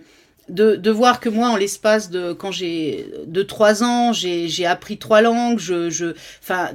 de, 0.48 0.76
de, 0.76 0.90
voir 0.90 1.20
que 1.20 1.28
moi, 1.28 1.48
en 1.48 1.56
l'espace 1.56 2.10
de 2.10 2.32
quand 2.32 2.50
j'ai 2.50 3.10
de 3.26 3.42
trois 3.42 3.82
ans, 3.82 4.12
j'ai 4.12 4.66
appris 4.66 4.98
trois 4.98 5.22
langues. 5.22 5.58
Je, 5.58 5.90
je, 5.90 6.14
enfin, 6.42 6.70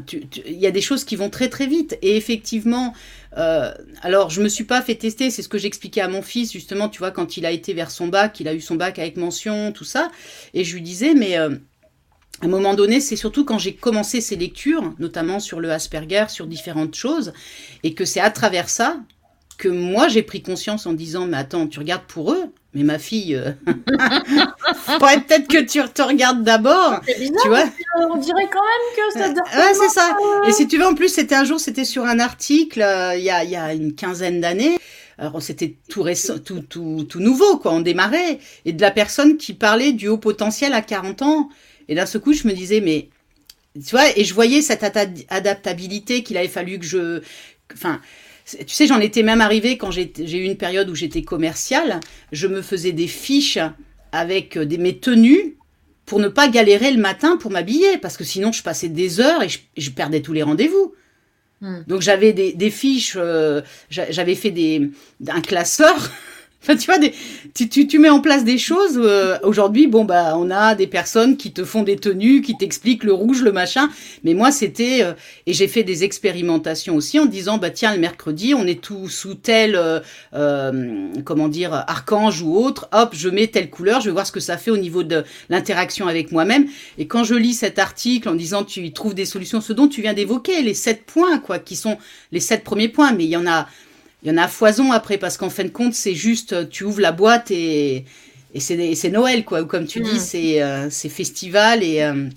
il 0.45 0.57
y 0.57 0.68
a 0.68 0.72
des 0.72 0.81
choses 0.81 1.03
qui 1.03 1.15
vont 1.15 1.30
très 1.30 1.49
très 1.49 1.68
vite. 1.68 1.97
Et 2.01 2.15
effectivement, 2.15 2.93
euh, 3.38 3.72
alors 4.01 4.30
je 4.30 4.41
me 4.41 4.49
suis 4.49 4.64
pas 4.64 4.81
fait 4.81 4.95
tester. 4.95 5.30
C'est 5.30 5.41
ce 5.41 5.49
que 5.49 5.57
j'expliquais 5.57 6.01
à 6.01 6.07
mon 6.07 6.22
fils 6.22 6.51
justement. 6.51 6.89
Tu 6.89 6.99
vois, 6.99 7.11
quand 7.11 7.38
il 7.38 7.45
a 7.45 7.51
été 7.51 7.73
vers 7.73 7.91
son 7.91 8.07
bac, 8.07 8.39
il 8.39 8.47
a 8.47 8.53
eu 8.53 8.61
son 8.61 8.76
bac 8.76 8.99
avec 8.99 9.18
mention, 9.18 9.72
tout 9.72 9.84
ça. 9.85 10.11
Et 10.53 10.64
je 10.64 10.73
lui 10.76 10.81
disais, 10.81 11.14
mais 11.14 11.38
euh, 11.38 11.55
à 12.41 12.45
un 12.45 12.49
moment 12.49 12.73
donné, 12.73 12.99
c'est 12.99 13.15
surtout 13.15 13.45
quand 13.45 13.57
j'ai 13.57 13.73
commencé 13.73 14.22
ces 14.22 14.35
lectures, 14.35 14.93
notamment 14.99 15.39
sur 15.39 15.59
le 15.59 15.72
Asperger, 15.72 16.26
sur 16.30 16.45
différentes 16.45 16.95
choses, 16.95 17.34
et 17.84 17.93
que 17.93 18.05
c'est 18.05 18.19
à 18.19 18.30
travers 18.30 18.69
ça 18.69 18.97
que 19.57 19.68
moi 19.68 20.07
j'ai 20.07 20.22
pris 20.22 20.43
conscience 20.43 20.85
en 20.85 20.93
disant 20.93 21.26
mais 21.26 21.38
attends 21.38 21.65
tu 21.65 21.80
regardes 21.80 22.03
pour 22.03 22.31
eux 22.31 22.43
mais 22.73 22.84
ma 22.84 22.99
fille 22.99 23.35
euh... 23.35 23.53
faudrait 24.76 25.19
peut-être 25.22 25.47
que 25.47 25.64
tu 25.64 25.81
te 25.91 26.01
regardes 26.03 26.43
d'abord 26.43 27.01
tu 27.07 27.47
vois 27.47 27.64
on 27.95 28.18
dirait 28.18 28.47
quand 28.51 28.61
même 28.61 28.95
que 28.95 29.19
ça 29.19 29.30
ouais 29.30 29.73
c'est 29.73 29.89
ça 29.89 30.15
et 30.47 30.51
si 30.51 30.68
tu 30.68 30.77
veux 30.77 30.85
en 30.85 30.93
plus 30.93 31.09
c'était 31.09 31.34
un 31.34 31.43
jour 31.43 31.59
c'était 31.59 31.85
sur 31.85 32.05
un 32.05 32.19
article 32.19 32.84
euh, 32.84 33.15
il 33.15 33.23
y, 33.23 33.31
a, 33.31 33.43
y 33.43 33.55
a 33.55 33.73
une 33.73 33.95
quinzaine 33.95 34.41
d'années 34.41 34.77
alors 35.19 35.41
c'était 35.41 35.76
tout 35.89 36.03
récent, 36.03 36.38
tout, 36.38 36.59
tout, 36.59 37.05
tout 37.09 37.19
nouveau, 37.19 37.57
quoi. 37.57 37.73
On 37.73 37.80
démarrait. 37.80 38.39
Et 38.65 38.73
de 38.73 38.81
la 38.81 38.91
personne 38.91 39.38
qui 39.38 39.53
parlait 39.53 39.91
du 39.91 40.07
haut 40.07 40.19
potentiel 40.19 40.73
à 40.73 40.81
40 40.81 41.23
ans. 41.23 41.49
Et 41.89 41.95
d'un 41.95 42.05
ce 42.05 42.18
coup, 42.18 42.34
je 42.34 42.47
me 42.47 42.53
disais, 42.53 42.81
mais, 42.81 43.09
tu 43.76 43.91
vois, 43.91 44.18
et 44.18 44.23
je 44.23 44.34
voyais 44.34 44.61
cette 44.61 44.84
adaptabilité 45.30 46.23
qu'il 46.23 46.38
avait 46.38 46.47
fallu 46.47 46.80
que 46.80 46.85
je, 46.85 47.22
enfin, 47.73 48.01
tu 48.45 48.73
sais, 48.73 48.88
j'en 48.88 48.99
étais 48.99 49.23
même 49.23 49.41
arrivé 49.41 49.77
quand 49.77 49.91
j'ai 49.91 50.11
eu 50.18 50.45
une 50.45 50.57
période 50.57 50.89
où 50.89 50.95
j'étais 50.95 51.22
commerciale, 51.22 51.99
je 52.31 52.47
me 52.47 52.61
faisais 52.61 52.93
des 52.93 53.07
fiches 53.07 53.59
avec 54.11 54.57
des, 54.57 54.77
mes 54.77 54.97
tenues 54.97 55.57
pour 56.05 56.19
ne 56.19 56.30
pas 56.30 56.47
galérer 56.47 56.91
le 56.91 57.01
matin 57.01 57.35
pour 57.35 57.51
m'habiller, 57.51 57.97
parce 57.97 58.15
que 58.15 58.23
sinon 58.23 58.53
je 58.53 58.64
passais 58.64 58.88
des 58.88 59.19
heures 59.19 59.43
et 59.43 59.49
je, 59.49 59.89
perdais 59.91 60.22
tous 60.22 60.31
les 60.31 60.43
rendez-vous. 60.43 60.93
Hmm. 61.59 61.81
Donc 61.88 62.01
j'avais 62.01 62.31
des, 62.31 62.53
des, 62.53 62.69
fiches, 62.69 63.18
euh, 63.18 63.61
j'avais 63.89 64.35
fait 64.35 64.51
des, 64.51 64.89
un 65.27 65.41
classeur 65.41 66.09
Enfin, 66.63 66.75
tu 66.75 66.88
vois, 66.88 66.97
des, 66.97 67.13
tu, 67.53 67.69
tu, 67.69 67.88
tu, 67.88 67.99
mets 67.99 68.09
en 68.09 68.19
place 68.19 68.43
des 68.43 68.57
choses. 68.57 68.99
Euh, 69.01 69.38
aujourd'hui, 69.43 69.88
bon, 69.88 70.05
bah, 70.05 70.34
on 70.38 70.49
a 70.49 70.75
des 70.75 70.88
personnes 70.88 71.38
qui 71.38 71.53
te 71.53 71.63
font 71.63 71.84
des 71.84 71.95
tenues, 71.95 72.41
qui 72.41 72.57
t'expliquent 72.57 73.03
le 73.03 73.13
rouge, 73.13 73.41
le 73.41 73.51
machin. 73.51 73.89
Mais 74.23 74.34
moi, 74.34 74.51
c'était. 74.51 75.03
Euh, 75.03 75.13
et 75.45 75.53
j'ai 75.53 75.67
fait 75.67 75.84
des 75.84 76.03
expérimentations 76.03 76.95
aussi 76.95 77.19
en 77.19 77.25
disant, 77.25 77.57
bah, 77.57 77.69
tiens, 77.69 77.93
le 77.93 77.99
mercredi, 77.99 78.53
on 78.53 78.65
est 78.65 78.81
tout 78.81 79.07
sous 79.07 79.35
tel. 79.35 79.79
Euh, 80.34 81.11
comment 81.23 81.47
dire, 81.47 81.73
archange 81.73 82.41
ou 82.41 82.57
autre. 82.57 82.89
Hop, 82.91 83.11
je 83.13 83.29
mets 83.29 83.47
telle 83.47 83.69
couleur, 83.69 84.01
je 84.01 84.07
vais 84.07 84.13
voir 84.13 84.25
ce 84.25 84.31
que 84.31 84.39
ça 84.39 84.57
fait 84.57 84.71
au 84.71 84.77
niveau 84.77 85.03
de 85.03 85.23
l'interaction 85.49 86.07
avec 86.07 86.31
moi-même. 86.31 86.67
Et 86.97 87.07
quand 87.07 87.23
je 87.23 87.35
lis 87.35 87.53
cet 87.53 87.79
article 87.79 88.29
en 88.29 88.35
disant, 88.35 88.63
tu 88.63 88.81
y 88.81 88.91
trouves 88.91 89.13
des 89.13 89.25
solutions, 89.25 89.61
ce 89.61 89.73
dont 89.73 89.88
tu 89.88 90.01
viens 90.01 90.13
d'évoquer, 90.13 90.61
les 90.63 90.73
sept 90.73 91.05
points, 91.05 91.39
quoi, 91.39 91.59
qui 91.59 91.75
sont 91.75 91.97
les 92.31 92.39
sept 92.39 92.63
premiers 92.63 92.89
points, 92.89 93.13
mais 93.13 93.25
il 93.25 93.29
y 93.29 93.38
en 93.38 93.47
a 93.47 93.67
il 94.28 94.32
y 94.32 94.34
en 94.34 94.38
a 94.38 94.44
à 94.44 94.48
foison 94.49 94.91
après, 94.91 95.18
parce 95.18 95.38
qu'en 95.38 95.49
fin 95.49 95.64
de 95.64 95.70
compte, 95.70 95.94
c'est 95.94 96.14
juste, 96.14 96.52
euh, 96.52 96.66
tu 96.70 96.84
ouvres 96.84 96.99
la 96.99 97.14
boîte 97.14 97.49
et, 97.49 98.04
et 98.54 98.60
c'est 98.60 99.10
Noël, 99.10 99.45
quoi. 99.45 99.62
Ou 99.62 99.66
comme 99.66 99.88
tu 99.88 100.02
dis, 100.02 100.20
mm. 100.20 100.62
euh, 100.62 100.88
c'est 100.90 101.08
festival 101.08 101.82
et, 101.82 102.02
euh, 102.02 102.28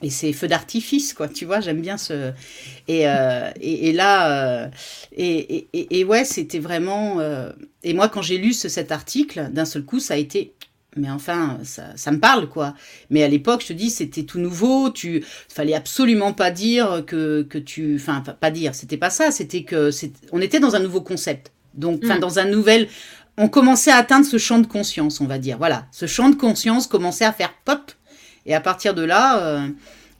et 0.00 0.08
c'est 0.08 0.32
feu 0.32 0.48
d'artifice, 0.48 1.12
quoi. 1.12 1.28
Tu 1.28 1.44
vois, 1.44 1.60
j'aime 1.60 1.82
bien 1.82 1.98
ce. 1.98 2.32
Et, 2.88 3.02
et, 3.02 3.88
et, 3.88 3.92
là, 3.92 4.70
et, 5.14 5.68
et, 5.74 6.04
ouais, 6.04 6.24
c'était 6.24 6.60
vraiment. 6.60 7.20
et 7.84 7.92
moi, 7.92 8.08
quand 8.08 8.22
j'ai 8.22 8.38
lu 8.38 8.54
cet 8.54 8.90
article, 8.90 9.50
d'un 9.52 9.66
seul 9.66 9.84
coup, 9.84 10.00
ça 10.00 10.14
a 10.14 10.16
été 10.16 10.54
mais 10.96 11.10
enfin, 11.10 11.58
ça, 11.62 12.10
me 12.10 12.18
parle, 12.18 12.48
quoi. 12.48 12.74
Mais 13.10 13.22
à 13.22 13.28
l'époque, 13.28 13.62
je 13.62 13.68
te 13.68 13.72
dis, 13.72 13.90
c'était 13.90 14.24
tout 14.24 14.38
nouveau. 14.38 14.90
Tu, 14.90 15.24
fallait 15.48 15.74
absolument 15.74 16.32
pas 16.32 16.50
dire 16.50 17.04
que, 17.06 17.42
que 17.42 17.58
tu, 17.58 17.96
enfin, 17.96 18.20
pas 18.20 18.50
dire, 18.50 18.74
c'était 18.74 18.96
pas 18.96 19.10
ça. 19.10 19.30
C'était 19.30 19.64
que, 19.64 19.90
on 20.32 20.40
était 20.40 20.60
dans 20.60 20.74
un 20.74 20.80
nouveau 20.80 21.00
concept. 21.00 21.52
Donc, 21.74 22.00
enfin, 22.04 22.16
mm. 22.16 22.20
dans 22.20 22.38
un 22.38 22.46
nouvel, 22.46 22.88
on 23.36 23.48
commençait 23.48 23.90
à 23.90 23.96
atteindre 23.96 24.26
ce 24.26 24.38
champ 24.38 24.58
de 24.58 24.66
conscience, 24.66 25.20
on 25.20 25.26
va 25.26 25.38
dire. 25.38 25.58
Voilà, 25.58 25.86
ce 25.92 26.06
champ 26.06 26.30
de 26.30 26.34
conscience 26.34 26.86
commençait 26.86 27.24
à 27.24 27.32
faire 27.32 27.54
pop. 27.64 27.92
Et 28.46 28.54
à 28.54 28.60
partir 28.60 28.94
de 28.94 29.02
là, 29.02 29.42
euh, 29.42 29.68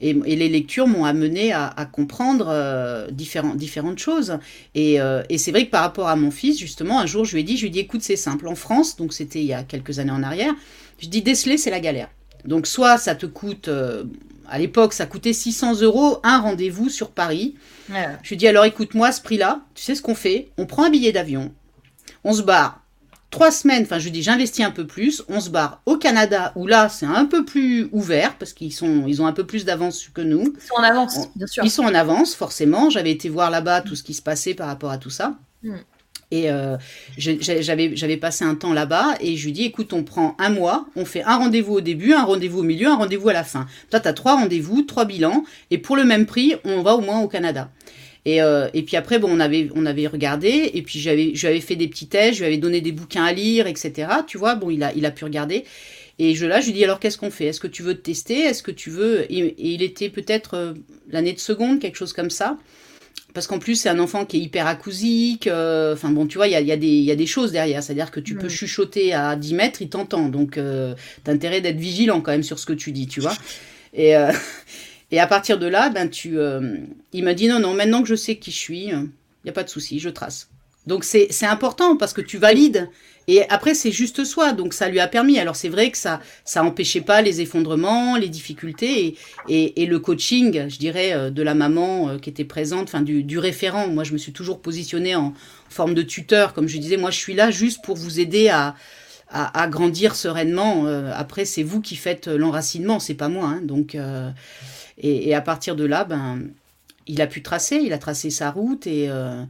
et, 0.01 0.13
les 0.13 0.49
lectures 0.49 0.87
m'ont 0.87 1.05
amené 1.05 1.51
à, 1.51 1.87
comprendre 1.91 2.47
euh, 2.49 3.09
différentes 3.11 3.99
choses. 3.99 4.37
Euh, 4.77 5.23
et, 5.29 5.37
c'est 5.37 5.51
vrai 5.51 5.65
que 5.65 5.71
par 5.71 5.81
rapport 5.81 6.07
à 6.07 6.15
mon 6.15 6.31
fils, 6.31 6.57
justement, 6.57 6.99
un 6.99 7.05
jour, 7.05 7.25
je 7.25 7.33
lui 7.33 7.41
ai 7.41 7.43
dit, 7.43 7.57
je 7.57 7.61
lui 7.61 7.67
ai 7.67 7.71
dit, 7.71 7.79
écoute, 7.79 8.01
c'est 8.01 8.15
simple. 8.15 8.47
En 8.47 8.55
France, 8.55 8.95
donc 8.95 9.13
c'était 9.13 9.39
il 9.39 9.45
y 9.45 9.53
a 9.53 9.63
quelques 9.63 9.99
années 9.99 10.11
en 10.11 10.23
arrière, 10.23 10.53
je 10.99 11.07
dis, 11.07 11.21
déceler, 11.21 11.57
c'est 11.57 11.71
la 11.71 11.79
galère. 11.79 12.09
Donc 12.45 12.67
soit 12.67 12.97
ça 12.97 13.15
te 13.15 13.25
coûte, 13.25 13.67
euh, 13.67 14.05
à 14.47 14.57
l'époque, 14.59 14.93
ça 14.93 15.05
coûtait 15.05 15.33
600 15.33 15.81
euros 15.81 16.19
un 16.23 16.39
rendez-vous 16.39 16.89
sur 16.89 17.11
Paris. 17.11 17.55
Je 17.89 18.29
lui 18.29 18.37
dis, 18.37 18.47
alors 18.47 18.65
écoute-moi, 18.65 19.11
ce 19.11 19.21
prix-là, 19.21 19.61
tu 19.73 19.83
sais 19.83 19.95
ce 19.95 20.01
qu'on 20.01 20.15
fait? 20.15 20.49
On 20.57 20.65
prend 20.65 20.85
un 20.85 20.89
billet 20.89 21.11
d'avion, 21.11 21.51
on 22.23 22.33
se 22.33 22.43
barre 22.43 22.78
trois 23.29 23.51
semaines, 23.51 23.83
enfin 23.83 23.99
je 23.99 24.09
dis 24.09 24.23
j'investis 24.23 24.65
un 24.65 24.71
peu 24.71 24.87
plus, 24.87 25.23
on 25.29 25.39
se 25.39 25.49
barre 25.49 25.81
au 25.85 25.97
Canada 25.97 26.51
où 26.55 26.67
là 26.67 26.89
c'est 26.89 27.05
un 27.05 27.25
peu 27.25 27.45
plus 27.45 27.89
ouvert 27.91 28.35
parce 28.37 28.53
qu'ils 28.53 28.73
sont 28.73 29.05
ils 29.07 29.21
ont 29.21 29.27
un 29.27 29.33
peu 29.33 29.45
plus 29.45 29.65
d'avance 29.65 30.09
que 30.13 30.21
nous. 30.21 30.53
Ils 30.55 30.67
sont 30.67 30.75
en 30.75 30.83
avance, 30.83 31.17
bien 31.35 31.47
sûr. 31.47 31.63
Ils 31.63 31.71
sont 31.71 31.83
en 31.83 31.93
avance 31.93 32.35
forcément. 32.35 32.89
J'avais 32.89 33.11
été 33.11 33.29
voir 33.29 33.51
là-bas 33.51 33.81
tout 33.81 33.95
ce 33.95 34.03
qui 34.03 34.13
se 34.13 34.21
passait 34.21 34.53
par 34.53 34.67
rapport 34.67 34.91
à 34.91 34.97
tout 34.97 35.09
ça. 35.09 35.35
Hmm. 35.63 35.77
Et 36.31 36.51
euh, 36.51 36.77
j'avais 37.17 37.95
j'avais 37.95 38.17
passé 38.17 38.45
un 38.45 38.53
temps 38.53 38.73
là-bas 38.73 39.15
et 39.19 39.35
je 39.35 39.45
lui 39.45 39.51
dis 39.51 39.63
écoute 39.63 39.93
on 39.93 40.03
prend 40.03 40.35
un 40.37 40.49
mois, 40.49 40.85
on 40.95 41.03
fait 41.03 41.23
un 41.23 41.37
rendez-vous 41.37 41.75
au 41.75 41.81
début, 41.81 42.13
un 42.13 42.23
rendez-vous 42.23 42.59
au 42.59 42.63
milieu, 42.63 42.87
un 42.87 42.97
rendez-vous 42.97 43.29
à 43.29 43.33
la 43.33 43.43
fin. 43.43 43.65
Toi 43.89 43.99
tu 43.99 44.07
as 44.07 44.13
trois 44.13 44.35
rendez-vous, 44.35 44.83
trois 44.83 45.05
bilans 45.05 45.43
et 45.71 45.79
pour 45.79 45.95
le 45.95 46.03
même 46.03 46.27
prix 46.27 46.55
on 46.65 46.83
va 46.83 46.93
au 46.93 47.01
moins 47.01 47.21
au 47.21 47.27
Canada. 47.27 47.71
Et, 48.29 48.43
euh, 48.43 48.67
et 48.75 48.83
puis 48.83 48.95
après, 48.95 49.17
bon, 49.17 49.27
on 49.31 49.39
avait, 49.39 49.69
on 49.73 49.87
avait 49.87 50.05
regardé, 50.05 50.69
et 50.75 50.83
puis 50.83 50.99
j'avais, 50.99 51.33
je 51.33 51.41
lui 51.41 51.47
avais 51.47 51.61
fait 51.61 51.75
des 51.75 51.87
petits 51.87 52.05
tests, 52.05 52.35
je 52.35 52.39
lui 52.41 52.45
avais 52.45 52.57
donné 52.57 52.79
des 52.79 52.91
bouquins 52.91 53.23
à 53.23 53.33
lire, 53.33 53.65
etc. 53.65 54.07
Tu 54.27 54.37
vois, 54.37 54.53
bon, 54.53 54.69
il 54.69 54.83
a, 54.83 54.93
il 54.93 55.03
a 55.07 55.11
pu 55.11 55.23
regarder. 55.23 55.65
Et 56.19 56.35
je 56.35 56.45
là, 56.45 56.61
je 56.61 56.67
lui 56.67 56.73
dis 56.73 56.83
alors 56.83 56.99
qu'est-ce 56.99 57.17
qu'on 57.17 57.31
fait? 57.31 57.45
Est-ce 57.45 57.59
que 57.59 57.65
tu 57.67 57.81
veux 57.81 57.95
te 57.95 58.01
tester? 58.01 58.41
Est-ce 58.41 58.61
que 58.61 58.69
tu 58.69 58.91
veux? 58.91 59.25
Et, 59.31 59.55
il 59.57 59.81
était 59.81 60.09
peut-être 60.09 60.53
euh, 60.53 60.73
l'année 61.09 61.33
de 61.33 61.39
seconde, 61.39 61.79
quelque 61.79 61.95
chose 61.95 62.13
comme 62.13 62.29
ça. 62.29 62.59
Parce 63.33 63.47
qu'en 63.47 63.57
plus, 63.57 63.75
c'est 63.75 63.89
un 63.89 63.99
enfant 63.99 64.25
qui 64.25 64.37
est 64.37 64.41
hyper 64.41 64.67
acousique. 64.67 65.47
Euh, 65.47 65.93
enfin 65.93 66.11
bon, 66.11 66.27
tu 66.27 66.37
vois, 66.37 66.47
il 66.47 66.51
y 66.51 66.55
a, 66.55 66.61
y, 66.61 66.71
a 66.71 66.75
y 66.75 67.11
a, 67.11 67.15
des 67.15 67.27
choses 67.27 67.51
derrière. 67.51 67.81
C'est-à-dire 67.81 68.11
que 68.11 68.19
tu 68.19 68.35
peux 68.35 68.49
chuchoter 68.49 69.11
à 69.13 69.35
10 69.35 69.55
mètres, 69.55 69.81
il 69.81 69.89
t'entend. 69.89 70.29
Donc, 70.29 70.59
t'as 71.23 71.31
intérêt 71.31 71.61
d'être 71.61 71.77
vigilant 71.77 72.21
quand 72.21 72.31
même 72.31 72.43
sur 72.43 72.59
ce 72.59 72.65
que 72.65 72.73
tu 72.73 72.91
dis, 72.91 73.07
tu 73.07 73.21
vois. 73.21 73.35
Et, 73.93 74.13
et 75.11 75.19
à 75.19 75.27
partir 75.27 75.57
de 75.57 75.67
là, 75.67 75.89
ben, 75.89 76.09
tu, 76.09 76.37
euh, 76.37 76.77
il 77.13 77.23
m'a 77.23 77.33
dit 77.33 77.47
non, 77.47 77.59
non, 77.59 77.73
maintenant 77.73 78.01
que 78.01 78.07
je 78.07 78.15
sais 78.15 78.35
qui 78.35 78.51
je 78.51 78.57
suis, 78.57 78.85
il 78.85 78.93
euh, 78.93 79.03
n'y 79.43 79.49
a 79.49 79.53
pas 79.53 79.63
de 79.63 79.69
souci, 79.69 79.99
je 79.99 80.09
trace. 80.09 80.49
Donc 80.87 81.03
c'est 81.03 81.45
important 81.45 81.97
parce 81.97 82.13
que 82.13 82.21
tu 82.21 82.37
valides. 82.37 82.89
Et 83.27 83.47
après, 83.49 83.75
c'est 83.75 83.91
juste 83.91 84.23
soi. 84.23 84.53
Donc 84.53 84.73
ça 84.73 84.89
lui 84.89 84.99
a 84.99 85.07
permis. 85.07 85.37
Alors 85.37 85.55
c'est 85.55 85.69
vrai 85.69 85.91
que 85.91 85.97
ça 85.99 86.19
ça 86.45 86.63
empêchait 86.63 87.01
pas 87.01 87.21
les 87.21 87.41
effondrements, 87.41 88.15
les 88.15 88.29
difficultés 88.29 89.15
et, 89.49 89.83
et, 89.83 89.85
le 89.85 89.99
coaching, 89.99 90.67
je 90.67 90.77
dirais, 90.79 91.13
euh, 91.13 91.29
de 91.29 91.43
la 91.43 91.53
maman 91.53 92.17
qui 92.17 92.31
était 92.31 92.45
présente, 92.45 92.87
enfin 92.87 93.01
du, 93.01 93.23
du, 93.23 93.37
référent. 93.37 93.87
Moi, 93.87 94.03
je 94.03 94.13
me 94.13 94.17
suis 94.17 94.31
toujours 94.31 94.61
positionnée 94.61 95.15
en 95.15 95.33
forme 95.69 95.93
de 95.93 96.01
tuteur. 96.01 96.53
Comme 96.53 96.67
je 96.67 96.77
disais, 96.79 96.97
moi, 96.97 97.11
je 97.11 97.17
suis 97.17 97.35
là 97.35 97.51
juste 97.51 97.83
pour 97.83 97.95
vous 97.95 98.19
aider 98.19 98.49
à, 98.49 98.73
à, 99.29 99.67
grandir 99.67 100.15
sereinement. 100.15 100.87
après, 101.13 101.45
c'est 101.45 101.61
vous 101.61 101.81
qui 101.81 101.97
faites 101.97 102.27
l'enracinement, 102.27 102.99
c'est 102.99 103.13
pas 103.13 103.29
moi. 103.29 103.45
Hein. 103.45 103.61
Donc 103.61 103.95
et, 104.99 105.33
à 105.33 105.41
partir 105.41 105.75
de 105.75 105.85
là, 105.85 106.03
ben, 106.03 106.41
il 107.07 107.21
a 107.21 107.27
pu 107.27 107.41
tracer, 107.41 107.77
il 107.77 107.93
a 107.93 107.97
tracé 107.97 108.29
sa 108.29 108.51
route 108.51 108.85
et, 108.85 109.09
euh, 109.09 109.43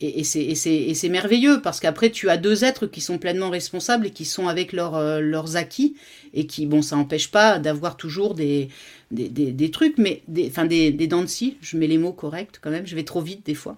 et, 0.00 0.24
c'est 0.24 1.08
merveilleux 1.08 1.60
parce 1.62 1.80
qu'après, 1.80 2.10
tu 2.10 2.28
as 2.28 2.36
deux 2.36 2.64
êtres 2.64 2.86
qui 2.86 3.00
sont 3.00 3.18
pleinement 3.18 3.50
responsables 3.50 4.06
et 4.06 4.10
qui 4.10 4.24
sont 4.24 4.48
avec 4.48 4.74
euh, 4.74 5.20
leurs 5.20 5.56
acquis 5.56 5.96
et 6.34 6.46
qui, 6.46 6.66
bon, 6.66 6.82
ça 6.82 6.96
n'empêche 6.96 7.30
pas 7.30 7.58
d'avoir 7.58 7.96
toujours 7.96 8.34
des, 8.34 8.68
des, 9.10 9.28
des, 9.28 9.70
trucs, 9.70 9.98
mais 9.98 10.22
des, 10.28 10.48
enfin, 10.48 10.66
des, 10.66 10.90
des 10.90 11.06
dents 11.06 11.22
de 11.22 11.26
scie, 11.26 11.56
je 11.60 11.76
mets 11.76 11.86
les 11.86 11.98
mots 11.98 12.12
corrects 12.12 12.58
quand 12.60 12.70
même, 12.70 12.86
je 12.86 12.94
vais 12.94 13.04
trop 13.04 13.20
vite 13.20 13.46
des 13.46 13.54
fois. 13.54 13.76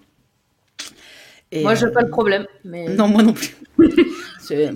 moi, 1.53 1.75
je 1.75 1.85
n'ai 1.85 1.91
pas 1.91 2.01
le 2.01 2.09
problème. 2.09 2.45
Mais... 2.65 2.89
Non, 2.89 3.07
moi 3.07 3.23
non 3.23 3.33
plus. 3.33 3.55
c'est 4.39 4.71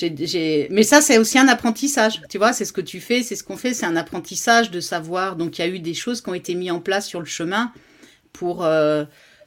mais 0.00 0.82
ça, 0.82 1.00
c'est 1.00 1.18
aussi 1.18 1.38
un 1.38 1.48
apprentissage. 1.48 2.22
Tu 2.28 2.38
vois, 2.38 2.52
c'est 2.52 2.64
ce 2.64 2.72
que 2.72 2.80
tu 2.80 3.00
fais, 3.00 3.22
c'est 3.22 3.36
ce 3.36 3.44
qu'on 3.44 3.56
fait, 3.56 3.74
c'est 3.74 3.86
un 3.86 3.96
apprentissage 3.96 4.70
de 4.70 4.80
savoir. 4.80 5.36
Donc, 5.36 5.58
il 5.58 5.62
y 5.62 5.64
a 5.64 5.68
eu 5.68 5.80
des 5.80 5.94
choses 5.94 6.22
qui 6.22 6.30
ont 6.30 6.34
été 6.34 6.54
mises 6.54 6.70
en 6.70 6.80
place 6.80 7.06
sur 7.06 7.20
le 7.20 7.26
chemin 7.26 7.72
pour, 8.32 8.64
euh, 8.64 9.04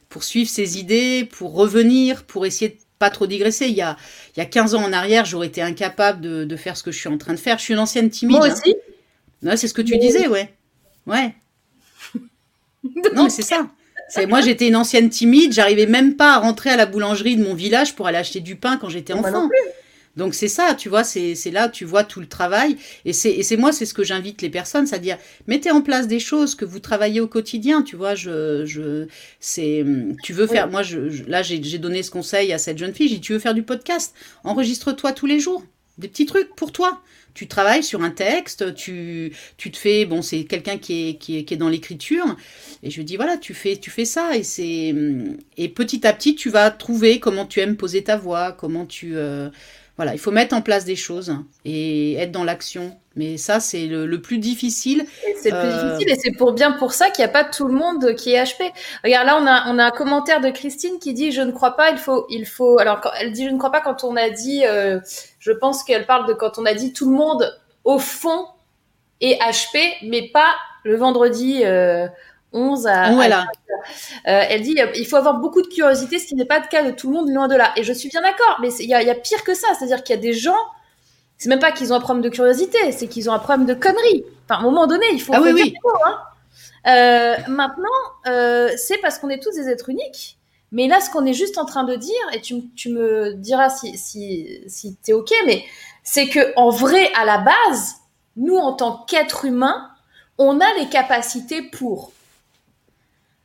pour 0.08 0.22
suivre 0.22 0.48
ses 0.48 0.78
idées, 0.78 1.28
pour 1.30 1.54
revenir, 1.54 2.24
pour 2.24 2.46
essayer 2.46 2.70
de 2.70 2.76
pas 2.98 3.10
trop 3.10 3.26
digresser. 3.26 3.66
Il 3.66 3.74
y 3.74 3.82
a, 3.82 3.96
il 4.36 4.38
y 4.38 4.42
a 4.42 4.46
15 4.46 4.74
ans 4.76 4.84
en 4.84 4.92
arrière, 4.92 5.24
j'aurais 5.24 5.48
été 5.48 5.62
incapable 5.62 6.20
de, 6.20 6.44
de, 6.44 6.56
faire 6.56 6.76
ce 6.76 6.82
que 6.82 6.92
je 6.92 6.98
suis 6.98 7.08
en 7.08 7.18
train 7.18 7.34
de 7.34 7.38
faire. 7.38 7.58
Je 7.58 7.64
suis 7.64 7.74
une 7.74 7.80
ancienne 7.80 8.08
timide. 8.08 8.36
Moi 8.36 8.48
aussi. 8.52 8.76
Hein. 9.44 9.56
c'est 9.56 9.68
ce 9.68 9.74
que 9.74 9.82
tu 9.82 9.98
disais, 9.98 10.28
ouais. 10.28 10.54
Ouais. 11.06 11.34
non, 13.14 13.28
c'est 13.28 13.42
ça. 13.42 13.68
C'est 14.08 14.26
moi, 14.26 14.40
j'étais 14.40 14.68
une 14.68 14.76
ancienne 14.76 15.10
timide. 15.10 15.52
J'arrivais 15.52 15.86
même 15.86 16.14
pas 16.14 16.34
à 16.34 16.38
rentrer 16.38 16.70
à 16.70 16.76
la 16.76 16.86
boulangerie 16.86 17.36
de 17.36 17.42
mon 17.42 17.54
village 17.54 17.96
pour 17.96 18.06
aller 18.06 18.18
acheter 18.18 18.38
du 18.38 18.54
pain 18.54 18.76
quand 18.76 18.88
j'étais 18.88 19.12
enfant. 19.12 19.42
non 19.42 19.48
plus. 19.48 19.58
Donc 20.16 20.34
c'est 20.34 20.48
ça, 20.48 20.74
tu 20.74 20.88
vois, 20.88 21.04
c'est 21.04 21.34
là 21.52 21.68
tu 21.68 21.84
vois 21.84 22.04
tout 22.04 22.20
le 22.20 22.26
travail. 22.26 22.76
Et 23.04 23.12
c'est 23.12 23.56
moi, 23.56 23.72
c'est 23.72 23.86
ce 23.86 23.94
que 23.94 24.02
j'invite 24.02 24.42
les 24.42 24.50
personnes, 24.50 24.86
c'est-à-dire 24.86 25.18
mettez 25.46 25.70
en 25.70 25.82
place 25.82 26.08
des 26.08 26.20
choses 26.20 26.54
que 26.54 26.64
vous 26.64 26.80
travaillez 26.80 27.20
au 27.20 27.28
quotidien, 27.28 27.82
tu 27.82 27.96
vois. 27.96 28.14
Je, 28.14 28.64
je, 28.64 29.06
c'est, 29.40 29.84
tu 30.22 30.32
veux 30.32 30.46
faire, 30.46 30.68
moi, 30.68 30.82
je, 30.82 30.98
là 31.28 31.42
j'ai 31.42 31.78
donné 31.78 32.02
ce 32.02 32.10
conseil 32.10 32.52
à 32.52 32.58
cette 32.58 32.78
jeune 32.78 32.94
fille, 32.94 33.08
j'ai 33.08 33.16
dit 33.16 33.20
tu 33.20 33.32
veux 33.32 33.38
faire 33.38 33.54
du 33.54 33.62
podcast, 33.62 34.14
enregistre-toi 34.44 35.12
tous 35.12 35.26
les 35.26 35.38
jours, 35.38 35.62
des 35.98 36.08
petits 36.08 36.26
trucs 36.26 36.54
pour 36.56 36.72
toi. 36.72 37.02
Tu 37.34 37.48
travailles 37.48 37.82
sur 37.82 38.02
un 38.02 38.08
texte, 38.08 38.74
tu, 38.74 39.30
tu 39.58 39.70
te 39.70 39.76
fais, 39.76 40.06
bon, 40.06 40.22
c'est 40.22 40.44
quelqu'un 40.44 40.78
qui 40.78 41.10
est, 41.10 41.14
qui 41.16 41.36
est, 41.36 41.44
qui 41.44 41.52
est 41.52 41.58
dans 41.58 41.68
l'écriture, 41.68 42.24
et 42.82 42.88
je 42.90 42.96
lui 42.96 43.04
dis 43.04 43.16
voilà, 43.16 43.36
tu 43.36 43.52
fais, 43.52 43.76
tu 43.76 43.90
fais 43.90 44.06
ça, 44.06 44.34
et 44.34 44.42
c'est, 44.42 44.94
et 45.58 45.68
petit 45.68 46.06
à 46.06 46.14
petit, 46.14 46.34
tu 46.34 46.48
vas 46.48 46.70
trouver 46.70 47.20
comment 47.20 47.44
tu 47.44 47.60
aimes 47.60 47.76
poser 47.76 48.02
ta 48.02 48.16
voix, 48.16 48.52
comment 48.52 48.86
tu, 48.86 49.16
euh, 49.16 49.50
voilà, 49.96 50.12
il 50.12 50.18
faut 50.18 50.30
mettre 50.30 50.54
en 50.54 50.60
place 50.60 50.84
des 50.84 50.96
choses 50.96 51.34
et 51.64 52.14
être 52.14 52.30
dans 52.30 52.44
l'action. 52.44 52.98
Mais 53.14 53.38
ça, 53.38 53.60
c'est 53.60 53.86
le, 53.86 54.20
plus 54.20 54.36
difficile. 54.36 55.06
C'est 55.40 55.50
le 55.50 55.58
plus 55.58 55.68
euh, 55.68 55.96
difficile 55.96 56.10
et 56.10 56.16
c'est 56.16 56.36
pour 56.36 56.52
bien 56.52 56.72
pour 56.72 56.92
ça 56.92 57.08
qu'il 57.08 57.24
n'y 57.24 57.30
a 57.30 57.32
pas 57.32 57.44
tout 57.44 57.66
le 57.66 57.72
monde 57.72 58.14
qui 58.14 58.32
est 58.32 58.44
HP. 58.44 58.70
Regarde, 59.02 59.26
là, 59.26 59.38
on 59.40 59.46
a, 59.46 59.74
on 59.74 59.78
a 59.78 59.86
un 59.86 59.90
commentaire 59.90 60.42
de 60.42 60.50
Christine 60.50 60.98
qui 61.00 61.14
dit 61.14 61.32
Je 61.32 61.40
ne 61.40 61.50
crois 61.50 61.76
pas, 61.76 61.90
il 61.90 61.96
faut. 61.96 62.26
Il 62.28 62.44
faut... 62.44 62.78
Alors, 62.78 63.00
elle 63.18 63.32
dit 63.32 63.46
Je 63.46 63.50
ne 63.50 63.56
crois 63.56 63.72
pas 63.72 63.80
quand 63.80 64.04
on 64.04 64.16
a 64.16 64.28
dit. 64.28 64.66
Euh, 64.66 65.00
je 65.38 65.52
pense 65.52 65.82
qu'elle 65.82 66.04
parle 66.04 66.28
de 66.28 66.34
quand 66.34 66.58
on 66.58 66.66
a 66.66 66.74
dit 66.74 66.92
tout 66.92 67.08
le 67.10 67.16
monde, 67.16 67.58
au 67.84 67.98
fond, 67.98 68.46
est 69.22 69.40
HP, 69.40 69.78
mais 70.02 70.28
pas 70.28 70.54
le 70.84 70.96
vendredi. 70.96 71.62
Euh, 71.64 72.06
11 72.52 72.86
à, 72.86 73.12
voilà. 73.12 73.46
Euh, 74.26 74.42
elle 74.48 74.62
dit 74.62 74.76
il 74.96 75.06
faut 75.06 75.16
avoir 75.16 75.38
beaucoup 75.38 75.62
de 75.62 75.68
curiosité, 75.68 76.18
ce 76.18 76.26
qui 76.26 76.34
n'est 76.34 76.44
pas 76.44 76.58
le 76.58 76.66
cas 76.68 76.82
de 76.82 76.90
tout 76.90 77.08
le 77.08 77.14
monde, 77.14 77.30
loin 77.30 77.48
de 77.48 77.54
là. 77.54 77.72
Et 77.76 77.84
je 77.84 77.92
suis 77.92 78.08
bien 78.08 78.22
d'accord, 78.22 78.58
mais 78.60 78.68
il 78.80 78.88
y, 78.88 78.94
a 78.94 79.14
pire 79.14 79.44
que 79.44 79.54
ça, 79.54 79.68
c'est-à-dire 79.78 80.02
qu'il 80.02 80.16
y 80.16 80.18
a 80.18 80.22
des 80.22 80.32
gens, 80.32 80.56
c'est 81.38 81.48
même 81.48 81.60
pas 81.60 81.72
qu'ils 81.72 81.92
ont 81.92 81.96
un 81.96 82.00
problème 82.00 82.22
de 82.22 82.28
curiosité, 82.28 82.92
c'est 82.92 83.08
qu'ils 83.08 83.28
ont 83.30 83.32
un 83.32 83.38
problème 83.38 83.66
de 83.66 83.74
conneries. 83.74 84.24
Enfin, 84.44 84.56
à 84.56 84.58
un 84.58 84.62
moment 84.62 84.86
donné, 84.86 85.06
il 85.12 85.20
faut. 85.20 85.32
Ah 85.34 85.40
oui, 85.40 85.52
oui. 85.52 85.74
hein. 86.04 87.36
maintenant, 87.48 87.88
c'est 88.76 88.98
parce 88.98 89.18
qu'on 89.18 89.28
est 89.28 89.42
tous 89.42 89.54
des 89.54 89.68
êtres 89.68 89.90
uniques. 89.90 90.38
Mais 90.72 90.88
là, 90.88 91.00
ce 91.00 91.10
qu'on 91.10 91.24
est 91.24 91.32
juste 91.32 91.58
en 91.58 91.64
train 91.64 91.84
de 91.84 91.94
dire, 91.94 92.14
et 92.32 92.40
tu, 92.40 92.68
tu 92.74 92.88
me 92.88 93.34
diras 93.34 93.70
si, 93.70 93.96
si, 93.96 94.60
si 94.66 94.96
tu 95.02 95.12
es 95.12 95.14
OK, 95.14 95.32
mais 95.46 95.64
c'est 96.02 96.28
que 96.28 96.52
en 96.56 96.70
vrai, 96.70 97.10
à 97.14 97.24
la 97.24 97.38
base, 97.38 97.94
nous, 98.36 98.56
en 98.56 98.72
tant 98.72 99.04
qu'êtres 99.06 99.44
humains, 99.44 99.90
on 100.38 100.60
a 100.60 100.74
les 100.78 100.88
capacités 100.88 101.62
pour. 101.62 102.12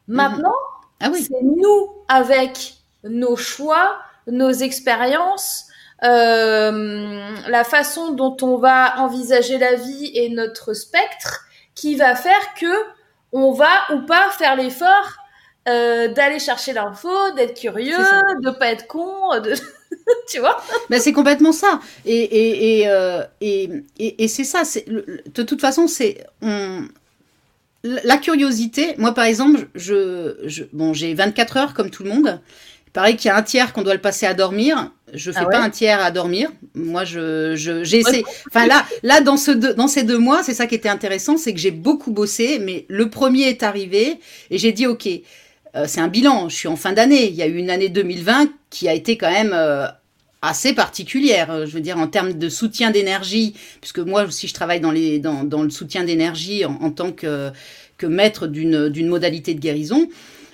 Maintenant, 0.07 0.55
ah 0.99 1.09
oui. 1.11 1.23
c'est 1.23 1.41
nous, 1.41 1.89
avec 2.07 2.75
nos 3.03 3.35
choix, 3.35 3.99
nos 4.27 4.51
expériences, 4.51 5.65
euh, 6.03 7.29
la 7.47 7.63
façon 7.63 8.11
dont 8.11 8.35
on 8.41 8.57
va 8.57 8.99
envisager 8.99 9.57
la 9.57 9.75
vie 9.75 10.11
et 10.13 10.29
notre 10.29 10.73
spectre, 10.73 11.45
qui 11.75 11.95
va 11.95 12.15
faire 12.15 12.53
que 12.59 12.73
on 13.31 13.51
va 13.53 13.69
ou 13.93 14.01
pas 14.05 14.29
faire 14.31 14.55
l'effort 14.55 15.15
euh, 15.69 16.07
d'aller 16.09 16.39
chercher 16.39 16.73
l'info, 16.73 17.09
d'être 17.35 17.59
curieux, 17.59 17.95
de 18.41 18.49
pas 18.51 18.71
être 18.71 18.87
con, 18.87 19.39
de... 19.39 19.53
tu 20.29 20.39
vois 20.39 20.61
ben, 20.89 20.99
C'est 20.99 21.13
complètement 21.13 21.51
ça. 21.51 21.79
Et, 22.05 22.15
et, 22.15 22.79
et, 22.79 22.89
euh, 22.89 23.23
et, 23.39 23.85
et 23.97 24.27
c'est 24.27 24.43
ça. 24.43 24.63
De 24.87 25.43
toute 25.43 25.61
façon, 25.61 25.87
c'est 25.87 26.25
la 27.83 28.17
curiosité. 28.17 28.95
Moi, 28.97 29.13
par 29.13 29.25
exemple, 29.25 29.67
je, 29.75 30.37
je 30.45 30.63
bon, 30.73 30.93
j'ai 30.93 31.13
24 31.13 31.57
heures 31.57 31.73
comme 31.73 31.89
tout 31.89 32.03
le 32.03 32.09
monde. 32.09 32.39
Pareil 32.93 33.15
qu'il 33.15 33.29
y 33.29 33.31
a 33.31 33.37
un 33.37 33.41
tiers 33.41 33.71
qu'on 33.71 33.83
doit 33.83 33.93
le 33.93 34.01
passer 34.01 34.25
à 34.25 34.33
dormir. 34.33 34.91
Je 35.13 35.31
fais 35.31 35.39
ah 35.41 35.45
pas 35.45 35.59
un 35.59 35.69
tiers 35.69 36.01
à 36.01 36.11
dormir. 36.11 36.51
Moi, 36.75 37.05
je, 37.05 37.55
j'ai 37.55 37.99
essayé. 37.99 38.25
Enfin 38.47 38.67
là, 38.67 38.85
là 39.01 39.21
dans 39.21 39.37
ce 39.37 39.51
dans 39.51 39.87
ces 39.87 40.03
deux 40.03 40.17
mois, 40.17 40.43
c'est 40.43 40.53
ça 40.53 40.67
qui 40.67 40.75
était 40.75 40.89
intéressant, 40.89 41.37
c'est 41.37 41.53
que 41.53 41.59
j'ai 41.59 41.71
beaucoup 41.71 42.11
bossé, 42.11 42.59
mais 42.59 42.85
le 42.89 43.09
premier 43.09 43.43
est 43.43 43.63
arrivé 43.63 44.19
et 44.49 44.57
j'ai 44.57 44.73
dit 44.73 44.87
ok, 44.87 45.07
euh, 45.75 45.85
c'est 45.87 46.01
un 46.01 46.09
bilan. 46.09 46.49
Je 46.49 46.55
suis 46.55 46.67
en 46.67 46.75
fin 46.75 46.91
d'année. 46.91 47.27
Il 47.27 47.35
y 47.35 47.41
a 47.41 47.47
eu 47.47 47.55
une 47.55 47.69
année 47.69 47.87
2020 47.87 48.49
qui 48.69 48.89
a 48.89 48.93
été 48.93 49.17
quand 49.17 49.31
même 49.31 49.53
euh, 49.53 49.87
assez 50.41 50.73
particulière. 50.73 51.51
Euh, 51.51 51.65
je 51.65 51.71
veux 51.71 51.81
dire, 51.81 51.97
en 51.97 52.07
termes 52.07 52.33
de 52.33 52.49
soutien 52.49 52.91
d'énergie, 52.91 53.55
puisque 53.79 53.99
moi 53.99 54.23
aussi 54.23 54.47
je 54.47 54.53
travaille 54.53 54.79
dans, 54.79 54.91
les, 54.91 55.19
dans, 55.19 55.43
dans 55.43 55.63
le 55.63 55.69
soutien 55.69 56.03
d'énergie 56.03 56.65
en, 56.65 56.91
tant 56.91 57.11
que, 57.11 57.51
que 57.97 58.05
maître 58.05 58.47
d'une 58.47 59.07
modalité 59.07 59.53
de 59.53 59.59
guérison. 59.59 60.09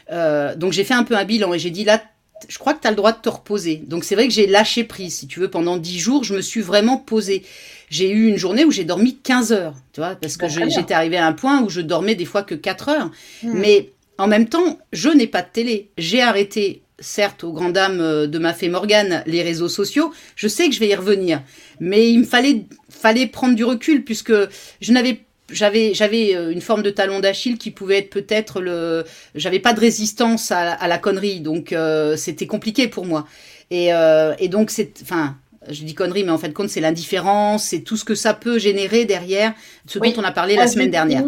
donc 0.10 0.74
j'ai 0.74 0.84
fait 0.84 0.94
un 0.94 1.04
peu 1.04 1.16
un 1.16 1.26
bilan 1.26 1.54
et 1.54 1.60
j'ai 1.60 1.72
dit 1.72 1.84
là, 1.84 2.02
je 2.48 2.58
crois 2.58 2.74
que 2.74 2.82
tu 2.82 2.88
as 2.88 2.92
le 2.92 2.96
droit 2.96 3.12
de 3.12 3.20
te 3.20 3.30
reposer. 3.30 3.78
Donc 3.78 4.04
c'est 4.04 4.16
vrai 4.16 4.28
que 4.28 4.34
j'ai 4.34 4.48
lâché 4.48 4.84
prise, 4.84 5.16
si 5.16 5.28
tu 5.28 5.40
veux, 5.40 5.50
pendant 5.50 5.78
dix 5.78 6.00
jours, 6.00 6.24
je 6.24 6.36
me 6.36 6.42
suis 6.42 6.62
vraiment 6.62 6.98
posée. 6.98 7.44
J'ai 7.90 8.10
eu 8.10 8.28
une 8.28 8.38
journée 8.38 8.66
où 8.66 8.72
j'ai 8.72 8.84
dormi 8.84 9.18
15 9.18 9.52
heures, 9.54 9.76
tu 9.94 10.02
vois, 10.02 10.16
parce 10.16 10.38
que 10.38 10.46
bah, 10.46 10.68
j'étais 10.68 10.94
arrivée 10.94 11.18
à 11.18 11.26
un 11.26 11.34
point 11.34 11.62
où 11.62 11.70
je 11.70 11.82
dormais 11.82 12.16
des 12.16 12.26
fois 12.26 12.44
que 12.44 12.56
4 12.56 12.90
heures. 12.90 13.12
Hmm. 13.44 13.54
Mais 13.54 13.92
en 14.18 14.28
même 14.28 14.50
temps, 14.50 14.80
je 14.94 15.10
n'ai 15.10 15.28
pas 15.28 15.42
de 15.42 15.50
télé. 15.52 15.90
J'ai 15.98 16.22
arrêté, 16.22 16.82
certes, 17.00 17.44
aux 17.44 17.52
grandes 17.52 17.74
dames 17.74 18.02
euh, 18.02 18.28
de 18.28 18.40
ma 18.40 18.54
fée 18.54 18.70
Morgane, 18.70 19.24
les 19.26 19.44
réseaux 19.44 19.70
sociaux. 19.70 20.12
Je 20.36 20.48
sais 20.48 20.68
que 20.68 20.76
je 20.76 20.80
vais 20.80 20.90
y 20.90 20.96
revenir. 20.96 21.42
Mais 21.80 22.10
il 22.10 22.20
me 22.20 22.26
fallait, 22.26 22.66
fallait 22.90 23.28
prendre 23.28 23.56
du 23.56 23.64
recul 23.64 24.04
puisque 24.04 24.34
je 24.82 24.92
n'avais 24.92 25.22
j'avais 25.50 25.94
j'avais 25.94 26.36
euh, 26.36 26.52
une 26.52 26.60
forme 26.60 26.84
de 26.84 26.90
talon 26.90 27.22
d'Achille 27.22 27.58
qui 27.58 27.72
pouvait 27.72 28.00
être 28.00 28.10
peut-être 28.10 28.60
le 28.60 29.06
j'avais 29.34 29.60
pas 29.60 29.72
de 29.72 29.80
résistance 29.80 30.52
à, 30.52 30.86
la 30.86 30.98
connerie 30.98 31.40
donc 31.40 31.72
euh, 31.72 32.18
c'était 32.18 32.48
compliqué 32.48 32.90
pour 32.90 33.06
moi 33.06 33.26
et, 33.72 33.92
et 34.40 34.48
donc 34.50 34.72
c'est 34.72 34.92
enfin 35.02 35.38
je 35.70 35.84
dis 35.84 35.94
connerie, 35.94 36.24
mais 36.24 36.32
en 36.32 36.38
fait, 36.38 36.54
compte, 36.54 36.70
c'est 36.70 36.82
l'indifférence, 36.82 37.66
c'est 37.66 37.82
tout 37.82 37.98
ce 37.98 38.06
que 38.06 38.16
ça 38.16 38.34
peut 38.34 38.60
générer 38.60 39.06
derrière, 39.06 39.54
ce 39.86 40.00
dont 40.00 40.14
on 40.18 40.24
a 40.24 40.32
parlé 40.32 40.56
la 40.56 40.68
semaine 40.68 40.92
dernière. 40.92 41.24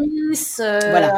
Euh, 0.60 0.80
voilà, 0.90 1.18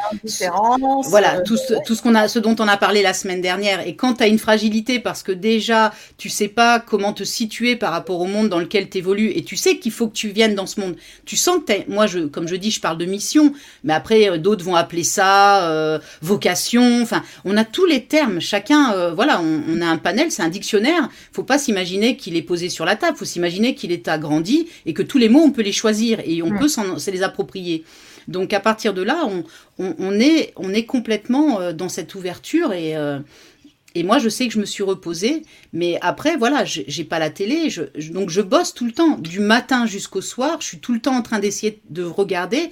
voilà 1.10 1.38
euh, 1.38 1.44
tout, 1.44 1.58
ce, 1.58 1.74
tout 1.86 1.96
ce 1.96 2.02
qu'on 2.02 2.16
a, 2.16 2.28
ce 2.28 2.40
dont 2.40 2.56
on 2.60 2.68
a 2.68 2.78
parlé 2.78 3.02
la 3.02 3.14
semaine 3.14 3.42
dernière. 3.42 3.86
Et 3.86 3.96
quand 3.96 4.16
tu 4.16 4.24
as 4.24 4.28
une 4.28 4.40
fragilité, 4.40 5.00
parce 5.00 5.24
que 5.24 5.32
déjà, 5.32 5.94
tu 6.18 6.30
sais 6.30 6.48
pas 6.48 6.80
comment 6.80 7.14
te 7.14 7.24
situer 7.24 7.76
par 7.76 7.92
rapport 7.92 8.20
au 8.20 8.26
monde 8.26 8.50
dans 8.50 8.60
lequel 8.60 8.90
tu 8.90 9.00
évolues, 9.00 9.32
et 9.36 9.44
tu 9.44 9.56
sais 9.56 9.78
qu'il 9.78 9.92
faut 9.92 10.08
que 10.08 10.14
tu 10.14 10.30
viennes 10.30 10.56
dans 10.56 10.66
ce 10.66 10.80
monde. 10.80 10.96
Tu 11.26 11.36
sens 11.36 11.60
que 11.66 11.74
moi, 11.90 12.08
je, 12.08 12.20
comme 12.20 12.48
je 12.48 12.56
dis, 12.56 12.72
je 12.72 12.80
parle 12.80 12.98
de 12.98 13.06
mission, 13.06 13.54
mais 13.84 13.94
après, 13.94 14.30
euh, 14.30 14.38
d'autres 14.38 14.64
vont 14.64 14.76
appeler 14.76 15.04
ça 15.04 16.00
vocation. 16.22 17.02
Enfin, 17.02 17.24
on 17.46 17.58
a 17.58 17.66
tous 17.66 17.86
les 17.86 18.06
termes. 18.06 18.40
Chacun, 18.40 19.12
voilà, 19.12 19.42
on, 19.42 19.62
on, 19.70 19.82
a 19.82 19.86
un 19.86 19.98
panel, 19.98 20.32
c'est 20.32 20.42
un 20.44 20.50
dictionnaire. 20.50 21.10
Faut 21.32 21.44
pas 21.44 21.58
s'imaginer 21.58 22.18
qu'il 22.18 22.36
est 22.36 22.42
posé 22.42 22.70
sur 22.70 22.86
la 22.86 22.96
table 22.96 23.11
il 23.12 23.18
faut 23.18 23.26
s'imaginer 23.26 23.76
qu'il 23.76 23.92
est 23.92 24.08
agrandi 24.08 24.68
et 24.86 24.94
que 24.94 25.02
tous 25.02 25.18
les 25.18 25.30
mots, 25.30 25.42
on 25.42 25.52
peut 25.52 25.62
les 25.62 25.72
choisir 25.72 26.20
et 26.26 26.42
on 26.42 26.58
peut 26.58 26.68
se 26.68 27.12
les 27.12 27.24
approprier. 27.24 27.84
Donc 28.28 28.54
à 28.54 28.60
partir 28.60 28.94
de 28.94 29.02
là, 29.02 29.28
on, 29.80 30.20
est, 30.20 30.54
on 30.56 30.74
est 30.74 30.86
complètement 30.86 31.60
euh, 31.60 31.74
dans 31.74 31.90
cette 31.90 32.14
ouverture 32.16 32.72
et, 32.72 32.96
euh, 32.96 33.20
et 33.96 34.04
moi 34.04 34.20
je 34.20 34.30
sais 34.30 34.48
que 34.48 34.54
je 34.54 34.60
me 34.60 34.66
suis 34.66 34.84
reposée, 34.84 35.44
mais 35.74 35.98
après 36.02 36.38
voilà, 36.38 36.64
j'ai 36.66 37.04
pas 37.04 37.20
la 37.20 37.30
télé, 37.30 37.70
donc 38.12 38.30
je 38.30 38.42
bosse 38.42 38.74
tout 38.74 38.86
le 38.86 38.92
temps, 38.92 39.18
du 39.18 39.40
matin 39.40 39.86
jusqu'au 39.86 40.22
soir, 40.22 40.58
je 40.62 40.68
suis 40.68 40.80
tout 40.80 40.94
le 40.94 41.00
temps 41.00 41.16
en 41.16 41.22
train 41.22 41.40
d'essayer 41.40 41.82
de 41.90 42.04
regarder 42.04 42.70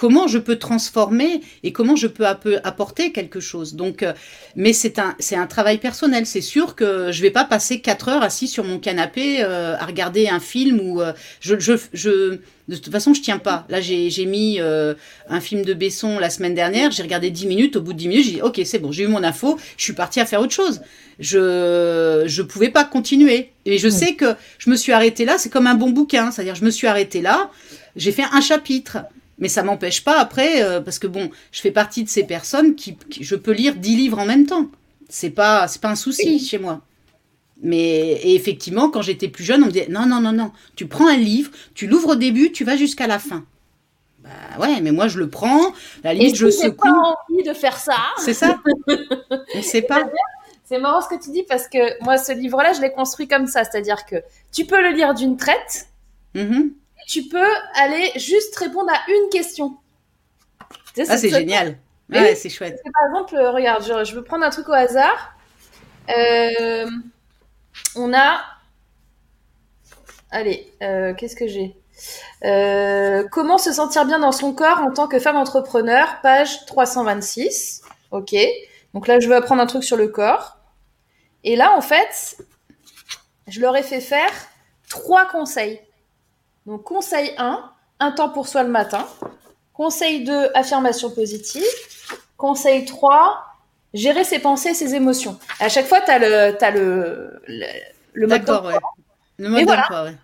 comment 0.00 0.26
je 0.28 0.38
peux 0.38 0.56
transformer 0.56 1.42
et 1.62 1.72
comment 1.72 1.94
je 1.94 2.06
peux 2.06 2.24
apporter 2.24 3.12
quelque 3.12 3.38
chose. 3.38 3.74
Donc, 3.74 4.02
euh, 4.02 4.14
mais 4.56 4.72
c'est 4.72 4.98
un, 4.98 5.14
c'est 5.18 5.36
un 5.36 5.46
travail 5.46 5.76
personnel. 5.76 6.24
C'est 6.24 6.40
sûr 6.40 6.74
que 6.74 7.12
je 7.12 7.20
vais 7.20 7.30
pas 7.30 7.44
passer 7.44 7.80
quatre 7.80 8.08
heures 8.08 8.22
assis 8.22 8.48
sur 8.48 8.64
mon 8.64 8.78
canapé 8.78 9.42
euh, 9.42 9.76
à 9.76 9.84
regarder 9.84 10.26
un 10.28 10.40
film 10.40 10.80
ou 10.80 11.02
euh, 11.02 11.12
je, 11.42 11.58
je, 11.58 11.74
je, 11.92 12.38
de 12.68 12.76
toute 12.76 12.90
façon, 12.90 13.12
je 13.12 13.20
tiens 13.20 13.36
pas. 13.36 13.66
Là, 13.68 13.82
j'ai, 13.82 14.08
j'ai 14.08 14.24
mis 14.24 14.58
un 14.58 15.40
film 15.40 15.66
de 15.66 15.74
Besson 15.74 16.18
la 16.18 16.30
semaine 16.30 16.54
dernière. 16.54 16.90
J'ai 16.92 17.02
regardé 17.02 17.28
dix 17.30 17.46
minutes. 17.46 17.76
Au 17.76 17.82
bout 17.82 17.92
de 17.92 17.98
dix 17.98 18.08
minutes, 18.08 18.24
j'ai 18.24 18.32
dit, 18.36 18.42
ok, 18.42 18.58
c'est 18.64 18.78
bon, 18.78 18.92
j'ai 18.92 19.02
eu 19.02 19.08
mon 19.08 19.22
info. 19.22 19.58
Je 19.76 19.82
suis 19.82 19.92
partie 19.92 20.20
à 20.20 20.24
faire 20.24 20.40
autre 20.40 20.54
chose. 20.54 20.80
Je, 21.18 22.22
je 22.26 22.42
pouvais 22.42 22.70
pas 22.70 22.84
continuer. 22.84 23.50
Et 23.66 23.76
je 23.76 23.90
sais 23.90 24.14
que 24.14 24.34
je 24.56 24.70
me 24.70 24.76
suis 24.76 24.92
arrêtée 24.92 25.26
là. 25.26 25.36
C'est 25.36 25.50
comme 25.50 25.66
un 25.66 25.74
bon 25.74 25.90
bouquin. 25.90 26.30
C'est-à-dire, 26.30 26.54
je 26.54 26.64
me 26.64 26.70
suis 26.70 26.86
arrêtée 26.86 27.20
là. 27.20 27.50
J'ai 27.96 28.12
fait 28.12 28.24
un 28.32 28.40
chapitre. 28.40 28.98
Mais 29.40 29.48
ça 29.48 29.62
m'empêche 29.62 30.04
pas 30.04 30.20
après, 30.20 30.62
euh, 30.62 30.80
parce 30.80 30.98
que 30.98 31.06
bon, 31.06 31.30
je 31.50 31.60
fais 31.60 31.70
partie 31.70 32.04
de 32.04 32.08
ces 32.08 32.24
personnes 32.24 32.74
qui, 32.74 32.96
je 33.20 33.34
peux 33.34 33.52
lire 33.52 33.74
dix 33.74 33.96
livres 33.96 34.18
en 34.18 34.26
même 34.26 34.46
temps. 34.46 34.66
C'est 35.08 35.30
pas, 35.30 35.66
c'est 35.66 35.80
pas 35.80 35.88
un 35.88 35.96
souci 35.96 36.38
chez 36.38 36.58
moi. 36.58 36.82
Mais 37.62 38.20
effectivement, 38.22 38.90
quand 38.90 39.02
j'étais 39.02 39.28
plus 39.28 39.44
jeune, 39.44 39.62
on 39.62 39.66
me 39.66 39.72
disait 39.72 39.88
non, 39.90 40.06
non, 40.06 40.20
non, 40.20 40.32
non. 40.32 40.52
Tu 40.76 40.86
prends 40.86 41.08
un 41.08 41.16
livre, 41.16 41.50
tu 41.74 41.86
l'ouvres 41.86 42.10
au 42.10 42.16
début, 42.16 42.52
tu 42.52 42.64
vas 42.64 42.76
jusqu'à 42.76 43.06
la 43.06 43.18
fin. 43.18 43.44
Bah 44.22 44.30
ouais, 44.60 44.80
mais 44.82 44.92
moi 44.92 45.08
je 45.08 45.18
le 45.18 45.28
prends. 45.28 45.72
La 46.04 46.14
limite, 46.14 46.36
je 46.36 46.50
secoue. 46.50 46.76
pas 46.76 47.16
envie 47.30 47.42
de 47.42 47.54
faire 47.54 47.78
ça. 47.78 47.96
C'est 48.18 48.34
ça. 48.34 48.60
on 49.54 49.62
sait 49.62 49.82
pas. 49.82 50.08
C'est 50.64 50.78
marrant 50.78 51.00
ce 51.00 51.08
que 51.08 51.20
tu 51.20 51.30
dis 51.30 51.42
parce 51.42 51.66
que 51.66 52.02
moi, 52.04 52.16
ce 52.16 52.32
livre-là, 52.32 52.74
je 52.74 52.80
l'ai 52.80 52.92
construit 52.92 53.26
comme 53.26 53.46
ça, 53.46 53.64
c'est-à-dire 53.64 54.04
que 54.06 54.16
tu 54.52 54.66
peux 54.66 54.80
le 54.80 54.94
lire 54.94 55.14
d'une 55.14 55.36
traite. 55.36 55.88
Mm 56.34 56.68
tu 57.10 57.24
peux 57.24 57.52
aller 57.74 58.12
juste 58.14 58.54
répondre 58.54 58.90
à 58.92 59.10
une 59.10 59.28
question. 59.30 59.76
ah, 61.08 61.18
c'est 61.18 61.28
génial. 61.28 61.76
Ouais, 62.08 62.36
c'est 62.36 62.48
chouette. 62.48 62.80
Par 62.84 63.08
exemple, 63.08 63.34
euh, 63.34 63.50
regarde, 63.50 63.84
je, 63.84 64.14
veux 64.14 64.22
prendre 64.22 64.44
un 64.44 64.50
truc 64.50 64.68
au 64.68 64.72
hasard. 64.72 65.34
Euh, 66.08 66.88
on 67.96 68.14
a. 68.14 68.40
Allez, 70.30 70.72
euh, 70.82 71.12
qu'est-ce 71.14 71.34
que 71.34 71.48
j'ai? 71.48 71.74
Comment 73.30 73.58
se 73.58 73.72
sentir 73.72 74.06
bien 74.06 74.20
dans 74.20 74.32
son 74.32 74.54
corps 74.54 74.78
en 74.78 74.92
tant 74.92 75.08
que 75.08 75.18
femme 75.18 75.36
entrepreneur? 75.36 76.20
Page 76.22 76.64
326. 76.66 77.82
Ok. 78.12 78.36
Donc 78.94 79.08
là, 79.08 79.18
je 79.18 79.28
veux 79.28 79.34
apprendre 79.34 79.62
un 79.62 79.66
truc 79.66 79.82
sur 79.82 79.96
le 79.96 80.06
corps. 80.06 80.58
Et 81.42 81.56
là, 81.56 81.76
en 81.76 81.80
fait, 81.80 82.38
je 83.48 83.60
leur 83.60 83.76
ai 83.76 83.82
fait 83.82 84.00
faire 84.00 84.30
trois 84.88 85.26
conseils. 85.26 85.80
Donc, 86.66 86.84
conseil 86.84 87.32
1, 87.38 87.70
un 88.00 88.12
temps 88.12 88.30
pour 88.30 88.48
soi 88.48 88.62
le 88.62 88.70
matin. 88.70 89.06
Conseil 89.72 90.24
2, 90.24 90.50
affirmation 90.54 91.10
positive. 91.10 91.62
Conseil 92.36 92.84
3, 92.84 93.44
gérer 93.94 94.24
ses 94.24 94.38
pensées 94.38 94.70
et 94.70 94.74
ses 94.74 94.94
émotions. 94.94 95.38
À 95.58 95.68
chaque 95.68 95.86
fois, 95.86 96.00
tu 96.00 96.10
as 96.10 96.18
le, 96.18 96.62
as 96.62 96.70
le, 96.70 97.42
le, 98.12 98.26
mode 98.26 98.44
d'emploi. 98.44 98.72
Ouais. 98.72 98.78
Le 99.38 99.48
mode 99.48 99.66
d'emploi, 99.66 100.04
ouais. 100.04 100.16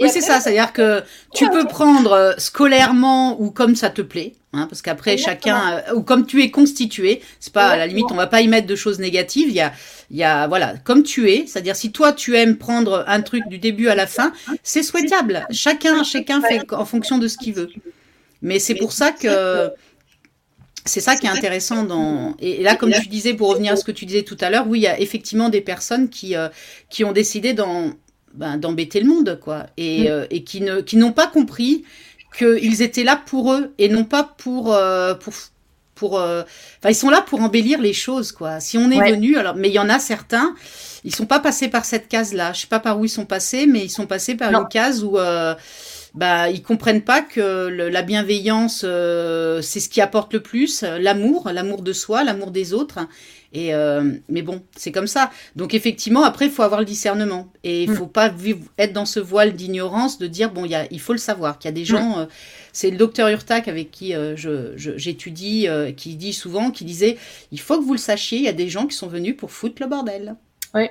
Oui, 0.00 0.08
c'est 0.12 0.20
ça, 0.20 0.40
c'est-à-dire 0.40 0.72
que 0.72 1.02
tu 1.34 1.48
peux 1.50 1.66
prendre 1.66 2.12
euh, 2.12 2.32
scolairement 2.38 3.40
ou 3.40 3.50
comme 3.50 3.74
ça 3.74 3.90
te 3.90 4.02
plaît, 4.02 4.34
hein, 4.52 4.66
parce 4.68 4.80
qu'après 4.80 5.16
chacun, 5.16 5.82
euh, 5.88 5.94
ou 5.94 6.02
comme 6.02 6.24
tu 6.24 6.42
es 6.42 6.50
constitué, 6.50 7.20
c'est 7.40 7.52
pas 7.52 7.68
à 7.68 7.76
la 7.76 7.86
limite, 7.86 8.06
on 8.10 8.14
va 8.14 8.28
pas 8.28 8.40
y 8.40 8.48
mettre 8.48 8.66
de 8.66 8.76
choses 8.76 9.00
négatives. 9.00 9.48
Il 9.48 9.54
y 9.54 9.60
a, 9.60 9.72
il 10.10 10.16
y 10.16 10.24
a, 10.24 10.46
voilà, 10.46 10.74
comme 10.84 11.02
tu 11.02 11.30
es, 11.30 11.46
c'est-à-dire 11.46 11.74
si 11.74 11.90
toi 11.90 12.12
tu 12.12 12.36
aimes 12.36 12.56
prendre 12.56 13.04
un 13.08 13.22
truc 13.22 13.42
du 13.48 13.58
début 13.58 13.88
à 13.88 13.94
la 13.94 14.06
fin, 14.06 14.32
c'est 14.62 14.82
souhaitable. 14.82 15.46
Chacun, 15.50 16.04
chacun 16.04 16.40
fait 16.42 16.72
en 16.72 16.84
fonction 16.84 17.18
de 17.18 17.26
ce 17.26 17.36
qu'il 17.36 17.54
veut. 17.54 17.70
Mais 18.40 18.60
c'est 18.60 18.76
pour 18.76 18.92
ça 18.92 19.10
que 19.10 19.72
c'est 20.84 21.00
ça 21.00 21.16
qui 21.16 21.26
est 21.26 21.30
intéressant 21.30 21.82
dans 21.82 22.34
et 22.38 22.62
là 22.62 22.74
comme 22.74 22.92
tu 22.92 23.08
disais 23.08 23.34
pour 23.34 23.50
revenir 23.50 23.74
à 23.74 23.76
ce 23.76 23.84
que 23.84 23.92
tu 23.92 24.06
disais 24.06 24.22
tout 24.22 24.38
à 24.40 24.48
l'heure 24.48 24.66
oui 24.66 24.78
il 24.78 24.82
y 24.82 24.86
a 24.86 24.98
effectivement 24.98 25.50
des 25.50 25.60
personnes 25.60 26.08
qui 26.08 26.34
euh, 26.34 26.48
qui 26.88 27.04
ont 27.04 27.12
décidé 27.12 27.52
dans 27.52 27.92
ben, 28.34 28.56
d'embêter 28.56 29.00
le 29.00 29.08
monde, 29.08 29.38
quoi, 29.42 29.66
et, 29.76 30.04
mm. 30.04 30.06
euh, 30.08 30.26
et 30.30 30.44
qui 30.44 30.60
ne 30.60 30.80
qui 30.80 30.96
n'ont 30.96 31.12
pas 31.12 31.26
compris 31.26 31.84
qu'ils 32.36 32.82
étaient 32.82 33.04
là 33.04 33.16
pour 33.16 33.52
eux 33.52 33.72
et 33.78 33.88
non 33.88 34.04
pas 34.04 34.22
pour 34.22 34.74
euh, 34.74 35.14
pour 35.14 35.34
pour, 35.94 36.12
enfin, 36.12 36.44
ils 36.88 36.94
sont 36.94 37.10
là 37.10 37.22
pour 37.22 37.40
embellir 37.40 37.80
les 37.80 37.92
choses, 37.92 38.30
quoi. 38.30 38.60
Si 38.60 38.78
on 38.78 38.88
est 38.88 39.10
venu, 39.10 39.36
alors, 39.36 39.56
mais 39.56 39.68
il 39.68 39.74
y 39.74 39.80
en 39.80 39.88
a 39.88 39.98
certains, 39.98 40.54
ils 41.02 41.12
sont 41.12 41.26
pas 41.26 41.40
passés 41.40 41.66
par 41.66 41.84
cette 41.84 42.06
case-là. 42.06 42.52
Je 42.52 42.60
sais 42.60 42.66
pas 42.68 42.78
par 42.78 43.00
où 43.00 43.04
ils 43.04 43.08
sont 43.08 43.26
passés, 43.26 43.66
mais 43.66 43.80
ils 43.80 43.90
sont 43.90 44.06
passés 44.06 44.36
par 44.36 44.52
une 44.52 44.68
case 44.68 45.02
où 45.02 45.18
bah 46.14 46.50
ils 46.50 46.62
comprennent 46.62 47.02
pas 47.02 47.22
que 47.22 47.68
la 47.68 48.02
bienveillance 48.02 48.82
euh, 48.84 49.62
c'est 49.62 49.80
ce 49.80 49.88
qui 49.88 50.00
apporte 50.00 50.32
le 50.32 50.40
plus, 50.40 50.82
l'amour, 50.82 51.50
l'amour 51.52 51.82
de 51.82 51.92
soi, 51.92 52.24
l'amour 52.24 52.50
des 52.50 52.72
autres. 52.72 52.98
Et 53.52 53.74
euh, 53.74 54.12
mais 54.28 54.42
bon, 54.42 54.62
c'est 54.76 54.92
comme 54.92 55.06
ça. 55.06 55.30
Donc 55.56 55.72
effectivement, 55.72 56.22
après, 56.22 56.46
il 56.46 56.50
faut 56.50 56.62
avoir 56.62 56.80
le 56.80 56.86
discernement 56.86 57.48
et 57.64 57.84
il 57.84 57.90
mm. 57.90 57.94
faut 57.94 58.06
pas 58.06 58.28
vivre, 58.28 58.60
être 58.76 58.92
dans 58.92 59.06
ce 59.06 59.20
voile 59.20 59.54
d'ignorance 59.54 60.18
de 60.18 60.26
dire 60.26 60.50
bon, 60.52 60.66
il, 60.66 60.72
y 60.72 60.74
a, 60.74 60.86
il 60.90 61.00
faut 61.00 61.12
le 61.12 61.18
savoir 61.18 61.58
qu'il 61.58 61.68
y 61.68 61.72
a 61.72 61.72
des 61.72 61.82
mm. 61.82 61.84
gens. 61.84 62.18
Euh, 62.18 62.26
c'est 62.72 62.90
le 62.90 62.96
docteur 62.96 63.28
Urtac 63.28 63.66
avec 63.66 63.90
qui 63.90 64.14
j'étudie, 64.76 65.66
qui 65.96 66.14
dit 66.14 66.32
souvent, 66.32 66.70
qui 66.70 66.84
disait 66.84 67.16
il 67.50 67.58
faut 67.58 67.78
que 67.78 67.84
vous 67.84 67.94
le 67.94 67.98
sachiez, 67.98 68.38
il 68.38 68.44
y 68.44 68.48
a 68.48 68.52
des 68.52 68.68
gens 68.68 68.86
qui 68.86 68.94
sont 68.94 69.08
venus 69.08 69.36
pour 69.36 69.50
foutre 69.50 69.82
le 69.82 69.88
bordel. 69.88 70.36
Oui. 70.74 70.88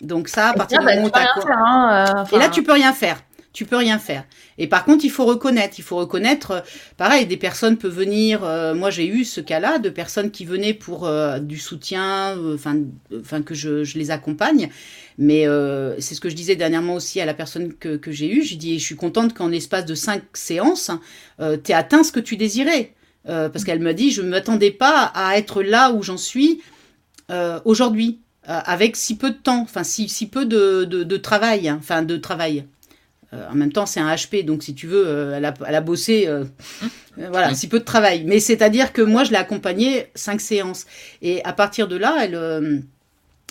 Donc 0.00 0.28
ça, 0.28 0.48
à 0.48 0.54
partir 0.54 0.80
du 0.80 0.86
moment 0.86 1.06
où 1.06 1.10
hein, 1.14 2.24
Et 2.32 2.38
là, 2.38 2.48
tu 2.48 2.64
peux 2.64 2.72
rien 2.72 2.92
faire 2.92 3.20
tu 3.54 3.64
peux 3.66 3.76
rien 3.76 4.00
faire. 4.00 4.24
Et 4.58 4.66
par 4.66 4.84
contre, 4.84 5.04
il 5.04 5.10
faut 5.12 5.24
reconnaître, 5.24 5.76
il 5.78 5.84
faut 5.84 5.96
reconnaître, 5.96 6.50
euh, 6.50 6.60
pareil, 6.96 7.24
des 7.24 7.36
personnes 7.36 7.78
peuvent 7.78 7.94
venir, 7.94 8.42
euh, 8.42 8.74
moi 8.74 8.90
j'ai 8.90 9.06
eu 9.06 9.24
ce 9.24 9.40
cas-là, 9.40 9.78
de 9.78 9.88
personnes 9.90 10.32
qui 10.32 10.44
venaient 10.44 10.74
pour 10.74 11.06
euh, 11.06 11.38
du 11.38 11.56
soutien, 11.56 12.36
enfin, 12.52 12.76
enfin 13.18 13.42
que 13.42 13.54
je, 13.54 13.84
je, 13.84 13.96
les 13.96 14.10
accompagne. 14.10 14.68
Mais 15.18 15.46
c'est 16.00 16.16
ce 16.16 16.20
que 16.20 16.28
je 16.28 16.34
disais 16.34 16.56
dernièrement 16.56 16.94
aussi 16.94 17.20
à 17.20 17.24
la 17.24 17.34
personne 17.34 17.72
que, 17.72 17.96
que 17.96 18.10
j'ai 18.10 18.28
eue. 18.28 18.42
J'ai 18.42 18.56
dit, 18.56 18.80
je 18.80 18.84
suis 18.84 18.96
contente 18.96 19.32
qu'en 19.32 19.46
l'espace 19.46 19.86
de 19.86 19.94
cinq 19.94 20.24
séances, 20.32 20.90
tu 21.38 21.70
aies 21.70 21.74
atteint 21.74 22.02
ce 22.02 22.10
que 22.10 22.18
tu 22.18 22.36
désirais. 22.36 22.94
parce 23.24 23.62
qu'elle 23.62 23.78
m'a 23.78 23.92
dit, 23.92 24.10
je 24.10 24.22
ne 24.22 24.28
m'attendais 24.28 24.72
pas 24.72 25.12
à 25.14 25.38
être 25.38 25.62
là 25.62 25.92
où 25.92 26.02
j'en 26.02 26.16
suis 26.16 26.62
aujourd'hui, 27.64 28.18
avec 28.42 28.96
si 28.96 29.16
peu 29.16 29.30
de 29.30 29.36
temps, 29.36 29.62
enfin 29.62 29.84
si, 29.84 30.08
si 30.08 30.26
peu 30.26 30.46
de, 30.46 30.82
de, 30.82 31.04
de 31.04 31.16
travail, 31.16 31.68
hein, 31.68 31.76
enfin 31.80 32.02
de 32.02 32.16
travail 32.16 32.64
euh, 33.34 33.48
en 33.50 33.54
même 33.54 33.72
temps, 33.72 33.86
c'est 33.86 34.00
un 34.00 34.14
HP, 34.14 34.44
donc 34.44 34.62
si 34.62 34.74
tu 34.74 34.86
veux, 34.86 35.06
euh, 35.06 35.36
elle, 35.36 35.44
a, 35.44 35.54
elle, 35.66 35.74
a, 35.74 35.80
bossé, 35.80 36.24
euh, 36.26 36.44
voilà, 37.16 37.48
un 37.48 37.52
petit 37.52 37.68
peu 37.68 37.80
de 37.80 37.84
travail. 37.84 38.24
Mais 38.24 38.40
c'est-à-dire 38.40 38.92
que 38.92 39.02
moi, 39.02 39.24
je 39.24 39.30
l'ai 39.30 39.36
accompagnée 39.36 40.06
cinq 40.14 40.40
séances. 40.40 40.86
Et 41.22 41.44
à 41.44 41.52
partir 41.52 41.88
de 41.88 41.96
là, 41.96 42.16
elle, 42.22 42.84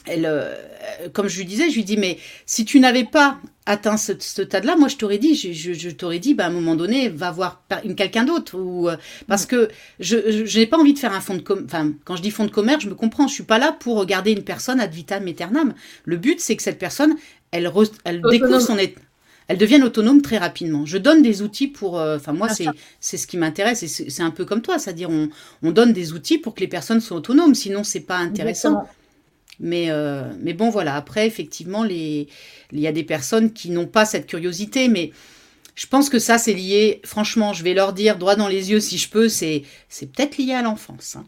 elle 0.06 1.10
comme 1.14 1.28
je 1.28 1.38
lui 1.38 1.46
disais, 1.46 1.70
je 1.70 1.76
lui 1.76 1.84
dis, 1.84 1.98
mais 1.98 2.18
si 2.46 2.66
tu 2.66 2.80
n'avais 2.80 3.04
pas 3.04 3.40
atteint 3.66 3.96
ce, 3.96 4.14
stade-là, 4.20 4.76
moi, 4.76 4.90
je 4.90 4.98
t'aurais 4.98 5.18
dit, 5.18 5.36
je, 5.36 5.74
je, 5.74 5.90
t'aurais 5.90 6.20
dit, 6.20 6.34
bah, 6.34 6.46
à 6.46 6.48
un 6.48 6.52
moment 6.52 6.76
donné, 6.76 7.10
va 7.10 7.32
voir 7.32 7.64
quelqu'un 7.98 8.26
d'autre. 8.26 8.58
Ou, 8.58 8.90
parce 9.28 9.46
que 9.46 9.70
je 10.00 10.58
n'ai 10.58 10.66
pas 10.66 10.78
envie 10.78 10.94
de 10.94 11.00
faire 11.00 11.14
un 11.14 11.22
fonds 11.22 11.36
de 11.36 11.42
commerce. 11.42 11.66
Enfin, 11.66 11.92
quand 12.06 12.16
je 12.16 12.22
dis 12.22 12.32
fonds 12.32 12.46
de 12.46 12.52
commerce, 12.52 12.84
je 12.84 12.90
me 12.90 12.96
comprends. 12.96 13.28
Je 13.28 13.34
suis 13.34 13.44
pas 13.44 13.60
là 13.60 13.72
pour 13.72 13.98
regarder 13.98 14.32
une 14.32 14.44
personne 14.44 14.80
ad 14.80 14.92
vitam 14.92 15.28
aeternam. 15.28 15.74
Le 16.06 16.18
but, 16.18 16.40
c'est 16.40 16.56
que 16.56 16.64
cette 16.64 16.80
personne, 16.80 17.16
elle, 17.52 17.72
elle 18.04 18.22
découvre 18.30 18.60
son 18.60 18.78
état 18.78 19.00
elles 19.48 19.58
deviennent 19.58 19.84
autonomes 19.84 20.22
très 20.22 20.38
rapidement. 20.38 20.86
Je 20.86 20.98
donne 20.98 21.22
des 21.22 21.42
outils 21.42 21.68
pour, 21.68 22.00
euh, 22.00 22.18
enfin 22.18 22.34
moi 22.34 22.50
c'est 22.50 22.68
c'est 23.00 23.18
ce 23.18 23.28
qui 23.28 23.38
m'intéresse 23.38 23.84
et 23.84 23.88
c'est 23.88 24.24
un 24.24 24.32
peu 24.32 24.46
comme 24.46 24.62
toi, 24.62 24.80
c'est-à-dire 24.80 25.10
on, 25.10 25.30
on 25.62 25.72
donne 25.72 25.94
des 25.94 26.14
outils 26.14 26.38
pour 26.38 26.56
que 26.56 26.62
les 26.62 26.68
personnes 26.68 27.02
soient 27.02 27.18
autonomes, 27.18 27.56
sinon 27.56 27.84
c'est 27.84 28.02
pas 28.02 28.18
intéressant. 28.18 28.88
Mais 29.60 29.92
euh, 29.92 30.24
mais 30.40 30.54
bon 30.54 30.70
voilà, 30.70 30.96
après 30.96 31.28
effectivement 31.28 31.84
les 31.84 32.28
il 32.72 32.80
y 32.80 32.88
a 32.88 32.92
des 32.92 33.04
personnes 33.04 33.54
qui 33.54 33.70
n'ont 33.70 33.88
pas 33.88 34.06
cette 34.06 34.26
curiosité, 34.26 34.88
mais 34.88 35.12
je 35.76 35.88
pense 35.88 36.10
que 36.10 36.20
ça 36.20 36.38
c'est 36.38 36.54
lié. 36.54 37.02
Franchement, 37.04 37.54
je 37.54 37.64
vais 37.64 37.74
leur 37.74 37.94
dire 37.94 38.18
droit 38.18 38.36
dans 38.36 38.48
les 38.48 38.72
yeux 38.72 38.80
si 38.80 38.98
je 38.98 39.10
peux, 39.10 39.30
c'est 39.30 39.64
c'est 39.90 40.12
peut-être 40.12 40.38
lié 40.38 40.54
à 40.54 40.62
l'enfance. 40.62 41.16
Hein. 41.16 41.26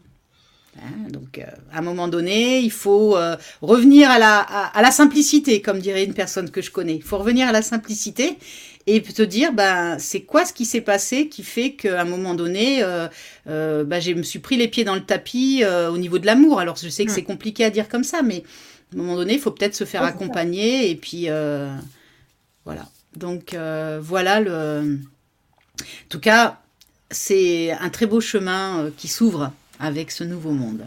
Hein, 0.82 1.10
donc, 1.10 1.38
euh, 1.38 1.44
à 1.72 1.78
un 1.78 1.82
moment 1.82 2.08
donné, 2.08 2.60
il 2.60 2.70
faut 2.70 3.16
euh, 3.16 3.36
revenir 3.62 4.10
à 4.10 4.18
la, 4.18 4.40
à, 4.40 4.82
la 4.82 4.90
simplicité, 4.90 5.62
comme 5.62 5.78
dirait 5.78 6.04
une 6.04 6.14
personne 6.14 6.50
que 6.50 6.60
je 6.60 6.70
connais. 6.70 6.96
Il 6.96 7.02
faut 7.02 7.18
revenir 7.18 7.48
à 7.48 7.52
la 7.52 7.62
simplicité 7.62 8.38
et 8.86 9.02
te 9.02 9.22
dire, 9.22 9.52
ben, 9.52 9.98
c'est 9.98 10.20
quoi 10.20 10.44
ce 10.44 10.52
qui 10.52 10.64
s'est 10.64 10.80
passé 10.80 11.28
qui 11.28 11.42
fait 11.42 11.72
qu'à 11.72 12.00
un 12.00 12.04
moment 12.04 12.34
donné, 12.34 12.82
euh 12.82 13.08
ben, 13.84 14.00
je 14.00 14.12
me 14.12 14.22
suis 14.22 14.38
pris 14.38 14.56
les 14.56 14.68
pieds 14.68 14.84
dans 14.84 14.94
le 14.94 15.04
tapis 15.04 15.64
au 15.64 15.98
niveau 15.98 16.18
de 16.18 16.26
l'amour. 16.26 16.60
Alors, 16.60 16.76
je 16.76 16.88
sais 16.88 17.04
que 17.04 17.10
c'est 17.10 17.24
compliqué 17.24 17.64
à 17.64 17.70
dire 17.70 17.88
comme 17.88 18.04
ça, 18.04 18.22
mais 18.22 18.44
à 18.92 18.94
un 18.94 18.98
moment 18.98 19.16
donné, 19.16 19.34
il 19.34 19.40
faut 19.40 19.50
peut-être 19.50 19.74
se 19.74 19.84
faire 19.84 20.04
accompagner 20.04 20.90
et 20.90 20.94
puis 20.94 21.26
voilà. 22.64 22.86
Donc, 23.16 23.56
voilà 24.00 24.40
le. 24.40 24.98
En 25.80 26.08
tout 26.08 26.20
cas, 26.20 26.60
c'est 27.10 27.72
un 27.72 27.88
très 27.88 28.06
beau 28.06 28.20
chemin 28.20 28.90
qui 28.96 29.08
s'ouvre 29.08 29.52
avec 29.80 30.10
ce 30.10 30.24
nouveau 30.24 30.50
monde. 30.50 30.86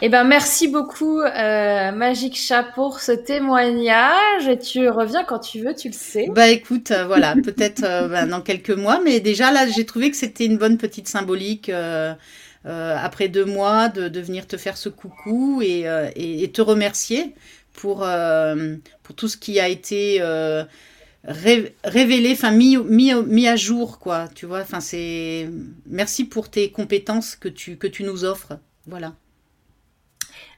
Eh 0.00 0.08
ben, 0.08 0.22
merci 0.22 0.68
beaucoup, 0.68 1.20
euh, 1.20 1.90
Magic 1.90 2.36
Chat, 2.36 2.62
pour 2.62 3.00
ce 3.00 3.10
témoignage. 3.10 4.46
Et 4.48 4.56
tu 4.56 4.88
reviens 4.88 5.24
quand 5.24 5.40
tu 5.40 5.60
veux, 5.60 5.74
tu 5.74 5.88
le 5.88 5.94
sais. 5.94 6.28
Bah, 6.30 6.48
écoute, 6.48 6.92
euh, 6.92 7.04
voilà, 7.04 7.34
peut-être 7.44 7.82
euh, 7.82 8.06
bah, 8.06 8.24
dans 8.24 8.40
quelques 8.40 8.70
mois, 8.70 9.00
mais 9.04 9.18
déjà 9.18 9.50
là, 9.50 9.66
j'ai 9.66 9.84
trouvé 9.84 10.10
que 10.12 10.16
c'était 10.16 10.44
une 10.44 10.56
bonne 10.56 10.78
petite 10.78 11.08
symbolique. 11.08 11.70
Après 12.64 13.28
deux 13.28 13.46
mois, 13.46 13.88
de, 13.88 14.08
de, 14.08 14.20
venir 14.20 14.46
te 14.46 14.58
faire 14.58 14.76
ce 14.76 14.90
coucou 14.90 15.62
et, 15.62 15.86
et, 16.16 16.42
et 16.42 16.52
te 16.52 16.60
remercier 16.60 17.34
pour, 17.72 18.06
pour 19.02 19.14
tout 19.16 19.28
ce 19.28 19.38
qui 19.38 19.58
a 19.58 19.68
été 19.68 20.20
révélé, 21.24 22.32
enfin 22.32 22.50
mis, 22.50 22.76
mis, 22.76 23.12
mis, 23.14 23.48
à 23.48 23.56
jour, 23.56 23.98
quoi. 23.98 24.28
Tu 24.34 24.46
vois, 24.46 24.60
enfin 24.60 24.80
c'est. 24.80 25.48
Merci 25.86 26.24
pour 26.24 26.50
tes 26.50 26.70
compétences 26.70 27.36
que 27.36 27.48
tu, 27.48 27.76
que 27.76 27.86
tu 27.86 28.04
nous 28.04 28.24
offres. 28.24 28.58
Voilà. 28.86 29.14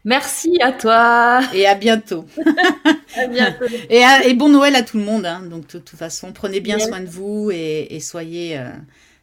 Merci 0.04 0.58
à 0.62 0.72
toi. 0.72 1.40
Et 1.52 1.66
à 1.66 1.74
bientôt. 1.74 2.24
à 3.16 3.26
bientôt. 3.26 3.66
et, 3.90 4.02
et, 4.24 4.34
bon 4.34 4.48
Noël 4.48 4.74
à 4.74 4.82
tout 4.82 4.98
le 4.98 5.04
monde. 5.04 5.26
Hein. 5.26 5.42
Donc, 5.42 5.66
de, 5.66 5.78
toute 5.78 5.98
façon, 5.98 6.32
prenez 6.32 6.60
bien 6.60 6.78
soin 6.78 7.00
de 7.00 7.08
vous 7.08 7.50
et, 7.50 7.88
et 7.90 8.00
soyez, 8.00 8.58
euh, 8.58 8.70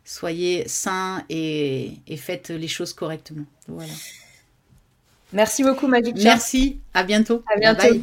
soyez 0.05 0.67
sains 0.67 1.23
et, 1.29 1.93
et, 2.07 2.17
faites 2.17 2.49
les 2.49 2.67
choses 2.67 2.93
correctement. 2.93 3.45
Voilà. 3.67 3.93
Merci 5.33 5.63
beaucoup, 5.63 5.87
Magic 5.87 6.15
Merci. 6.21 6.79
À 6.93 7.03
bientôt. 7.03 7.43
À 7.53 7.59
bientôt. 7.59 8.01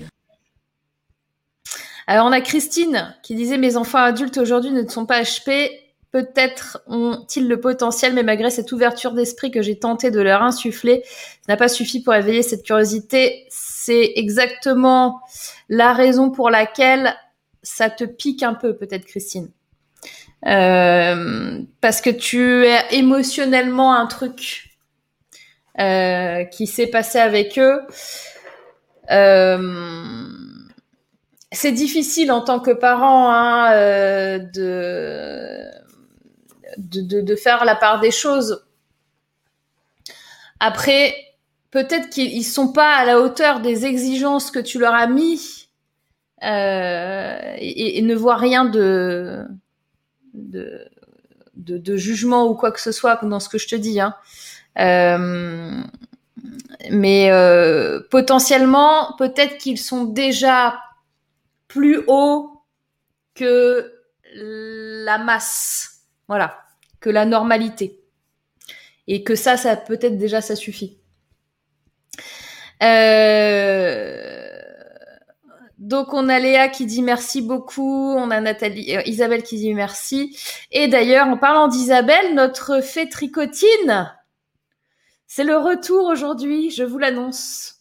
Alors 2.06 2.26
on 2.26 2.32
a 2.32 2.40
Christine 2.40 3.14
qui 3.22 3.34
disait 3.34 3.58
mes 3.58 3.76
enfants 3.76 3.98
adultes 3.98 4.38
aujourd'hui 4.38 4.70
ne 4.70 4.86
sont 4.86 5.06
pas 5.06 5.22
HP. 5.22 5.70
Peut-être 6.10 6.80
ont-ils 6.86 7.48
le 7.48 7.60
potentiel, 7.60 8.14
mais 8.14 8.22
malgré 8.22 8.50
cette 8.50 8.70
ouverture 8.70 9.14
d'esprit 9.14 9.50
que 9.50 9.62
j'ai 9.62 9.78
tenté 9.78 10.12
de 10.12 10.20
leur 10.20 10.42
insuffler, 10.42 11.02
ça 11.04 11.52
n'a 11.52 11.56
pas 11.56 11.68
suffi 11.68 12.02
pour 12.02 12.14
éveiller 12.14 12.42
cette 12.42 12.62
curiosité. 12.62 13.46
C'est 13.48 14.12
exactement 14.14 15.20
la 15.68 15.92
raison 15.92 16.30
pour 16.30 16.50
laquelle 16.50 17.16
ça 17.62 17.90
te 17.90 18.04
pique 18.04 18.44
un 18.44 18.54
peu, 18.54 18.76
peut-être, 18.76 19.06
Christine. 19.06 19.50
Euh, 20.46 21.62
parce 21.80 22.00
que 22.00 22.10
tu 22.10 22.64
es 22.64 22.94
émotionnellement 22.94 23.94
un 23.94 24.06
truc 24.06 24.76
euh, 25.80 26.44
qui 26.44 26.66
s'est 26.66 26.86
passé 26.86 27.18
avec 27.18 27.58
eux. 27.58 27.80
Euh, 29.10 30.28
c'est 31.54 31.72
difficile 31.72 32.30
en 32.32 32.40
tant 32.40 32.60
que 32.60 32.70
parent 32.70 33.30
hein, 33.30 33.72
euh, 33.72 34.38
de, 34.38 35.70
de, 36.78 37.36
faire 37.36 37.64
la 37.64 37.74
part 37.74 38.00
des 38.00 38.10
choses. 38.10 38.64
Après, 40.60 41.14
peut-être 41.70 42.10
qu'ils 42.10 42.44
sont 42.44 42.72
pas 42.72 42.94
à 42.96 43.04
la 43.04 43.20
hauteur 43.20 43.60
des 43.60 43.86
exigences 43.86 44.50
que 44.50 44.58
tu 44.58 44.78
leur 44.78 44.94
as 44.94 45.06
mis 45.06 45.68
euh, 46.42 47.54
et, 47.58 48.02
ne 48.02 48.14
voient 48.14 48.36
rien 48.36 48.64
de, 48.64 49.46
de, 50.34 51.96
jugement 51.96 52.46
ou 52.46 52.54
quoi 52.54 52.72
que 52.72 52.80
ce 52.80 52.92
soit 52.92 53.20
dans 53.22 53.40
ce 53.40 53.48
que 53.48 53.58
je 53.58 53.68
te 53.68 53.76
dis. 53.76 54.00
Hein. 54.00 54.14
Euh, 54.78 55.80
mais 56.90 57.30
potentiellement, 58.10 59.14
peut-être 59.18 59.58
qu'ils 59.58 59.78
sont 59.78 60.04
déjà 60.04 60.74
plus 61.74 62.04
haut 62.06 62.62
que 63.34 63.92
la 64.32 65.18
masse, 65.18 66.04
voilà, 66.28 66.56
que 67.00 67.10
la 67.10 67.24
normalité. 67.24 68.00
Et 69.08 69.24
que 69.24 69.34
ça, 69.34 69.56
ça 69.56 69.76
peut-être 69.76 70.16
déjà, 70.16 70.40
ça 70.40 70.54
suffit. 70.54 70.98
Euh, 72.80 74.48
donc 75.78 76.14
on 76.14 76.28
a 76.28 76.38
Léa 76.38 76.68
qui 76.68 76.86
dit 76.86 77.02
merci 77.02 77.42
beaucoup, 77.42 78.14
on 78.16 78.30
a 78.30 78.40
Nathalie, 78.40 78.96
euh, 78.96 79.02
Isabelle 79.06 79.42
qui 79.42 79.56
dit 79.56 79.74
merci. 79.74 80.38
Et 80.70 80.86
d'ailleurs, 80.86 81.26
en 81.26 81.36
parlant 81.36 81.66
d'Isabelle, 81.66 82.34
notre 82.34 82.82
fée 82.82 83.08
tricotine, 83.08 84.12
c'est 85.26 85.44
le 85.44 85.56
retour 85.56 86.04
aujourd'hui, 86.06 86.70
je 86.70 86.84
vous 86.84 86.98
l'annonce 86.98 87.73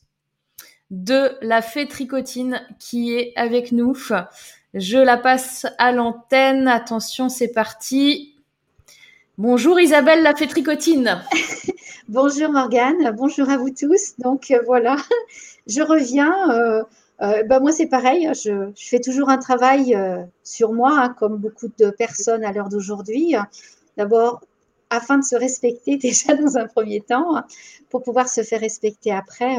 de 0.91 1.37
la 1.41 1.61
fée 1.61 1.87
tricotine 1.87 2.61
qui 2.79 3.13
est 3.13 3.33
avec 3.35 3.71
nous. 3.71 3.95
Je 4.73 4.97
la 4.97 5.17
passe 5.17 5.65
à 5.77 5.91
l'antenne. 5.91 6.67
Attention, 6.67 7.29
c'est 7.29 7.51
parti. 7.51 8.33
Bonjour 9.39 9.79
Isabelle 9.79 10.21
la 10.21 10.35
fétricotine. 10.35 11.23
bonjour 12.07 12.51
Morgane, 12.51 13.15
bonjour 13.17 13.49
à 13.49 13.57
vous 13.57 13.71
tous. 13.71 14.13
Donc 14.19 14.51
euh, 14.51 14.59
voilà, 14.67 14.95
je 15.65 15.81
reviens. 15.81 16.51
Euh, 16.51 16.83
euh, 17.21 17.41
bah, 17.41 17.59
moi 17.59 17.71
c'est 17.71 17.87
pareil, 17.87 18.29
je, 18.35 18.71
fais 18.75 18.99
toujours 18.99 19.29
un 19.29 19.39
travail 19.39 19.97
sur 20.43 20.71
moi, 20.71 20.91
hein, 20.99 21.15
comme 21.17 21.37
beaucoup 21.37 21.67
de 21.79 21.89
personnes 21.89 22.43
à 22.43 22.51
l'heure 22.51 22.69
d'aujourd'hui. 22.69 23.33
D'abord, 23.97 24.41
afin 24.91 25.17
de 25.17 25.23
se 25.23 25.35
respecter 25.35 25.97
déjà 25.97 26.35
dans 26.35 26.55
un 26.57 26.67
premier 26.67 27.01
temps, 27.01 27.43
pour 27.89 28.03
pouvoir 28.03 28.29
se 28.29 28.43
faire 28.43 28.59
respecter 28.59 29.11
après. 29.11 29.57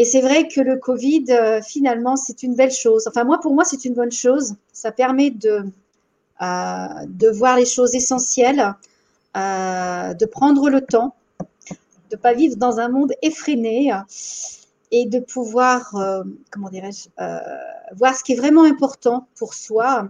Et 0.00 0.06
c'est 0.06 0.22
vrai 0.22 0.48
que 0.48 0.62
le 0.62 0.78
Covid, 0.78 1.26
finalement, 1.62 2.16
c'est 2.16 2.42
une 2.42 2.54
belle 2.54 2.70
chose. 2.72 3.06
Enfin, 3.06 3.24
moi, 3.24 3.38
pour 3.38 3.52
moi, 3.52 3.64
c'est 3.66 3.84
une 3.84 3.92
bonne 3.92 4.10
chose. 4.10 4.54
Ça 4.72 4.92
permet 4.92 5.28
de, 5.30 5.64
de 6.40 7.28
voir 7.28 7.56
les 7.58 7.66
choses 7.66 7.94
essentielles, 7.94 8.74
de 9.34 10.24
prendre 10.24 10.70
le 10.70 10.80
temps, 10.80 11.14
de 12.10 12.16
pas 12.16 12.32
vivre 12.32 12.56
dans 12.56 12.80
un 12.80 12.88
monde 12.88 13.12
effréné 13.20 13.92
et 14.90 15.06
de 15.06 15.20
pouvoir, 15.20 15.94
euh, 15.96 16.24
comment 16.50 16.68
dirais-je, 16.68 17.08
euh, 17.20 17.38
voir 17.94 18.16
ce 18.16 18.24
qui 18.24 18.32
est 18.32 18.36
vraiment 18.36 18.64
important 18.64 19.26
pour 19.36 19.54
soi, 19.54 20.08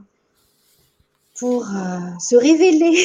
pour 1.39 1.65
euh, 1.65 1.99
se 2.19 2.37
révéler, 2.37 2.97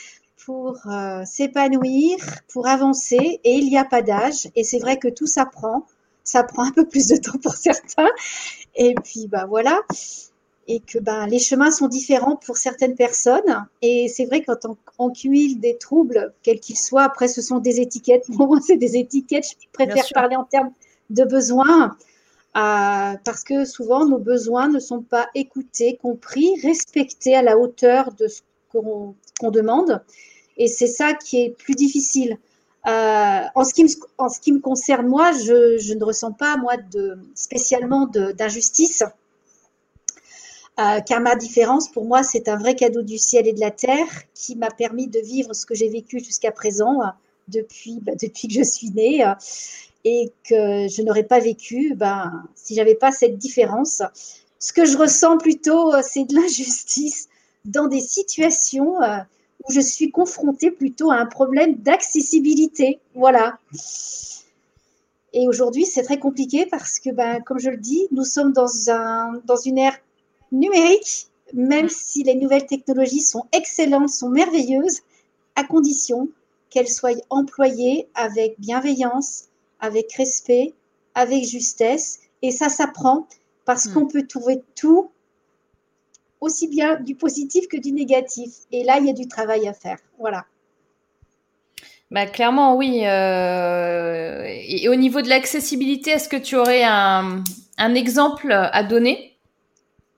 pour 0.44 0.78
s'épanouir, 1.24 2.18
pour 2.52 2.66
avancer. 2.66 3.40
Et 3.44 3.54
il 3.54 3.70
n'y 3.70 3.78
a 3.78 3.84
pas 3.84 4.02
d'âge. 4.02 4.50
Et 4.54 4.62
c'est 4.62 4.78
vrai 4.78 4.98
que 4.98 5.08
tout 5.08 5.26
s'apprend. 5.26 5.86
Ça 6.24 6.42
prend 6.42 6.64
un 6.64 6.72
peu 6.72 6.86
plus 6.86 7.06
de 7.08 7.16
temps 7.16 7.38
pour 7.42 7.54
certains. 7.54 8.10
Et 8.74 8.94
puis, 8.94 9.28
bah 9.28 9.46
voilà 9.48 9.80
et 10.66 10.80
que 10.80 10.98
ben, 10.98 11.26
les 11.26 11.38
chemins 11.38 11.70
sont 11.70 11.88
différents 11.88 12.36
pour 12.36 12.56
certaines 12.56 12.94
personnes. 12.94 13.66
Et 13.82 14.08
c'est 14.08 14.24
vrai 14.24 14.42
quand 14.42 14.64
on, 14.64 14.76
on, 14.98 15.10
cumule 15.10 15.60
des 15.60 15.76
troubles, 15.76 16.32
quels 16.42 16.60
qu'ils 16.60 16.78
soient, 16.78 17.02
après 17.02 17.28
ce 17.28 17.42
sont 17.42 17.58
des 17.58 17.80
étiquettes. 17.80 18.24
Pour 18.34 18.46
moi, 18.46 18.60
c'est 18.66 18.76
des 18.76 18.96
étiquettes. 18.96 19.44
Je 19.44 19.68
préfère 19.72 20.04
parler 20.14 20.36
en 20.36 20.44
termes 20.44 20.72
de 21.10 21.24
besoins. 21.24 21.96
Euh, 22.56 23.14
parce 23.24 23.42
que 23.42 23.64
souvent 23.64 24.06
nos 24.06 24.18
besoins 24.18 24.68
ne 24.68 24.78
sont 24.78 25.02
pas 25.02 25.28
écoutés, 25.34 25.98
compris, 26.00 26.54
respectés 26.62 27.34
à 27.34 27.42
la 27.42 27.58
hauteur 27.58 28.12
de 28.12 28.28
ce 28.28 28.42
qu'on 28.70 29.16
demande. 29.50 30.00
Et 30.56 30.68
c'est 30.68 30.86
ça 30.86 31.14
qui 31.14 31.42
est 31.42 31.50
plus 31.50 31.74
difficile. 31.74 32.38
Euh, 32.86 33.40
en, 33.54 33.64
ce 33.64 33.72
qui 33.72 34.52
me, 34.52 34.58
concerne, 34.60 35.06
moi, 35.06 35.32
je, 35.32 35.94
ne 35.94 36.04
ressens 36.04 36.32
pas, 36.32 36.56
moi, 36.56 36.74
spécialement 37.34 38.06
d'injustice. 38.06 39.02
Euh, 40.78 41.00
car 41.00 41.20
ma 41.20 41.36
différence, 41.36 41.88
pour 41.88 42.04
moi, 42.04 42.22
c'est 42.22 42.48
un 42.48 42.56
vrai 42.56 42.74
cadeau 42.74 43.02
du 43.02 43.16
ciel 43.16 43.46
et 43.46 43.52
de 43.52 43.60
la 43.60 43.70
terre 43.70 44.08
qui 44.34 44.56
m'a 44.56 44.70
permis 44.70 45.06
de 45.06 45.20
vivre 45.20 45.54
ce 45.54 45.66
que 45.66 45.74
j'ai 45.74 45.88
vécu 45.88 46.18
jusqu'à 46.18 46.50
présent, 46.50 47.00
depuis, 47.48 48.00
bah, 48.02 48.12
depuis 48.20 48.48
que 48.48 48.54
je 48.54 48.64
suis 48.64 48.90
née, 48.90 49.24
euh, 49.24 49.34
et 50.04 50.32
que 50.42 50.88
je 50.88 51.02
n'aurais 51.02 51.22
pas 51.22 51.38
vécu 51.38 51.94
ben, 51.94 52.44
si 52.54 52.74
j'avais 52.74 52.96
pas 52.96 53.12
cette 53.12 53.38
différence. 53.38 54.02
Ce 54.58 54.72
que 54.72 54.84
je 54.84 54.98
ressens 54.98 55.38
plutôt, 55.38 55.92
c'est 56.02 56.24
de 56.24 56.34
l'injustice 56.34 57.28
dans 57.64 57.86
des 57.86 58.00
situations 58.00 58.96
où 59.66 59.72
je 59.72 59.80
suis 59.80 60.10
confrontée 60.10 60.70
plutôt 60.70 61.10
à 61.10 61.16
un 61.16 61.26
problème 61.26 61.76
d'accessibilité. 61.76 62.98
Voilà. 63.14 63.58
Et 65.32 65.48
aujourd'hui, 65.48 65.84
c'est 65.84 66.02
très 66.02 66.18
compliqué 66.18 66.66
parce 66.66 66.98
que, 66.98 67.10
ben, 67.10 67.42
comme 67.42 67.58
je 67.58 67.70
le 67.70 67.76
dis, 67.76 68.06
nous 68.12 68.24
sommes 68.24 68.52
dans, 68.52 68.90
un, 68.90 69.40
dans 69.46 69.56
une 69.56 69.78
ère 69.78 69.98
numérique, 70.52 71.28
même 71.52 71.88
si 71.88 72.22
les 72.22 72.34
nouvelles 72.34 72.66
technologies 72.66 73.20
sont 73.20 73.46
excellentes, 73.52 74.10
sont 74.10 74.28
merveilleuses, 74.28 75.00
à 75.56 75.64
condition 75.64 76.28
qu'elles 76.70 76.88
soient 76.88 77.14
employées 77.30 78.08
avec 78.14 78.58
bienveillance, 78.58 79.44
avec 79.80 80.12
respect, 80.14 80.72
avec 81.14 81.44
justesse. 81.44 82.20
Et 82.42 82.50
ça 82.50 82.68
s'apprend 82.68 83.26
parce 83.64 83.86
hmm. 83.86 83.94
qu'on 83.94 84.06
peut 84.06 84.26
trouver 84.26 84.62
tout 84.74 85.10
aussi 86.44 86.68
bien 86.68 87.00
du 87.00 87.14
positif 87.14 87.66
que 87.68 87.76
du 87.76 87.92
négatif. 87.92 88.50
Et 88.70 88.84
là, 88.84 88.98
il 89.00 89.06
y 89.06 89.10
a 89.10 89.14
du 89.14 89.26
travail 89.26 89.66
à 89.66 89.72
faire. 89.72 89.98
Voilà. 90.18 90.44
Bah, 92.10 92.26
clairement, 92.26 92.76
oui. 92.76 93.06
Euh, 93.06 94.44
et 94.46 94.88
au 94.88 94.94
niveau 94.94 95.22
de 95.22 95.28
l'accessibilité, 95.28 96.10
est-ce 96.10 96.28
que 96.28 96.36
tu 96.36 96.56
aurais 96.56 96.84
un, 96.84 97.42
un 97.78 97.94
exemple 97.94 98.52
à 98.52 98.82
donner? 98.84 99.34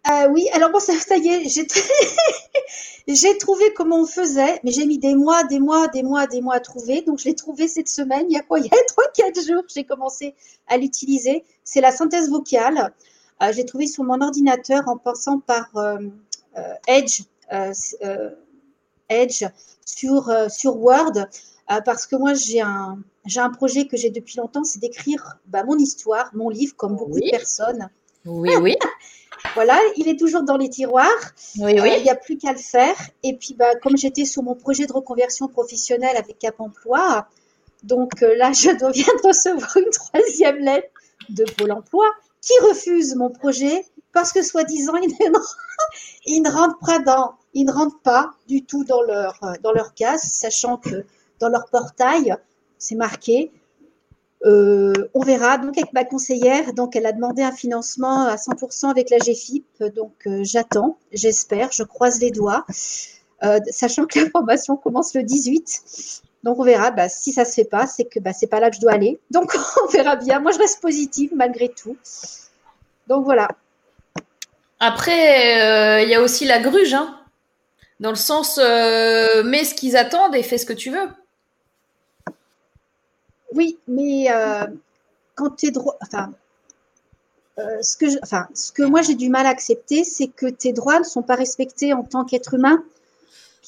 Euh, 0.08 0.28
oui, 0.28 0.46
alors 0.52 0.70
bon, 0.70 0.78
ça, 0.78 0.92
ça 0.94 1.16
y 1.16 1.28
est, 1.28 1.48
j'ai, 1.48 1.66
j'ai 3.08 3.38
trouvé 3.38 3.64
comment 3.74 4.02
on 4.02 4.06
faisait, 4.06 4.60
mais 4.62 4.70
j'ai 4.70 4.86
mis 4.86 4.98
des 4.98 5.16
mois, 5.16 5.42
des 5.44 5.58
mois, 5.58 5.88
des 5.88 6.04
mois, 6.04 6.26
des 6.26 6.40
mois 6.40 6.56
à 6.56 6.60
trouver. 6.60 7.02
Donc, 7.02 7.18
je 7.18 7.24
l'ai 7.24 7.34
trouvé 7.34 7.66
cette 7.66 7.88
semaine. 7.88 8.26
Il 8.28 8.34
y 8.34 8.38
a 8.38 8.42
quoi? 8.42 8.58
Il 8.60 8.66
y 8.66 8.68
a 8.68 9.30
3-4 9.30 9.46
jours, 9.46 9.62
j'ai 9.74 9.84
commencé 9.84 10.34
à 10.68 10.76
l'utiliser. 10.76 11.44
C'est 11.64 11.80
la 11.80 11.90
synthèse 11.90 12.30
vocale. 12.30 12.92
Euh, 13.42 13.52
j'ai 13.52 13.64
trouvé 13.64 13.86
sur 13.86 14.04
mon 14.04 14.20
ordinateur 14.20 14.88
en 14.88 14.96
passant 14.96 15.40
par 15.40 15.76
euh, 15.76 15.98
euh 16.56 16.74
Edge, 16.88 17.22
Edge 19.08 19.44
sur, 19.84 20.32
sur 20.50 20.76
Word, 20.76 21.26
parce 21.84 22.06
que 22.06 22.16
moi, 22.16 22.34
j'ai 22.34 22.60
un, 22.60 22.98
j'ai 23.26 23.40
un 23.40 23.50
projet 23.50 23.86
que 23.86 23.96
j'ai 23.96 24.10
depuis 24.10 24.38
longtemps, 24.38 24.64
c'est 24.64 24.78
d'écrire 24.78 25.38
bah, 25.46 25.64
mon 25.64 25.78
histoire, 25.78 26.30
mon 26.34 26.48
livre, 26.48 26.74
comme 26.76 26.96
beaucoup 26.96 27.20
de 27.20 27.30
personnes. 27.30 27.88
Oui, 28.24 28.50
oui. 28.60 28.76
Voilà, 29.54 29.78
il 29.96 30.08
est 30.08 30.18
toujours 30.18 30.42
dans 30.42 30.56
les 30.56 30.68
tiroirs. 30.68 31.06
Oui, 31.58 31.78
oui. 31.78 31.90
Euh, 31.90 31.96
il 31.98 32.02
n'y 32.02 32.10
a 32.10 32.14
plus 32.14 32.36
qu'à 32.36 32.52
le 32.52 32.58
faire. 32.58 32.96
Et 33.22 33.36
puis, 33.36 33.54
bah, 33.54 33.74
comme 33.76 33.96
j'étais 33.96 34.24
sur 34.24 34.42
mon 34.42 34.54
projet 34.54 34.86
de 34.86 34.92
reconversion 34.92 35.46
professionnelle 35.48 36.16
avec 36.16 36.38
Cap 36.38 36.58
Emploi, 36.58 37.26
donc 37.82 38.22
euh, 38.22 38.34
là, 38.36 38.52
je 38.54 38.70
viens 38.70 39.14
de 39.14 39.26
recevoir 39.26 39.76
une 39.76 39.90
troisième 39.90 40.58
lettre 40.58 40.88
de 41.28 41.44
Pôle 41.44 41.72
Emploi 41.72 42.06
qui 42.46 42.52
refuse 42.68 43.14
mon 43.16 43.30
projet 43.30 43.84
parce 44.12 44.32
que 44.32 44.42
soi-disant, 44.42 44.94
ils, 46.26 46.42
ne 46.42 46.50
rentrent 46.50 46.78
pas 46.86 46.98
dans, 47.00 47.34
ils 47.52 47.64
ne 47.66 48.00
pas 48.02 48.30
du 48.48 48.64
tout 48.64 48.84
dans 48.84 49.02
leur, 49.02 49.38
dans 49.62 49.72
leur 49.72 49.94
case, 49.94 50.22
sachant 50.22 50.76
que 50.78 51.04
dans 51.38 51.48
leur 51.48 51.66
portail, 51.66 52.34
c'est 52.78 52.94
marqué 52.94 53.52
euh, 54.44 54.92
on 55.14 55.20
verra. 55.20 55.58
Donc 55.58 55.76
avec 55.76 55.92
ma 55.92 56.04
conseillère, 56.04 56.72
donc 56.72 56.96
elle 56.96 57.06
a 57.06 57.12
demandé 57.12 57.42
un 57.42 57.52
financement 57.52 58.26
à 58.26 58.36
100% 58.36 58.88
avec 58.88 59.10
la 59.10 59.18
GFIP. 59.18 59.66
Donc 59.94 60.14
euh, 60.26 60.40
j'attends, 60.44 60.98
j'espère, 61.12 61.72
je 61.72 61.82
croise 61.82 62.20
les 62.20 62.30
doigts, 62.30 62.64
euh, 63.44 63.58
sachant 63.70 64.06
que 64.06 64.18
la 64.24 64.30
formation 64.30 64.76
commence 64.76 65.14
le 65.14 65.22
18. 65.22 66.22
Donc 66.46 66.58
on 66.58 66.62
verra. 66.62 66.90
Bah, 66.90 67.10
si 67.10 67.32
ça 67.32 67.44
se 67.44 67.52
fait 67.52 67.64
pas, 67.64 67.86
c'est 67.86 68.04
que 68.04 68.20
bah, 68.20 68.32
c'est 68.32 68.46
pas 68.46 68.60
là 68.60 68.70
que 68.70 68.76
je 68.76 68.80
dois 68.80 68.92
aller. 68.92 69.20
Donc 69.30 69.54
on 69.82 69.88
verra 69.88 70.16
bien. 70.16 70.40
Moi 70.40 70.52
je 70.52 70.58
reste 70.58 70.80
positive 70.80 71.32
malgré 71.34 71.68
tout. 71.68 71.98
Donc 73.08 73.26
voilà. 73.26 73.48
Après, 74.80 76.02
il 76.04 76.08
y 76.08 76.14
a 76.14 76.22
aussi 76.22 76.44
la 76.44 76.60
gruge, 76.60 76.94
hein, 76.94 77.18
dans 77.98 78.10
le 78.10 78.16
sens 78.16 78.58
mets 78.58 79.64
ce 79.64 79.74
qu'ils 79.74 79.96
attendent 79.96 80.34
et 80.34 80.42
fais 80.42 80.58
ce 80.58 80.66
que 80.66 80.72
tu 80.72 80.90
veux. 80.90 81.08
Oui, 83.52 83.78
mais 83.88 84.26
euh, 84.30 84.66
quand 85.34 85.56
tu 85.56 85.66
es 85.66 85.70
droit, 85.70 85.96
enfin, 86.02 86.30
euh, 87.58 87.80
ce 87.80 87.96
que, 87.96 88.06
enfin, 88.22 88.48
ce 88.54 88.72
que 88.72 88.82
moi 88.82 89.02
j'ai 89.02 89.14
du 89.14 89.30
mal 89.30 89.46
à 89.46 89.50
accepter, 89.50 90.04
c'est 90.04 90.26
que 90.28 90.46
tes 90.46 90.72
droits 90.72 90.98
ne 90.98 91.04
sont 91.04 91.22
pas 91.22 91.36
respectés 91.36 91.94
en 91.94 92.02
tant 92.02 92.24
qu'être 92.24 92.54
humain. 92.54 92.84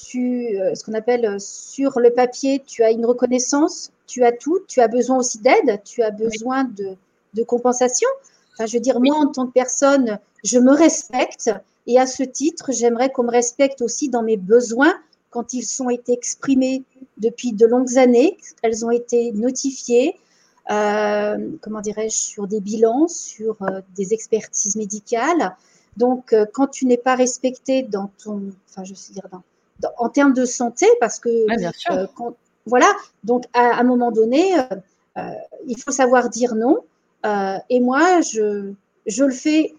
Tu, 0.07 0.59
euh, 0.59 0.75
ce 0.75 0.85
qu'on 0.85 0.95
appelle 0.95 1.41
sur 1.41 1.99
le 1.99 2.11
papier, 2.11 2.63
tu 2.65 2.85
as 2.85 2.91
une 2.91 3.05
reconnaissance, 3.05 3.91
tu 4.07 4.25
as 4.25 4.33
tout, 4.33 4.61
tu 4.69 4.81
as 4.81 4.89
besoin 4.89 5.19
aussi 5.19 5.39
d'aide, 5.39 5.83
tu 5.85 6.03
as 6.03 6.11
besoin 6.11 6.65
de, 6.65 6.95
de 7.35 7.43
compensation. 7.43 8.09
Enfin, 8.55 8.67
je 8.67 8.75
veux 8.75 8.81
dire, 8.81 9.01
moi 9.01 9.17
en 9.17 9.27
tant 9.27 9.47
que 9.47 9.53
personne, 9.53 10.19
je 10.45 10.59
me 10.59 10.73
respecte 10.73 11.51
et 11.89 11.99
à 11.99 12.07
ce 12.07 12.23
titre, 12.23 12.71
j'aimerais 12.71 13.11
qu'on 13.11 13.25
me 13.25 13.31
respecte 13.31 13.81
aussi 13.83 14.11
dans 14.11 14.23
mes 14.23 14.37
besoins 14.37 14.95
quand 15.31 15.55
ils 15.55 15.83
ont 15.83 15.91
été 15.91 16.13
exprimés 16.13 16.83
depuis 17.17 17.53
de 17.53 17.67
longues 17.67 17.99
années, 17.99 18.37
elles 18.63 18.85
ont 18.85 18.91
été 18.91 19.33
notifiées, 19.33 20.17
euh, 20.71 21.51
comment 21.63 21.81
dirais-je, 21.81 22.17
sur 22.17 22.47
des 22.47 22.61
bilans, 22.61 23.09
sur 23.09 23.57
euh, 23.63 23.81
des 23.97 24.13
expertises 24.13 24.77
médicales. 24.77 25.57
Donc, 25.97 26.33
euh, 26.33 26.45
quand 26.53 26.69
tu 26.69 26.85
n'es 26.87 26.99
pas 26.99 27.15
respecté 27.15 27.83
dans 27.83 28.11
ton, 28.23 28.53
enfin, 28.69 28.85
je 28.85 28.93
veux 28.93 29.15
dire, 29.15 29.27
dans, 29.33 29.43
en 29.99 30.09
termes 30.09 30.33
de 30.33 30.45
santé, 30.45 30.87
parce 31.01 31.19
que, 31.19 31.47
voilà, 32.67 32.93
donc 33.25 33.45
à, 33.55 33.79
un 33.79 33.85
moment 33.85 34.11
donné, 34.11 34.55
il 35.67 35.79
faut 35.79 35.91
savoir 35.91 36.29
dire 36.29 36.55
non. 36.55 36.79
et 37.69 37.81
moi, 37.81 38.21
je, 38.21 38.73
je 39.07 39.25
le 39.25 39.33
fais 39.33 39.75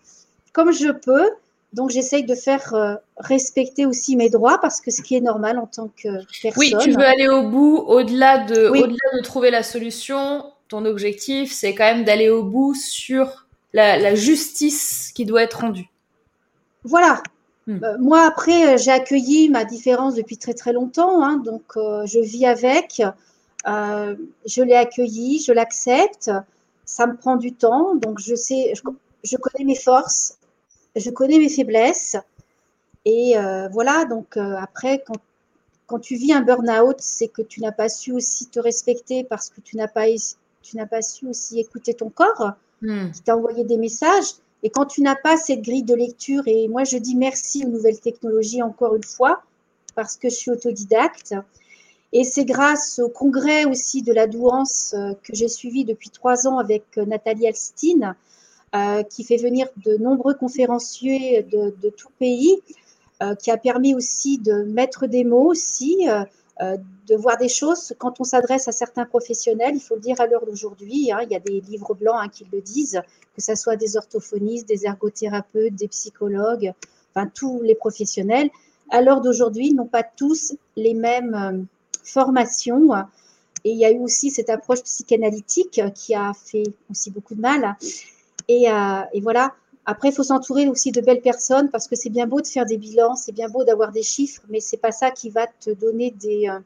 comme 0.53 0.71
je 0.71 0.91
peux, 0.91 1.29
donc 1.73 1.91
j'essaye 1.91 2.23
de 2.23 2.35
faire 2.35 2.73
euh, 2.73 2.95
respecter 3.17 3.85
aussi 3.85 4.15
mes 4.15 4.29
droits 4.29 4.59
parce 4.59 4.81
que 4.81 4.91
ce 4.91 5.01
qui 5.01 5.15
est 5.15 5.21
normal 5.21 5.59
en 5.59 5.67
tant 5.67 5.89
que 5.89 6.09
personne. 6.41 6.53
Oui, 6.57 6.73
tu 6.81 6.91
veux 6.91 7.05
aller 7.05 7.27
au 7.27 7.47
bout, 7.47 7.77
au-delà 7.77 8.39
de, 8.39 8.67
au-delà 8.67 9.17
de 9.17 9.21
trouver 9.23 9.51
la 9.51 9.63
solution. 9.63 10.51
Ton 10.67 10.85
objectif, 10.85 11.51
c'est 11.51 11.73
quand 11.73 11.85
même 11.85 12.03
d'aller 12.03 12.29
au 12.29 12.43
bout 12.43 12.75
sur 12.75 13.45
la, 13.73 14.15
justice 14.15 15.11
qui 15.13 15.25
doit 15.25 15.43
être 15.43 15.61
rendue. 15.61 15.87
Voilà. 16.83 17.21
Hmm. 17.71 17.97
moi, 17.99 18.25
après, 18.25 18.79
j'ai 18.79 18.89
accueilli 18.89 19.49
ma 19.49 19.63
différence 19.63 20.15
depuis 20.15 20.37
très 20.37 20.55
très 20.55 20.73
longtemps, 20.73 21.23
hein, 21.23 21.37
donc 21.37 21.63
je 21.75 22.19
vis 22.19 22.47
avec. 22.47 23.01
je 23.65 24.61
l'ai 24.63 24.75
accueilli, 24.75 25.39
je 25.39 25.53
l'accepte. 25.53 26.31
Ça 26.85 27.05
me 27.05 27.15
prend 27.15 27.35
du 27.35 27.53
temps, 27.53 27.95
donc 27.95 28.19
je 28.19 28.33
sais, 28.33 28.73
je 29.23 29.37
connais 29.37 29.65
mes 29.65 29.75
forces, 29.75 30.39
je 30.95 31.09
connais 31.11 31.37
mes 31.37 31.49
faiblesses. 31.49 32.17
Et 33.05 33.37
euh, 33.37 33.67
voilà, 33.69 34.05
donc 34.05 34.37
euh, 34.37 34.55
après, 34.57 35.03
quand, 35.05 35.17
quand, 35.87 35.99
tu 35.99 36.15
vis 36.15 36.33
un 36.33 36.41
burn-out, 36.41 36.97
c'est 36.99 37.27
que 37.27 37.41
tu 37.41 37.61
n'as 37.61 37.71
pas 37.71 37.89
su 37.89 38.11
aussi 38.11 38.47
te 38.47 38.59
respecter 38.59 39.23
parce 39.23 39.49
que 39.49 39.61
tu 39.61 39.77
n'as 39.77 39.87
pas, 39.87 40.05
tu 40.61 40.77
n'as 40.77 40.85
pas 40.85 41.01
su 41.01 41.27
aussi 41.27 41.59
écouter 41.59 41.93
ton 41.93 42.09
corps 42.09 42.53
hmm. 42.81 43.11
qui 43.11 43.21
t'a 43.21 43.37
envoyé 43.37 43.63
des 43.63 43.77
messages. 43.77 44.33
Et 44.63 44.69
quand 44.69 44.85
tu 44.85 45.01
n'as 45.01 45.15
pas 45.15 45.37
cette 45.37 45.61
grille 45.61 45.83
de 45.83 45.95
lecture, 45.95 46.43
et 46.47 46.67
moi 46.67 46.83
je 46.83 46.97
dis 46.97 47.15
merci 47.15 47.65
aux 47.65 47.69
nouvelles 47.69 47.99
technologies 47.99 48.61
encore 48.61 48.95
une 48.95 49.03
fois, 49.03 49.41
parce 49.95 50.17
que 50.17 50.29
je 50.29 50.35
suis 50.35 50.51
autodidacte. 50.51 51.33
Et 52.11 52.23
c'est 52.23 52.45
grâce 52.45 52.99
au 52.99 53.09
congrès 53.09 53.65
aussi 53.65 54.01
de 54.01 54.11
la 54.11 54.25
douance 54.25 54.95
euh, 54.97 55.13
que 55.23 55.35
j'ai 55.35 55.47
suivi 55.47 55.85
depuis 55.85 56.09
trois 56.09 56.47
ans 56.47 56.57
avec 56.57 56.97
Nathalie 56.97 57.47
Alstine, 57.47 58.15
qui 59.09 59.23
fait 59.23 59.37
venir 59.37 59.67
de 59.83 59.97
nombreux 59.97 60.35
conférenciers 60.35 61.41
de, 61.41 61.89
tout 61.89 62.11
pays 62.19 62.61
euh, 63.21 63.35
qui 63.35 63.51
a 63.51 63.57
permis 63.57 63.93
aussi 63.93 64.37
de 64.37 64.63
mettre 64.63 65.05
des 65.05 65.25
mots 65.25 65.51
aussi, 65.51 66.07
euh, 66.07 66.21
euh, 66.21 66.25
de 66.59 67.15
voir 67.15 67.37
des 67.37 67.47
choses. 67.47 67.93
Quand 67.97 68.19
on 68.19 68.23
s'adresse 68.23 68.67
à 68.67 68.71
certains 68.71 69.05
professionnels, 69.05 69.75
il 69.75 69.81
faut 69.81 69.95
le 69.95 70.01
dire 70.01 70.19
à 70.19 70.27
l'heure 70.27 70.45
d'aujourd'hui, 70.45 71.11
hein, 71.11 71.19
il 71.23 71.31
y 71.31 71.35
a 71.35 71.39
des 71.39 71.61
livres 71.61 71.93
blancs 71.93 72.17
hein, 72.19 72.27
qui 72.27 72.45
le 72.51 72.61
disent, 72.61 73.01
que 73.35 73.41
ce 73.41 73.55
soit 73.55 73.75
des 73.77 73.95
orthophonistes, 73.95 74.67
des 74.67 74.85
ergothérapeutes, 74.85 75.75
des 75.75 75.87
psychologues, 75.87 76.73
enfin 77.13 77.29
tous 77.33 77.61
les 77.61 77.75
professionnels, 77.75 78.49
à 78.89 79.01
l'heure 79.01 79.21
d'aujourd'hui, 79.21 79.67
ils 79.67 79.75
n'ont 79.75 79.87
pas 79.87 80.03
tous 80.03 80.55
les 80.75 80.93
mêmes 80.93 81.65
formations. 82.03 82.91
Et 83.63 83.71
il 83.71 83.77
y 83.77 83.85
a 83.85 83.91
eu 83.91 83.99
aussi 83.99 84.31
cette 84.31 84.49
approche 84.49 84.81
psychanalytique 84.83 85.81
qui 85.93 86.15
a 86.15 86.33
fait 86.33 86.63
aussi 86.89 87.11
beaucoup 87.11 87.35
de 87.35 87.41
mal. 87.41 87.77
Et, 88.47 88.65
et 89.13 89.21
voilà, 89.21 89.53
après, 89.89 90.09
il 90.09 90.13
faut 90.13 90.21
s'entourer 90.21 90.67
aussi 90.67 90.91
de 90.91 91.01
belles 91.01 91.21
personnes 91.21 91.71
parce 91.71 91.87
que 91.87 91.95
c'est 91.95 92.11
bien 92.11 92.27
beau 92.27 92.41
de 92.41 92.45
faire 92.45 92.67
des 92.67 92.77
bilans, 92.77 93.15
c'est 93.15 93.31
bien 93.31 93.49
beau 93.49 93.63
d'avoir 93.63 93.91
des 93.91 94.03
chiffres, 94.03 94.43
mais 94.47 94.59
c'est 94.59 94.77
pas 94.77 94.91
ça 94.91 95.09
qui 95.09 95.31
va 95.31 95.47
te 95.47 95.71
donner 95.71 96.11
des, 96.11 96.47
euh, 96.47 96.59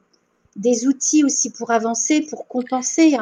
des 0.58 0.88
outils 0.88 1.24
aussi 1.24 1.50
pour 1.50 1.72
avancer, 1.72 2.28
pour 2.30 2.50
compenser. 2.50 3.16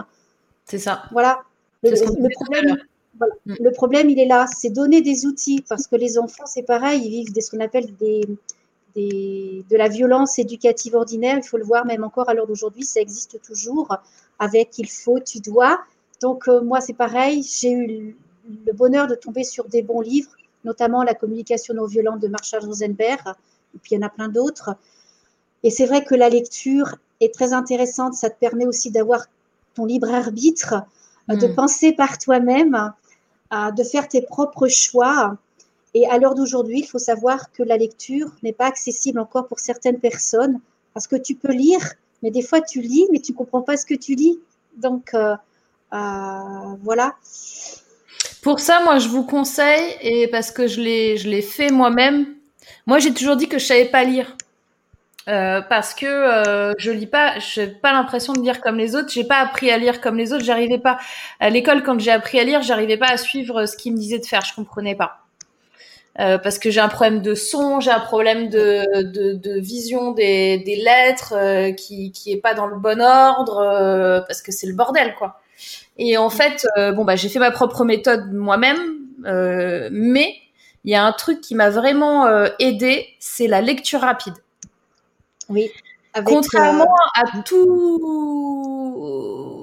C'est 0.65 0.79
ça. 0.79 1.03
Voilà. 1.11 1.43
Le, 1.83 2.33
problème, 2.33 2.77
mm. 3.45 3.53
le, 3.59 3.71
problème, 3.73 4.09
il 4.09 4.17
est 4.17 4.25
là, 4.25 4.47
c'est 4.47 4.71
donner 4.71 5.01
des 5.01 5.27
outils 5.27 5.63
parce 5.69 5.85
que 5.85 5.95
les 5.97 6.17
enfants, 6.17 6.47
c'est 6.47 6.63
pareil, 6.63 6.99
ils 7.05 7.11
vivent 7.11 7.31
des, 7.31 7.41
ce 7.41 7.51
qu'on 7.51 7.59
appelle 7.59 7.95
des, 7.97 8.21
des, 8.95 9.63
de 9.69 9.77
la 9.77 9.87
violence 9.87 10.39
éducative 10.39 10.95
ordinaire. 10.95 11.37
Il 11.37 11.43
faut 11.43 11.57
le 11.57 11.63
voir, 11.63 11.85
même 11.85 12.03
encore 12.03 12.27
à 12.27 12.33
l'heure 12.33 12.47
d'aujourd'hui, 12.47 12.85
ça 12.85 13.01
existe 13.01 13.39
toujours 13.43 13.95
avec 14.39 14.79
il 14.79 14.89
faut, 14.89 15.19
tu 15.19 15.41
dois. 15.41 15.79
Donc, 16.23 16.47
euh, 16.47 16.59
moi, 16.61 16.81
c'est 16.81 16.93
pareil, 16.93 17.43
j'ai 17.43 17.71
eu 17.71 18.15
le 18.65 18.73
bonheur 18.73 19.07
de 19.07 19.15
tomber 19.15 19.43
sur 19.43 19.65
des 19.65 19.81
bons 19.81 20.01
livres, 20.01 20.31
notamment 20.63 21.03
La 21.03 21.13
communication 21.13 21.73
non 21.73 21.85
violente 21.85 22.19
de 22.19 22.27
Marshall 22.27 22.65
Rosenberg, 22.65 23.21
et 23.75 23.77
puis 23.79 23.91
il 23.91 23.95
y 23.95 23.97
en 24.03 24.05
a 24.05 24.09
plein 24.09 24.29
d'autres. 24.29 24.75
Et 25.63 25.69
c'est 25.69 25.85
vrai 25.85 26.03
que 26.03 26.15
la 26.15 26.29
lecture 26.29 26.95
est 27.19 27.33
très 27.33 27.53
intéressante, 27.53 28.13
ça 28.15 28.29
te 28.29 28.39
permet 28.39 28.65
aussi 28.65 28.91
d'avoir 28.91 29.25
ton 29.75 29.85
libre 29.85 30.11
arbitre, 30.11 30.75
euh, 31.29 31.35
de 31.35 31.47
hmm. 31.47 31.55
penser 31.55 31.93
par 31.93 32.17
toi-même, 32.17 32.93
euh, 33.53 33.71
de 33.71 33.83
faire 33.83 34.07
tes 34.07 34.21
propres 34.21 34.67
choix. 34.67 35.37
Et 35.93 36.07
à 36.07 36.17
l'heure 36.17 36.35
d'aujourd'hui, 36.35 36.79
il 36.79 36.87
faut 36.87 36.99
savoir 36.99 37.51
que 37.51 37.63
la 37.63 37.77
lecture 37.77 38.31
n'est 38.43 38.53
pas 38.53 38.65
accessible 38.65 39.19
encore 39.19 39.47
pour 39.47 39.59
certaines 39.59 39.99
personnes, 39.99 40.59
parce 40.93 41.07
que 41.07 41.15
tu 41.15 41.35
peux 41.35 41.51
lire, 41.51 41.93
mais 42.23 42.31
des 42.31 42.41
fois 42.41 42.61
tu 42.61 42.81
lis, 42.81 43.07
mais 43.11 43.19
tu 43.19 43.33
ne 43.33 43.37
comprends 43.37 43.61
pas 43.61 43.77
ce 43.77 43.85
que 43.85 43.95
tu 43.95 44.15
lis. 44.15 44.39
Donc, 44.77 45.13
euh, 45.13 45.35
voilà. 45.91 47.15
Pour 48.41 48.59
ça, 48.59 48.81
moi, 48.83 48.97
je 48.97 49.07
vous 49.07 49.23
conseille, 49.23 49.95
et 50.01 50.27
parce 50.27 50.51
que 50.51 50.65
je 50.67 50.81
l'ai, 50.81 51.41
fait 51.43 51.69
moi-même. 51.69 52.25
Moi, 52.87 52.97
j'ai 52.97 53.13
toujours 53.13 53.35
dit 53.35 53.47
que 53.47 53.59
je 53.59 53.65
savais 53.65 53.85
pas 53.85 54.03
lire. 54.03 54.35
Euh, 55.27 55.61
parce 55.61 55.93
que 55.93 56.07
euh, 56.07 56.73
je 56.79 56.89
lis 56.89 57.05
pas, 57.05 57.37
j'ai 57.37 57.67
pas 57.67 57.93
l'impression 57.93 58.33
de 58.33 58.41
lire 58.41 58.59
comme 58.59 58.77
les 58.77 58.95
autres. 58.95 59.09
J'ai 59.11 59.23
pas 59.23 59.37
appris 59.37 59.69
à 59.69 59.77
lire 59.77 60.01
comme 60.01 60.17
les 60.17 60.33
autres. 60.33 60.43
J'arrivais 60.43 60.79
pas 60.79 60.97
à 61.39 61.51
l'école 61.51 61.83
quand 61.83 61.99
j'ai 61.99 62.09
appris 62.09 62.39
à 62.39 62.43
lire, 62.43 62.63
j'arrivais 62.63 62.97
pas 62.97 63.11
à 63.11 63.17
suivre 63.17 63.67
ce 63.67 63.77
qu'ils 63.77 63.93
me 63.93 63.97
disaient 63.97 64.17
de 64.17 64.25
faire. 64.25 64.43
Je 64.43 64.55
comprenais 64.55 64.95
pas. 64.95 65.19
Euh, 66.19 66.39
parce 66.39 66.59
que 66.59 66.71
j'ai 66.71 66.81
un 66.81 66.89
problème 66.89 67.21
de 67.21 67.35
son, 67.35 67.79
j'ai 67.79 67.91
un 67.91 67.99
problème 67.99 68.49
de, 68.49 69.03
de, 69.03 69.33
de 69.33 69.59
vision 69.59 70.11
des, 70.11 70.57
des 70.57 70.75
lettres 70.75 71.33
euh, 71.37 71.71
qui 71.71 72.11
qui 72.11 72.33
est 72.33 72.41
pas 72.41 72.53
dans 72.53 72.65
le 72.67 72.77
bon 72.77 72.99
ordre 73.01 74.25
parce 74.27 74.41
que 74.41 74.51
c'est 74.51 74.67
le 74.67 74.73
bordel 74.73 75.13
quoi. 75.15 75.39
Et 75.97 76.17
en 76.17 76.29
fait, 76.29 76.65
euh, 76.77 76.91
bon 76.91 77.05
bah 77.05 77.15
j'ai 77.15 77.29
fait 77.29 77.39
ma 77.39 77.51
propre 77.51 77.85
méthode 77.85 78.31
moi-même, 78.33 78.79
euh, 79.25 79.89
mais 79.91 80.35
il 80.83 80.91
y 80.91 80.95
a 80.95 81.03
un 81.03 81.11
truc 81.11 81.41
qui 81.41 81.53
m'a 81.55 81.69
vraiment 81.69 82.25
euh, 82.25 82.47
aidé, 82.59 83.07
c'est 83.19 83.47
la 83.47 83.61
lecture 83.61 84.01
rapide. 84.01 84.33
Oui. 85.49 85.69
Contrairement 86.25 86.93
à 87.15 87.41
tout 87.43 88.97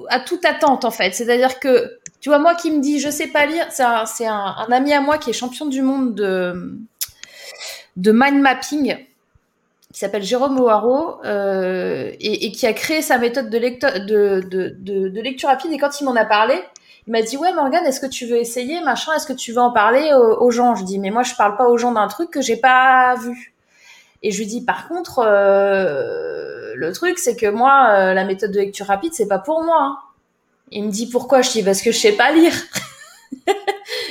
à 0.09 0.19
toute 0.19 0.45
attente 0.45 0.83
en 0.85 0.91
fait, 0.91 1.13
c'est-à-dire 1.13 1.59
que 1.59 1.99
tu 2.21 2.29
vois 2.29 2.39
moi 2.39 2.55
qui 2.55 2.71
me 2.71 2.79
dis 2.79 2.99
je 2.99 3.09
sais 3.09 3.27
pas 3.27 3.45
lire, 3.45 3.67
c'est 3.69 3.83
un, 3.83 4.05
un, 4.21 4.55
un, 4.57 4.71
ami 4.71 4.93
à 4.93 5.01
moi 5.01 5.19
qui 5.19 5.29
est 5.29 5.33
champion 5.33 5.67
du 5.67 5.83
monde 5.83 6.15
de 6.15 6.79
de 7.97 8.11
mind 8.11 8.41
mapping 8.41 8.97
qui 9.93 9.99
s'appelle 9.99 10.23
Jérôme 10.23 10.59
O'Haraud 10.59 11.19
euh, 11.25 12.11
et, 12.19 12.45
et, 12.45 12.51
qui 12.51 12.67
a 12.67 12.73
créé 12.73 13.01
sa 13.01 13.17
méthode 13.17 13.49
de, 13.49 13.57
de, 13.57 15.21
lecture 15.21 15.49
rapide. 15.49 15.71
Et 15.71 15.79
quand 15.79 15.99
il 15.99 16.03
m'en 16.03 16.15
a 16.15 16.25
parlé, 16.25 16.55
il 17.07 17.11
m'a 17.11 17.23
dit 17.23 17.37
ouais 17.37 17.51
Morgane, 17.53 17.85
est-ce 17.85 17.99
que 17.99 18.05
tu 18.05 18.27
veux 18.27 18.37
essayer 18.37 18.81
machin 18.81 19.13
Est-ce 19.15 19.25
que 19.25 19.33
tu 19.33 19.51
veux 19.51 19.61
en 19.61 19.71
parler 19.71 20.13
aux, 20.13 20.51
gens? 20.51 20.75
Je 20.75 20.83
dis 20.83 20.99
mais 20.99 21.09
moi 21.09 21.23
je 21.23 21.33
parle 21.33 21.57
pas 21.57 21.67
aux 21.67 21.77
gens 21.77 21.91
d'un 21.91 22.07
truc 22.07 22.29
que 22.29 22.41
j'ai 22.41 22.57
pas 22.57 23.15
vu. 23.15 23.55
Et 24.21 24.31
je 24.31 24.37
lui 24.37 24.45
dis 24.45 24.63
par 24.63 24.87
contre 24.87 25.23
euh, 25.25 26.73
le 26.75 26.93
truc 26.93 27.17
c'est 27.17 27.35
que 27.35 27.47
moi 27.47 27.89
euh, 27.93 28.13
la 28.13 28.25
méthode 28.25 28.51
de 28.51 28.59
lecture 28.59 28.85
rapide 28.85 29.13
c'est 29.13 29.27
pas 29.27 29.39
pour 29.39 29.63
moi. 29.63 29.81
Hein. 29.81 29.97
Il 30.71 30.83
me 30.83 30.91
dit 30.91 31.09
pourquoi? 31.09 31.41
Je 31.41 31.49
dis 31.49 31.63
parce 31.63 31.81
que 31.81 31.91
je 31.91 31.97
sais 31.97 32.11
pas 32.11 32.31
lire. 32.31 32.53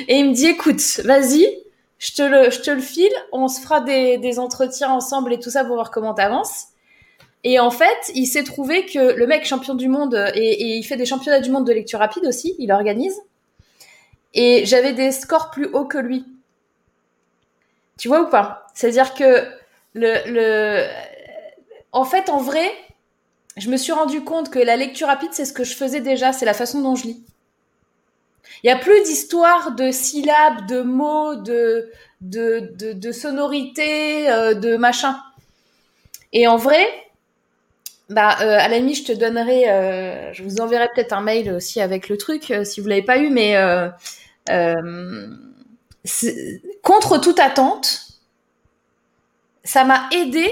et 0.08 0.16
il 0.18 0.30
me 0.30 0.34
dit 0.34 0.46
écoute 0.46 0.82
vas-y 1.04 1.46
je 1.98 2.12
te 2.12 2.70
le, 2.70 2.80
file, 2.80 3.12
on 3.32 3.48
se 3.48 3.60
fera 3.60 3.80
des, 3.80 4.38
entretiens 4.38 4.90
ensemble 4.90 5.32
et 5.32 5.38
tout 5.38 5.50
ça 5.50 5.64
pour 5.64 5.74
voir 5.74 5.90
comment 5.90 6.14
t'avances. 6.14 6.66
Et 7.44 7.60
en 7.60 7.70
fait, 7.70 8.12
il 8.14 8.26
s'est 8.26 8.44
trouvé 8.44 8.86
que 8.86 9.14
le 9.14 9.26
mec 9.26 9.44
champion 9.44 9.74
du 9.74 9.88
monde, 9.88 10.14
et, 10.34 10.40
et, 10.40 10.76
il 10.76 10.82
fait 10.84 10.96
des 10.96 11.06
championnats 11.06 11.40
du 11.40 11.50
monde 11.50 11.66
de 11.66 11.72
lecture 11.72 11.98
rapide 11.98 12.26
aussi, 12.26 12.54
il 12.58 12.72
organise. 12.72 13.20
Et 14.34 14.64
j'avais 14.66 14.92
des 14.92 15.12
scores 15.12 15.50
plus 15.50 15.66
hauts 15.66 15.86
que 15.86 15.98
lui. 15.98 16.24
Tu 17.96 18.08
vois 18.08 18.22
ou 18.22 18.28
pas? 18.28 18.66
C'est-à-dire 18.74 19.14
que 19.14 19.48
le, 19.94 20.14
le, 20.26 20.86
en 21.92 22.04
fait, 22.04 22.28
en 22.28 22.38
vrai, 22.38 22.70
je 23.56 23.70
me 23.70 23.76
suis 23.76 23.92
rendu 23.92 24.22
compte 24.22 24.50
que 24.50 24.58
la 24.58 24.76
lecture 24.76 25.08
rapide, 25.08 25.30
c'est 25.32 25.44
ce 25.44 25.52
que 25.52 25.64
je 25.64 25.74
faisais 25.74 26.00
déjà, 26.00 26.32
c'est 26.32 26.46
la 26.46 26.54
façon 26.54 26.80
dont 26.80 26.94
je 26.94 27.04
lis. 27.04 27.24
Il 28.62 28.66
n'y 28.66 28.72
a 28.72 28.78
plus 28.78 29.02
d'histoire 29.04 29.72
de 29.72 29.90
syllabes, 29.90 30.66
de 30.66 30.82
mots, 30.82 31.36
de, 31.36 31.90
de, 32.20 32.72
de, 32.74 33.12
sonorités, 33.12 34.30
euh, 34.30 34.54
de 34.54 34.76
machin. 34.76 35.16
Et 36.32 36.46
en 36.46 36.56
vrai, 36.56 36.86
bah, 38.08 38.38
euh, 38.40 38.58
à 38.58 38.68
la 38.68 38.78
limite, 38.78 38.96
je 38.96 39.12
te 39.12 39.12
donnerai, 39.12 39.70
euh, 39.70 40.32
je 40.32 40.42
vous 40.42 40.60
enverrai 40.60 40.88
peut-être 40.94 41.12
un 41.12 41.20
mail 41.20 41.52
aussi 41.52 41.80
avec 41.80 42.08
le 42.08 42.16
truc 42.16 42.50
euh, 42.50 42.64
si 42.64 42.80
vous 42.80 42.88
l'avez 42.88 43.02
pas 43.02 43.18
eu, 43.18 43.30
mais 43.30 43.56
euh, 43.56 43.88
euh, 44.50 45.28
contre 46.82 47.18
toute 47.18 47.38
attente, 47.38 48.08
ça 49.62 49.84
m'a 49.84 50.08
aidé 50.12 50.46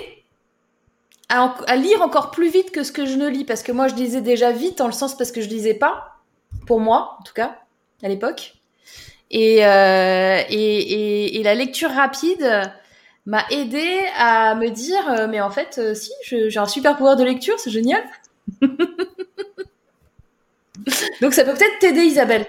à, 1.28 1.76
lire 1.76 2.02
encore 2.02 2.30
plus 2.30 2.50
vite 2.50 2.70
que 2.70 2.82
ce 2.82 2.92
que 2.92 3.06
je 3.06 3.16
ne 3.16 3.28
lis, 3.28 3.44
parce 3.44 3.62
que 3.62 3.72
moi 3.72 3.88
je 3.88 3.94
lisais 3.94 4.20
déjà 4.20 4.52
vite, 4.52 4.80
en 4.80 4.86
le 4.86 4.92
sens 4.92 5.16
parce 5.16 5.32
que 5.32 5.40
je 5.40 5.48
lisais 5.48 5.74
pas, 5.74 6.18
pour 6.66 6.78
moi 6.80 7.16
en 7.18 7.22
tout 7.22 7.34
cas 7.34 7.58
à 8.02 8.08
l'époque. 8.08 8.54
Et, 9.30 9.64
euh, 9.66 10.40
et, 10.48 10.78
et, 10.78 11.40
et, 11.40 11.42
la 11.42 11.54
lecture 11.54 11.90
rapide 11.90 12.70
m'a 13.26 13.44
aidé 13.50 14.02
à 14.16 14.54
me 14.54 14.70
dire, 14.70 15.10
euh, 15.10 15.26
mais 15.28 15.40
en 15.40 15.50
fait, 15.50 15.78
euh, 15.78 15.94
si, 15.94 16.12
j'ai 16.22 16.58
un 16.58 16.66
super 16.66 16.96
pouvoir 16.96 17.16
de 17.16 17.24
lecture, 17.24 17.58
c'est 17.58 17.70
génial. 17.70 18.04
Donc 21.20 21.34
ça 21.34 21.42
peut 21.44 21.54
peut-être 21.54 21.78
t'aider, 21.80 22.02
Isabelle. 22.02 22.46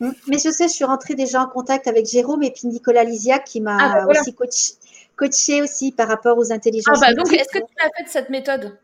Mais 0.00 0.38
je 0.38 0.50
sais, 0.50 0.68
je 0.68 0.72
suis 0.72 0.84
rentrée 0.84 1.14
déjà 1.14 1.42
en 1.42 1.48
contact 1.48 1.88
avec 1.88 2.06
Jérôme 2.06 2.42
et 2.44 2.52
puis 2.52 2.68
Nicolas 2.68 3.04
Lisiac 3.04 3.44
qui 3.44 3.60
m'a 3.60 3.76
ah, 3.80 4.04
bah 4.06 4.20
aussi 4.20 4.34
coach, 4.34 4.72
coaché 5.16 5.62
aussi 5.62 5.92
par 5.92 6.08
rapport 6.08 6.38
aux 6.38 6.52
intelligences. 6.52 6.98
Ah 7.02 7.08
bah 7.08 7.14
donc, 7.14 7.32
est-ce 7.32 7.48
que 7.48 7.58
tu 7.58 7.74
as 7.80 7.88
fait 7.96 8.08
cette 8.08 8.30
méthode? 8.30 8.76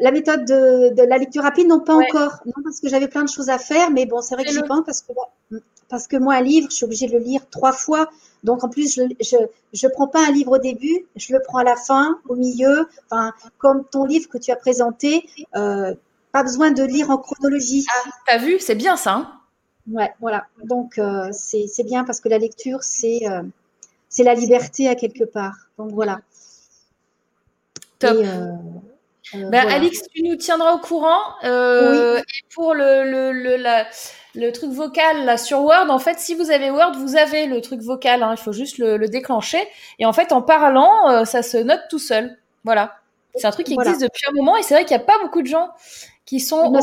La 0.00 0.10
méthode 0.10 0.44
de, 0.44 1.02
la 1.02 1.18
lecture 1.18 1.42
rapide, 1.42 1.68
non 1.68 1.80
pas 1.80 1.94
encore. 1.94 2.40
Non, 2.46 2.62
parce 2.64 2.80
que 2.80 2.88
j'avais 2.88 3.08
plein 3.08 3.24
de 3.24 3.28
choses 3.28 3.48
à 3.48 3.58
faire, 3.58 3.90
mais 3.90 4.06
bon, 4.06 4.20
c'est 4.20 4.34
vrai 4.34 4.44
que 4.44 4.52
j'y 4.52 4.62
pense 4.62 4.82
parce 4.84 5.02
que, 5.02 5.12
parce 5.88 6.06
que 6.06 6.16
moi, 6.16 6.34
un 6.34 6.42
livre, 6.42 6.68
je 6.70 6.76
suis 6.76 6.84
obligée 6.84 7.06
de 7.06 7.12
le 7.12 7.18
lire 7.18 7.42
trois 7.50 7.72
fois. 7.72 8.08
Donc 8.42 8.64
en 8.64 8.68
plus, 8.68 8.94
je 8.94 9.02
je, 9.20 9.36
je 9.72 9.88
prends 9.88 10.06
pas 10.06 10.26
un 10.26 10.30
livre 10.30 10.52
au 10.52 10.58
début, 10.58 11.06
je 11.16 11.32
le 11.32 11.42
prends 11.42 11.58
à 11.58 11.64
la 11.64 11.76
fin, 11.76 12.18
au 12.28 12.36
milieu. 12.36 12.88
Enfin, 13.10 13.32
comme 13.58 13.84
ton 13.84 14.04
livre 14.04 14.28
que 14.28 14.38
tu 14.38 14.50
as 14.50 14.56
présenté, 14.56 15.28
euh, 15.56 15.94
pas 16.32 16.42
besoin 16.42 16.70
de 16.70 16.82
lire 16.82 17.10
en 17.10 17.18
chronologie. 17.18 17.84
Ah, 17.88 18.10
t'as 18.26 18.38
vu, 18.38 18.58
c'est 18.60 18.74
bien 18.74 18.96
ça. 18.96 19.14
Hein? 19.14 19.32
Ouais, 19.90 20.12
voilà. 20.20 20.46
Donc 20.64 20.98
euh, 20.98 21.28
c'est 21.32 21.66
c'est 21.66 21.84
bien 21.84 22.04
parce 22.04 22.20
que 22.20 22.28
la 22.28 22.38
lecture, 22.38 22.82
c'est 22.82 23.28
euh, 23.28 23.42
c'est 24.08 24.24
la 24.24 24.34
liberté 24.34 24.88
à 24.88 24.94
quelque 24.94 25.24
part. 25.24 25.56
Donc 25.78 25.90
voilà. 25.92 26.20
Top. 27.98 28.16
Et, 28.16 28.26
euh, 29.34 29.44
euh, 29.44 29.48
ben, 29.50 29.68
Alix, 29.68 30.02
tu 30.14 30.22
nous 30.22 30.36
tiendras 30.36 30.74
au 30.74 30.78
courant. 30.78 31.18
Euh, 31.44 32.16
oui. 32.16 32.20
Et 32.20 32.54
pour 32.54 32.74
le, 32.74 33.04
le, 33.04 33.32
le, 33.32 33.56
la, 33.56 33.86
le 34.34 34.50
truc 34.50 34.70
vocal 34.70 35.24
là 35.24 35.36
sur 35.36 35.60
Word, 35.62 35.90
en 35.90 35.98
fait, 35.98 36.18
si 36.18 36.34
vous 36.34 36.50
avez 36.50 36.70
Word, 36.70 36.96
vous 36.98 37.16
avez 37.16 37.46
le 37.46 37.60
truc 37.60 37.80
vocal. 37.80 38.22
Hein, 38.22 38.34
il 38.36 38.40
faut 38.40 38.52
juste 38.52 38.78
le, 38.78 38.96
le, 38.96 39.08
déclencher. 39.08 39.62
Et 39.98 40.06
en 40.06 40.12
fait, 40.12 40.32
en 40.32 40.42
parlant, 40.42 41.10
euh, 41.10 41.24
ça 41.24 41.42
se 41.42 41.56
note 41.56 41.82
tout 41.88 41.98
seul. 41.98 42.36
Voilà. 42.64 42.96
C'est 43.36 43.46
un 43.46 43.52
truc 43.52 43.66
qui 43.66 43.74
voilà. 43.74 43.90
existe 43.90 44.10
depuis 44.10 44.24
un 44.28 44.32
moment 44.34 44.56
et 44.56 44.62
c'est 44.62 44.74
vrai 44.74 44.84
qu'il 44.84 44.96
n'y 44.96 45.02
a 45.02 45.06
pas 45.06 45.18
beaucoup 45.22 45.40
de 45.40 45.46
gens 45.46 45.70
qui 46.24 46.40
sont 46.40 46.56
au 46.56 46.70
courant 46.70 46.78
de 46.78 46.80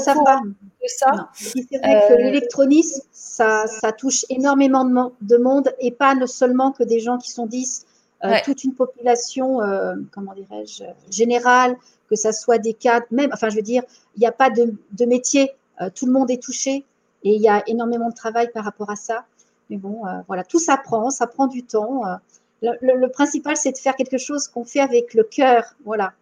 ça. 0.87 1.29
C'est 1.33 1.59
vrai 1.81 2.07
que 2.09 2.13
l'électronisme, 2.21 3.01
ça, 3.11 3.67
ça 3.67 3.91
touche 3.91 4.25
énormément 4.29 4.85
de, 4.85 5.11
de, 5.21 5.37
monde 5.37 5.73
et 5.79 5.91
pas 5.91 6.15
seulement 6.25 6.71
que 6.71 6.83
des 6.83 6.99
gens 6.99 7.17
qui 7.17 7.31
sont 7.31 7.45
10, 7.45 7.85
euh, 8.23 8.29
ouais. 8.29 8.41
toute 8.43 8.63
une 8.63 8.73
population, 8.73 9.61
euh, 9.61 9.95
comment 10.11 10.33
dirais-je, 10.33 10.83
générale, 11.11 11.75
que 12.09 12.15
ça 12.15 12.31
soit 12.31 12.57
des 12.57 12.73
cadres, 12.73 13.05
même, 13.11 13.29
enfin, 13.33 13.49
je 13.49 13.55
veux 13.55 13.61
dire, 13.61 13.83
il 14.15 14.19
n'y 14.21 14.27
a 14.27 14.31
pas 14.31 14.49
de, 14.49 14.73
de 14.91 15.05
métier, 15.05 15.51
euh, 15.81 15.89
tout 15.93 16.05
le 16.05 16.11
monde 16.11 16.31
est 16.31 16.41
touché 16.41 16.85
et 17.23 17.35
il 17.35 17.41
y 17.41 17.49
a 17.49 17.63
énormément 17.67 18.09
de 18.09 18.15
travail 18.15 18.49
par 18.53 18.63
rapport 18.63 18.89
à 18.89 18.95
ça. 18.95 19.25
Mais 19.69 19.77
bon, 19.77 20.05
euh, 20.05 20.21
voilà, 20.27 20.43
tout 20.43 20.59
s'apprend, 20.59 21.09
ça 21.09 21.27
prend 21.27 21.47
du 21.47 21.63
temps. 21.63 22.05
Euh. 22.05 22.15
Le, 22.63 22.71
le, 22.81 22.99
le 22.99 23.09
principal, 23.09 23.55
c'est 23.55 23.71
de 23.71 23.77
faire 23.77 23.95
quelque 23.95 24.17
chose 24.17 24.47
qu'on 24.47 24.65
fait 24.65 24.79
avec 24.79 25.13
le 25.13 25.23
cœur, 25.23 25.75
voilà. 25.85 26.13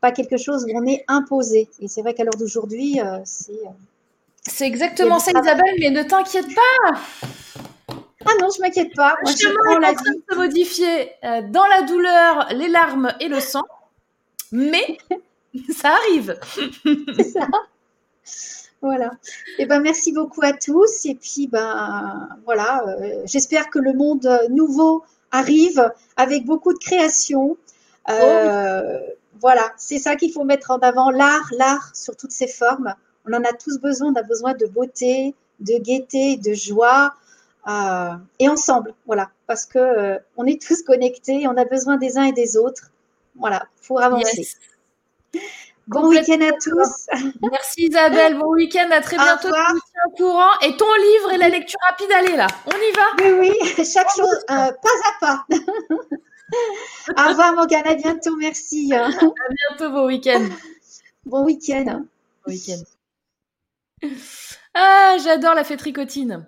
Pas 0.00 0.12
quelque 0.12 0.36
chose 0.36 0.64
où 0.64 0.76
on 0.76 0.86
est 0.86 1.04
imposé. 1.08 1.68
Et 1.80 1.88
c'est 1.88 2.02
vrai 2.02 2.14
qu'à 2.14 2.22
l'heure 2.22 2.36
d'aujourd'hui, 2.38 3.00
euh, 3.00 3.18
c'est. 3.24 3.60
C'est 4.42 4.66
exactement 4.66 5.18
ça, 5.18 5.32
Isabelle, 5.32 5.74
mais 5.80 5.90
ne 5.90 6.04
t'inquiète 6.04 6.46
pas. 6.54 6.98
Ah 8.24 8.30
non, 8.40 8.48
je 8.54 8.60
m'inquiète 8.60 8.94
pas. 8.94 9.16
Moi, 9.22 9.32
je 9.32 9.48
prends 9.48 9.78
la 9.78 9.92
vie. 9.92 10.22
se 10.30 10.36
modifier 10.36 11.10
euh, 11.24 11.42
dans 11.50 11.66
la 11.66 11.82
douleur, 11.82 12.48
les 12.52 12.68
larmes 12.68 13.12
et 13.20 13.28
le 13.28 13.40
sang 13.40 13.64
mais 14.52 14.98
ça 15.76 15.90
arrive. 15.90 16.38
C'est 17.16 17.30
ça. 17.30 17.48
Voilà. 18.80 19.10
Et 19.58 19.62
eh 19.62 19.66
ben 19.66 19.80
merci 19.80 20.12
beaucoup 20.12 20.40
à 20.42 20.52
tous. 20.52 21.04
Et 21.04 21.14
puis 21.14 21.48
ben 21.48 22.28
voilà, 22.44 22.84
euh, 22.86 23.22
j'espère 23.24 23.70
que 23.70 23.78
le 23.78 23.92
monde 23.92 24.28
nouveau 24.50 25.02
arrive 25.30 25.92
avec 26.16 26.44
beaucoup 26.44 26.72
de 26.72 26.78
création. 26.78 27.56
Euh, 28.08 28.98
oh. 29.00 29.12
Voilà, 29.40 29.72
c'est 29.76 29.98
ça 29.98 30.16
qu'il 30.16 30.32
faut 30.32 30.44
mettre 30.44 30.72
en 30.72 30.78
avant, 30.78 31.10
l'art, 31.10 31.48
l'art 31.56 31.94
sur 31.94 32.16
toutes 32.16 32.32
ses 32.32 32.48
formes. 32.48 32.94
On 33.24 33.32
en 33.32 33.44
a 33.44 33.52
tous 33.52 33.78
besoin, 33.78 34.12
on 34.12 34.16
a 34.16 34.22
besoin 34.22 34.54
de 34.54 34.66
beauté, 34.66 35.34
de 35.60 35.78
gaieté, 35.78 36.36
de 36.36 36.54
joie, 36.54 37.14
euh, 37.68 38.14
et 38.38 38.48
ensemble, 38.48 38.94
voilà, 39.06 39.30
parce 39.46 39.66
que 39.66 40.18
on 40.36 40.46
est 40.46 40.60
tous 40.60 40.82
connectés, 40.82 41.46
on 41.46 41.56
a 41.56 41.64
besoin 41.64 41.98
des 41.98 42.16
uns 42.16 42.24
et 42.24 42.32
des 42.32 42.56
autres 42.56 42.90
voilà, 43.38 43.66
pour 43.86 44.00
avancer. 44.00 44.46
Yes. 45.34 45.42
Bon 45.86 46.06
week-end 46.08 46.40
à 46.42 46.52
tous. 46.52 47.06
Merci 47.50 47.86
Isabelle, 47.86 48.38
bon 48.38 48.52
week-end, 48.52 48.88
à 48.90 49.00
très 49.00 49.16
bientôt. 49.16 49.48
Au 49.48 50.10
courant. 50.10 50.58
Et 50.60 50.76
ton 50.76 50.94
livre 50.94 51.32
et 51.32 51.38
la 51.38 51.48
lecture 51.48 51.78
rapide, 51.88 52.12
allez 52.12 52.36
là, 52.36 52.46
on 52.66 52.70
y 52.70 52.92
va 52.92 53.38
Oui, 53.38 53.50
oui, 53.50 53.84
chaque 53.84 54.10
chose, 54.14 54.44
euh, 54.50 54.72
pas 54.72 54.98
à 55.06 55.18
pas. 55.20 55.46
Au 57.16 57.28
revoir 57.28 57.54
Morgane, 57.54 57.86
à 57.86 57.94
bientôt, 57.94 58.36
merci. 58.36 58.92
À 58.92 59.08
bientôt, 59.08 59.90
bon 59.90 60.06
week-end. 60.06 60.44
Bon 61.24 61.44
week-end. 61.44 62.04
Bon 62.46 62.52
week-end. 62.52 62.82
Ah, 64.74 65.16
j'adore 65.22 65.54
la 65.54 65.64
fée 65.64 65.76
tricotine. 65.76 66.46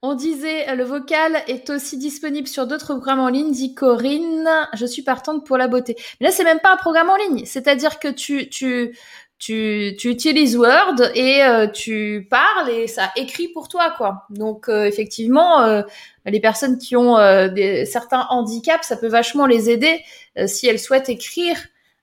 On 0.00 0.14
disait, 0.14 0.76
le 0.76 0.84
vocal 0.84 1.42
est 1.48 1.70
aussi 1.70 1.96
disponible 1.98 2.46
sur 2.46 2.68
d'autres 2.68 2.94
programmes 2.94 3.18
en 3.18 3.28
ligne, 3.28 3.50
dit 3.50 3.74
Corinne. 3.74 4.48
Je 4.74 4.86
suis 4.86 5.02
partante 5.02 5.44
pour 5.44 5.56
la 5.56 5.66
beauté. 5.66 5.96
Mais 6.20 6.28
là, 6.28 6.32
c'est 6.32 6.44
même 6.44 6.60
pas 6.60 6.72
un 6.72 6.76
programme 6.76 7.10
en 7.10 7.16
ligne. 7.16 7.44
C'est-à-dire 7.44 7.98
que 7.98 8.06
tu, 8.06 8.48
tu, 8.48 8.96
tu, 9.40 9.96
tu 9.98 10.08
utilises 10.08 10.56
Word 10.56 11.00
et 11.16 11.42
euh, 11.42 11.66
tu 11.66 12.28
parles 12.30 12.70
et 12.70 12.86
ça 12.86 13.10
écrit 13.16 13.48
pour 13.48 13.66
toi, 13.66 13.92
quoi. 13.96 14.26
Donc, 14.30 14.68
euh, 14.68 14.84
effectivement, 14.84 15.62
euh, 15.62 15.82
les 16.26 16.38
personnes 16.38 16.78
qui 16.78 16.94
ont 16.94 17.18
euh, 17.18 17.48
des, 17.48 17.84
certains 17.84 18.26
handicaps, 18.30 18.86
ça 18.86 18.96
peut 18.96 19.08
vachement 19.08 19.46
les 19.46 19.68
aider 19.68 20.00
euh, 20.38 20.46
si 20.46 20.68
elles 20.68 20.78
souhaitent 20.78 21.08
écrire 21.08 21.56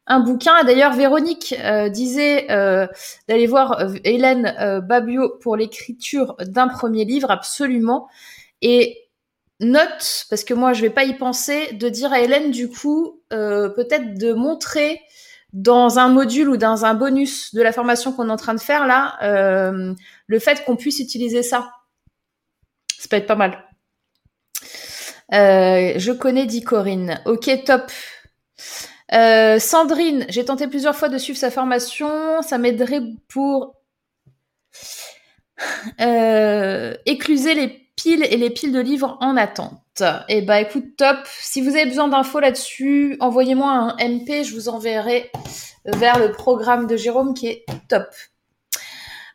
un 0.07 0.19
bouquin. 0.19 0.63
D'ailleurs, 0.63 0.93
Véronique 0.93 1.55
euh, 1.59 1.89
disait 1.89 2.51
euh, 2.51 2.87
d'aller 3.27 3.47
voir 3.47 3.79
euh, 3.79 3.93
Hélène 4.03 4.81
Babio 4.83 5.37
pour 5.41 5.55
l'écriture 5.55 6.35
d'un 6.39 6.67
premier 6.67 7.05
livre, 7.05 7.31
absolument. 7.31 8.07
Et 8.61 8.97
note, 9.59 10.25
parce 10.29 10.43
que 10.43 10.53
moi 10.53 10.73
je 10.73 10.81
vais 10.81 10.89
pas 10.89 11.05
y 11.05 11.13
penser, 11.13 11.71
de 11.73 11.87
dire 11.89 12.11
à 12.11 12.19
Hélène 12.19 12.51
du 12.51 12.69
coup 12.69 13.21
peut-être 13.29 14.17
de 14.17 14.33
montrer 14.33 15.01
dans 15.53 15.97
un 15.97 16.09
module 16.09 16.49
ou 16.49 16.57
dans 16.57 16.83
un 16.83 16.93
bonus 16.93 17.53
de 17.53 17.61
la 17.61 17.71
formation 17.71 18.11
qu'on 18.11 18.27
est 18.27 18.31
en 18.31 18.37
train 18.37 18.53
de 18.53 18.59
faire 18.59 18.85
là, 18.85 19.17
le 20.27 20.39
fait 20.39 20.65
qu'on 20.65 20.75
puisse 20.75 20.99
utiliser 20.99 21.43
ça. 21.43 21.71
Ça 22.97 23.07
peut 23.09 23.17
être 23.17 23.27
pas 23.27 23.35
mal. 23.35 23.63
je 25.31 26.11
connais, 26.11 26.45
dit 26.45 26.63
Corinne. 26.63 27.21
Ok, 27.25 27.49
top. 27.65 27.91
Euh, 29.13 29.59
Sandrine, 29.59 30.25
j'ai 30.29 30.45
tenté 30.45 30.67
plusieurs 30.67 30.95
fois 30.95 31.09
de 31.09 31.17
suivre 31.17 31.37
sa 31.37 31.51
formation. 31.51 32.41
Ça 32.41 32.57
m'aiderait 32.57 33.01
pour 33.27 33.75
euh, 36.01 36.95
écluser 37.05 37.53
les 37.53 37.67
piles 37.95 38.25
et 38.29 38.37
les 38.37 38.49
piles 38.49 38.71
de 38.71 38.79
livres 38.79 39.17
en 39.21 39.37
attente. 39.37 40.03
Eh 40.27 40.41
bah 40.41 40.59
écoute, 40.59 40.97
top. 40.97 41.17
Si 41.25 41.61
vous 41.61 41.69
avez 41.69 41.85
besoin 41.85 42.07
d'infos 42.07 42.39
là-dessus, 42.39 43.15
envoyez-moi 43.19 43.69
un 43.69 43.95
MP, 43.97 44.43
je 44.43 44.53
vous 44.53 44.67
enverrai 44.67 45.31
vers 45.85 46.19
le 46.19 46.31
programme 46.31 46.87
de 46.87 46.97
Jérôme 46.97 47.33
qui 47.33 47.47
est 47.47 47.65
top. 47.87 48.07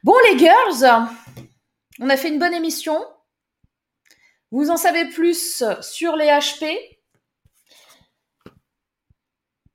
Bon 0.03 0.15
les 0.31 0.39
girls, 0.39 1.09
on 2.01 2.11
a 2.11 2.17
fait 2.17 2.29
une 2.29 2.39
bonne 2.39 2.55
émission. 2.55 2.99
Vous 4.51 4.71
en 4.71 4.77
savez 4.77 5.09
plus 5.09 5.65
sur 5.81 6.17
les 6.17 6.27
HP, 6.27 6.77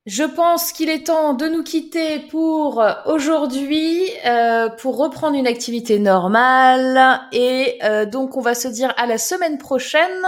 je 0.05 0.23
pense 0.23 0.71
qu'il 0.71 0.89
est 0.89 1.07
temps 1.07 1.33
de 1.33 1.47
nous 1.47 1.63
quitter 1.63 2.19
pour 2.19 2.83
aujourd'hui, 3.05 4.07
euh, 4.25 4.69
pour 4.69 4.97
reprendre 4.97 5.35
une 5.35 5.47
activité 5.47 5.97
normale. 5.97 7.21
Et 7.31 7.79
euh, 7.83 8.05
donc, 8.05 8.37
on 8.37 8.41
va 8.41 8.53
se 8.53 8.67
dire 8.67 8.93
à 8.97 9.07
la 9.07 9.17
semaine 9.17 9.57
prochaine. 9.57 10.21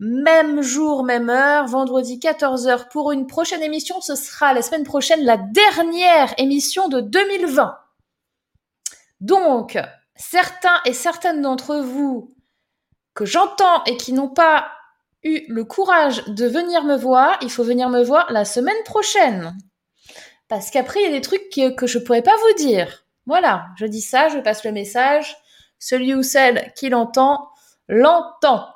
Même 0.00 0.62
jour, 0.62 1.04
même 1.04 1.30
heure, 1.30 1.66
vendredi 1.66 2.18
14h 2.18 2.88
pour 2.88 3.12
une 3.12 3.26
prochaine 3.26 3.62
émission. 3.62 4.00
Ce 4.00 4.16
sera 4.16 4.52
la 4.52 4.62
semaine 4.62 4.84
prochaine 4.84 5.24
la 5.24 5.36
dernière 5.36 6.34
émission 6.38 6.88
de 6.88 7.00
2020. 7.00 7.76
Donc, 9.20 9.78
certains 10.16 10.80
et 10.84 10.92
certaines 10.92 11.42
d'entre 11.42 11.76
vous 11.76 12.30
que 13.14 13.24
j'entends 13.24 13.82
et 13.84 13.96
qui 13.96 14.12
n'ont 14.12 14.28
pas 14.28 14.70
eu 15.22 15.44
le 15.48 15.64
courage 15.64 16.24
de 16.26 16.46
venir 16.46 16.84
me 16.84 16.96
voir, 16.96 17.38
il 17.42 17.50
faut 17.50 17.64
venir 17.64 17.88
me 17.88 18.02
voir 18.02 18.32
la 18.32 18.44
semaine 18.44 18.82
prochaine. 18.84 19.56
Parce 20.48 20.70
qu'après, 20.70 21.00
il 21.00 21.04
y 21.04 21.08
a 21.08 21.12
des 21.12 21.20
trucs 21.20 21.50
que, 21.50 21.74
que 21.74 21.86
je 21.86 21.98
pourrais 21.98 22.22
pas 22.22 22.36
vous 22.36 22.64
dire. 22.64 23.04
Voilà, 23.26 23.66
je 23.76 23.86
dis 23.86 24.00
ça, 24.00 24.28
je 24.28 24.38
passe 24.38 24.64
le 24.64 24.72
message. 24.72 25.36
Celui 25.78 26.14
ou 26.14 26.22
celle 26.22 26.72
qui 26.74 26.88
l'entend, 26.88 27.48
l'entend. 27.88 28.66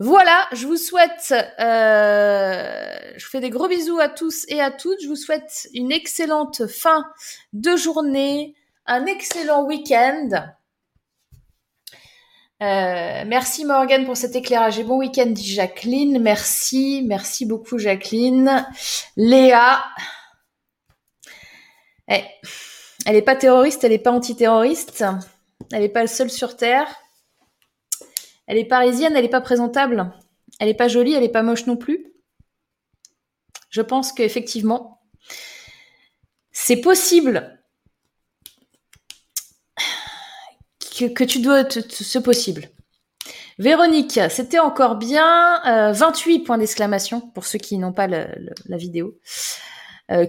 Voilà, 0.00 0.46
je 0.52 0.66
vous 0.66 0.76
souhaite, 0.76 1.32
euh, 1.32 2.98
je 3.16 3.24
vous 3.24 3.30
fais 3.30 3.40
des 3.40 3.50
gros 3.50 3.66
bisous 3.66 3.98
à 3.98 4.08
tous 4.08 4.44
et 4.48 4.60
à 4.60 4.70
toutes. 4.70 5.02
Je 5.02 5.08
vous 5.08 5.16
souhaite 5.16 5.68
une 5.74 5.90
excellente 5.90 6.66
fin 6.66 7.04
de 7.52 7.76
journée, 7.76 8.54
un 8.86 9.06
excellent 9.06 9.64
week-end. 9.64 10.28
Euh, 12.60 13.22
merci 13.24 13.64
Morgane 13.64 14.04
pour 14.04 14.16
cet 14.16 14.34
éclairage 14.34 14.80
et 14.80 14.84
bon 14.84 14.98
week-end, 14.98 15.26
dit 15.26 15.46
Jacqueline. 15.46 16.18
Merci, 16.18 17.04
merci 17.06 17.46
beaucoup 17.46 17.78
Jacqueline. 17.78 18.66
Léa, 19.16 19.84
eh, 22.08 22.24
elle 23.06 23.14
n'est 23.14 23.22
pas 23.22 23.36
terroriste, 23.36 23.84
elle 23.84 23.92
n'est 23.92 23.98
pas 23.98 24.10
antiterroriste, 24.10 25.04
elle 25.72 25.80
n'est 25.80 25.88
pas 25.88 26.02
le 26.02 26.08
seule 26.08 26.30
sur 26.30 26.56
Terre. 26.56 26.88
Elle 28.48 28.58
est 28.58 28.64
parisienne, 28.64 29.14
elle 29.14 29.22
n'est 29.22 29.28
pas 29.28 29.40
présentable, 29.40 30.12
elle 30.58 30.68
n'est 30.68 30.74
pas 30.74 30.88
jolie, 30.88 31.12
elle 31.12 31.22
n'est 31.22 31.28
pas 31.28 31.42
moche 31.42 31.66
non 31.66 31.76
plus. 31.76 32.12
Je 33.70 33.82
pense 33.82 34.12
qu'effectivement, 34.12 35.00
c'est 36.50 36.80
possible 36.80 37.57
que, 41.06 41.24
tu 41.24 41.40
dois, 41.40 41.64
c'est 41.90 42.22
possible. 42.22 42.68
Véronique, 43.58 44.20
c'était 44.30 44.58
encore 44.58 44.96
bien. 44.96 45.92
28 45.92 46.40
points 46.40 46.58
d'exclamation 46.58 47.20
pour 47.20 47.46
ceux 47.46 47.58
qui 47.58 47.78
n'ont 47.78 47.92
pas 47.92 48.06
la 48.06 48.76
vidéo. 48.76 49.18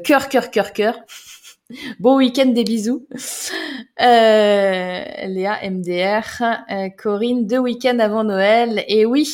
cœur, 0.04 0.30
cœur, 0.30 0.52
cœur, 0.52 0.74
cœur. 0.74 1.00
Bon 2.00 2.18
week-end, 2.18 2.48
des 2.48 2.64
bisous. 2.64 3.08
Léa, 4.00 5.60
MDR. 5.70 6.42
Corinne, 6.98 7.46
deux 7.46 7.60
week-ends 7.60 8.00
avant 8.00 8.24
Noël. 8.24 8.84
Et 8.88 9.06
oui, 9.06 9.26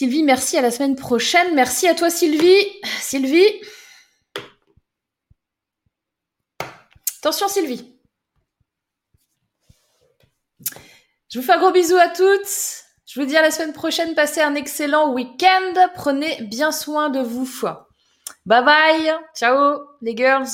Sylvie, 0.00 0.22
merci 0.22 0.56
à 0.56 0.62
la 0.62 0.70
semaine 0.70 0.96
prochaine. 0.96 1.54
Merci 1.54 1.86
à 1.86 1.94
toi 1.94 2.08
Sylvie. 2.08 2.64
Sylvie. 3.00 3.60
Attention 7.18 7.48
Sylvie. 7.48 7.99
Je 11.30 11.38
vous 11.38 11.44
fais 11.44 11.52
un 11.52 11.58
gros 11.58 11.70
bisou 11.70 11.96
à 11.96 12.08
toutes. 12.08 12.84
Je 13.06 13.20
vous 13.20 13.26
dis 13.26 13.36
à 13.36 13.42
la 13.42 13.52
semaine 13.52 13.72
prochaine. 13.72 14.14
Passez 14.14 14.40
un 14.40 14.56
excellent 14.56 15.12
week-end. 15.12 15.88
Prenez 15.94 16.42
bien 16.42 16.72
soin 16.72 17.08
de 17.08 17.20
vous. 17.20 17.48
Bye 18.46 18.64
bye. 18.64 19.14
Ciao 19.36 19.80
les 20.02 20.16
girls. 20.16 20.48